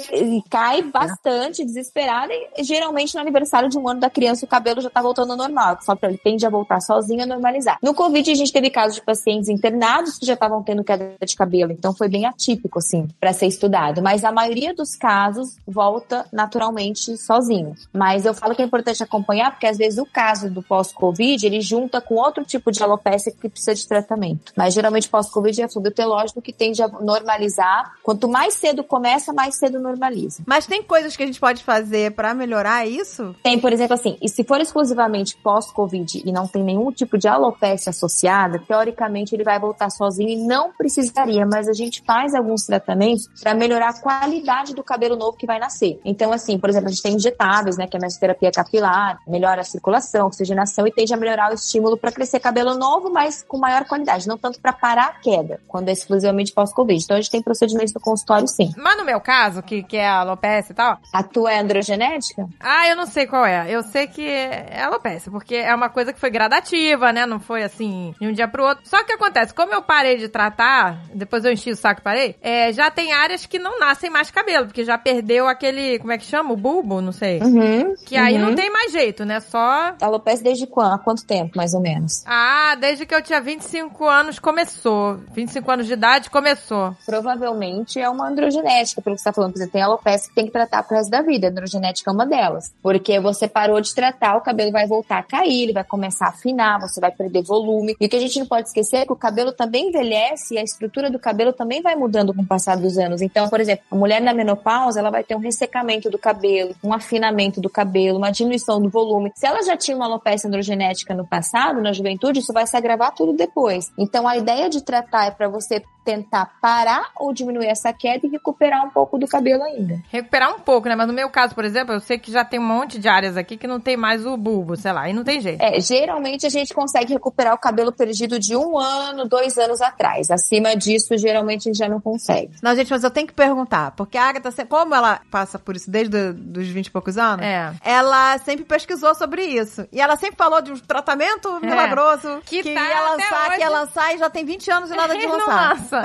fica, 0.00 0.16
e 0.16 0.42
cai 0.50 0.82
bastante, 0.82 1.64
desesperada, 1.64 2.32
e 2.56 2.62
geralmente 2.64 3.14
no 3.14 3.20
aniversário 3.20 3.68
de 3.68 3.78
um 3.78 3.88
ano 3.88 4.00
da 4.00 4.10
criança 4.10 4.44
o 4.44 4.48
cabelo 4.48 4.80
já 4.80 4.90
tá 4.90 5.00
voltando 5.00 5.30
ao 5.32 5.36
normal. 5.36 5.78
Só 5.82 5.94
pra 5.94 6.08
ele 6.08 6.18
tende 6.18 6.44
a 6.46 6.50
voltar 6.50 6.80
sozinho 6.80 7.22
a 7.22 7.26
normalizar. 7.26 7.78
No 7.82 7.94
Covid, 7.94 8.30
a 8.30 8.34
gente 8.34 8.52
teve 8.52 8.70
casos 8.70 8.96
de 8.96 9.02
pacientes 9.02 9.48
internados 9.48 10.18
que 10.18 10.26
já 10.26 10.34
estavam 10.34 10.62
tendo 10.62 10.82
queda 10.84 11.14
de 11.24 11.36
cabelo, 11.36 11.47
então 11.72 11.94
foi 11.94 12.08
bem 12.08 12.26
atípico, 12.26 12.78
assim, 12.78 13.08
pra 13.20 13.32
ser 13.32 13.46
estudado. 13.46 14.02
Mas 14.02 14.24
a 14.24 14.32
maioria 14.32 14.74
dos 14.74 14.94
casos 14.94 15.56
volta 15.66 16.26
naturalmente 16.32 17.16
sozinho. 17.16 17.74
Mas 17.92 18.24
eu 18.24 18.34
falo 18.34 18.54
que 18.54 18.62
é 18.62 18.64
importante 18.64 19.02
acompanhar, 19.02 19.50
porque 19.50 19.66
às 19.66 19.76
vezes 19.76 19.98
o 19.98 20.06
caso 20.06 20.50
do 20.50 20.62
pós-Covid, 20.62 21.44
ele 21.44 21.60
junta 21.60 22.00
com 22.00 22.14
outro 22.14 22.44
tipo 22.44 22.70
de 22.70 22.82
alopecia 22.82 23.32
que 23.32 23.48
precisa 23.48 23.74
de 23.74 23.86
tratamento. 23.86 24.52
Mas 24.56 24.74
geralmente 24.74 25.08
pós-Covid 25.08 25.62
é 25.62 25.68
fluido 25.68 25.90
telógico 25.90 26.42
que 26.42 26.52
tende 26.52 26.82
a 26.82 26.88
normalizar. 26.88 27.94
Quanto 28.02 28.28
mais 28.28 28.54
cedo 28.54 28.84
começa, 28.84 29.32
mais 29.32 29.56
cedo 29.56 29.78
normaliza. 29.80 30.42
Mas 30.46 30.66
tem 30.66 30.82
coisas 30.82 31.16
que 31.16 31.22
a 31.22 31.26
gente 31.26 31.40
pode 31.40 31.62
fazer 31.62 32.12
pra 32.12 32.34
melhorar 32.34 32.86
isso? 32.86 33.34
Tem, 33.42 33.58
por 33.58 33.72
exemplo, 33.72 33.94
assim, 33.94 34.16
e 34.20 34.28
se 34.28 34.44
for 34.44 34.60
exclusivamente 34.60 35.36
pós-Covid 35.36 36.22
e 36.24 36.32
não 36.32 36.46
tem 36.46 36.62
nenhum 36.62 36.90
tipo 36.92 37.16
de 37.18 37.28
alopecia 37.28 37.90
associada, 37.90 38.58
teoricamente 38.58 39.34
ele 39.34 39.44
vai 39.44 39.58
voltar 39.58 39.90
sozinho 39.90 40.28
e 40.28 40.36
não 40.36 40.72
precisaria, 40.72 41.37
mas 41.46 41.68
a 41.68 41.72
gente 41.72 42.02
faz 42.06 42.34
alguns 42.34 42.64
tratamentos 42.64 43.28
para 43.42 43.54
melhorar 43.54 43.90
a 43.90 44.00
qualidade 44.00 44.74
do 44.74 44.82
cabelo 44.82 45.16
novo 45.16 45.36
que 45.36 45.46
vai 45.46 45.58
nascer. 45.58 46.00
Então, 46.04 46.32
assim, 46.32 46.58
por 46.58 46.70
exemplo, 46.70 46.88
a 46.88 46.90
gente 46.90 47.02
tem 47.02 47.14
injetáveis, 47.14 47.76
né, 47.76 47.86
que 47.86 47.96
é 47.96 47.98
a 47.98 48.02
mesoterapia 48.02 48.50
capilar, 48.52 49.18
melhora 49.26 49.60
a 49.60 49.64
circulação, 49.64 50.26
oxigenação 50.26 50.86
e 50.86 50.92
tende 50.92 51.12
a 51.12 51.16
melhorar 51.16 51.50
o 51.50 51.54
estímulo 51.54 51.96
para 51.96 52.12
crescer 52.12 52.40
cabelo 52.40 52.74
novo, 52.74 53.10
mas 53.10 53.42
com 53.46 53.58
maior 53.58 53.84
qualidade, 53.84 54.26
não 54.28 54.38
tanto 54.38 54.60
para 54.60 54.72
parar 54.72 55.06
a 55.06 55.12
queda, 55.20 55.60
quando 55.66 55.88
é 55.88 55.92
exclusivamente 55.92 56.52
pós-Covid. 56.52 57.02
Então, 57.02 57.16
a 57.16 57.20
gente 57.20 57.30
tem 57.30 57.42
procedimentos 57.42 57.92
no 57.92 58.00
consultório, 58.00 58.46
sim. 58.48 58.72
Mas 58.76 58.96
no 58.96 59.04
meu 59.04 59.20
caso, 59.20 59.62
que, 59.62 59.82
que 59.82 59.96
é 59.96 60.06
a 60.06 60.20
alopecia 60.20 60.72
e 60.72 60.74
tal, 60.74 60.98
A 61.12 61.22
tua 61.22 61.52
é 61.52 61.60
androgenética? 61.60 62.46
ah, 62.60 62.88
eu 62.88 62.96
não 62.96 63.06
sei 63.06 63.26
qual 63.26 63.44
é. 63.44 63.70
Eu 63.70 63.82
sei 63.82 64.06
que 64.06 64.26
é 64.26 64.82
alopecia, 64.82 65.30
porque 65.30 65.54
é 65.56 65.74
uma 65.74 65.88
coisa 65.88 66.12
que 66.12 66.20
foi 66.20 66.30
gradativa, 66.30 67.12
né? 67.12 67.26
Não 67.26 67.40
foi 67.40 67.62
assim, 67.62 68.14
de 68.20 68.26
um 68.26 68.32
dia 68.32 68.48
pro 68.48 68.64
outro. 68.64 68.88
Só 68.88 69.02
que 69.04 69.12
acontece, 69.12 69.54
como 69.54 69.72
eu 69.72 69.82
parei 69.82 70.16
de 70.16 70.28
tratar, 70.28 71.00
depois 71.28 71.44
eu 71.44 71.52
enchi 71.52 71.70
o 71.70 71.76
saco 71.76 72.00
e 72.00 72.04
parei, 72.04 72.36
é, 72.40 72.72
já 72.72 72.90
tem 72.90 73.12
áreas 73.12 73.44
que 73.44 73.58
não 73.58 73.78
nascem 73.78 74.08
mais 74.08 74.30
cabelo, 74.30 74.66
porque 74.66 74.82
já 74.84 74.96
perdeu 74.96 75.46
aquele, 75.46 75.98
como 75.98 76.12
é 76.12 76.18
que 76.18 76.24
chama? 76.24 76.52
O 76.52 76.56
bulbo? 76.56 77.02
Não 77.02 77.12
sei. 77.12 77.38
Uhum. 77.40 77.94
Que 78.06 78.16
aí 78.16 78.34
uhum. 78.34 78.46
não 78.46 78.54
tem 78.54 78.70
mais 78.70 78.92
jeito, 78.92 79.24
né? 79.24 79.40
Só 79.40 79.94
Alopecia 80.00 80.44
desde 80.44 80.66
quando? 80.66 80.94
Há 80.94 80.98
quanto 80.98 81.26
tempo, 81.26 81.56
mais 81.56 81.74
ou 81.74 81.80
menos? 81.80 82.24
Ah, 82.26 82.74
desde 82.80 83.04
que 83.04 83.14
eu 83.14 83.22
tinha 83.22 83.40
25 83.40 84.04
anos 84.06 84.38
começou. 84.38 85.18
25 85.32 85.70
anos 85.70 85.86
de 85.86 85.92
idade 85.92 86.30
começou. 86.30 86.96
Provavelmente 87.04 88.00
é 88.00 88.08
uma 88.08 88.28
androgenética, 88.28 89.02
pelo 89.02 89.16
que 89.16 89.22
você 89.22 89.28
tá 89.28 89.32
falando. 89.32 89.54
Exemplo, 89.54 89.72
tem 89.72 89.82
alopecia 89.82 90.28
que 90.28 90.34
tem 90.34 90.46
que 90.46 90.52
tratar 90.52 90.82
pro 90.82 90.96
resto 90.96 91.10
da 91.10 91.20
vida. 91.20 91.48
A 91.48 91.50
androgenética 91.50 92.10
é 92.10 92.14
uma 92.14 92.26
delas. 92.26 92.72
Porque 92.82 93.20
você 93.20 93.46
parou 93.46 93.80
de 93.80 93.94
tratar, 93.94 94.36
o 94.36 94.40
cabelo 94.40 94.72
vai 94.72 94.86
voltar 94.86 95.18
a 95.18 95.22
cair, 95.22 95.64
ele 95.64 95.72
vai 95.72 95.84
começar 95.84 96.26
a 96.26 96.30
afinar, 96.30 96.80
você 96.80 97.00
vai 97.00 97.10
perder 97.10 97.42
volume. 97.42 97.94
E 98.00 98.06
o 98.06 98.08
que 98.08 98.16
a 98.16 98.20
gente 98.20 98.38
não 98.38 98.46
pode 98.46 98.68
esquecer 98.68 98.98
é 98.98 99.06
que 99.06 99.12
o 99.12 99.16
cabelo 99.16 99.52
também 99.52 99.88
envelhece 99.88 100.54
e 100.54 100.58
a 100.58 100.62
estrutura 100.62 101.10
do 101.10 101.17
cabelo 101.18 101.52
também 101.52 101.82
vai 101.82 101.94
mudando 101.94 102.34
com 102.34 102.42
o 102.42 102.46
passar 102.46 102.76
dos 102.76 102.98
anos. 102.98 103.22
Então, 103.22 103.48
por 103.48 103.60
exemplo, 103.60 103.84
a 103.90 103.96
mulher 103.96 104.20
na 104.20 104.32
menopausa, 104.32 105.00
ela 105.00 105.10
vai 105.10 105.24
ter 105.24 105.34
um 105.34 105.40
ressecamento 105.40 106.10
do 106.10 106.18
cabelo, 106.18 106.74
um 106.82 106.92
afinamento 106.92 107.60
do 107.60 107.70
cabelo, 107.70 108.18
uma 108.18 108.30
diminuição 108.30 108.80
do 108.80 108.88
volume. 108.88 109.32
Se 109.34 109.46
ela 109.46 109.62
já 109.62 109.76
tinha 109.76 109.96
uma 109.96 110.06
alopecia 110.06 110.48
androgenética 110.48 111.14
no 111.14 111.26
passado, 111.26 111.80
na 111.80 111.92
juventude, 111.92 112.40
isso 112.40 112.52
vai 112.52 112.66
se 112.66 112.76
agravar 112.76 113.14
tudo 113.14 113.32
depois. 113.32 113.92
Então, 113.98 114.26
a 114.26 114.36
ideia 114.36 114.68
de 114.68 114.82
tratar 114.82 115.26
é 115.26 115.30
para 115.30 115.48
você 115.48 115.82
tentar 116.08 116.56
parar 116.62 117.10
ou 117.16 117.34
diminuir 117.34 117.66
essa 117.66 117.92
queda 117.92 118.26
e 118.26 118.30
recuperar 118.30 118.82
um 118.82 118.88
pouco 118.88 119.18
do 119.18 119.26
cabelo 119.26 119.62
ainda. 119.62 120.00
Recuperar 120.10 120.54
um 120.56 120.60
pouco, 120.60 120.88
né? 120.88 120.96
Mas 120.96 121.06
no 121.06 121.12
meu 121.12 121.28
caso, 121.28 121.54
por 121.54 121.66
exemplo, 121.66 121.92
eu 121.92 122.00
sei 122.00 122.18
que 122.18 122.32
já 122.32 122.42
tem 122.46 122.58
um 122.58 122.66
monte 122.66 122.98
de 122.98 123.06
áreas 123.06 123.36
aqui 123.36 123.58
que 123.58 123.66
não 123.66 123.78
tem 123.78 123.94
mais 123.94 124.24
o 124.24 124.34
bulbo, 124.34 124.74
sei 124.74 124.90
lá, 124.90 125.06
e 125.10 125.12
não 125.12 125.22
tem 125.22 125.38
jeito. 125.38 125.60
É, 125.60 125.78
geralmente 125.80 126.46
a 126.46 126.48
gente 126.48 126.72
consegue 126.72 127.12
recuperar 127.12 127.52
o 127.52 127.58
cabelo 127.58 127.92
perdido 127.92 128.38
de 128.38 128.56
um 128.56 128.78
ano, 128.78 129.28
dois 129.28 129.58
anos 129.58 129.82
atrás. 129.82 130.30
Acima 130.30 130.74
disso, 130.74 130.97
geralmente 131.16 131.68
a 131.68 131.72
gente 131.72 131.78
já 131.78 131.88
não 131.88 132.00
consegue. 132.00 132.52
Não, 132.62 132.74
gente, 132.74 132.90
mas 132.90 133.04
eu 133.04 133.10
tenho 133.10 133.26
que 133.26 133.32
perguntar, 133.34 133.92
porque 133.92 134.16
a 134.18 134.24
Agatha, 134.28 134.66
como 134.66 134.94
ela 134.94 135.20
passa 135.30 135.58
por 135.58 135.76
isso 135.76 135.90
desde 135.90 136.16
os 136.16 136.66
20 136.68 136.86
e 136.86 136.90
poucos 136.90 137.16
anos, 137.18 137.44
É. 137.44 137.72
ela 137.82 138.36
sempre 138.38 138.64
pesquisou 138.64 139.14
sobre 139.14 139.42
isso. 139.44 139.86
E 139.92 140.00
ela 140.00 140.16
sempre 140.16 140.36
falou 140.36 140.60
de 140.60 140.72
um 140.72 140.76
tratamento 140.78 141.60
milagroso 141.60 142.40
Que 142.44 142.62
que, 142.62 142.74
tá 142.74 142.82
ia 142.88 143.00
lançar, 143.10 143.44
que 143.46 143.50
hoje. 143.52 143.60
ia 143.60 143.68
lançar 143.70 144.14
e 144.14 144.18
já 144.18 144.30
tem 144.30 144.44
20 144.44 144.70
anos 144.70 144.90
e 144.90 144.94
nada 144.96 145.14
de 145.16 145.26
Não 145.26 145.38
lançar. 145.38 145.68
lança. 145.70 146.02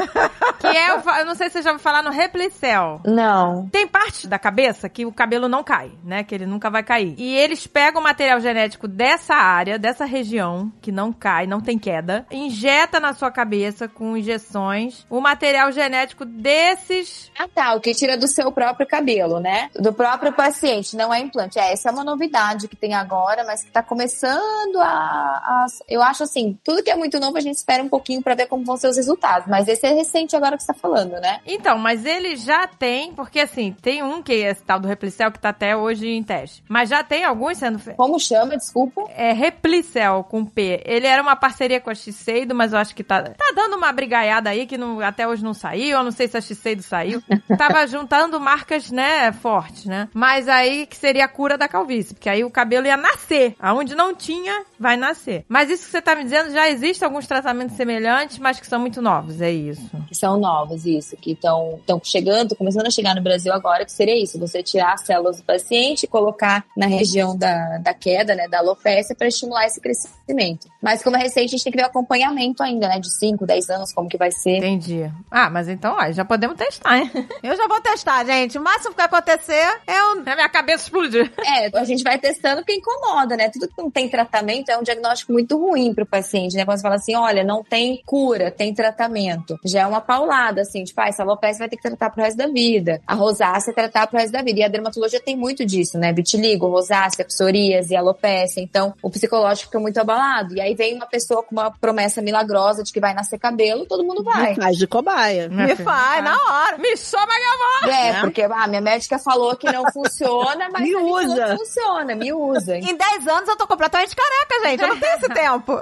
que 0.59 0.67
é, 0.67 0.93
o 0.97 1.01
eu 1.19 1.25
não 1.25 1.35
sei 1.35 1.47
se 1.49 1.53
você 1.53 1.61
já 1.63 1.71
ouviu 1.71 1.83
falar 1.83 2.01
no 2.03 2.09
Replicel. 2.11 3.01
Não. 3.05 3.67
Tem 3.69 3.87
parte 3.87 4.27
da 4.27 4.37
cabeça 4.39 4.89
que 4.89 5.05
o 5.05 5.11
cabelo 5.11 5.47
não 5.47 5.63
cai, 5.63 5.91
né? 6.03 6.23
Que 6.23 6.35
ele 6.35 6.45
nunca 6.45 6.69
vai 6.69 6.83
cair. 6.83 7.15
E 7.17 7.35
eles 7.35 7.65
pegam 7.67 8.01
o 8.01 8.03
material 8.03 8.39
genético 8.39 8.87
dessa 8.87 9.35
área, 9.35 9.77
dessa 9.79 10.05
região, 10.05 10.71
que 10.81 10.91
não 10.91 11.11
cai, 11.13 11.47
não 11.47 11.61
tem 11.61 11.77
queda, 11.77 12.25
injeta 12.31 12.99
na 12.99 13.13
sua 13.13 13.31
cabeça 13.31 13.87
com 13.87 14.15
injeções 14.17 14.82
o 15.09 15.19
material 15.21 15.71
genético 15.71 16.25
desses. 16.25 17.31
Ah, 17.37 17.47
tá. 17.53 17.73
O 17.75 17.81
que 17.81 17.93
tira 17.93 18.17
do 18.17 18.27
seu 18.27 18.51
próprio 18.51 18.87
cabelo, 18.87 19.39
né? 19.39 19.69
Do 19.75 19.93
próprio 19.93 20.33
paciente, 20.33 20.95
não 20.95 21.13
é 21.13 21.19
implante. 21.19 21.59
É, 21.59 21.71
essa 21.73 21.89
é 21.89 21.91
uma 21.91 22.03
novidade 22.03 22.67
que 22.67 22.75
tem 22.75 22.93
agora, 22.93 23.43
mas 23.45 23.63
que 23.63 23.71
tá 23.71 23.81
começando 23.83 24.77
a, 24.79 24.85
a- 24.85 25.65
Eu 25.87 26.01
acho 26.01 26.23
assim, 26.23 26.57
tudo 26.63 26.83
que 26.83 26.89
é 26.91 26.95
muito 26.95 27.19
novo 27.19 27.37
a 27.37 27.41
gente 27.41 27.55
espera 27.55 27.83
um 27.83 27.89
pouquinho 27.89 28.21
pra 28.21 28.35
ver 28.35 28.47
como 28.47 28.63
vão 28.65 28.77
ser 28.77 28.87
os 28.87 28.97
resultados. 28.97 29.47
Mas 29.47 29.67
esse 29.67 29.85
é 29.85 29.91
recente 29.93 30.35
agora 30.35 30.55
que 30.57 30.63
você 30.63 30.73
tá 30.73 30.79
falando, 30.79 31.11
né? 31.19 31.39
Então, 31.45 31.77
mas 31.77 32.05
ele 32.05 32.35
já 32.35 32.67
tem, 32.67 33.13
porque 33.13 33.39
assim, 33.39 33.75
tem 33.81 34.03
um 34.03 34.21
que 34.21 34.33
é 34.33 34.51
esse 34.51 34.63
tal 34.63 34.79
do 34.79 34.87
Replicel 34.87 35.31
que 35.31 35.39
tá 35.39 35.49
até 35.49 35.75
hoje 35.75 36.07
em 36.07 36.23
teste. 36.23 36.63
Mas 36.69 36.89
já 36.89 37.03
tem 37.03 37.23
alguns 37.25 37.57
sendo 37.57 37.79
feitos. 37.79 37.97
Como 37.97 38.19
chama, 38.19 38.57
desculpa? 38.57 39.03
É 39.15 39.31
Replicel 39.33 40.23
com 40.23 40.45
P. 40.45 40.81
Ele 40.85 41.07
era 41.07 41.21
uma 41.21 41.35
parceria 41.35 41.79
com 41.81 41.89
a 41.89 41.95
Shiseido, 41.95 42.53
mas 42.55 42.73
eu 42.73 42.79
acho 42.79 42.95
que 42.95 43.03
tá, 43.03 43.21
tá 43.23 43.51
dando 43.55 43.75
uma 43.75 43.91
brigaiada 43.91 44.49
aí 44.49 44.65
que 44.73 44.77
não- 44.77 44.99
até 45.01 45.27
hoje 45.27 45.43
não 45.43 45.53
saiu, 45.53 45.97
eu 45.97 46.03
não 46.03 46.11
sei 46.11 46.27
se 46.27 46.35
a 46.35 46.41
Shiseido 46.41 46.81
saiu. 46.81 47.21
Tava 47.57 47.85
juntando 47.85 48.39
marcas, 48.39 48.89
né, 48.89 49.31
fortes, 49.31 49.85
né? 49.85 50.09
Mas 50.13 50.47
aí 50.49 50.87
que 50.87 50.97
seria 50.97 51.25
a 51.25 51.27
cura 51.27 51.57
da 51.57 51.67
calvície, 51.67 52.13
porque 52.15 52.27
aí 52.29 52.43
o 52.43 52.49
cabelo 52.49 52.87
ia 52.87 52.97
nascer. 52.97 53.55
Aonde 53.59 53.93
não 53.93 54.15
tinha, 54.15 54.63
vai 54.79 54.97
nascer. 54.97 55.45
Mas 55.47 55.69
isso 55.69 55.85
que 55.85 55.91
você 55.91 56.01
tá 56.01 56.15
me 56.15 56.23
dizendo, 56.23 56.51
já 56.51 56.67
existem 56.69 57.05
alguns 57.05 57.27
tratamentos 57.27 57.75
semelhantes, 57.77 58.39
mas 58.39 58.59
que 58.59 58.65
são 58.65 58.79
muito 58.79 58.99
novos, 59.01 59.41
é 59.41 59.51
isso. 59.51 59.89
que 60.07 60.15
são 60.15 60.39
novas, 60.39 60.85
isso, 60.85 61.15
que 61.17 61.33
estão 61.33 61.79
chegando, 62.03 62.55
começando 62.55 62.87
a 62.87 62.91
chegar 62.91 63.13
no 63.15 63.21
Brasil 63.21 63.53
agora, 63.53 63.85
que 63.85 63.91
seria 63.91 64.21
isso, 64.21 64.39
você 64.39 64.63
tirar 64.63 64.93
as 64.93 65.01
células 65.05 65.37
do 65.37 65.43
paciente 65.43 66.03
e 66.03 66.07
colocar 66.07 66.65
na 66.75 66.87
região 66.87 67.37
da, 67.37 67.77
da 67.77 67.93
queda, 67.93 68.33
né, 68.35 68.47
da 68.47 68.57
alopecia, 68.59 69.15
para 69.15 69.27
estimular 69.27 69.65
esse 69.65 69.79
crescimento. 69.79 70.67
Mas 70.81 71.03
como 71.03 71.15
é 71.15 71.19
recente, 71.19 71.45
a 71.53 71.57
gente 71.57 71.63
tem 71.63 71.71
que 71.71 71.77
ver 71.77 71.83
o 71.83 71.87
acompanhamento 71.87 72.63
ainda, 72.63 72.87
né, 72.87 72.99
de 72.99 73.09
5, 73.11 73.45
10 73.45 73.69
anos, 73.69 73.93
como 73.93 74.09
que 74.09 74.17
vai 74.17 74.31
ser. 74.31 74.62
Entendi. 74.63 75.11
Ah, 75.29 75.49
mas 75.49 75.67
então, 75.67 75.93
ó, 75.99 76.09
já 76.13 76.23
podemos 76.23 76.55
testar, 76.55 76.97
hein? 76.97 77.11
Eu 77.43 77.53
já 77.57 77.67
vou 77.67 77.81
testar, 77.81 78.23
gente. 78.23 78.57
O 78.57 78.63
máximo 78.63 78.91
que 78.91 78.97
vai 78.97 79.07
acontecer 79.07 79.81
é 79.85 80.03
um... 80.05 80.23
A 80.25 80.35
minha 80.35 80.47
cabeça 80.47 80.85
explodir. 80.85 81.29
É, 81.45 81.77
a 81.77 81.83
gente 81.83 82.01
vai 82.01 82.17
testando 82.17 82.61
porque 82.61 82.75
incomoda, 82.75 83.35
né? 83.35 83.49
Tudo 83.49 83.67
que 83.67 83.73
não 83.77 83.91
tem 83.91 84.07
tratamento 84.07 84.69
é 84.69 84.77
um 84.77 84.83
diagnóstico 84.83 85.33
muito 85.33 85.57
ruim 85.57 85.93
pro 85.93 86.05
paciente, 86.05 86.55
né? 86.55 86.63
Quando 86.63 86.77
você 86.77 86.81
fala 86.81 86.95
assim, 86.95 87.13
olha, 87.13 87.43
não 87.43 87.61
tem 87.61 88.01
cura, 88.05 88.49
tem 88.49 88.73
tratamento. 88.73 89.59
Já 89.65 89.81
é 89.81 89.85
uma 89.85 89.99
paulada, 89.99 90.61
assim, 90.61 90.85
tipo, 90.85 91.01
ah, 91.01 91.09
essa 91.09 91.23
alopecia 91.23 91.59
vai 91.59 91.69
ter 91.69 91.75
que 91.75 91.83
tratar 91.83 92.09
pro 92.09 92.23
resto 92.23 92.37
da 92.37 92.47
vida. 92.47 93.01
A 93.05 93.15
rosácea 93.15 93.71
é 93.71 93.73
tratar 93.73 94.07
pro 94.07 94.17
resto 94.17 94.31
da 94.31 94.41
vida. 94.41 94.61
E 94.61 94.63
a 94.63 94.69
dermatologia 94.69 95.19
tem 95.19 95.35
muito 95.35 95.65
disso, 95.65 95.97
né? 95.97 96.13
Vitiligo, 96.13 96.69
rosácea, 96.69 97.25
psoríase, 97.25 97.97
alopecia. 97.97 98.63
Então, 98.63 98.93
o 99.01 99.09
psicológico 99.09 99.67
fica 99.67 99.79
muito 99.79 99.97
abalado. 99.97 100.55
E 100.55 100.61
aí 100.61 100.73
vem 100.73 100.95
uma 100.95 101.07
pessoa 101.07 101.43
com 101.43 101.51
uma 101.51 101.69
promessa 101.69 102.21
milagrosa 102.21 102.81
de 102.81 102.93
que 102.93 103.01
vai 103.01 103.13
nascer 103.13 103.37
cabelo, 103.37 103.85
todo 103.85 104.05
mundo 104.05 104.23
vai. 104.23 104.52
Me 104.55 104.63
faz 104.63 104.77
de 104.77 104.87
cobaia. 104.87 105.49
Minha 105.49 105.67
Me 105.67 105.75
faz, 105.75 106.23
na 106.23 106.35
hora. 106.35 106.77
Me 106.77 106.95
chama 106.97 107.27
minha 107.27 107.53
avó! 107.53 107.91
É, 108.17 108.21
porque 108.21 108.43
ah, 108.43 108.67
minha 108.67 108.81
médica 108.81 109.17
falou 109.19 109.55
que 109.55 109.71
não 109.71 109.83
funciona, 109.91 110.69
mas 110.71 110.81
Me 110.83 110.95
usa. 110.95 111.47
não 111.47 111.57
funciona, 111.57 112.15
me 112.15 112.33
usa. 112.33 112.77
Em 112.77 112.95
10 112.95 113.27
anos 113.27 113.49
eu 113.49 113.57
tô 113.57 113.67
completamente 113.67 114.15
careca, 114.15 114.69
gente. 114.69 114.81
Eu 114.81 114.87
não 114.89 114.99
tenho 114.99 115.15
esse 115.15 115.29
tempo. 115.33 115.81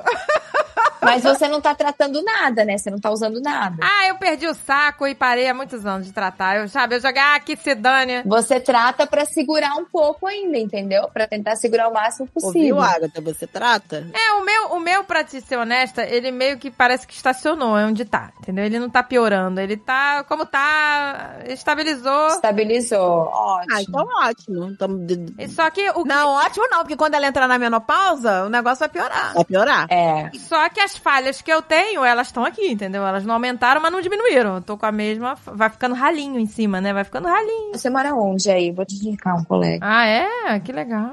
Mas 1.02 1.24
você 1.24 1.48
não 1.48 1.60
tá 1.60 1.74
tratando 1.74 2.22
nada, 2.24 2.64
né? 2.64 2.78
Você 2.78 2.92
não 2.92 3.00
tá 3.00 3.10
usando 3.10 3.42
nada. 3.42 3.78
Ah, 3.82 4.08
eu 4.08 4.16
perdi 4.16 4.46
o 4.48 4.54
saco 4.54 5.08
e 5.08 5.16
parei 5.16 5.48
há 5.50 5.54
muitos 5.54 5.84
anos 5.86 6.06
de 6.06 6.14
tratar. 6.14 6.58
Eu, 6.58 6.70
sabe, 6.70 6.96
eu 6.96 7.00
jogar 7.00 7.36
ah, 7.36 7.40
que 7.40 7.56
se 7.58 7.74
dane. 7.74 8.22
Você 8.24 8.60
trata 8.60 9.08
pra 9.08 9.26
segurar 9.26 9.74
um 9.76 9.86
pouco 9.86 10.28
ainda, 10.28 10.58
entendeu? 10.58 11.10
Pra 11.12 11.28
tentar 11.28 11.56
segurar 11.56 11.88
o 11.90 11.94
máximo 11.94 12.28
possível. 12.28 12.76
Ouviu, 12.76 12.82
Agatha? 12.82 13.20
Você 13.22 13.48
trata? 13.48 14.08
É, 14.14 14.34
o 14.34 14.46
meu, 14.46 14.68
o 14.74 14.80
meu, 14.80 15.04
pra 15.04 15.24
te 15.24 15.42
ser 15.42 15.58
honesta, 15.58 16.04
ele 16.04 16.30
meio 16.32 16.58
que 16.60 16.70
parece 16.70 17.08
que 17.08 17.14
estacionou, 17.14 17.78
é 17.78 17.86
onde 17.86 18.06
tá, 18.06 18.32
entendeu? 18.40 18.61
Ele 18.62 18.80
não 18.80 18.89
tá 18.89 19.01
piorando, 19.03 19.59
ele 19.59 19.78
tá 19.78 20.24
como 20.26 20.45
tá, 20.45 21.38
estabilizou. 21.47 22.28
Estabilizou. 22.28 23.30
Ótimo. 23.32 23.76
Ah, 23.76 23.82
então 23.82 24.07
ótimo. 24.28 24.66
Então, 24.72 25.05
de- 25.05 25.16
de- 25.18 25.34
E 25.43 25.47
Só 25.47 25.70
que 25.70 25.89
o 25.91 26.03
que- 26.03 26.09
Não, 26.09 26.30
ótimo 26.30 26.68
não, 26.70 26.80
porque 26.80 26.95
quando 26.95 27.16
ela 27.16 27.28
entrar 27.28 27.47
na 27.47 27.57
menopausa, 27.59 28.45
o 28.45 28.49
negócio 28.49 28.80
vai 28.80 28.89
piorar. 28.89 29.34
vai 29.34 29.45
piorar. 29.45 29.88
É. 29.89 30.30
Só 30.38 30.68
que 30.70 30.80
as 30.80 30.95
falhas 30.97 31.41
que 31.41 31.51
eu 31.51 31.62
tenho, 31.62 32.03
elas 32.03 32.28
estão 32.28 32.45
aqui, 32.45 32.68
entendeu? 32.72 33.05
Elas 33.05 33.26
não 33.26 33.34
aumentaram, 33.36 33.82
mas 33.82 33.91
não 33.91 34.01
diminuíram. 34.01 34.55
Eu 34.55 34.62
tô 34.62 34.78
com 34.78 34.86
a 34.86 34.91
mesma. 34.91 35.36
Vai 35.45 35.70
ficando 35.70 35.95
ralinho 35.95 36.39
em 36.39 36.45
cima, 36.45 36.80
né? 36.82 36.93
Vai 36.93 37.03
ficando 37.03 37.28
ralinho. 37.28 37.72
Você 37.74 37.89
mora 37.89 38.14
onde 38.14 38.49
aí? 38.49 38.72
Vou 38.72 38.86
te 38.86 38.95
indicar 38.95 39.36
um 39.36 39.43
colega. 39.43 39.80
Ah, 39.86 40.05
é? 40.05 40.59
Que 40.59 40.72
legal. 40.72 41.12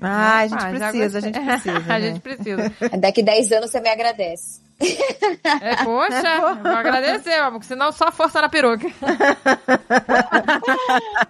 Ah, 0.00 0.38
a 0.38 0.46
gente 0.46 0.66
precisa, 0.66 1.18
a 1.18 1.20
gente 1.20 1.40
precisa, 1.40 1.76
a 1.92 1.98
né? 1.98 2.00
gente 2.00 2.20
precisa. 2.20 2.72
Daqui 2.98 3.22
10 3.22 3.52
anos 3.52 3.70
você 3.70 3.80
me 3.80 3.88
agradece. 3.88 4.60
É, 4.80 5.84
poxa, 5.84 6.54
vou 6.62 6.72
agradecer, 6.72 7.34
amor, 7.34 7.52
porque 7.54 7.66
senão 7.66 7.90
só 7.90 8.12
força 8.12 8.40
na 8.40 8.48
peruca. 8.48 8.86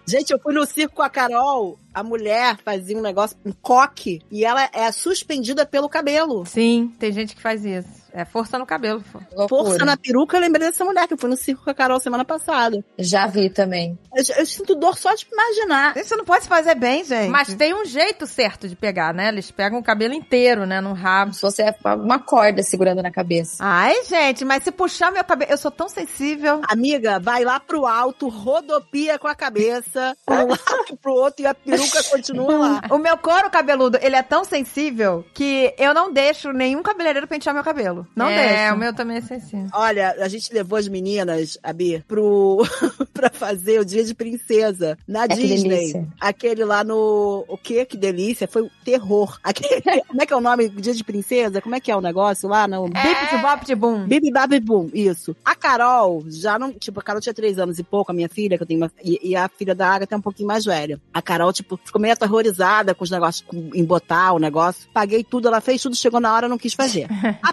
Gente, 0.06 0.32
eu 0.32 0.38
fui 0.38 0.52
no 0.52 0.66
circo 0.66 0.96
com 0.96 1.02
a 1.02 1.08
Carol. 1.08 1.78
A 1.94 2.02
mulher 2.02 2.58
fazia 2.62 2.96
um 2.96 3.00
negócio, 3.00 3.36
um 3.44 3.52
coque, 3.52 4.20
e 4.30 4.44
ela 4.44 4.68
é 4.72 4.92
suspendida 4.92 5.64
pelo 5.64 5.88
cabelo. 5.88 6.44
Sim, 6.44 6.92
tem 6.98 7.10
gente 7.10 7.34
que 7.34 7.40
faz 7.40 7.64
isso. 7.64 7.88
É 8.18 8.24
força 8.24 8.58
no 8.58 8.66
cabelo. 8.66 9.02
Loucura. 9.32 9.48
Força 9.48 9.84
na 9.84 9.96
peruca, 9.96 10.36
eu 10.36 10.40
lembrei 10.40 10.66
dessa 10.66 10.84
mulher 10.84 11.06
que 11.06 11.14
eu 11.14 11.18
fui 11.18 11.30
no 11.30 11.36
circo 11.36 11.62
com 11.62 11.70
a 11.70 11.74
Carol 11.74 12.00
semana 12.00 12.24
passada. 12.24 12.84
Já 12.98 13.28
vi 13.28 13.48
também. 13.48 13.96
Eu, 14.12 14.24
eu 14.38 14.44
sinto 14.46 14.74
dor 14.74 14.98
só 14.98 15.14
de 15.14 15.24
imaginar. 15.30 15.96
Isso 15.96 16.16
não 16.16 16.24
pode 16.24 16.42
se 16.42 16.48
fazer 16.48 16.74
bem, 16.74 17.04
gente. 17.04 17.30
Mas 17.30 17.54
tem 17.54 17.72
um 17.74 17.84
jeito 17.84 18.26
certo 18.26 18.68
de 18.68 18.74
pegar, 18.74 19.14
né? 19.14 19.28
Eles 19.28 19.52
pegam 19.52 19.78
o 19.78 19.82
cabelo 19.84 20.14
inteiro, 20.14 20.66
né? 20.66 20.80
No 20.80 20.94
rabo. 20.94 21.32
Se 21.32 21.42
você 21.42 21.62
é 21.62 21.94
uma 21.94 22.18
corda 22.18 22.60
segurando 22.62 23.02
na 23.02 23.10
cabeça. 23.12 23.58
Ai, 23.60 24.04
gente, 24.04 24.44
mas 24.44 24.64
se 24.64 24.72
puxar 24.72 25.12
meu 25.12 25.22
cabelo... 25.22 25.52
Eu 25.52 25.58
sou 25.58 25.70
tão 25.70 25.88
sensível. 25.88 26.60
Amiga, 26.68 27.20
vai 27.20 27.44
lá 27.44 27.60
pro 27.60 27.86
alto, 27.86 28.28
rodopia 28.28 29.16
com 29.16 29.28
a 29.28 29.34
cabeça, 29.34 30.16
pra 30.26 30.42
um 30.44 30.48
lado 30.48 30.96
pro 31.00 31.12
outro 31.12 31.44
e 31.44 31.46
a 31.46 31.54
peruca 31.54 32.02
continua 32.04 32.56
lá. 32.56 32.80
O 32.90 32.98
meu 32.98 33.16
couro 33.16 33.48
cabeludo, 33.48 33.96
ele 34.02 34.16
é 34.16 34.22
tão 34.24 34.42
sensível 34.44 35.24
que 35.32 35.72
eu 35.78 35.94
não 35.94 36.12
deixo 36.12 36.52
nenhum 36.52 36.82
cabeleireiro 36.82 37.28
pentear 37.28 37.54
meu 37.54 37.62
cabelo. 37.62 38.06
Não 38.14 38.28
é, 38.28 38.58
deixo. 38.58 38.74
o 38.74 38.78
meu 38.78 38.94
também 38.94 39.16
é 39.18 39.20
sensível. 39.20 39.68
Olha, 39.72 40.16
a 40.18 40.28
gente 40.28 40.52
levou 40.52 40.78
as 40.78 40.88
meninas, 40.88 41.58
Abi, 41.62 42.04
pro 42.06 42.58
pra 43.14 43.30
fazer 43.30 43.80
o 43.80 43.84
dia 43.84 44.04
de 44.04 44.14
princesa 44.14 44.98
na 45.06 45.26
que 45.28 45.36
Disney. 45.36 45.68
delícia. 45.68 46.08
Aquele 46.20 46.64
lá 46.64 46.82
no. 46.82 47.44
O 47.48 47.56
quê? 47.56 47.84
Que 47.84 47.96
delícia? 47.96 48.48
Foi 48.48 48.62
um 48.62 48.70
terror. 48.84 49.38
Aquele... 49.42 49.82
Como 50.08 50.22
é 50.22 50.26
que 50.26 50.32
é 50.32 50.36
o 50.36 50.40
nome? 50.40 50.68
Dia 50.68 50.94
de 50.94 51.04
princesa? 51.04 51.60
Como 51.60 51.74
é 51.74 51.80
que 51.80 51.90
é 51.90 51.96
o 51.96 52.00
negócio 52.00 52.48
lá? 52.48 52.66
No... 52.66 52.84
Bip 52.88 53.30
de 53.30 53.42
bop 53.42 53.64
de 53.64 53.74
boom. 53.74 54.06
Bibi 54.06 54.30
Babi 54.30 54.60
Boom, 54.60 54.90
isso. 54.92 55.36
A 55.44 55.54
Carol 55.54 56.24
já 56.28 56.58
não. 56.58 56.72
Tipo, 56.72 57.00
a 57.00 57.02
Carol 57.02 57.20
tinha 57.20 57.34
três 57.34 57.58
anos 57.58 57.78
e 57.78 57.82
pouco, 57.82 58.10
a 58.10 58.14
minha 58.14 58.28
filha, 58.28 58.56
que 58.56 58.62
eu 58.62 58.66
tenho 58.66 58.80
uma. 58.80 58.90
E, 59.02 59.30
e 59.30 59.36
a 59.36 59.48
filha 59.48 59.74
da 59.74 59.88
Agatha 59.88 60.14
é 60.14 60.18
um 60.18 60.22
pouquinho 60.22 60.48
mais 60.48 60.64
velha. 60.64 61.00
A 61.12 61.22
Carol, 61.22 61.52
tipo, 61.52 61.78
ficou 61.84 62.00
meio 62.00 62.12
aterrorizada 62.14 62.94
com 62.94 63.04
os 63.04 63.10
negócios, 63.10 63.44
com, 63.46 63.70
em 63.74 63.84
botar 63.84 64.32
o 64.32 64.38
negócio. 64.38 64.88
Paguei 64.92 65.22
tudo, 65.24 65.48
ela 65.48 65.60
fez 65.60 65.80
tudo, 65.82 65.96
chegou 65.96 66.20
na 66.20 66.34
hora, 66.34 66.48
não 66.48 66.58
quis 66.58 66.74
fazer. 66.74 67.06
A 67.42 67.52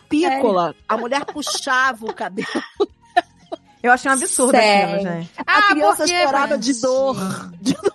a 0.87 0.97
mulher 0.97 1.25
puxava 1.25 2.05
o 2.05 2.13
cabelo. 2.13 2.47
Eu 3.85 3.91
achei 3.91 4.09
um 4.09 4.13
absurdo 4.13 4.51
Sério? 4.51 4.95
aquilo, 4.95 5.11
gente. 5.13 5.31
A 5.45 5.61
criança 5.63 5.97
porque- 6.03 6.23
chorava 6.23 6.57
de 6.57 6.81
dor. 6.81 7.15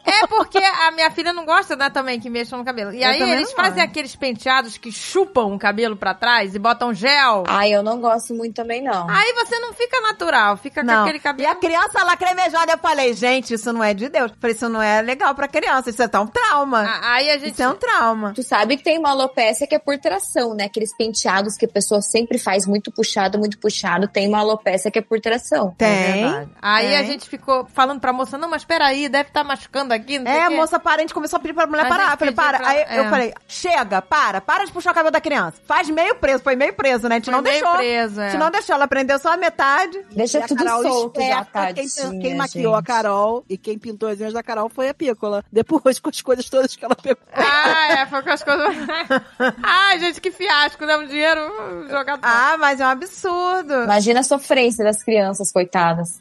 É 0.04 0.26
porque 0.26 0.58
a 0.58 0.90
minha 0.90 1.10
filha 1.10 1.32
não 1.32 1.44
gosta, 1.44 1.76
né, 1.76 1.88
também, 1.88 2.18
que 2.20 2.28
mexam 2.28 2.58
no 2.58 2.64
cabelo. 2.64 2.92
E 2.92 3.02
Eu 3.02 3.08
aí 3.08 3.20
eles 3.22 3.52
fazem 3.52 3.74
gosto. 3.76 3.88
aqueles 3.88 4.16
penteados 4.16 4.76
que 4.76 4.90
chupam 4.90 5.46
o 5.46 5.58
cabelo 5.58 5.96
pra 5.96 6.12
trás 6.14 6.54
e 6.54 6.58
botam 6.58 6.92
gel. 6.92 7.44
Ai, 7.46 7.72
eu 7.72 7.82
não 7.82 8.00
gosto 8.00 8.34
muito 8.34 8.54
também, 8.54 8.82
não. 8.82 9.08
Aí 9.08 9.32
você 9.34 9.58
não 9.60 9.72
fica 9.72 10.00
natural, 10.00 10.56
fica 10.56 10.80
com 10.80 10.86
Não. 10.86 11.02
aquele 11.02 11.18
E 11.18 11.20
cabelo. 11.20 11.50
a 11.50 11.54
criança 11.54 12.02
lacrimejada, 12.04 12.72
eu 12.72 12.78
falei, 12.78 13.14
gente, 13.14 13.54
isso 13.54 13.72
não 13.72 13.82
é 13.84 13.94
de 13.94 14.08
Deus. 14.08 14.30
Eu 14.32 14.36
falei, 14.40 14.56
isso 14.56 14.68
não 14.68 14.82
é 14.82 15.00
legal 15.00 15.34
pra 15.34 15.46
criança, 15.48 15.90
isso 15.90 16.02
é 16.02 16.08
tão 16.08 16.26
trauma. 16.26 16.82
Ah, 16.86 17.14
Aí 17.14 17.30
a 17.30 17.38
gente. 17.38 17.52
Isso 17.52 17.62
é 17.62 17.68
um 17.68 17.74
trauma. 17.76 18.32
Tu 18.34 18.42
sabe 18.42 18.76
que 18.76 18.82
tem 18.84 18.98
uma 18.98 19.10
alopecia 19.10 19.66
que 19.66 19.74
é 19.74 19.78
por 19.78 19.96
tração, 19.98 20.54
né? 20.54 20.64
Aqueles 20.64 20.94
penteados 20.96 21.56
que 21.56 21.64
a 21.66 21.68
pessoa 21.68 22.00
sempre 22.02 22.38
faz 22.38 22.66
muito 22.66 22.90
puxado, 22.90 23.38
muito 23.38 23.58
puxado. 23.58 24.08
Tem 24.08 24.28
uma 24.28 24.38
alopecia 24.40 24.90
que 24.90 24.98
é 24.98 25.02
por 25.02 25.20
tração. 25.20 25.74
É 25.84 26.12
Tem. 26.12 26.22
verdade. 26.24 26.50
Aí 26.60 26.86
tem. 26.88 26.96
a 26.98 27.02
gente 27.02 27.28
ficou 27.28 27.66
falando 27.74 28.00
pra 28.00 28.12
moça, 28.12 28.36
não, 28.38 28.48
mas 28.48 28.64
peraí, 28.64 29.08
deve 29.08 29.28
estar 29.28 29.44
machucando 29.44 29.92
aqui, 29.94 30.16
É, 30.24 30.42
a 30.44 30.50
moça 30.50 30.78
para, 30.78 30.96
a 30.96 31.00
gente 31.00 31.14
começou 31.14 31.36
a 31.38 31.40
pedir 31.40 31.54
pra 31.54 31.66
mulher 31.66 31.86
A 31.86 31.88
parar. 31.88 32.12
Eu 32.12 32.18
falei, 32.18 32.34
para. 32.34 32.58
pra- 32.58 32.68
Aí 32.68 32.78
eu 32.98 33.04
é. 33.04 33.10
falei, 33.10 33.34
chega, 33.48 34.02
para, 34.02 34.40
para 34.40 34.64
de 34.64 34.72
puxar 34.72 34.90
o 34.92 34.94
cabelo 34.94 35.12
da 35.12 35.20
criança. 35.20 35.60
Faz 35.66 35.88
meio 35.88 36.14
preso, 36.16 36.42
foi 36.42 36.56
meio 36.56 36.72
preso, 36.72 37.08
né? 37.08 37.16
A 37.16 37.18
gente 37.18 37.26
Foi 37.26 37.34
não 37.34 37.42
meio 37.42 37.60
deixou. 37.60 37.76
preso, 37.78 38.20
é. 38.20 38.26
A 38.26 38.30
gente 38.30 38.40
não 38.40 38.50
deixou, 38.50 38.74
ela 38.74 38.88
prendeu 38.88 39.18
só 39.18 39.32
a 39.32 39.36
metade. 39.36 39.98
Deixa 40.12 40.38
E 40.38 40.42
a 40.42 40.46
tudo 40.46 40.64
Carol 40.64 40.82
solto 40.82 41.20
já, 41.20 41.40
esperta, 41.40 41.74
quem, 41.74 41.88
tadinha, 41.88 42.20
quem 42.22 42.34
maquiou 42.34 42.74
a. 42.74 42.82
Carol 42.82 43.44
e 43.48 43.56
quem 43.56 43.78
pintou 43.78 44.08
as 44.08 44.20
unhas 44.20 44.32
da 44.32 44.42
Carol 44.42 44.68
foi 44.68 44.88
a 44.88 44.94
Pícola. 44.94 45.44
Depois, 45.52 45.98
com 45.98 46.08
as 46.10 46.20
coisas 46.20 46.48
todas 46.48 46.74
que 46.76 46.84
ela 46.84 46.94
pegou. 46.96 47.22
Ah, 47.32 47.92
é, 48.00 48.06
foi 48.06 48.22
com 48.22 48.30
as 48.30 48.42
coisas. 48.42 48.66
Ai, 49.62 49.98
gente, 50.00 50.20
que 50.20 50.30
fiasco, 50.30 50.84
né? 50.84 50.96
Um 50.96 51.06
dinheiro 51.06 51.40
jogado 51.88 52.20
fora. 52.20 52.32
Ah, 52.52 52.56
mas 52.58 52.80
é 52.80 52.84
um 52.86 52.88
absurdo. 52.88 53.84
Imagina 53.84 54.20
a 54.20 54.22
sofrência 54.24 54.84
das 54.84 55.02
crianças, 55.02 55.50
coitadas. 55.52 55.69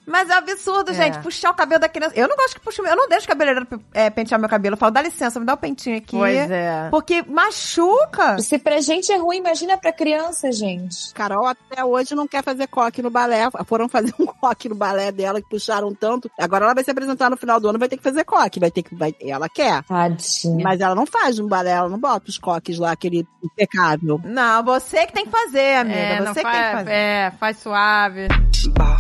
Mas 0.06 0.30
é 0.30 0.36
um 0.36 0.38
absurdo, 0.38 0.92
É. 0.92 0.94
gente, 0.94 1.20
puxar 1.20 1.52
o 1.52 1.54
cabelo 1.54 1.80
da 1.82 1.90
criança. 1.90 2.14
Eu 2.16 2.28
não 2.28 2.36
gosto 2.36 2.56
que 2.56 2.60
puxe 2.62 2.80
o 2.82 2.84
meu. 2.84 2.94
Eu 2.94 2.98
não 2.98 3.08
deixo 3.10 3.26
o 3.26 3.30
cabeleireiro 3.30 3.68
é, 3.94 4.10
pentear 4.10 4.40
meu 4.40 4.50
cabelo. 4.50 4.74
Eu 4.76 4.78
falo, 4.78 4.92
dá 4.92 5.02
licença, 5.02 5.40
me 5.40 5.46
dá 5.46 5.54
um 5.54 5.58
pentinho 5.58 5.98
aqui. 5.98 6.16
Pois 6.18 6.50
é. 6.52 6.88
Porque 6.90 7.24
machuca. 7.24 8.40
Se 8.40 8.58
pra 8.58 8.80
gente 8.82 9.12
é 9.12 9.18
ruim, 9.18 9.38
imagina 9.38 9.78
pra 9.78 9.92
criança, 9.92 10.52
gente. 10.52 11.14
Carol 11.14 11.46
até 11.48 11.84
hoje 11.84 12.16
não 12.16 12.28
quer 12.28 12.44
fazer 12.44 12.68
coque 12.68 13.02
no 13.02 13.10
balé. 13.10 13.50
Foram 13.66 13.88
fazer 13.90 14.14
um 14.20 14.26
coque 14.40 14.70
no 14.70 14.76
balé 14.76 15.12
dela, 15.12 15.42
que 15.42 15.50
puxaram 15.50 15.94
tanto. 15.94 16.30
Agora 16.40 16.66
ela 16.66 16.74
vai 16.74 16.84
se 16.84 16.92
apresentar 16.92 17.30
no 17.30 17.38
final 17.38 17.60
do 17.60 17.68
ano, 17.70 17.80
vai 17.80 17.90
ter 17.90 17.98
que 17.98 18.04
fazer 18.04 18.24
coque. 18.24 18.60
Vai 18.60 18.72
ter 18.72 18.84
que. 18.84 18.96
Vai, 18.96 19.14
ela 19.22 19.48
quer. 19.50 19.84
Tadinha. 19.84 20.64
Mas 20.64 20.80
ela 20.82 20.96
não 20.96 21.06
faz 21.06 21.38
no 21.40 21.48
balé, 21.48 21.72
ela 21.72 21.90
não 21.90 22.00
bota 22.00 22.30
os 22.30 22.38
coques 22.38 22.78
lá, 22.78 22.92
aquele 22.92 23.28
impecável. 23.44 24.20
Não, 24.24 24.64
você 24.64 25.06
que 25.06 25.14
tem 25.14 25.26
que 25.26 25.32
fazer, 25.32 25.76
amiga. 25.76 26.00
É, 26.00 26.20
não 26.22 26.34
você 26.34 26.44
que 26.44 26.52
tem 26.52 26.56
que 26.56 26.72
faz, 26.72 26.78
fazer. 26.80 26.92
é, 26.92 27.32
faz 27.40 27.58
suave. 27.58 28.28
Ball 28.78 28.98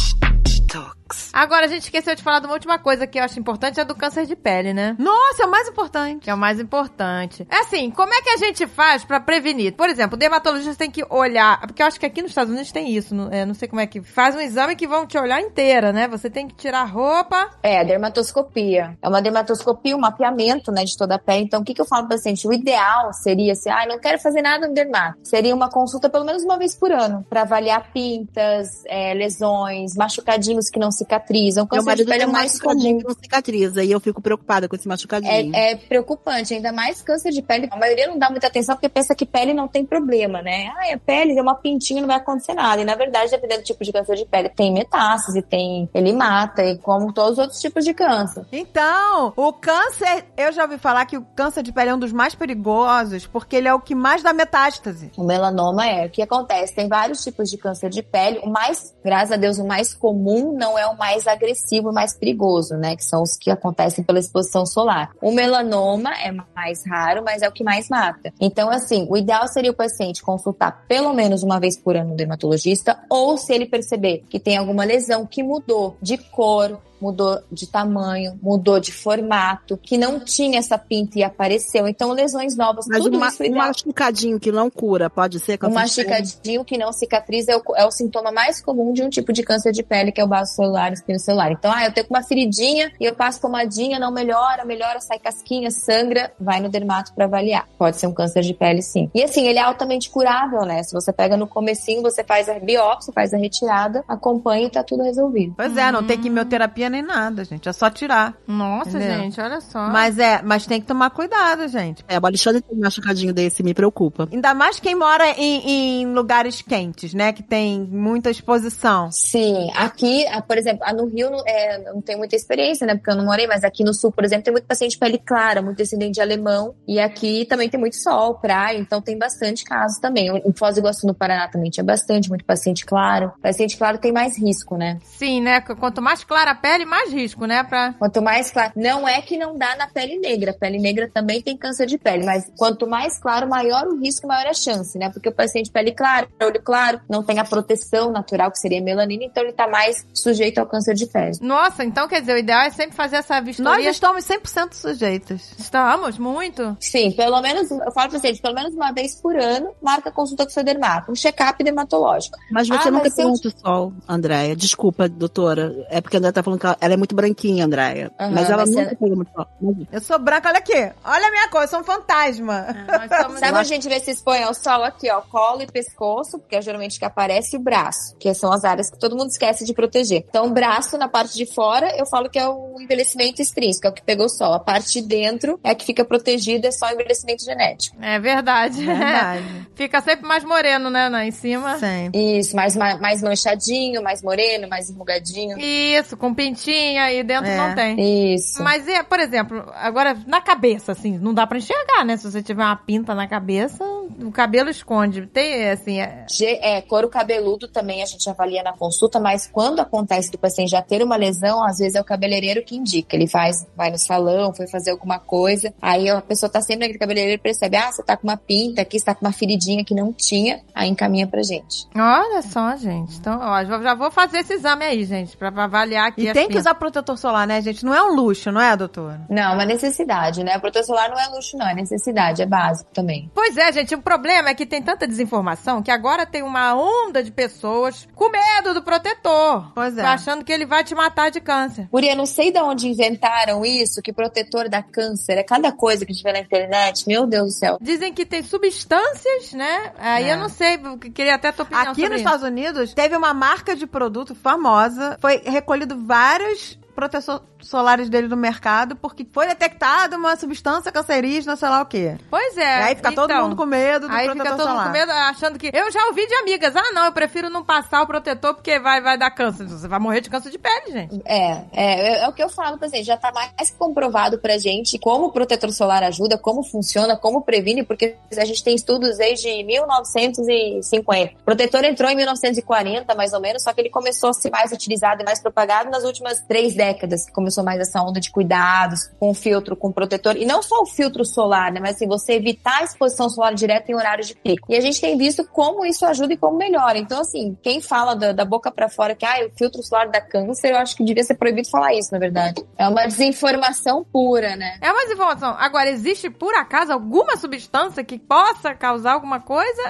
talk. 0.69 0.98
Agora, 1.33 1.65
a 1.65 1.69
gente 1.69 1.83
esqueceu 1.83 2.15
de 2.15 2.23
falar 2.23 2.39
de 2.39 2.45
uma 2.45 2.53
última 2.53 2.77
coisa 2.79 3.07
que 3.07 3.19
eu 3.19 3.23
acho 3.23 3.39
importante, 3.39 3.79
é 3.79 3.85
do 3.85 3.95
câncer 3.95 4.25
de 4.25 4.35
pele, 4.35 4.73
né? 4.73 4.95
Nossa, 4.99 5.43
é 5.43 5.45
o 5.45 5.51
mais 5.51 5.67
importante. 5.67 6.29
É 6.29 6.33
o 6.33 6.37
mais 6.37 6.59
importante. 6.59 7.47
É 7.49 7.59
assim, 7.59 7.91
como 7.91 8.13
é 8.13 8.21
que 8.21 8.29
a 8.29 8.37
gente 8.37 8.67
faz 8.67 9.03
pra 9.03 9.19
prevenir? 9.19 9.73
Por 9.73 9.89
exemplo, 9.89 10.15
o 10.15 10.19
dermatologista 10.19 10.75
tem 10.75 10.91
que 10.91 11.05
olhar, 11.09 11.59
porque 11.61 11.81
eu 11.81 11.87
acho 11.87 11.99
que 11.99 12.05
aqui 12.05 12.21
nos 12.21 12.31
Estados 12.31 12.51
Unidos 12.51 12.71
tem 12.71 12.91
isso, 12.91 13.13
não, 13.15 13.31
é, 13.31 13.45
não 13.45 13.53
sei 13.53 13.67
como 13.67 13.81
é 13.81 13.87
que 13.87 14.01
faz 14.01 14.35
um 14.35 14.39
exame 14.39 14.75
que 14.75 14.87
vão 14.87 15.05
te 15.05 15.17
olhar 15.17 15.41
inteira, 15.41 15.91
né? 15.91 16.07
Você 16.07 16.29
tem 16.29 16.47
que 16.47 16.55
tirar 16.55 16.81
a 16.81 16.85
roupa. 16.85 17.49
É, 17.63 17.83
dermatoscopia. 17.83 18.97
É 19.01 19.07
uma 19.07 19.21
dermatoscopia, 19.21 19.95
um 19.95 19.99
mapeamento, 19.99 20.71
né, 20.71 20.83
de 20.83 20.97
toda 20.97 21.15
a 21.15 21.19
pele. 21.19 21.43
Então, 21.43 21.61
o 21.61 21.63
que, 21.63 21.73
que 21.73 21.81
eu 21.81 21.85
falo 21.85 22.07
pro 22.07 22.17
paciente? 22.17 22.47
O 22.47 22.53
ideal 22.53 23.13
seria, 23.13 23.55
se, 23.55 23.69
ah, 23.69 23.85
não 23.87 23.99
quero 23.99 24.19
fazer 24.19 24.41
nada 24.41 24.67
no 24.67 24.73
dermato. 24.73 25.17
Seria 25.23 25.55
uma 25.55 25.69
consulta 25.69 26.09
pelo 26.09 26.25
menos 26.25 26.43
uma 26.43 26.57
vez 26.57 26.75
por 26.75 26.91
ano, 26.91 27.25
pra 27.29 27.41
avaliar 27.41 27.91
pintas, 27.91 28.83
é, 28.85 29.13
lesões, 29.13 29.95
machucadinhos 29.95 30.69
que 30.69 30.79
não 30.79 30.91
cicatrizam. 30.99 31.63
Meu 31.63 31.83
Câncer 31.83 31.95
de 31.95 32.05
marido 32.05 32.07
pele 32.07 32.17
é 32.17 32.25
tem 32.25 32.27
o 32.27 32.29
um 32.29 32.33
mais 32.33 32.59
comum. 32.59 32.99
não 33.03 33.15
cicatriza 33.15 33.83
e 33.83 33.91
eu 33.91 33.99
fico 33.99 34.21
preocupada 34.21 34.67
com 34.67 34.75
esse 34.75 34.87
machucadinho. 34.87 35.55
É, 35.55 35.71
é 35.71 35.75
preocupante, 35.75 36.53
ainda 36.53 36.71
mais 36.71 37.01
câncer 37.01 37.31
de 37.31 37.41
pele. 37.41 37.67
A 37.71 37.77
maioria 37.77 38.07
não 38.07 38.17
dá 38.17 38.29
muita 38.29 38.47
atenção 38.47 38.75
porque 38.75 38.89
pensa 38.89 39.15
que 39.15 39.25
pele 39.25 39.53
não 39.53 39.67
tem 39.67 39.85
problema, 39.85 40.41
né? 40.41 40.71
Ah, 40.77 40.89
é 40.89 40.97
pele, 40.97 41.37
é 41.37 41.41
uma 41.41 41.55
pintinha, 41.55 42.01
não 42.01 42.07
vai 42.07 42.17
acontecer 42.17 42.53
nada. 42.53 42.81
E 42.81 42.85
na 42.85 42.95
verdade, 42.95 43.31
dependendo 43.31 43.61
do 43.61 43.65
tipo 43.65 43.83
de 43.83 43.91
câncer 43.91 44.15
de 44.15 44.25
pele, 44.25 44.49
tem 44.49 44.71
metástase, 44.71 45.41
tem. 45.41 45.89
Ele 45.93 46.13
mata, 46.13 46.63
e 46.63 46.77
como 46.77 47.11
todos 47.13 47.33
os 47.33 47.39
outros 47.39 47.59
tipos 47.59 47.83
de 47.83 47.93
câncer. 47.93 48.45
Então, 48.51 49.33
o 49.35 49.53
câncer, 49.53 50.25
eu 50.37 50.51
já 50.51 50.63
ouvi 50.63 50.77
falar 50.77 51.05
que 51.05 51.17
o 51.17 51.21
câncer 51.35 51.63
de 51.63 51.71
pele 51.71 51.89
é 51.89 51.95
um 51.95 51.99
dos 51.99 52.11
mais 52.11 52.35
perigosos, 52.35 53.25
porque 53.25 53.55
ele 53.55 53.67
é 53.67 53.73
o 53.73 53.79
que 53.79 53.95
mais 53.95 54.21
dá 54.21 54.33
metástase. 54.33 55.11
O 55.17 55.23
melanoma 55.23 55.85
é. 55.85 56.05
O 56.05 56.09
que 56.09 56.21
acontece? 56.21 56.73
Tem 56.73 56.87
vários 56.87 57.23
tipos 57.23 57.49
de 57.49 57.57
câncer 57.57 57.89
de 57.89 58.01
pele. 58.01 58.39
O 58.43 58.49
mais, 58.49 58.95
graças 59.03 59.31
a 59.31 59.37
Deus, 59.37 59.57
o 59.57 59.65
mais 59.65 59.93
comum 59.93 60.55
não 60.57 60.77
é 60.77 60.87
mais 60.95 61.27
agressivo, 61.27 61.91
mais 61.91 62.15
perigoso, 62.17 62.75
né? 62.75 62.95
Que 62.95 63.03
são 63.03 63.21
os 63.21 63.37
que 63.37 63.51
acontecem 63.51 64.03
pela 64.03 64.19
exposição 64.19 64.65
solar. 64.65 65.11
O 65.21 65.31
melanoma 65.31 66.11
é 66.13 66.31
mais 66.55 66.85
raro, 66.85 67.23
mas 67.23 67.41
é 67.41 67.47
o 67.47 67.51
que 67.51 67.63
mais 67.63 67.89
mata. 67.89 68.33
Então, 68.39 68.69
assim, 68.69 69.07
o 69.09 69.17
ideal 69.17 69.47
seria 69.47 69.71
o 69.71 69.75
paciente 69.75 70.21
consultar 70.21 70.85
pelo 70.87 71.13
menos 71.13 71.43
uma 71.43 71.59
vez 71.59 71.77
por 71.77 71.95
ano 71.95 72.13
um 72.13 72.15
dermatologista, 72.15 72.99
ou 73.09 73.37
se 73.37 73.53
ele 73.53 73.65
perceber 73.65 74.23
que 74.29 74.39
tem 74.39 74.57
alguma 74.57 74.83
lesão 74.83 75.25
que 75.25 75.43
mudou 75.43 75.97
de 76.01 76.17
cor, 76.17 76.79
mudou 77.01 77.39
de 77.51 77.67
tamanho, 77.67 78.37
mudou 78.41 78.79
de 78.79 78.91
formato, 78.91 79.77
que 79.77 79.97
não 79.97 80.19
tinha 80.19 80.59
essa 80.59 80.77
pinta 80.77 81.19
e 81.19 81.23
apareceu. 81.23 81.87
Então, 81.87 82.11
lesões 82.11 82.55
novas, 82.55 82.85
Mas 82.87 83.03
tudo 83.03 83.17
um, 83.17 83.19
ma- 83.19 83.27
isso 83.29 83.43
um 83.43 83.55
machucadinho 83.55 84.39
que 84.39 84.51
não 84.51 84.69
cura, 84.69 85.09
pode 85.09 85.39
ser? 85.39 85.57
Um 85.63 85.69
machucadinho 85.69 86.63
que 86.63 86.77
não 86.77 86.91
cicatriza 86.91 87.51
é 87.51 87.57
o, 87.57 87.61
é 87.75 87.85
o 87.85 87.91
sintoma 87.91 88.31
mais 88.31 88.61
comum 88.61 88.93
de 88.93 89.03
um 89.03 89.09
tipo 89.09 89.31
de 89.33 89.43
câncer 89.43 89.71
de 89.71 89.83
pele, 89.83 90.11
que 90.11 90.21
é 90.21 90.25
o 90.25 90.27
vaso 90.27 90.55
celular, 90.55 90.91
espino 90.93 91.19
celular. 91.19 91.51
Então, 91.51 91.71
ah, 91.71 91.85
eu 91.85 91.91
tenho 91.93 92.07
uma 92.09 92.23
feridinha 92.23 92.91
e 92.99 93.05
eu 93.05 93.15
passo 93.15 93.39
pomadinha, 93.41 93.99
não 93.99 94.11
melhora, 94.11 94.65
melhora, 94.65 94.99
sai 94.99 95.19
casquinha, 95.19 95.71
sangra, 95.71 96.31
vai 96.39 96.59
no 96.59 96.69
dermato 96.69 97.13
pra 97.13 97.25
avaliar. 97.25 97.67
Pode 97.77 97.97
ser 97.97 98.07
um 98.07 98.13
câncer 98.13 98.41
de 98.41 98.53
pele, 98.53 98.81
sim. 98.81 99.09
E 99.13 99.23
assim, 99.23 99.47
ele 99.47 99.59
é 99.59 99.61
altamente 99.61 100.09
curável, 100.09 100.61
né? 100.65 100.83
Se 100.83 100.93
você 100.93 101.11
pega 101.13 101.37
no 101.37 101.47
comecinho, 101.47 102.01
você 102.01 102.23
faz 102.23 102.49
a 102.49 102.59
biópsia, 102.59 103.13
faz 103.13 103.33
a 103.33 103.37
retirada, 103.37 104.03
acompanha 104.07 104.67
e 104.67 104.69
tá 104.69 104.83
tudo 104.83 105.03
resolvido. 105.03 105.53
Pois 105.55 105.75
é, 105.77 105.91
não 105.91 106.03
tem 106.03 106.19
quimioterapia 106.19 106.88
nem 106.89 107.01
nada, 107.01 107.43
gente. 107.43 107.67
É 107.67 107.73
só 107.73 107.89
tirar. 107.89 108.35
Nossa, 108.47 108.97
Entendeu? 108.97 109.19
gente, 109.19 109.41
olha 109.41 109.61
só. 109.61 109.87
Mas 109.89 110.17
é, 110.17 110.41
mas 110.41 110.65
tem 110.65 110.81
que 110.81 110.87
tomar 110.87 111.09
cuidado, 111.09 111.67
gente. 111.67 112.03
É, 112.07 112.19
o 112.19 112.25
Alexandre 112.25 112.61
tem 112.61 112.77
um 112.77 112.81
machucadinho 112.81 113.33
desse, 113.33 113.63
me 113.63 113.73
preocupa. 113.73 114.27
Ainda 114.31 114.53
mais 114.53 114.79
quem 114.79 114.95
mora 114.95 115.29
em, 115.31 116.01
em 116.01 116.13
lugares 116.13 116.61
quentes, 116.61 117.13
né? 117.13 117.33
Que 117.33 117.43
tem 117.43 117.81
muita 117.81 118.29
exposição. 118.29 119.11
Sim, 119.11 119.69
aqui, 119.75 120.25
ah, 120.27 120.41
por 120.41 120.57
exemplo, 120.57 120.83
ah, 120.85 120.93
no 120.93 121.05
Rio 121.07 121.29
não, 121.29 121.43
é, 121.45 121.91
não 121.91 122.01
tenho 122.01 122.17
muita 122.17 122.35
experiência, 122.35 122.85
né? 122.85 122.95
Porque 122.95 123.11
eu 123.11 123.15
não 123.15 123.25
morei, 123.25 123.47
mas 123.47 123.63
aqui 123.63 123.83
no 123.83 123.93
sul, 123.93 124.11
por 124.11 124.23
exemplo, 124.23 124.43
tem 124.43 124.53
muito 124.53 124.65
paciente 124.65 124.91
de 124.91 124.99
pele 124.99 125.17
clara, 125.17 125.61
muito 125.61 125.77
descendente 125.77 126.13
de 126.13 126.21
alemão. 126.21 126.75
E 126.87 126.99
aqui 126.99 127.45
também 127.45 127.69
tem 127.69 127.79
muito 127.79 127.95
sol, 127.95 128.35
praia, 128.35 128.77
então 128.77 129.01
tem 129.01 129.17
bastante 129.17 129.63
casos 129.63 129.99
também. 129.99 130.29
Em 130.45 130.53
Foz 130.53 130.75
do 130.75 130.79
Iguaçu, 130.79 131.07
no 131.07 131.13
Paraná, 131.13 131.47
também 131.47 131.69
tinha 131.69 131.83
bastante, 131.83 132.29
muito 132.29 132.45
paciente 132.45 132.85
claro. 132.85 133.31
Paciente 133.41 133.77
claro 133.77 133.97
tem 133.97 134.11
mais 134.11 134.37
risco, 134.37 134.77
né? 134.77 134.99
Sim, 135.03 135.41
né? 135.41 135.61
Quanto 135.61 136.01
mais 136.01 136.23
clara 136.23 136.51
a 136.51 136.55
pele, 136.55 136.78
mais 136.85 137.11
risco, 137.11 137.45
né? 137.45 137.63
Pra... 137.63 137.93
Quanto 137.93 138.21
mais 138.21 138.51
claro. 138.51 138.71
Não 138.75 139.07
é 139.07 139.21
que 139.21 139.37
não 139.37 139.57
dá 139.57 139.75
na 139.75 139.87
pele 139.87 140.17
negra. 140.19 140.53
Pele 140.53 140.77
negra 140.79 141.09
também 141.13 141.41
tem 141.41 141.57
câncer 141.57 141.85
de 141.85 141.97
pele, 141.97 142.25
mas 142.25 142.51
quanto 142.57 142.87
mais 142.87 143.17
claro, 143.19 143.47
maior 143.47 143.87
o 143.87 143.97
risco, 143.99 144.27
maior 144.27 144.47
a 144.47 144.53
chance, 144.53 144.97
né? 144.97 145.09
Porque 145.09 145.29
o 145.29 145.33
paciente 145.33 145.71
pele 145.71 145.91
clara, 145.91 146.27
olho 146.41 146.61
claro, 146.61 146.99
não 147.09 147.23
tem 147.23 147.39
a 147.39 147.45
proteção 147.45 148.11
natural, 148.11 148.51
que 148.51 148.59
seria 148.59 148.79
a 148.79 148.83
melanina, 148.83 149.23
então 149.25 149.43
ele 149.43 149.53
tá 149.53 149.67
mais 149.67 150.05
sujeito 150.13 150.57
ao 150.59 150.65
câncer 150.65 150.93
de 150.93 151.05
pele. 151.05 151.37
Nossa, 151.41 151.83
então 151.83 152.07
quer 152.07 152.21
dizer, 152.21 152.33
o 152.33 152.37
ideal 152.37 152.61
é 152.61 152.69
sempre 152.69 152.95
fazer 152.95 153.17
essa 153.17 153.35
Nós 153.35 153.45
vistoria. 153.45 153.89
estamos 153.89 154.25
100% 154.25 154.73
sujeitos. 154.73 155.53
Estamos, 155.57 156.17
muito. 156.17 156.75
Sim, 156.79 157.11
pelo 157.11 157.41
menos, 157.41 157.69
eu 157.71 157.91
falo 157.91 158.09
pra 158.09 158.19
vocês, 158.19 158.39
pelo 158.39 158.53
menos 158.55 158.73
uma 158.73 158.91
vez 158.91 159.15
por 159.15 159.35
ano, 159.35 159.71
marca 159.81 160.11
consulta 160.11 160.43
com 160.45 160.49
o 160.49 160.53
seu 160.53 160.63
dermato, 160.63 161.11
um 161.11 161.15
check-up 161.15 161.63
dermatológico. 161.63 162.37
Mas 162.51 162.67
você 162.67 162.87
Ah, 162.87 162.91
nunca 162.91 163.03
mas 163.05 163.15
tem 163.15 163.23
eu- 163.25 163.29
muito 163.29 163.51
sol, 163.59 163.93
Andréia. 164.07 164.55
Desculpa, 164.55 165.07
doutora. 165.07 165.73
É 165.89 166.01
porque 166.01 166.17
a 166.17 166.19
Andréia 166.19 166.33
tá 166.33 166.43
falando 166.43 166.59
que 166.59 166.67
ela, 166.69 166.77
ela 166.81 166.93
é 166.93 166.97
muito 166.97 167.15
branquinha, 167.15 167.65
Andréia. 167.65 168.11
Aham, 168.19 168.31
mas 168.33 168.49
ela 168.49 168.57
mas 168.65 168.69
nunca 168.71 168.89
você- 168.89 168.95
pega 168.95 169.15
muito 169.15 169.31
sol. 169.33 169.47
Mas- 169.61 169.87
Eu 169.91 170.01
sou 170.01 170.19
branca, 170.19 170.49
olha 170.49 170.57
aqui. 170.59 170.91
Olha 171.03 171.27
a 171.27 171.31
minha 171.31 171.47
cor, 171.49 171.61
eu 171.63 171.67
sou 171.67 171.79
um 171.79 171.83
fantasma. 171.83 172.67
Nós 172.87 173.03
estamos- 173.11 173.39
Sabe 173.39 173.51
onde 173.51 173.59
a 173.59 173.63
gente 173.63 173.87
vê 173.89 173.99
se 173.99 174.11
expõe 174.11 174.43
ao 174.43 174.53
sol 174.53 174.83
aqui, 174.83 175.09
ó, 175.11 175.21
colo 175.21 175.61
e 175.61 175.67
pescoço, 175.67 176.39
porque 176.39 176.55
é 176.55 176.61
geralmente 176.61 176.99
que 176.99 177.05
aparece 177.05 177.55
e 177.55 177.59
o 177.59 177.61
braço, 177.61 178.15
que 178.17 178.33
são 178.33 178.51
as 178.51 178.63
áreas 178.63 178.89
que 178.89 178.97
todo 178.99 179.15
mundo 179.15 179.29
esquece 179.29 179.65
de 179.65 179.73
proteger. 179.73 180.25
Então, 180.29 180.47
o 180.47 180.49
braço 180.51 180.97
na 180.97 181.07
parte 181.07 181.35
de 181.35 181.45
fora, 181.53 181.95
eu 181.97 182.05
falo 182.05 182.29
que 182.29 182.37
é 182.39 182.47
o 182.47 182.75
envelhecimento 182.79 183.41
extrínseco, 183.41 183.87
é 183.87 183.89
o 183.89 183.93
que 183.93 184.01
pegou 184.03 184.25
o 184.25 184.29
sol. 184.29 184.53
A 184.53 184.59
parte 184.59 184.91
de 184.93 185.01
dentro 185.01 185.59
é 185.63 185.71
a 185.71 185.75
que 185.75 185.85
fica 185.85 186.03
protegida, 186.05 186.67
é 186.67 186.71
só 186.71 186.87
o 186.87 186.91
envelhecimento 186.91 187.43
genético. 187.43 187.95
É 188.01 188.19
verdade. 188.19 188.85
Verdade. 188.85 189.67
Fica 189.75 190.01
sempre 190.01 190.25
mais 190.27 190.43
moreno, 190.43 190.89
né? 190.89 191.07
Lá 191.09 191.25
em 191.25 191.31
cima. 191.31 191.77
Sempre. 191.79 192.39
Isso, 192.39 192.55
mais, 192.55 192.75
mais, 192.75 192.99
mais 192.99 193.21
manchadinho, 193.23 194.01
mais 194.03 194.21
moreno, 194.21 194.67
mais 194.67 194.89
enrugadinho. 194.89 195.57
Isso, 195.57 196.17
com 196.17 196.33
pintinha 196.59 197.11
e 197.11 197.23
dentro 197.23 197.49
É. 197.49 197.57
não 197.57 197.75
tem. 197.75 198.33
Isso. 198.35 198.61
Mas, 198.61 198.87
e, 198.87 199.03
por 199.03 199.19
exemplo, 199.19 199.65
agora 199.75 200.17
na 200.27 200.41
cabeça, 200.41 200.91
assim, 200.91 201.17
não 201.17 201.33
dá 201.33 201.47
pra 201.47 201.57
enxergar, 201.57 202.03
né? 202.05 202.17
Se 202.17 202.29
você 202.29 202.41
tiver 202.43 202.63
uma 202.63 202.75
pinta 202.75 203.15
na 203.15 203.27
cabeça, 203.27 203.83
o 203.83 204.31
cabelo 204.31 204.69
esconde. 204.69 205.25
Tem, 205.27 205.69
assim, 205.69 205.99
é... 205.99 206.25
É, 206.61 206.81
couro 206.81 207.09
cabeludo 207.09 207.67
também 207.67 208.03
a 208.03 208.05
gente 208.05 208.29
avalia 208.29 208.63
na 208.63 208.73
consulta, 208.73 209.19
mas 209.19 209.47
quando 209.47 209.79
acontece 209.79 210.31
do 210.31 210.37
paciente 210.37 210.71
já 210.71 210.81
ter 210.81 211.01
uma 211.03 211.15
lesão, 211.15 211.63
às 211.63 211.77
vezes 211.77 211.95
é 211.95 212.01
o 212.01 212.03
cabeleireiro 212.03 212.63
que 212.63 212.75
indica. 212.75 213.15
Ele 213.15 213.27
faz, 213.27 213.65
vai 213.75 213.89
no 213.89 213.97
salão, 213.97 214.53
foi 214.53 214.67
fazer 214.67 214.91
alguma 214.91 215.19
coisa, 215.19 215.73
aí 215.81 216.09
a 216.09 216.21
pessoa 216.21 216.49
tá 216.49 216.61
sempre 216.61 216.81
naquele 216.81 216.99
cabeleireiro 216.99 217.39
e 217.39 217.41
percebe, 217.41 217.77
ah, 217.77 217.91
você 217.91 218.03
tá 218.03 218.17
com 218.17 218.27
uma 218.27 218.37
pinta 218.37 218.81
aqui, 218.81 218.99
você 218.99 219.05
tá 219.05 219.15
com 219.15 219.25
uma 219.25 219.31
feridinha 219.31 219.83
que 219.83 219.93
não 219.93 220.11
tinha, 220.11 220.61
aí 220.73 220.89
encaminha 220.89 221.27
pra 221.27 221.41
gente. 221.41 221.87
Olha 221.95 222.41
só, 222.41 222.75
gente. 222.75 223.17
Então, 223.17 223.39
ó, 223.41 223.63
já 223.63 223.93
vou 223.95 224.11
fazer 224.11 224.39
esse 224.39 224.53
exame 224.53 224.83
aí, 224.85 225.03
gente, 225.05 225.37
pra 225.37 225.51
pra 225.51 225.65
avaliar 225.65 226.07
aqui. 226.07 226.23
E 226.23 226.29
as 226.29 226.33
tem 226.33 226.48
que 226.49 226.57
usar 226.57 226.75
protetor 226.75 227.17
solar, 227.17 227.47
né, 227.47 227.61
gente? 227.61 227.85
Não 227.85 227.93
é 227.93 228.03
um 228.03 228.13
luxo, 228.13 228.51
não 228.51 228.61
é, 228.61 228.75
doutora? 228.75 229.21
Não, 229.29 229.51
é 229.51 229.53
uma 229.55 229.65
necessidade, 229.65 230.43
né? 230.43 230.57
O 230.57 230.61
protetor 230.61 230.85
solar 230.85 231.09
não 231.09 231.19
é 231.19 231.27
luxo, 231.27 231.57
não, 231.57 231.67
é 231.67 231.73
necessidade, 231.73 232.41
é 232.41 232.45
básico 232.45 232.89
também. 232.93 233.31
Pois 233.33 233.55
é, 233.57 233.71
gente, 233.71 233.95
o 233.95 234.01
problema 234.01 234.49
é 234.49 234.53
que 234.53 234.65
tem 234.65 234.81
tanta 234.81 235.07
desinformação 235.07 235.81
que 235.81 235.91
agora 235.91 236.25
tem 236.25 236.43
uma 236.43 236.73
onda 236.75 237.23
de 237.23 237.31
pessoas 237.31 238.07
com 238.15 238.29
medo 238.29 238.73
do 238.73 238.81
protetor. 238.81 239.71
Pois 239.73 239.97
é. 239.97 240.01
Achando 240.05 240.43
que 240.43 240.51
ele 240.51 240.65
vai 240.65 240.83
te 240.83 240.95
matar 240.95 241.29
de 241.31 241.39
câncer. 241.41 241.87
Guria, 241.91 242.15
não 242.15 242.25
sei 242.25 242.51
de 242.51 242.59
onde 242.59 242.87
inventaram 242.87 243.65
isso, 243.65 244.01
que 244.01 244.11
protetor 244.13 244.69
da 244.69 244.81
câncer 244.81 245.37
é 245.37 245.43
cada 245.43 245.71
coisa 245.71 246.05
que 246.05 246.11
a 246.11 246.15
gente 246.15 246.23
vê 246.23 246.31
na 246.33 246.39
internet, 246.39 247.07
meu 247.07 247.25
Deus 247.27 247.47
do 247.47 247.51
céu. 247.51 247.77
Dizem 247.81 248.13
que 248.13 248.25
tem 248.25 248.43
substâncias, 248.43 249.53
né? 249.53 249.91
Aí 249.97 250.25
É. 250.25 250.33
eu 250.33 250.37
não 250.37 250.49
sei, 250.49 250.77
queria 251.13 251.35
até 251.35 251.49
a 251.49 251.53
tua 251.53 251.63
opinião 251.63 251.91
Aqui 251.91 252.01
nos 252.03 252.11
isso. 252.11 252.17
Estados 252.17 252.43
Unidos, 252.45 252.93
teve 252.93 253.15
uma 253.15 253.33
marca 253.33 253.75
de 253.75 253.85
produto 253.85 254.33
famosa. 254.35 255.17
Foi 255.19 255.41
recolhido 255.45 255.97
vários 256.05 256.28
caras 256.29 256.78
protetores 256.99 257.41
solares 257.61 258.09
dele 258.09 258.27
no 258.27 258.35
mercado 258.35 258.95
porque 258.95 259.25
foi 259.31 259.47
detectada 259.47 260.17
uma 260.17 260.35
substância 260.35 260.91
cancerígena, 260.91 261.55
sei 261.55 261.69
lá 261.69 261.81
o 261.81 261.85
quê. 261.85 262.17
Pois 262.29 262.57
é. 262.57 262.61
e 262.61 262.83
aí 262.83 262.95
fica 262.95 263.11
todo 263.11 263.31
então. 263.31 263.43
mundo 263.43 263.55
com 263.55 263.65
medo 263.65 264.07
do 264.07 264.13
Aí 264.13 264.25
protetor 264.25 264.45
fica 264.45 264.57
todo 264.57 264.67
solar. 264.67 264.85
mundo 264.85 264.85
com 264.85 264.99
medo, 264.99 265.11
achando 265.11 265.59
que. 265.59 265.71
Eu 265.73 265.91
já 265.91 266.05
ouvi 266.07 266.27
de 266.27 266.33
amigas. 266.35 266.75
Ah, 266.75 266.91
não, 266.93 267.05
eu 267.05 267.11
prefiro 267.11 267.49
não 267.49 267.63
passar 267.63 268.01
o 268.01 268.07
protetor 268.07 268.53
porque 268.53 268.79
vai, 268.79 269.01
vai 269.01 269.17
dar 269.17 269.31
câncer. 269.31 269.67
Você 269.67 269.87
vai 269.87 269.99
morrer 269.99 270.21
de 270.21 270.29
câncer 270.29 270.49
de 270.49 270.57
pele, 270.57 270.91
gente. 270.91 271.21
É, 271.25 271.63
é, 271.71 272.23
é 272.23 272.27
o 272.27 272.33
que 272.33 272.43
eu 272.43 272.49
falo 272.49 272.77
pra 272.77 272.87
gente, 272.87 273.05
já 273.05 273.17
tá 273.17 273.31
mais 273.31 273.71
comprovado 273.71 274.37
pra 274.39 274.57
gente 274.57 274.97
como 274.99 275.27
o 275.27 275.31
protetor 275.31 275.71
solar 275.71 276.03
ajuda, 276.03 276.37
como 276.37 276.63
funciona, 276.63 277.15
como 277.15 277.41
previne, 277.41 277.83
porque 277.83 278.15
a 278.37 278.45
gente 278.45 278.63
tem 278.63 278.75
estudos 278.75 279.17
desde 279.17 279.63
1950. 279.63 281.33
O 281.39 281.43
protetor 281.43 281.83
entrou 281.83 282.09
em 282.09 282.15
1940, 282.15 283.15
mais 283.15 283.33
ou 283.33 283.39
menos, 283.39 283.63
só 283.63 283.73
que 283.73 283.81
ele 283.81 283.89
começou 283.89 284.29
a 284.29 284.33
ser 284.33 284.49
mais 284.49 284.71
utilizado 284.71 285.21
e 285.21 285.25
mais 285.25 285.39
propagado 285.39 285.89
nas 285.89 286.03
últimas 286.03 286.41
três 286.41 286.75
décadas. 286.75 286.88
Décadas, 286.89 287.25
que 287.25 287.31
começou 287.31 287.63
mais 287.63 287.79
essa 287.79 288.01
onda 288.01 288.19
de 288.19 288.31
cuidados, 288.31 289.09
com 289.19 289.33
filtro, 289.33 289.75
com 289.75 289.91
protetor, 289.91 290.35
e 290.37 290.45
não 290.45 290.61
só 290.61 290.81
o 290.81 290.85
filtro 290.85 291.23
solar, 291.25 291.71
né, 291.71 291.79
mas 291.79 291.95
assim, 291.95 292.07
você 292.07 292.33
evitar 292.33 292.79
a 292.79 292.83
exposição 292.83 293.29
solar 293.29 293.53
direta 293.53 293.91
em 293.91 293.95
horários 293.95 294.27
de 294.27 294.35
pico. 294.35 294.67
E 294.69 294.75
a 294.75 294.81
gente 294.81 294.99
tem 294.99 295.17
visto 295.17 295.43
como 295.45 295.85
isso 295.85 296.05
ajuda 296.05 296.33
e 296.33 296.37
como 296.37 296.57
melhora. 296.57 296.97
Então, 296.97 297.21
assim, 297.21 297.57
quem 297.61 297.81
fala 297.81 298.15
da, 298.15 298.31
da 298.31 298.45
boca 298.45 298.71
para 298.71 298.89
fora 298.89 299.15
que 299.15 299.25
ah, 299.25 299.47
o 299.47 299.57
filtro 299.57 299.83
solar 299.83 300.09
dá 300.09 300.21
câncer, 300.21 300.71
eu 300.71 300.77
acho 300.77 300.95
que 300.95 301.03
devia 301.03 301.23
ser 301.23 301.35
proibido 301.35 301.69
falar 301.69 301.93
isso, 301.93 302.09
na 302.11 302.19
verdade. 302.19 302.63
É 302.77 302.87
uma 302.87 303.05
desinformação 303.05 304.03
pura, 304.03 304.55
né? 304.55 304.77
É 304.81 304.91
uma 304.91 305.03
desinformação. 305.03 305.55
Agora, 305.57 305.89
existe 305.89 306.29
por 306.29 306.53
acaso 306.55 306.91
alguma 306.91 307.37
substância 307.37 308.03
que 308.03 308.17
possa 308.17 308.73
causar 308.73 309.13
alguma 309.13 309.39
coisa? 309.39 309.81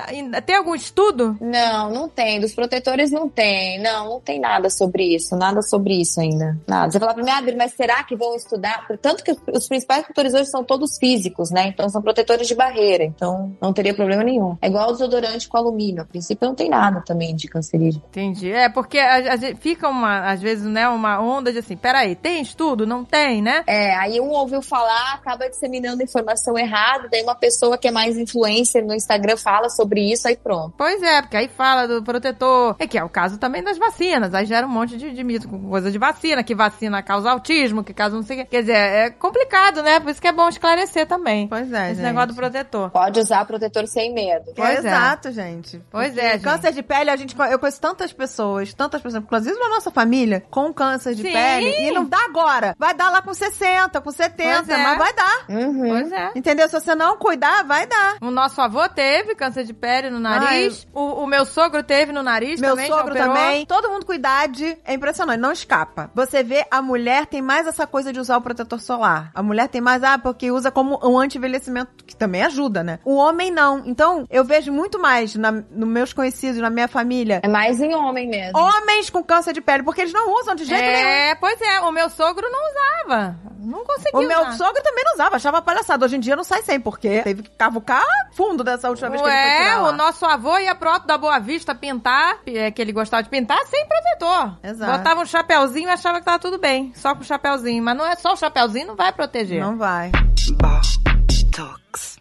Tem 0.45 0.55
algum 0.55 0.75
estudo? 0.75 1.37
Não, 1.39 1.89
não 1.89 2.09
tem. 2.09 2.39
Dos 2.39 2.53
protetores 2.53 3.11
não 3.11 3.29
tem. 3.29 3.81
Não, 3.81 4.09
não 4.09 4.19
tem 4.19 4.39
nada 4.39 4.69
sobre 4.69 5.15
isso. 5.15 5.35
Nada 5.35 5.61
sobre 5.61 6.01
isso 6.01 6.19
ainda. 6.19 6.57
Nada. 6.67 6.88
Você 6.91 6.99
fala 6.99 7.13
pra 7.13 7.23
mim, 7.23 7.29
ah, 7.29 7.41
mas 7.57 7.73
será 7.73 8.03
que 8.03 8.15
vão 8.15 8.35
estudar? 8.35 8.87
Tanto 9.01 9.23
que 9.23 9.31
os 9.31 9.67
principais 9.67 10.03
protetores 10.03 10.33
hoje 10.33 10.49
são 10.49 10.63
todos 10.63 10.97
físicos, 10.97 11.51
né? 11.51 11.67
Então 11.67 11.89
são 11.89 12.01
protetores 12.01 12.47
de 12.47 12.55
barreira. 12.55 13.03
Então 13.03 13.55
não 13.61 13.73
teria 13.73 13.93
problema 13.93 14.23
nenhum. 14.23 14.57
É 14.61 14.67
igual 14.67 14.89
o 14.89 14.91
desodorante 14.93 15.47
com 15.47 15.57
alumínio. 15.57 16.01
A 16.01 16.05
princípio 16.05 16.47
não 16.47 16.55
tem 16.55 16.69
nada 16.69 17.01
também 17.05 17.35
de 17.35 17.47
cancerígeno. 17.47 18.03
Entendi. 18.09 18.51
É, 18.51 18.69
porque 18.69 18.97
a, 18.97 19.33
a 19.33 19.35
gente 19.35 19.59
fica 19.59 19.87
uma, 19.87 20.31
às 20.31 20.41
vezes, 20.41 20.65
né, 20.65 20.87
uma 20.89 21.19
onda 21.21 21.51
de 21.51 21.59
assim, 21.59 21.77
peraí, 21.77 22.15
tem 22.15 22.41
estudo? 22.41 22.87
Não 22.87 23.03
tem, 23.03 23.41
né? 23.41 23.63
É, 23.67 23.95
aí 23.95 24.19
um 24.19 24.29
ouviu 24.29 24.61
falar, 24.61 25.13
acaba 25.13 25.49
disseminando 25.49 26.01
informação 26.01 26.57
errada, 26.57 27.07
daí 27.11 27.21
uma 27.21 27.35
pessoa 27.35 27.77
que 27.77 27.87
é 27.87 27.91
mais 27.91 28.17
influencer 28.17 28.85
no 28.85 28.93
Instagram 28.93 29.37
fala 29.37 29.69
sobre 29.69 30.11
isso, 30.11 30.27
aí 30.27 30.37
pronto. 30.37 30.73
Pois 30.77 31.01
é, 31.01 31.21
porque 31.21 31.37
aí 31.37 31.47
fala 31.47 31.87
do 31.87 32.03
protetor. 32.03 32.75
É 32.79 32.87
que 32.87 32.97
é 32.97 33.03
o 33.03 33.09
caso 33.09 33.37
também 33.37 33.63
das 33.63 33.77
vacinas. 33.77 34.33
Aí 34.33 34.45
gera 34.45 34.65
um 34.65 34.69
monte 34.69 34.97
de, 34.97 35.11
de 35.11 35.23
mito 35.23 35.47
com 35.47 35.69
coisa 35.69 35.91
de 35.91 35.97
vacina, 35.97 36.43
que 36.43 36.55
vacina 36.55 36.68
causa 37.05 37.31
autismo, 37.31 37.83
que 37.83 37.93
causa 37.93 38.15
não 38.15 38.23
sei 38.23 38.37
o 38.37 38.39
quê. 38.41 38.47
Quer 38.49 38.61
dizer, 38.61 38.73
é 38.75 39.09
complicado, 39.09 39.81
né? 39.81 39.99
Por 39.99 40.09
isso 40.09 40.21
que 40.21 40.27
é 40.27 40.31
bom 40.31 40.47
esclarecer 40.49 41.07
também. 41.07 41.47
Pois 41.47 41.71
é, 41.71 41.87
Esse 41.91 41.95
gente. 41.95 42.05
negócio 42.05 42.29
do 42.29 42.35
protetor. 42.35 42.89
Pode 42.91 43.19
usar 43.19 43.45
protetor 43.45 43.87
sem 43.87 44.13
medo. 44.13 44.51
Pois 44.55 44.83
é. 44.85 44.87
Exato, 44.89 45.31
gente. 45.31 45.81
Pois 45.91 46.07
Porque 46.07 46.19
é, 46.25 46.31
gente. 46.33 46.43
Câncer 46.43 46.71
de 46.73 46.83
pele, 46.83 47.09
a 47.09 47.15
gente, 47.15 47.35
eu 47.49 47.59
conheço 47.59 47.81
tantas 47.81 48.11
pessoas, 48.13 48.73
tantas 48.73 49.01
pessoas, 49.01 49.23
inclusive 49.23 49.57
na 49.57 49.69
nossa 49.69 49.91
família, 49.91 50.43
com 50.49 50.73
câncer 50.73 51.15
de 51.15 51.21
Sim. 51.23 51.31
pele. 51.31 51.69
E 51.87 51.91
não 51.91 52.05
dá 52.05 52.23
agora. 52.25 52.75
Vai 52.77 52.93
dar 52.93 53.09
lá 53.09 53.21
com 53.21 53.33
60, 53.33 54.01
com 54.01 54.11
70, 54.11 54.63
Pois 54.65 54.69
é. 54.69 54.83
mas 54.83 54.97
vai 54.97 55.13
dar. 55.13 55.45
Uhum. 55.49 55.89
Pois 55.89 56.11
é. 56.11 56.31
Entendeu? 56.35 56.67
Se 56.67 56.79
você 56.79 56.95
não 56.95 57.17
cuidar, 57.17 57.63
vai 57.63 57.85
dar. 57.87 58.17
O 58.21 58.31
nosso 58.31 58.61
avô 58.61 58.87
teve 58.89 59.35
câncer 59.35 59.63
de 59.63 59.73
pele 59.73 60.09
no 60.09 60.19
nariz. 60.19 60.87
O, 60.93 61.23
o 61.23 61.27
meu 61.27 61.45
sogro 61.45 61.83
teve 61.83 62.11
no 62.11 62.23
nariz 62.23 62.59
Meu 62.59 62.71
também. 62.71 62.87
já 62.87 62.95
sogro 62.95 63.15
também. 63.15 63.65
Todo 63.65 63.89
mundo 63.89 64.05
com 64.05 64.13
idade. 64.13 64.77
É 64.85 64.93
impressionante, 64.93 65.39
não 65.39 65.51
escapa. 65.51 66.09
Você 66.13 66.43
vê, 66.43 66.58
a 66.71 66.81
mulher 66.81 67.25
tem 67.25 67.41
mais 67.41 67.67
essa 67.67 67.85
coisa 67.87 68.11
de 68.13 68.19
usar 68.19 68.37
o 68.37 68.41
protetor 68.41 68.79
solar. 68.79 69.31
A 69.33 69.41
mulher 69.43 69.67
tem 69.67 69.81
mais, 69.81 70.03
ah, 70.03 70.17
porque 70.17 70.51
usa 70.51 70.71
como 70.71 70.99
um 71.03 71.17
anti-envelhecimento, 71.19 72.03
que 72.05 72.15
também 72.15 72.43
ajuda, 72.43 72.83
né? 72.83 72.99
O 73.05 73.15
homem 73.15 73.51
não. 73.51 73.83
Então, 73.85 74.25
eu 74.29 74.43
vejo 74.43 74.71
muito 74.71 74.99
mais 74.99 75.35
na, 75.35 75.51
nos 75.51 75.87
meus 75.89 76.13
conhecidos, 76.13 76.59
na 76.61 76.69
minha 76.69 76.87
família, 76.87 77.39
É 77.43 77.47
mais 77.47 77.79
em 77.79 77.93
homem 77.95 78.27
mesmo. 78.27 78.57
homens 78.57 79.09
com 79.09 79.23
câncer 79.23 79.53
de 79.53 79.61
pele, 79.61 79.83
porque 79.83 80.01
eles 80.01 80.13
não 80.13 80.33
usam 80.39 80.55
de 80.55 80.65
jeito 80.65 80.81
nenhum. 80.83 81.07
É, 81.07 81.35
pois 81.35 81.59
é. 81.61 81.79
O 81.81 81.91
meu 81.91 82.09
sogro 82.09 82.45
não 82.49 82.59
usava. 82.71 83.35
Não 83.61 83.83
conseguiu 83.85 84.19
O 84.21 84.23
meu 84.27 84.39
usar. 84.41 84.53
sogro 84.53 84.81
também 84.81 85.03
não 85.03 85.13
usava, 85.13 85.35
achava 85.35 85.61
palhaçada. 85.61 86.05
Hoje 86.05 86.15
em 86.15 86.19
dia 86.19 86.35
não 86.35 86.43
sai 86.43 86.61
sem, 86.61 86.79
porque 86.79 87.21
teve 87.21 87.43
que 87.43 87.49
cavucar 87.51 88.03
fundo 88.33 88.63
dessa 88.63 88.89
última 88.89 89.09
vez 89.09 89.21
que 89.21 89.27
ele 89.27 89.37
foi 89.37 89.57
tirar 89.65 89.81
lá. 89.81 89.89
o 89.89 89.91
nosso 89.91 90.25
avô 90.25 90.57
ia 90.57 90.73
pro 90.73 90.89
Alto 90.89 91.05
da 91.05 91.17
Boa 91.17 91.39
Vista 91.39 91.75
pintar, 91.75 92.37
é, 92.47 92.71
que 92.71 92.81
ele 92.81 92.93
gostava 92.93 93.21
de 93.21 93.29
pintar, 93.29 93.59
sem 93.67 93.85
protetor. 93.85 94.57
Exato. 94.63 94.97
Botava 94.97 95.21
um 95.21 95.25
chapéuzinho 95.25 95.89
e 95.89 95.91
achava 95.91 96.19
que 96.19 96.25
tava 96.25 96.39
tudo 96.39 96.48
bem, 96.57 96.91
só 96.95 97.13
com 97.13 97.21
o 97.21 97.25
chapéuzinho. 97.25 97.83
Mas 97.83 97.97
não 97.97 98.05
é 98.05 98.15
só 98.15 98.33
o 98.33 98.37
chapéuzinho, 98.37 98.87
não 98.87 98.95
vai 98.95 99.11
proteger. 99.11 99.61
Não 99.61 99.77
vai. 99.77 100.11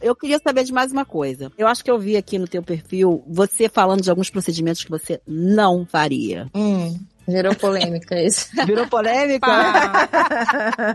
Eu 0.00 0.14
queria 0.14 0.38
saber 0.38 0.64
de 0.64 0.72
mais 0.72 0.92
uma 0.92 1.04
coisa. 1.04 1.52
Eu 1.56 1.66
acho 1.66 1.84
que 1.84 1.90
eu 1.90 1.98
vi 1.98 2.16
aqui 2.16 2.38
no 2.38 2.48
teu 2.48 2.62
perfil 2.62 3.22
você 3.26 3.68
falando 3.68 4.02
de 4.02 4.10
alguns 4.10 4.30
procedimentos 4.30 4.82
que 4.84 4.90
você 4.90 5.20
não 5.26 5.86
faria. 5.86 6.48
Hum, 6.54 6.98
gerou 7.28 7.54
polêmica 7.54 8.20
isso. 8.20 8.48
Virou 8.66 8.86
polêmica? 8.86 9.46
Pá. 9.46 10.08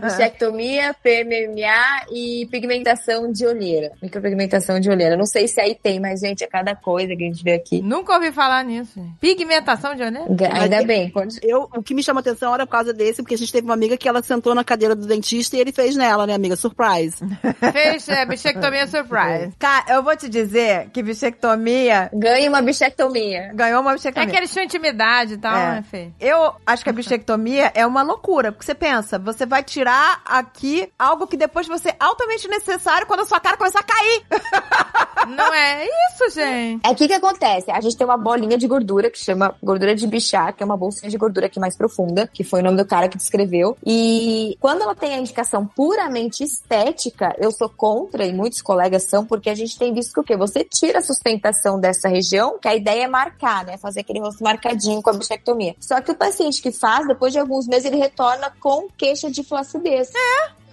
Bichectomia, 0.02 0.94
PMMA 1.02 2.06
e 2.12 2.46
pigmentação 2.50 3.30
de 3.32 3.46
olheira. 3.46 3.92
Micropigmentação 4.02 4.80
de 4.80 4.90
olheira. 4.90 5.16
Não 5.16 5.26
sei 5.26 5.46
se 5.48 5.60
aí 5.60 5.74
tem, 5.80 6.00
mas, 6.00 6.20
gente, 6.20 6.42
é 6.44 6.46
cada 6.46 6.74
coisa 6.74 7.14
que 7.16 7.24
a 7.24 7.26
gente 7.26 7.42
vê 7.42 7.52
aqui. 7.54 7.80
Nunca 7.82 8.14
ouvi 8.14 8.32
falar 8.32 8.64
nisso. 8.64 9.00
Pigmentação 9.20 9.94
de 9.94 10.02
olheira? 10.02 10.26
Ainda 10.60 10.82
bem, 10.84 11.10
pode. 11.10 11.38
Eu, 11.42 11.68
o 11.74 11.82
que 11.82 11.94
me 11.94 12.02
chamou 12.02 12.18
a 12.18 12.20
atenção 12.20 12.54
era 12.54 12.66
por 12.66 12.72
causa 12.72 12.92
desse, 12.92 13.22
porque 13.22 13.34
a 13.34 13.38
gente 13.38 13.52
teve 13.52 13.64
uma 13.66 13.74
amiga 13.74 13.96
que 13.96 14.08
ela 14.08 14.22
sentou 14.22 14.54
na 14.54 14.64
cadeira 14.64 14.94
do 14.94 15.06
dentista 15.06 15.56
e 15.56 15.60
ele 15.60 15.72
fez 15.72 15.96
nela, 15.96 16.26
né, 16.26 16.34
amiga? 16.34 16.56
Surprise. 16.56 17.16
Fez 17.72 18.08
é, 18.08 18.24
bichectomia 18.26 18.86
surprise. 18.86 19.52
Cara, 19.58 19.84
eu 19.94 20.02
vou 20.02 20.16
te 20.16 20.28
dizer 20.28 20.88
que 20.92 21.02
bichectomia 21.02 22.10
Ganha 22.12 22.48
uma 22.48 22.62
bichectomia. 22.62 23.50
ganhou 23.54 23.80
uma 23.80 23.92
É 23.92 23.94
bichectomia. 23.94 24.30
que 24.30 24.36
eles 24.36 24.52
tinham 24.52 24.64
intimidade 24.64 25.34
e 25.34 25.36
tal, 25.38 25.56
É. 25.56 25.70
né, 25.76 25.84
Fê? 25.90 26.08
Eu 26.24 26.54
acho 26.64 26.82
que 26.82 26.88
a 26.88 26.92
bichectomia 26.92 27.70
é 27.74 27.86
uma 27.86 28.02
loucura, 28.02 28.50
porque 28.50 28.64
você 28.64 28.74
pensa, 28.74 29.18
você 29.18 29.44
vai 29.44 29.62
tirar 29.62 30.22
aqui 30.24 30.90
algo 30.98 31.26
que 31.26 31.36
depois 31.36 31.66
vai 31.66 31.78
ser 31.78 31.94
altamente 32.00 32.48
necessário 32.48 33.06
quando 33.06 33.20
a 33.20 33.26
sua 33.26 33.38
cara 33.38 33.58
começar 33.58 33.80
a 33.80 33.82
cair. 33.82 34.24
Não 35.28 35.52
é 35.52 35.86
isso, 35.86 36.34
gente. 36.34 36.80
É 36.82 36.90
o 36.90 36.94
que 36.94 37.06
que 37.06 37.12
acontece? 37.12 37.70
A 37.70 37.80
gente 37.80 37.96
tem 37.96 38.06
uma 38.06 38.16
bolinha 38.16 38.56
de 38.56 38.66
gordura 38.66 39.10
que 39.10 39.18
chama 39.18 39.54
gordura 39.62 39.94
de 39.94 40.06
bichá, 40.06 40.50
que 40.50 40.62
é 40.62 40.66
uma 40.66 40.78
bolsinha 40.78 41.10
de 41.10 41.18
gordura 41.18 41.46
aqui 41.46 41.60
mais 41.60 41.76
profunda, 41.76 42.26
que 42.26 42.42
foi 42.42 42.60
o 42.60 42.64
nome 42.64 42.78
do 42.78 42.86
cara 42.86 43.06
que 43.06 43.18
descreveu. 43.18 43.76
E 43.84 44.56
quando 44.60 44.82
ela 44.82 44.94
tem 44.94 45.14
a 45.14 45.18
indicação 45.18 45.66
puramente 45.66 46.42
estética, 46.42 47.34
eu 47.38 47.50
sou 47.50 47.68
contra, 47.68 48.24
e 48.24 48.32
muitos 48.32 48.62
colegas 48.62 49.04
são, 49.04 49.26
porque 49.26 49.50
a 49.50 49.54
gente 49.54 49.78
tem 49.78 49.92
visto 49.92 50.14
que 50.14 50.20
o 50.20 50.24
quê? 50.24 50.36
Você 50.38 50.64
tira 50.64 51.00
a 51.00 51.02
sustentação 51.02 51.78
dessa 51.78 52.08
região, 52.08 52.58
que 52.58 52.68
a 52.68 52.74
ideia 52.74 53.04
é 53.04 53.08
marcar, 53.08 53.64
né? 53.64 53.76
Fazer 53.76 54.00
aquele 54.00 54.20
rosto 54.20 54.42
marcadinho 54.42 55.02
com 55.02 55.10
a 55.10 55.14
bichectomia. 55.14 55.74
Só 55.80 56.00
que 56.00 56.13
o 56.14 56.16
paciente 56.16 56.62
que 56.62 56.72
faz, 56.72 57.06
depois 57.06 57.32
de 57.32 57.38
alguns 57.38 57.66
meses, 57.66 57.84
ele 57.84 57.96
retorna 57.96 58.50
com 58.60 58.88
queixa 58.96 59.30
de 59.30 59.42
flacidez. 59.42 60.10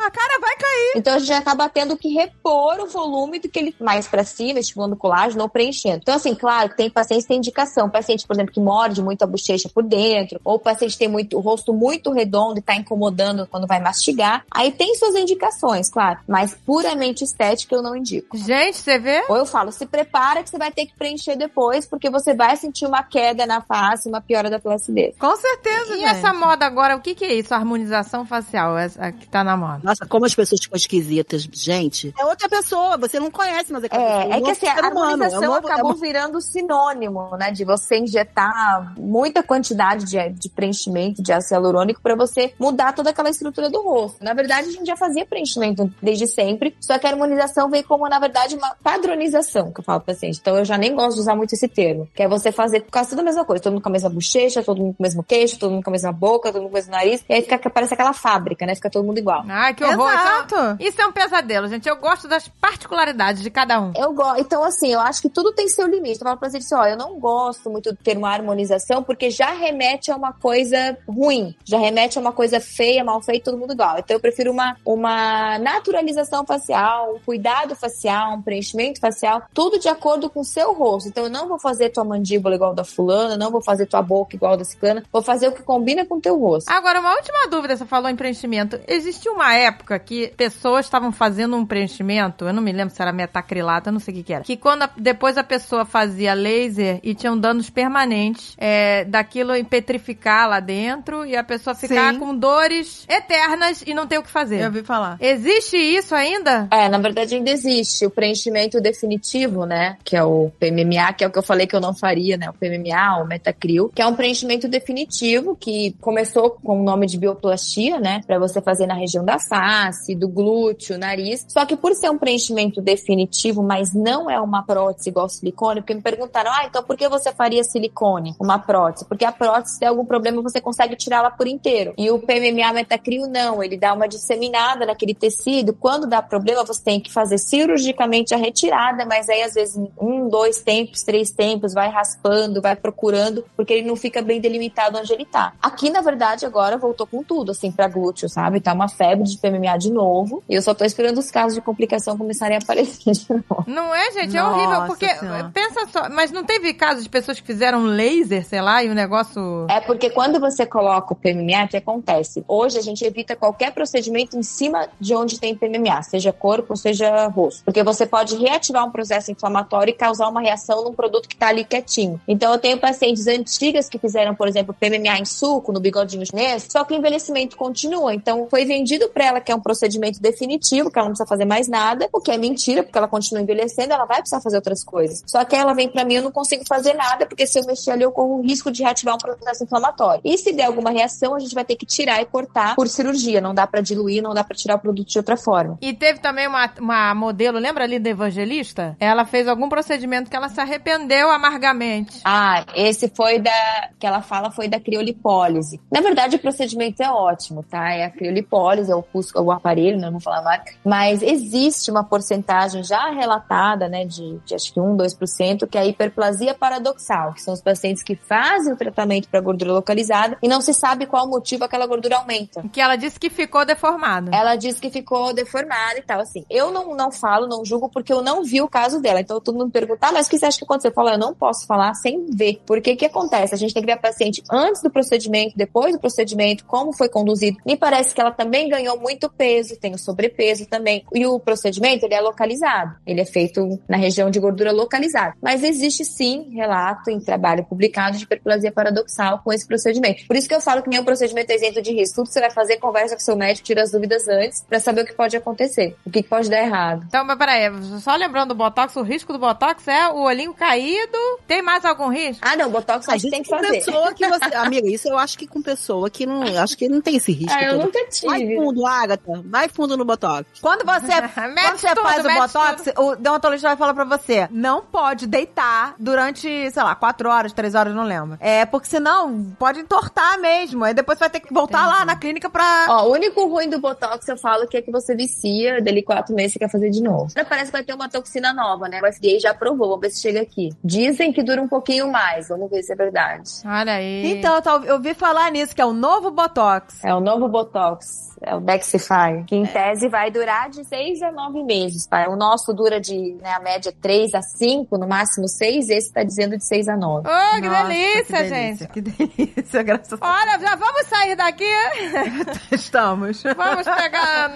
A 0.05 0.11
cara 0.11 0.39
vai 0.39 0.55
cair. 0.55 0.93
Então 0.95 1.13
a 1.13 1.19
gente 1.19 1.31
acaba 1.33 1.69
tendo 1.69 1.95
que 1.95 2.09
repor 2.09 2.79
o 2.79 2.87
volume 2.87 3.39
do 3.39 3.47
que 3.47 3.59
ele 3.59 3.75
mais 3.79 4.07
pra 4.07 4.23
cima, 4.23 4.59
estimulando 4.59 4.95
colágeno 4.95 5.43
ou 5.43 5.49
preenchendo. 5.49 5.99
Então, 6.01 6.15
assim, 6.15 6.33
claro, 6.35 6.69
que 6.69 6.77
tem 6.77 6.89
pacientes 6.89 7.25
que 7.25 7.29
têm 7.29 7.37
indicação. 7.37 7.89
Paciente, 7.89 8.25
por 8.25 8.35
exemplo, 8.35 8.53
que 8.53 8.59
morde 8.59 9.01
muito 9.01 9.23
a 9.23 9.27
bochecha 9.27 9.69
por 9.69 9.83
dentro, 9.83 10.39
ou 10.43 10.59
paciente 10.59 10.97
tem 10.97 11.07
muito, 11.07 11.37
o 11.37 11.39
rosto 11.39 11.73
muito 11.73 12.11
redondo 12.11 12.59
e 12.59 12.61
tá 12.61 12.75
incomodando 12.75 13.47
quando 13.47 13.67
vai 13.67 13.79
mastigar. 13.79 14.43
Aí 14.51 14.71
tem 14.71 14.95
suas 14.95 15.15
indicações, 15.15 15.89
claro. 15.89 16.19
Mas 16.27 16.55
puramente 16.65 17.23
estética 17.23 17.75
eu 17.75 17.81
não 17.81 17.95
indico. 17.95 18.37
Gente, 18.37 18.77
você 18.77 18.97
vê? 18.97 19.23
Ou 19.29 19.37
eu 19.37 19.45
falo, 19.45 19.71
se 19.71 19.85
prepara 19.85 20.43
que 20.43 20.49
você 20.49 20.57
vai 20.57 20.71
ter 20.71 20.85
que 20.85 20.95
preencher 20.95 21.35
depois, 21.35 21.85
porque 21.85 22.09
você 22.09 22.33
vai 22.33 22.55
sentir 22.57 22.85
uma 22.85 23.03
queda 23.03 23.45
na 23.45 23.61
face, 23.61 24.09
uma 24.09 24.21
piora 24.21 24.49
da 24.49 24.59
placidez. 24.59 25.15
Com 25.17 25.35
certeza, 25.35 25.93
E 25.95 25.99
gente. 25.99 26.05
essa 26.05 26.33
moda 26.33 26.65
agora, 26.65 26.95
o 26.95 27.01
que 27.01 27.15
que 27.15 27.25
é 27.25 27.33
isso? 27.33 27.53
Harmonização 27.53 28.25
facial, 28.25 28.77
essa 28.77 29.11
que 29.11 29.27
tá 29.27 29.43
na 29.43 29.55
moda. 29.57 29.81
Nossa, 29.91 30.05
como 30.05 30.25
as 30.25 30.33
pessoas 30.33 30.61
ficam 30.61 30.77
esquisitas. 30.77 31.47
Gente, 31.51 32.13
é 32.17 32.25
outra 32.25 32.47
pessoa, 32.47 32.97
você 32.97 33.19
não 33.19 33.29
conhece, 33.29 33.71
mas 33.73 33.83
é 33.83 33.89
pessoa. 33.89 34.07
É, 34.07 34.29
é 34.37 34.41
que 34.41 34.51
assim, 34.51 34.67
a 34.67 34.73
humano, 34.73 34.99
harmonização 34.99 35.43
é 35.43 35.49
um 35.49 35.53
é 35.55 35.57
acabou 35.57 35.91
uma- 35.91 35.95
virando 35.95 36.41
sinônimo, 36.41 37.29
né? 37.37 37.51
De 37.51 37.65
você 37.65 37.97
injetar 37.97 38.93
muita 38.97 39.43
quantidade 39.43 40.05
de, 40.05 40.29
de 40.29 40.49
preenchimento 40.49 41.21
de 41.21 41.33
ácido 41.33 41.55
hialurônico 41.55 42.01
para 42.01 42.15
você 42.15 42.53
mudar 42.57 42.93
toda 42.93 43.09
aquela 43.09 43.29
estrutura 43.29 43.69
do 43.69 43.81
rosto. 43.81 44.23
Na 44.23 44.33
verdade, 44.33 44.69
a 44.69 44.71
gente 44.71 44.85
já 44.85 44.95
fazia 44.95 45.25
preenchimento 45.25 45.91
desde 46.01 46.25
sempre, 46.27 46.75
só 46.79 46.97
que 46.97 47.05
a 47.05 47.09
harmonização 47.09 47.69
veio 47.69 47.83
como, 47.83 48.07
na 48.07 48.19
verdade, 48.19 48.55
uma 48.55 48.75
padronização, 48.81 49.71
que 49.71 49.79
eu 49.81 49.83
falo 49.83 49.99
pro 49.99 50.13
paciente. 50.13 50.39
Então, 50.39 50.57
eu 50.57 50.63
já 50.65 50.77
nem 50.77 50.95
gosto 50.95 51.15
de 51.15 51.21
usar 51.21 51.35
muito 51.35 51.53
esse 51.53 51.67
termo, 51.67 52.07
que 52.15 52.23
é 52.23 52.27
você 52.27 52.51
fazer 52.51 52.85
quase 52.91 53.09
tudo 53.09 53.19
a 53.19 53.23
mesma 53.23 53.43
coisa. 53.43 53.61
Todo 53.61 53.73
mundo 53.73 53.83
com 53.83 53.89
a 53.89 53.91
mesma 53.91 54.09
bochecha, 54.09 54.63
todo 54.63 54.77
mundo 54.81 54.95
com 54.95 55.03
o 55.03 55.05
mesmo 55.05 55.23
queixo, 55.23 55.59
todo 55.59 55.71
mundo 55.71 55.83
com 55.83 55.89
a 55.89 55.93
mesma 55.93 56.11
boca, 56.11 56.51
todo 56.51 56.61
mundo 56.61 56.71
com 56.71 56.77
o 56.77 56.79
mesmo 56.79 56.91
nariz. 56.91 57.23
E 57.27 57.33
aí 57.33 57.41
fica, 57.41 57.69
parece 57.69 57.93
aquela 57.93 58.13
fábrica, 58.13 58.65
né? 58.65 58.75
Fica 58.75 58.89
todo 58.89 59.03
mundo 59.05 59.17
igual. 59.17 59.43
Ai, 59.71 59.73
que 59.73 59.83
horror. 59.83 60.11
Exato. 60.11 60.55
Então, 60.55 60.77
isso 60.79 61.01
é 61.01 61.07
um 61.07 61.11
pesadelo, 61.11 61.67
gente. 61.67 61.87
Eu 61.87 61.95
gosto 61.95 62.27
das 62.27 62.47
particularidades 62.47 63.41
de 63.41 63.49
cada 63.49 63.79
um. 63.79 63.93
Eu 63.95 64.13
gosto. 64.13 64.41
Então, 64.41 64.63
assim, 64.63 64.91
eu 64.93 64.99
acho 64.99 65.21
que 65.21 65.29
tudo 65.29 65.53
tem 65.53 65.67
seu 65.67 65.87
limite. 65.87 66.19
Eu 66.19 66.25
falo 66.25 66.37
pra 66.37 66.49
você 66.49 66.57
assim, 66.57 66.75
ó, 66.75 66.85
eu 66.85 66.97
não 66.97 67.19
gosto 67.19 67.69
muito 67.69 67.91
do 67.91 67.97
termo 67.97 68.25
harmonização, 68.25 69.03
porque 69.03 69.29
já 69.29 69.51
remete 69.51 70.11
a 70.11 70.15
uma 70.15 70.33
coisa 70.33 70.97
ruim. 71.07 71.55
Já 71.63 71.77
remete 71.77 72.17
a 72.17 72.21
uma 72.21 72.31
coisa 72.31 72.59
feia, 72.59 73.03
mal 73.03 73.21
feita, 73.21 73.51
todo 73.51 73.59
mundo 73.59 73.73
igual. 73.73 73.97
Então, 73.99 74.15
eu 74.15 74.19
prefiro 74.19 74.51
uma, 74.51 74.75
uma 74.85 75.57
naturalização 75.59 76.45
facial, 76.45 77.15
um 77.15 77.19
cuidado 77.19 77.75
facial, 77.75 78.33
um 78.33 78.41
preenchimento 78.41 78.99
facial, 78.99 79.43
tudo 79.53 79.79
de 79.79 79.87
acordo 79.87 80.29
com 80.29 80.41
o 80.41 80.45
seu 80.45 80.73
rosto. 80.73 81.09
Então, 81.09 81.25
eu 81.25 81.29
não 81.29 81.47
vou 81.47 81.59
fazer 81.59 81.89
tua 81.89 82.03
mandíbula 82.03 82.55
igual 82.55 82.73
da 82.73 82.83
fulana, 82.83 83.37
não 83.37 83.51
vou 83.51 83.61
fazer 83.61 83.85
tua 83.85 84.01
boca 84.01 84.35
igual 84.35 84.57
da 84.57 84.63
ciclana, 84.63 85.03
vou 85.11 85.21
fazer 85.21 85.47
o 85.47 85.51
que 85.51 85.63
combina 85.63 86.05
com 86.05 86.15
o 86.15 86.21
teu 86.21 86.37
rosto. 86.39 86.69
Agora, 86.69 86.99
uma 86.99 87.13
última 87.15 87.47
dúvida, 87.49 87.75
você 87.75 87.85
falou 87.85 88.09
em 88.09 88.15
preenchimento. 88.15 88.79
Existiu 88.87 89.33
uma 89.33 89.53
época 89.61 89.81
época 89.81 89.97
que 89.99 90.27
pessoas 90.37 90.85
estavam 90.85 91.11
fazendo 91.11 91.55
um 91.55 91.65
preenchimento, 91.65 92.45
eu 92.45 92.53
não 92.53 92.61
me 92.61 92.71
lembro 92.71 92.93
se 92.93 93.01
era 93.01 93.11
metacrilato, 93.11 93.89
eu 93.89 93.93
não 93.93 93.99
sei 93.99 94.13
o 94.13 94.17
que, 94.17 94.23
que 94.23 94.33
era. 94.33 94.43
Que 94.43 94.55
quando 94.55 94.83
a- 94.83 94.89
depois 94.97 95.37
a 95.37 95.43
pessoa 95.43 95.85
fazia 95.85 96.33
laser 96.33 96.99
e 97.01 97.15
tinham 97.15 97.37
danos 97.37 97.69
permanentes 97.69 98.53
é, 98.57 99.03
daquilo 99.05 99.55
em 99.55 99.63
petrificar 99.63 100.47
lá 100.49 100.59
dentro 100.59 101.25
e 101.25 101.35
a 101.35 101.43
pessoa 101.43 101.73
ficar 101.75 102.13
Sim. 102.13 102.19
com 102.19 102.35
dores 102.35 103.05
eternas 103.09 103.83
e 103.87 103.93
não 103.93 104.05
ter 104.05 104.17
o 104.19 104.23
que 104.23 104.29
fazer. 104.29 104.59
Eu 104.61 104.65
ouvi 104.67 104.83
falar. 104.83 105.17
Existe 105.19 105.77
isso 105.77 106.13
ainda? 106.13 106.67
É, 106.71 106.87
na 106.89 106.97
verdade 106.97 107.35
ainda 107.35 107.49
existe 107.49 108.05
o 108.05 108.09
preenchimento 108.09 108.79
definitivo, 108.79 109.65
né? 109.65 109.97
Que 110.03 110.15
é 110.15 110.23
o 110.23 110.51
PMMA, 110.59 111.13
que 111.13 111.23
é 111.23 111.27
o 111.27 111.31
que 111.31 111.39
eu 111.39 111.43
falei 111.43 111.65
que 111.65 111.75
eu 111.75 111.81
não 111.81 111.93
faria, 111.93 112.37
né? 112.37 112.49
O 112.49 112.53
PMMA, 112.53 113.17
o 113.23 113.25
Metacril, 113.27 113.89
que 113.93 114.01
é 114.01 114.05
um 114.05 114.15
preenchimento 114.15 114.67
definitivo 114.67 115.55
que 115.55 115.95
começou 115.99 116.51
com 116.51 116.79
o 116.81 116.83
nome 116.83 117.07
de 117.07 117.17
bioplastia, 117.17 117.99
né? 117.99 118.21
Pra 118.27 118.37
você 118.37 118.61
fazer 118.61 118.85
na 118.85 118.93
região 118.95 119.23
da 119.25 119.39
face, 119.51 120.15
do 120.15 120.29
glúteo, 120.29 120.97
nariz. 120.97 121.45
Só 121.49 121.65
que 121.65 121.75
por 121.75 121.93
ser 121.93 122.09
um 122.09 122.17
preenchimento 122.17 122.79
definitivo, 122.81 123.61
mas 123.61 123.93
não 123.93 124.29
é 124.29 124.39
uma 124.39 124.63
prótese 124.63 125.09
igual 125.09 125.27
silicone, 125.27 125.81
porque 125.81 125.93
me 125.93 126.01
perguntaram, 126.01 126.49
ah, 126.53 126.63
então 126.65 126.81
por 126.81 126.95
que 126.95 127.09
você 127.09 127.33
faria 127.33 127.61
silicone, 127.61 128.33
uma 128.39 128.57
prótese? 128.57 129.03
Porque 129.03 129.25
a 129.25 129.31
prótese, 129.31 129.73
se 129.73 129.79
tem 129.81 129.89
algum 129.89 130.05
problema, 130.05 130.41
você 130.41 130.61
consegue 130.61 130.95
tirá-la 130.95 131.29
por 131.29 131.47
inteiro. 131.47 131.93
E 131.97 132.09
o 132.09 132.19
PMMA 132.19 132.71
Metacril 132.71 133.27
não, 133.27 133.61
ele 133.61 133.75
dá 133.75 133.93
uma 133.93 134.07
disseminada 134.07 134.85
naquele 134.85 135.13
tecido. 135.13 135.73
Quando 135.73 136.07
dá 136.07 136.21
problema, 136.21 136.63
você 136.63 136.81
tem 136.81 137.01
que 137.01 137.11
fazer 137.11 137.37
cirurgicamente 137.37 138.33
a 138.33 138.37
retirada, 138.37 139.05
mas 139.05 139.27
aí 139.27 139.41
às 139.41 139.55
vezes 139.55 139.77
um, 139.99 140.29
dois 140.29 140.61
tempos, 140.61 141.03
três 141.03 141.29
tempos, 141.29 141.73
vai 141.73 141.89
raspando, 141.89 142.61
vai 142.61 142.77
procurando, 142.77 143.43
porque 143.57 143.73
ele 143.73 143.87
não 143.87 143.97
fica 143.97 144.21
bem 144.21 144.39
delimitado 144.39 144.97
onde 144.97 145.11
ele 145.11 145.25
tá. 145.25 145.53
Aqui, 145.61 145.89
na 145.89 145.99
verdade, 145.99 146.45
agora 146.45 146.77
voltou 146.77 147.05
com 147.05 147.21
tudo, 147.21 147.51
assim, 147.51 147.69
pra 147.69 147.89
glúteo, 147.89 148.29
sabe? 148.29 148.61
Tá 148.61 148.71
uma 148.71 148.87
febre 148.87 149.25
de 149.25 149.40
PMMA 149.41 149.77
de 149.77 149.91
novo. 149.91 150.43
E 150.47 150.55
eu 150.55 150.61
só 150.61 150.73
tô 150.73 150.85
esperando 150.85 151.17
os 151.17 151.31
casos 151.31 151.55
de 151.55 151.61
complicação 151.61 152.17
começarem 152.17 152.57
a 152.57 152.59
aparecer 152.59 153.11
de 153.11 153.25
novo. 153.29 153.63
Não 153.67 153.93
é, 153.93 154.11
gente? 154.11 154.37
É 154.37 154.41
Nossa 154.41 154.55
horrível, 154.55 154.87
porque 154.87 155.09
Senhora. 155.15 155.51
pensa 155.53 155.87
só, 155.91 156.09
mas 156.09 156.31
não 156.31 156.43
teve 156.43 156.73
casos 156.73 157.03
de 157.03 157.09
pessoas 157.09 157.39
que 157.39 157.45
fizeram 157.45 157.83
laser, 157.83 158.45
sei 158.45 158.61
lá, 158.61 158.83
e 158.83 158.89
o 158.89 158.93
negócio. 158.93 159.65
É 159.69 159.79
porque 159.79 160.09
quando 160.09 160.39
você 160.39 160.65
coloca 160.65 161.13
o 161.13 161.15
PMMA, 161.15 161.65
o 161.65 161.67
que 161.67 161.77
acontece? 161.77 162.43
Hoje 162.47 162.77
a 162.77 162.81
gente 162.81 163.03
evita 163.03 163.35
qualquer 163.35 163.71
procedimento 163.71 164.37
em 164.37 164.43
cima 164.43 164.87
de 164.99 165.15
onde 165.15 165.39
tem 165.39 165.55
PMMA, 165.55 166.01
seja 166.03 166.31
corpo, 166.31 166.75
seja 166.75 167.27
rosto. 167.27 167.63
Porque 167.63 167.83
você 167.83 168.05
pode 168.05 168.35
reativar 168.35 168.85
um 168.85 168.91
processo 168.91 169.31
inflamatório 169.31 169.91
e 169.91 169.95
causar 169.95 170.27
uma 170.27 170.41
reação 170.41 170.83
num 170.83 170.93
produto 170.93 171.27
que 171.27 171.35
tá 171.35 171.47
ali 171.47 171.63
quietinho. 171.63 172.19
Então 172.27 172.51
eu 172.51 172.59
tenho 172.59 172.77
pacientes 172.77 173.27
antigas 173.27 173.89
que 173.89 173.97
fizeram, 173.97 174.35
por 174.35 174.47
exemplo, 174.47 174.75
PMMA 174.77 175.19
em 175.19 175.25
suco, 175.25 175.71
no 175.71 175.79
bigodinho 175.79 176.25
chinês, 176.25 176.67
só 176.69 176.83
que 176.83 176.93
o 176.93 176.97
envelhecimento 176.97 177.57
continua. 177.57 178.13
Então 178.13 178.47
foi 178.49 178.65
vendido 178.65 179.09
pra 179.09 179.30
ela 179.31 179.41
que 179.41 179.51
é 179.51 179.55
um 179.55 179.59
procedimento 179.59 180.21
definitivo, 180.21 180.91
que 180.91 180.99
ela 180.99 181.07
não 181.07 181.13
precisa 181.13 181.27
fazer 181.27 181.45
mais 181.45 181.67
nada, 181.67 182.07
o 182.13 182.19
que 182.19 182.31
é 182.31 182.37
mentira, 182.37 182.83
porque 182.83 182.97
ela 182.97 183.07
continua 183.07 183.41
envelhecendo, 183.41 183.93
ela 183.93 184.05
vai 184.05 184.17
precisar 184.17 184.41
fazer 184.41 184.57
outras 184.57 184.83
coisas. 184.83 185.23
Só 185.25 185.43
que 185.43 185.55
ela 185.55 185.73
vem 185.73 185.89
pra 185.89 186.05
mim, 186.05 186.15
eu 186.15 186.23
não 186.23 186.31
consigo 186.31 186.63
fazer 186.67 186.93
nada, 186.93 187.25
porque 187.25 187.47
se 187.47 187.59
eu 187.59 187.65
mexer 187.65 187.91
ali, 187.91 188.03
eu 188.03 188.11
corro 188.11 188.39
o 188.39 188.41
risco 188.41 188.71
de 188.71 188.83
reativar 188.83 189.15
um 189.15 189.17
processo 189.17 189.63
inflamatório. 189.63 190.21
E 190.23 190.37
se 190.37 190.53
der 190.53 190.65
alguma 190.65 190.91
reação, 190.91 191.33
a 191.35 191.39
gente 191.39 191.55
vai 191.55 191.65
ter 191.65 191.75
que 191.75 191.85
tirar 191.85 192.21
e 192.21 192.25
cortar 192.25 192.75
por 192.75 192.87
cirurgia. 192.87 193.41
Não 193.41 193.53
dá 193.53 193.65
pra 193.65 193.81
diluir, 193.81 194.21
não 194.21 194.33
dá 194.33 194.43
pra 194.43 194.55
tirar 194.55 194.75
o 194.75 194.79
produto 194.79 195.07
de 195.07 195.17
outra 195.17 195.37
forma. 195.37 195.77
E 195.81 195.93
teve 195.93 196.19
também 196.19 196.47
uma, 196.47 196.69
uma 196.79 197.15
modelo, 197.15 197.57
lembra 197.57 197.83
ali 197.83 197.99
da 197.99 198.09
Evangelista? 198.09 198.95
Ela 198.99 199.25
fez 199.25 199.47
algum 199.47 199.69
procedimento 199.69 200.29
que 200.29 200.35
ela 200.35 200.49
se 200.49 200.59
arrependeu 200.59 201.29
amargamente. 201.29 202.21
Ah, 202.23 202.65
esse 202.75 203.09
foi 203.09 203.39
da. 203.39 203.51
que 203.99 204.05
ela 204.05 204.21
fala 204.21 204.51
foi 204.51 204.67
da 204.67 204.79
criolipólise. 204.79 205.79
Na 205.91 206.01
verdade, 206.01 206.35
o 206.35 206.39
procedimento 206.39 207.01
é 207.01 207.09
ótimo, 207.09 207.63
tá? 207.63 207.91
É 207.91 208.05
a 208.05 208.09
criolipólise, 208.09 208.91
é 208.91 208.95
o, 208.95 209.03
pus- 209.21 209.33
o 209.35 209.51
aparelho, 209.51 209.97
né? 209.97 210.05
não 210.05 210.13
vou 210.13 210.21
falar 210.21 210.39
a 210.39 210.43
marca. 210.43 210.73
Mas 210.85 211.21
existe 211.21 211.89
uma 211.91 212.03
porcentagem 212.03 212.83
já 212.83 213.09
relatada, 213.09 213.87
né, 213.87 214.05
de, 214.05 214.39
de 214.45 214.55
acho 214.55 214.73
que 214.73 214.79
1, 214.79 214.97
2%, 214.97 215.67
que 215.67 215.77
é 215.77 215.81
a 215.81 215.85
hiperplasia 215.85 216.53
paradoxal, 216.53 217.33
que 217.33 217.41
são 217.41 217.53
os 217.53 217.61
pacientes 217.61 218.03
que 218.03 218.15
fazem 218.15 218.73
o 218.73 218.75
tratamento 218.77 219.27
para 219.29 219.39
gordura 219.39 219.71
localizada 219.73 220.37
e 220.41 220.47
não 220.47 220.61
se 220.61 220.73
sabe 220.73 221.05
qual 221.05 221.27
motivo 221.27 221.63
aquela 221.63 221.85
gordura 221.85 222.17
aumenta. 222.17 222.63
Que 222.71 222.81
ela 222.81 222.95
disse 222.95 223.19
que 223.19 223.29
ficou 223.29 223.65
deformada. 223.65 224.31
Ela 224.33 224.55
disse 224.55 224.79
que 224.81 224.89
ficou 224.89 225.33
deformada 225.33 225.97
e 225.99 226.01
tal, 226.01 226.19
assim. 226.19 226.43
Eu 226.49 226.71
não, 226.71 226.95
não 226.95 227.11
falo, 227.11 227.47
não 227.47 227.63
julgo, 227.65 227.89
porque 227.89 228.11
eu 228.13 228.21
não 228.21 228.43
vi 228.43 228.61
o 228.61 228.67
caso 228.67 228.99
dela. 229.01 229.19
Então 229.19 229.39
todo 229.39 229.53
mundo 229.55 229.65
me 229.67 229.71
pergunta, 229.71 230.07
ah, 230.07 230.11
mas 230.11 230.27
o 230.27 230.29
que 230.29 230.37
você 230.37 230.45
acha 230.45 230.57
que 230.57 230.63
aconteceu? 230.63 230.91
Eu 230.91 230.95
falo, 230.95 231.09
eu 231.09 231.17
não 231.17 231.33
posso 231.33 231.65
falar 231.65 231.93
sem 231.93 232.25
ver. 232.31 232.61
Porque 232.65 232.93
o 232.93 232.97
que 232.97 233.05
acontece? 233.05 233.53
A 233.53 233.57
gente 233.57 233.73
tem 233.73 233.81
que 233.83 233.87
ver 233.87 233.93
a 233.93 233.97
paciente 233.97 234.41
antes 234.51 234.81
do 234.81 234.89
procedimento, 234.89 235.53
depois 235.57 235.93
do 235.93 235.99
procedimento, 235.99 236.65
como 236.65 236.93
foi 236.93 237.09
conduzido. 237.09 237.57
Me 237.65 237.75
parece 237.77 238.13
que 238.15 238.21
ela 238.21 238.31
também 238.31 238.69
ganhou 238.69 238.99
muito 238.99 239.10
peso, 239.29 239.77
tem 239.79 239.93
o 239.93 239.97
sobrepeso 239.97 240.65
também. 240.65 241.03
E 241.13 241.25
o 241.25 241.39
procedimento, 241.39 242.05
ele 242.05 242.13
é 242.13 242.21
localizado. 242.21 242.95
Ele 243.05 243.21
é 243.21 243.25
feito 243.25 243.79
na 243.87 243.97
região 243.97 244.29
de 244.29 244.39
gordura 244.39 244.71
localizada. 244.71 245.35
Mas 245.41 245.63
existe 245.63 246.03
sim 246.05 246.49
relato 246.53 247.09
em 247.09 247.19
trabalho 247.19 247.63
publicado 247.65 248.17
de 248.17 248.23
hiperplasia 248.23 248.71
paradoxal 248.71 249.41
com 249.43 249.51
esse 249.53 249.67
procedimento. 249.67 250.25
Por 250.27 250.35
isso 250.35 250.47
que 250.47 250.55
eu 250.55 250.61
falo 250.61 250.81
que 250.81 250.89
nenhum 250.89 251.03
procedimento 251.05 251.51
é 251.51 251.55
isento 251.55 251.81
de 251.81 251.91
risco. 251.93 252.15
Tudo 252.15 252.27
que 252.27 252.33
você 252.33 252.39
vai 252.41 252.51
fazer, 252.51 252.77
conversa 252.77 253.15
com 253.15 253.21
seu 253.21 253.35
médico, 253.35 253.65
tira 253.65 253.81
as 253.83 253.91
dúvidas 253.91 254.27
antes, 254.27 254.63
pra 254.67 254.79
saber 254.79 255.01
o 255.01 255.05
que 255.05 255.13
pode 255.13 255.35
acontecer, 255.35 255.95
o 256.05 256.09
que 256.09 256.23
pode 256.23 256.49
dar 256.49 256.59
errado. 256.59 257.03
Então, 257.07 257.23
mas 257.25 257.37
peraí, 257.37 257.69
só 258.01 258.15
lembrando 258.15 258.49
do 258.49 258.55
Botox, 258.55 258.95
o 258.95 259.01
risco 259.01 259.31
do 259.33 259.39
Botox 259.39 259.87
é 259.87 260.07
o 260.09 260.23
olhinho 260.23 260.53
caído. 260.53 261.17
Tem 261.47 261.61
mais 261.61 261.85
algum 261.85 262.09
risco? 262.09 262.41
Ah, 262.45 262.55
não, 262.55 262.69
botox 262.69 263.07
a 263.07 263.13
A 263.13 263.17
gente 263.17 263.31
tem 263.31 263.43
que 263.43 263.49
com 263.49 263.57
fazer. 263.57 263.71
pessoa 263.71 264.13
que 264.13 264.27
você. 264.27 264.55
Amiga, 264.55 264.87
isso 264.89 265.07
eu 265.07 265.17
acho 265.17 265.37
que 265.37 265.47
com 265.47 265.61
pessoa 265.61 266.09
que 266.09 266.25
não. 266.25 266.41
Acho 266.61 266.77
que 266.77 266.87
não 266.87 267.01
tem 267.01 267.17
esse 267.17 267.31
risco. 267.31 267.53
Ah, 267.57 267.63
eu 267.63 267.73
todo. 267.75 267.85
nunca 267.85 268.05
tive. 268.09 268.55
fundo, 268.55 268.85
Agatha. 269.03 269.41
Vai 269.45 269.69
fundo 269.69 269.95
no 269.97 270.05
Botox. 270.05 270.59
Quando 270.61 270.85
você, 270.85 271.13
quando 271.31 271.77
você 271.77 271.87
tudo, 271.89 272.01
faz 272.01 272.25
o 272.25 272.29
botox, 272.29 272.93
o 272.97 273.15
dermatologista 273.15 273.69
vai 273.69 273.77
falar 273.77 273.93
pra 273.93 274.05
você: 274.05 274.47
não 274.51 274.81
pode 274.81 275.27
deitar 275.27 275.95
durante, 275.99 276.71
sei 276.71 276.83
lá, 276.83 276.95
quatro 276.95 277.29
horas, 277.29 277.53
três 277.53 277.75
horas, 277.75 277.93
não 277.93 278.03
lembro. 278.03 278.37
É, 278.39 278.65
porque 278.65 278.87
senão 278.87 279.53
pode 279.57 279.79
entortar 279.79 280.39
mesmo. 280.39 280.83
Aí 280.83 280.93
depois 280.93 281.17
você 281.17 281.23
vai 281.23 281.29
ter 281.29 281.39
que 281.39 281.53
voltar 281.53 281.87
lá 281.87 282.05
na 282.05 282.15
clínica 282.15 282.49
pra. 282.49 282.87
Ó, 282.89 283.07
o 283.07 283.11
único 283.11 283.47
ruim 283.47 283.69
do 283.69 283.79
Botox, 283.79 284.27
eu 284.27 284.37
falo, 284.37 284.67
que 284.67 284.77
é 284.77 284.81
que 284.81 284.91
você 284.91 285.15
vicia, 285.15 285.81
dali 285.81 286.01
quatro 286.03 286.35
meses 286.35 286.53
você 286.53 286.59
quer 286.59 286.69
fazer 286.69 286.89
de 286.89 287.01
novo. 287.01 287.27
Agora 287.31 287.45
parece 287.45 287.65
que 287.67 287.71
vai 287.71 287.83
ter 287.83 287.93
uma 287.93 288.09
toxina 288.09 288.53
nova, 288.53 288.87
né? 288.87 289.01
O 289.01 289.13
FDA 289.13 289.39
já 289.39 289.51
aprovou, 289.51 289.89
vamos 289.89 290.01
ver 290.01 290.09
se 290.09 290.21
chega 290.21 290.41
aqui. 290.41 290.69
Dizem 290.83 291.31
que 291.31 291.43
dura 291.43 291.61
um 291.61 291.67
pouquinho 291.67 292.11
mais, 292.11 292.49
vamos 292.49 292.69
ver 292.69 292.83
se 292.83 292.93
é 292.93 292.95
verdade. 292.95 293.49
Olha 293.65 293.93
aí. 293.93 294.31
Então, 294.31 294.61
eu 294.85 294.95
ouvi 294.95 295.13
falar 295.13 295.51
nisso, 295.51 295.75
que 295.75 295.81
é 295.81 295.85
o 295.85 295.93
novo 295.93 296.31
botox. 296.31 297.03
É 297.03 297.13
o 297.13 297.19
novo 297.19 297.47
Botox, 297.47 298.30
é 298.41 298.55
o 298.55 298.59
Dexify, 298.59 299.43
que 299.47 299.55
em 299.55 299.65
tese 299.65 300.07
vai 300.09 300.31
durar 300.31 300.69
de 300.69 300.83
seis 300.85 301.21
a 301.21 301.31
nove 301.31 301.63
meses, 301.63 302.07
pai. 302.07 302.27
O 302.27 302.35
nosso 302.35 302.73
dura 302.73 302.99
de, 302.99 303.33
né, 303.41 303.53
a 303.53 303.59
média 303.59 303.93
três 304.01 304.33
a 304.33 304.41
cinco, 304.41 304.97
no 304.97 305.07
máximo 305.07 305.47
seis, 305.47 305.89
esse 305.89 306.11
tá 306.11 306.23
dizendo 306.23 306.57
de 306.57 306.65
seis 306.65 306.87
a 306.89 306.97
nove. 306.97 307.27
Ô, 307.29 307.61
que 307.61 307.67
Nossa, 307.69 307.83
delícia, 307.87 308.37
que 308.37 308.49
gente. 308.49 308.87
Que 308.87 309.01
delícia, 309.01 309.83
graças 309.83 310.19
a 310.21 310.27
Olha, 310.27 310.59
já 310.59 310.75
vamos 310.75 311.05
sair 311.07 311.35
daqui. 311.35 311.63
Deus. 311.65 312.57
Estamos. 312.71 313.43
Vamos 313.55 313.83
pegar. 313.87 314.51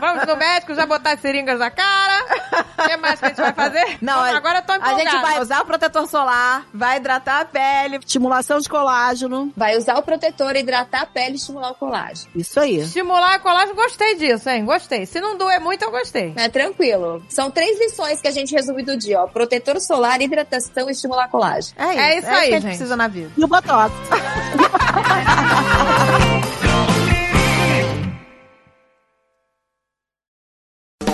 vamos 0.00 0.26
no 0.26 0.36
médico, 0.36 0.74
já 0.74 0.86
botar 0.86 1.12
as 1.12 1.20
seringas 1.20 1.58
na 1.58 1.70
cara. 1.70 2.24
O 2.78 2.88
que 2.88 2.96
mais 2.96 3.18
que 3.18 3.26
a 3.26 3.28
gente 3.28 3.40
vai 3.40 3.52
fazer? 3.52 3.98
Não, 4.00 4.14
Vamos, 4.14 4.34
a- 4.34 4.36
agora 4.36 4.58
eu 4.58 4.62
tô 4.62 4.72
A 4.72 4.76
empolgada. 4.76 5.10
gente 5.10 5.20
vai 5.22 5.40
usar 5.40 5.60
o 5.62 5.64
protetor 5.66 6.06
solar, 6.08 6.66
vai 6.72 6.96
hidratar 6.98 7.40
a 7.40 7.44
pele. 7.44 7.96
Estimulação 7.96 8.58
de 8.58 8.68
colágeno. 8.68 9.52
Vai 9.56 9.76
usar 9.76 9.96
o 9.98 10.02
protetor, 10.02 10.56
hidratar 10.56 11.02
a 11.02 11.06
pele 11.06 11.32
e 11.32 11.36
estimular 11.36 11.70
o 11.70 11.74
colágeno. 11.74 12.30
Isso 12.34 12.58
aí. 12.58 12.78
Estimular 12.78 13.34
a 13.34 13.38
colagem, 13.38 13.74
gostei 13.74 14.16
disso, 14.16 14.48
hein? 14.50 14.64
Gostei. 14.64 15.06
Se 15.06 15.20
não 15.20 15.38
doer 15.38 15.60
muito, 15.60 15.82
eu 15.82 15.90
gostei. 15.90 16.32
É 16.36 16.48
tranquilo. 16.48 17.22
São 17.28 17.50
três 17.50 17.78
lições 17.78 18.20
que 18.20 18.26
a 18.26 18.30
gente 18.32 18.52
resume 18.54 18.82
do 18.82 18.96
dia, 18.96 19.22
ó. 19.22 19.26
Protetor 19.28 19.80
solar, 19.80 20.20
hidratação 20.20 20.88
e 20.88 20.92
estimular 20.92 21.28
colágeno. 21.28 21.74
É 21.78 21.90
isso. 21.92 22.00
É 22.00 22.18
isso 22.18 22.26
é 22.26 22.34
aí, 22.34 22.48
que 22.48 22.54
a 22.54 22.58
gente 22.58 22.62
gente. 22.62 22.76
precisa 22.76 22.96
na 22.96 23.06
vida. 23.08 23.30
E 23.36 23.44
o 23.44 23.48
Botox. 23.48 23.94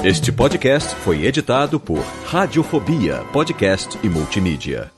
Este 0.03 0.33
podcast 0.33 0.95
foi 0.97 1.27
editado 1.27 1.79
por 1.79 2.03
Radiofobia, 2.25 3.23
podcast 3.33 3.99
e 4.03 4.09
multimídia. 4.09 4.91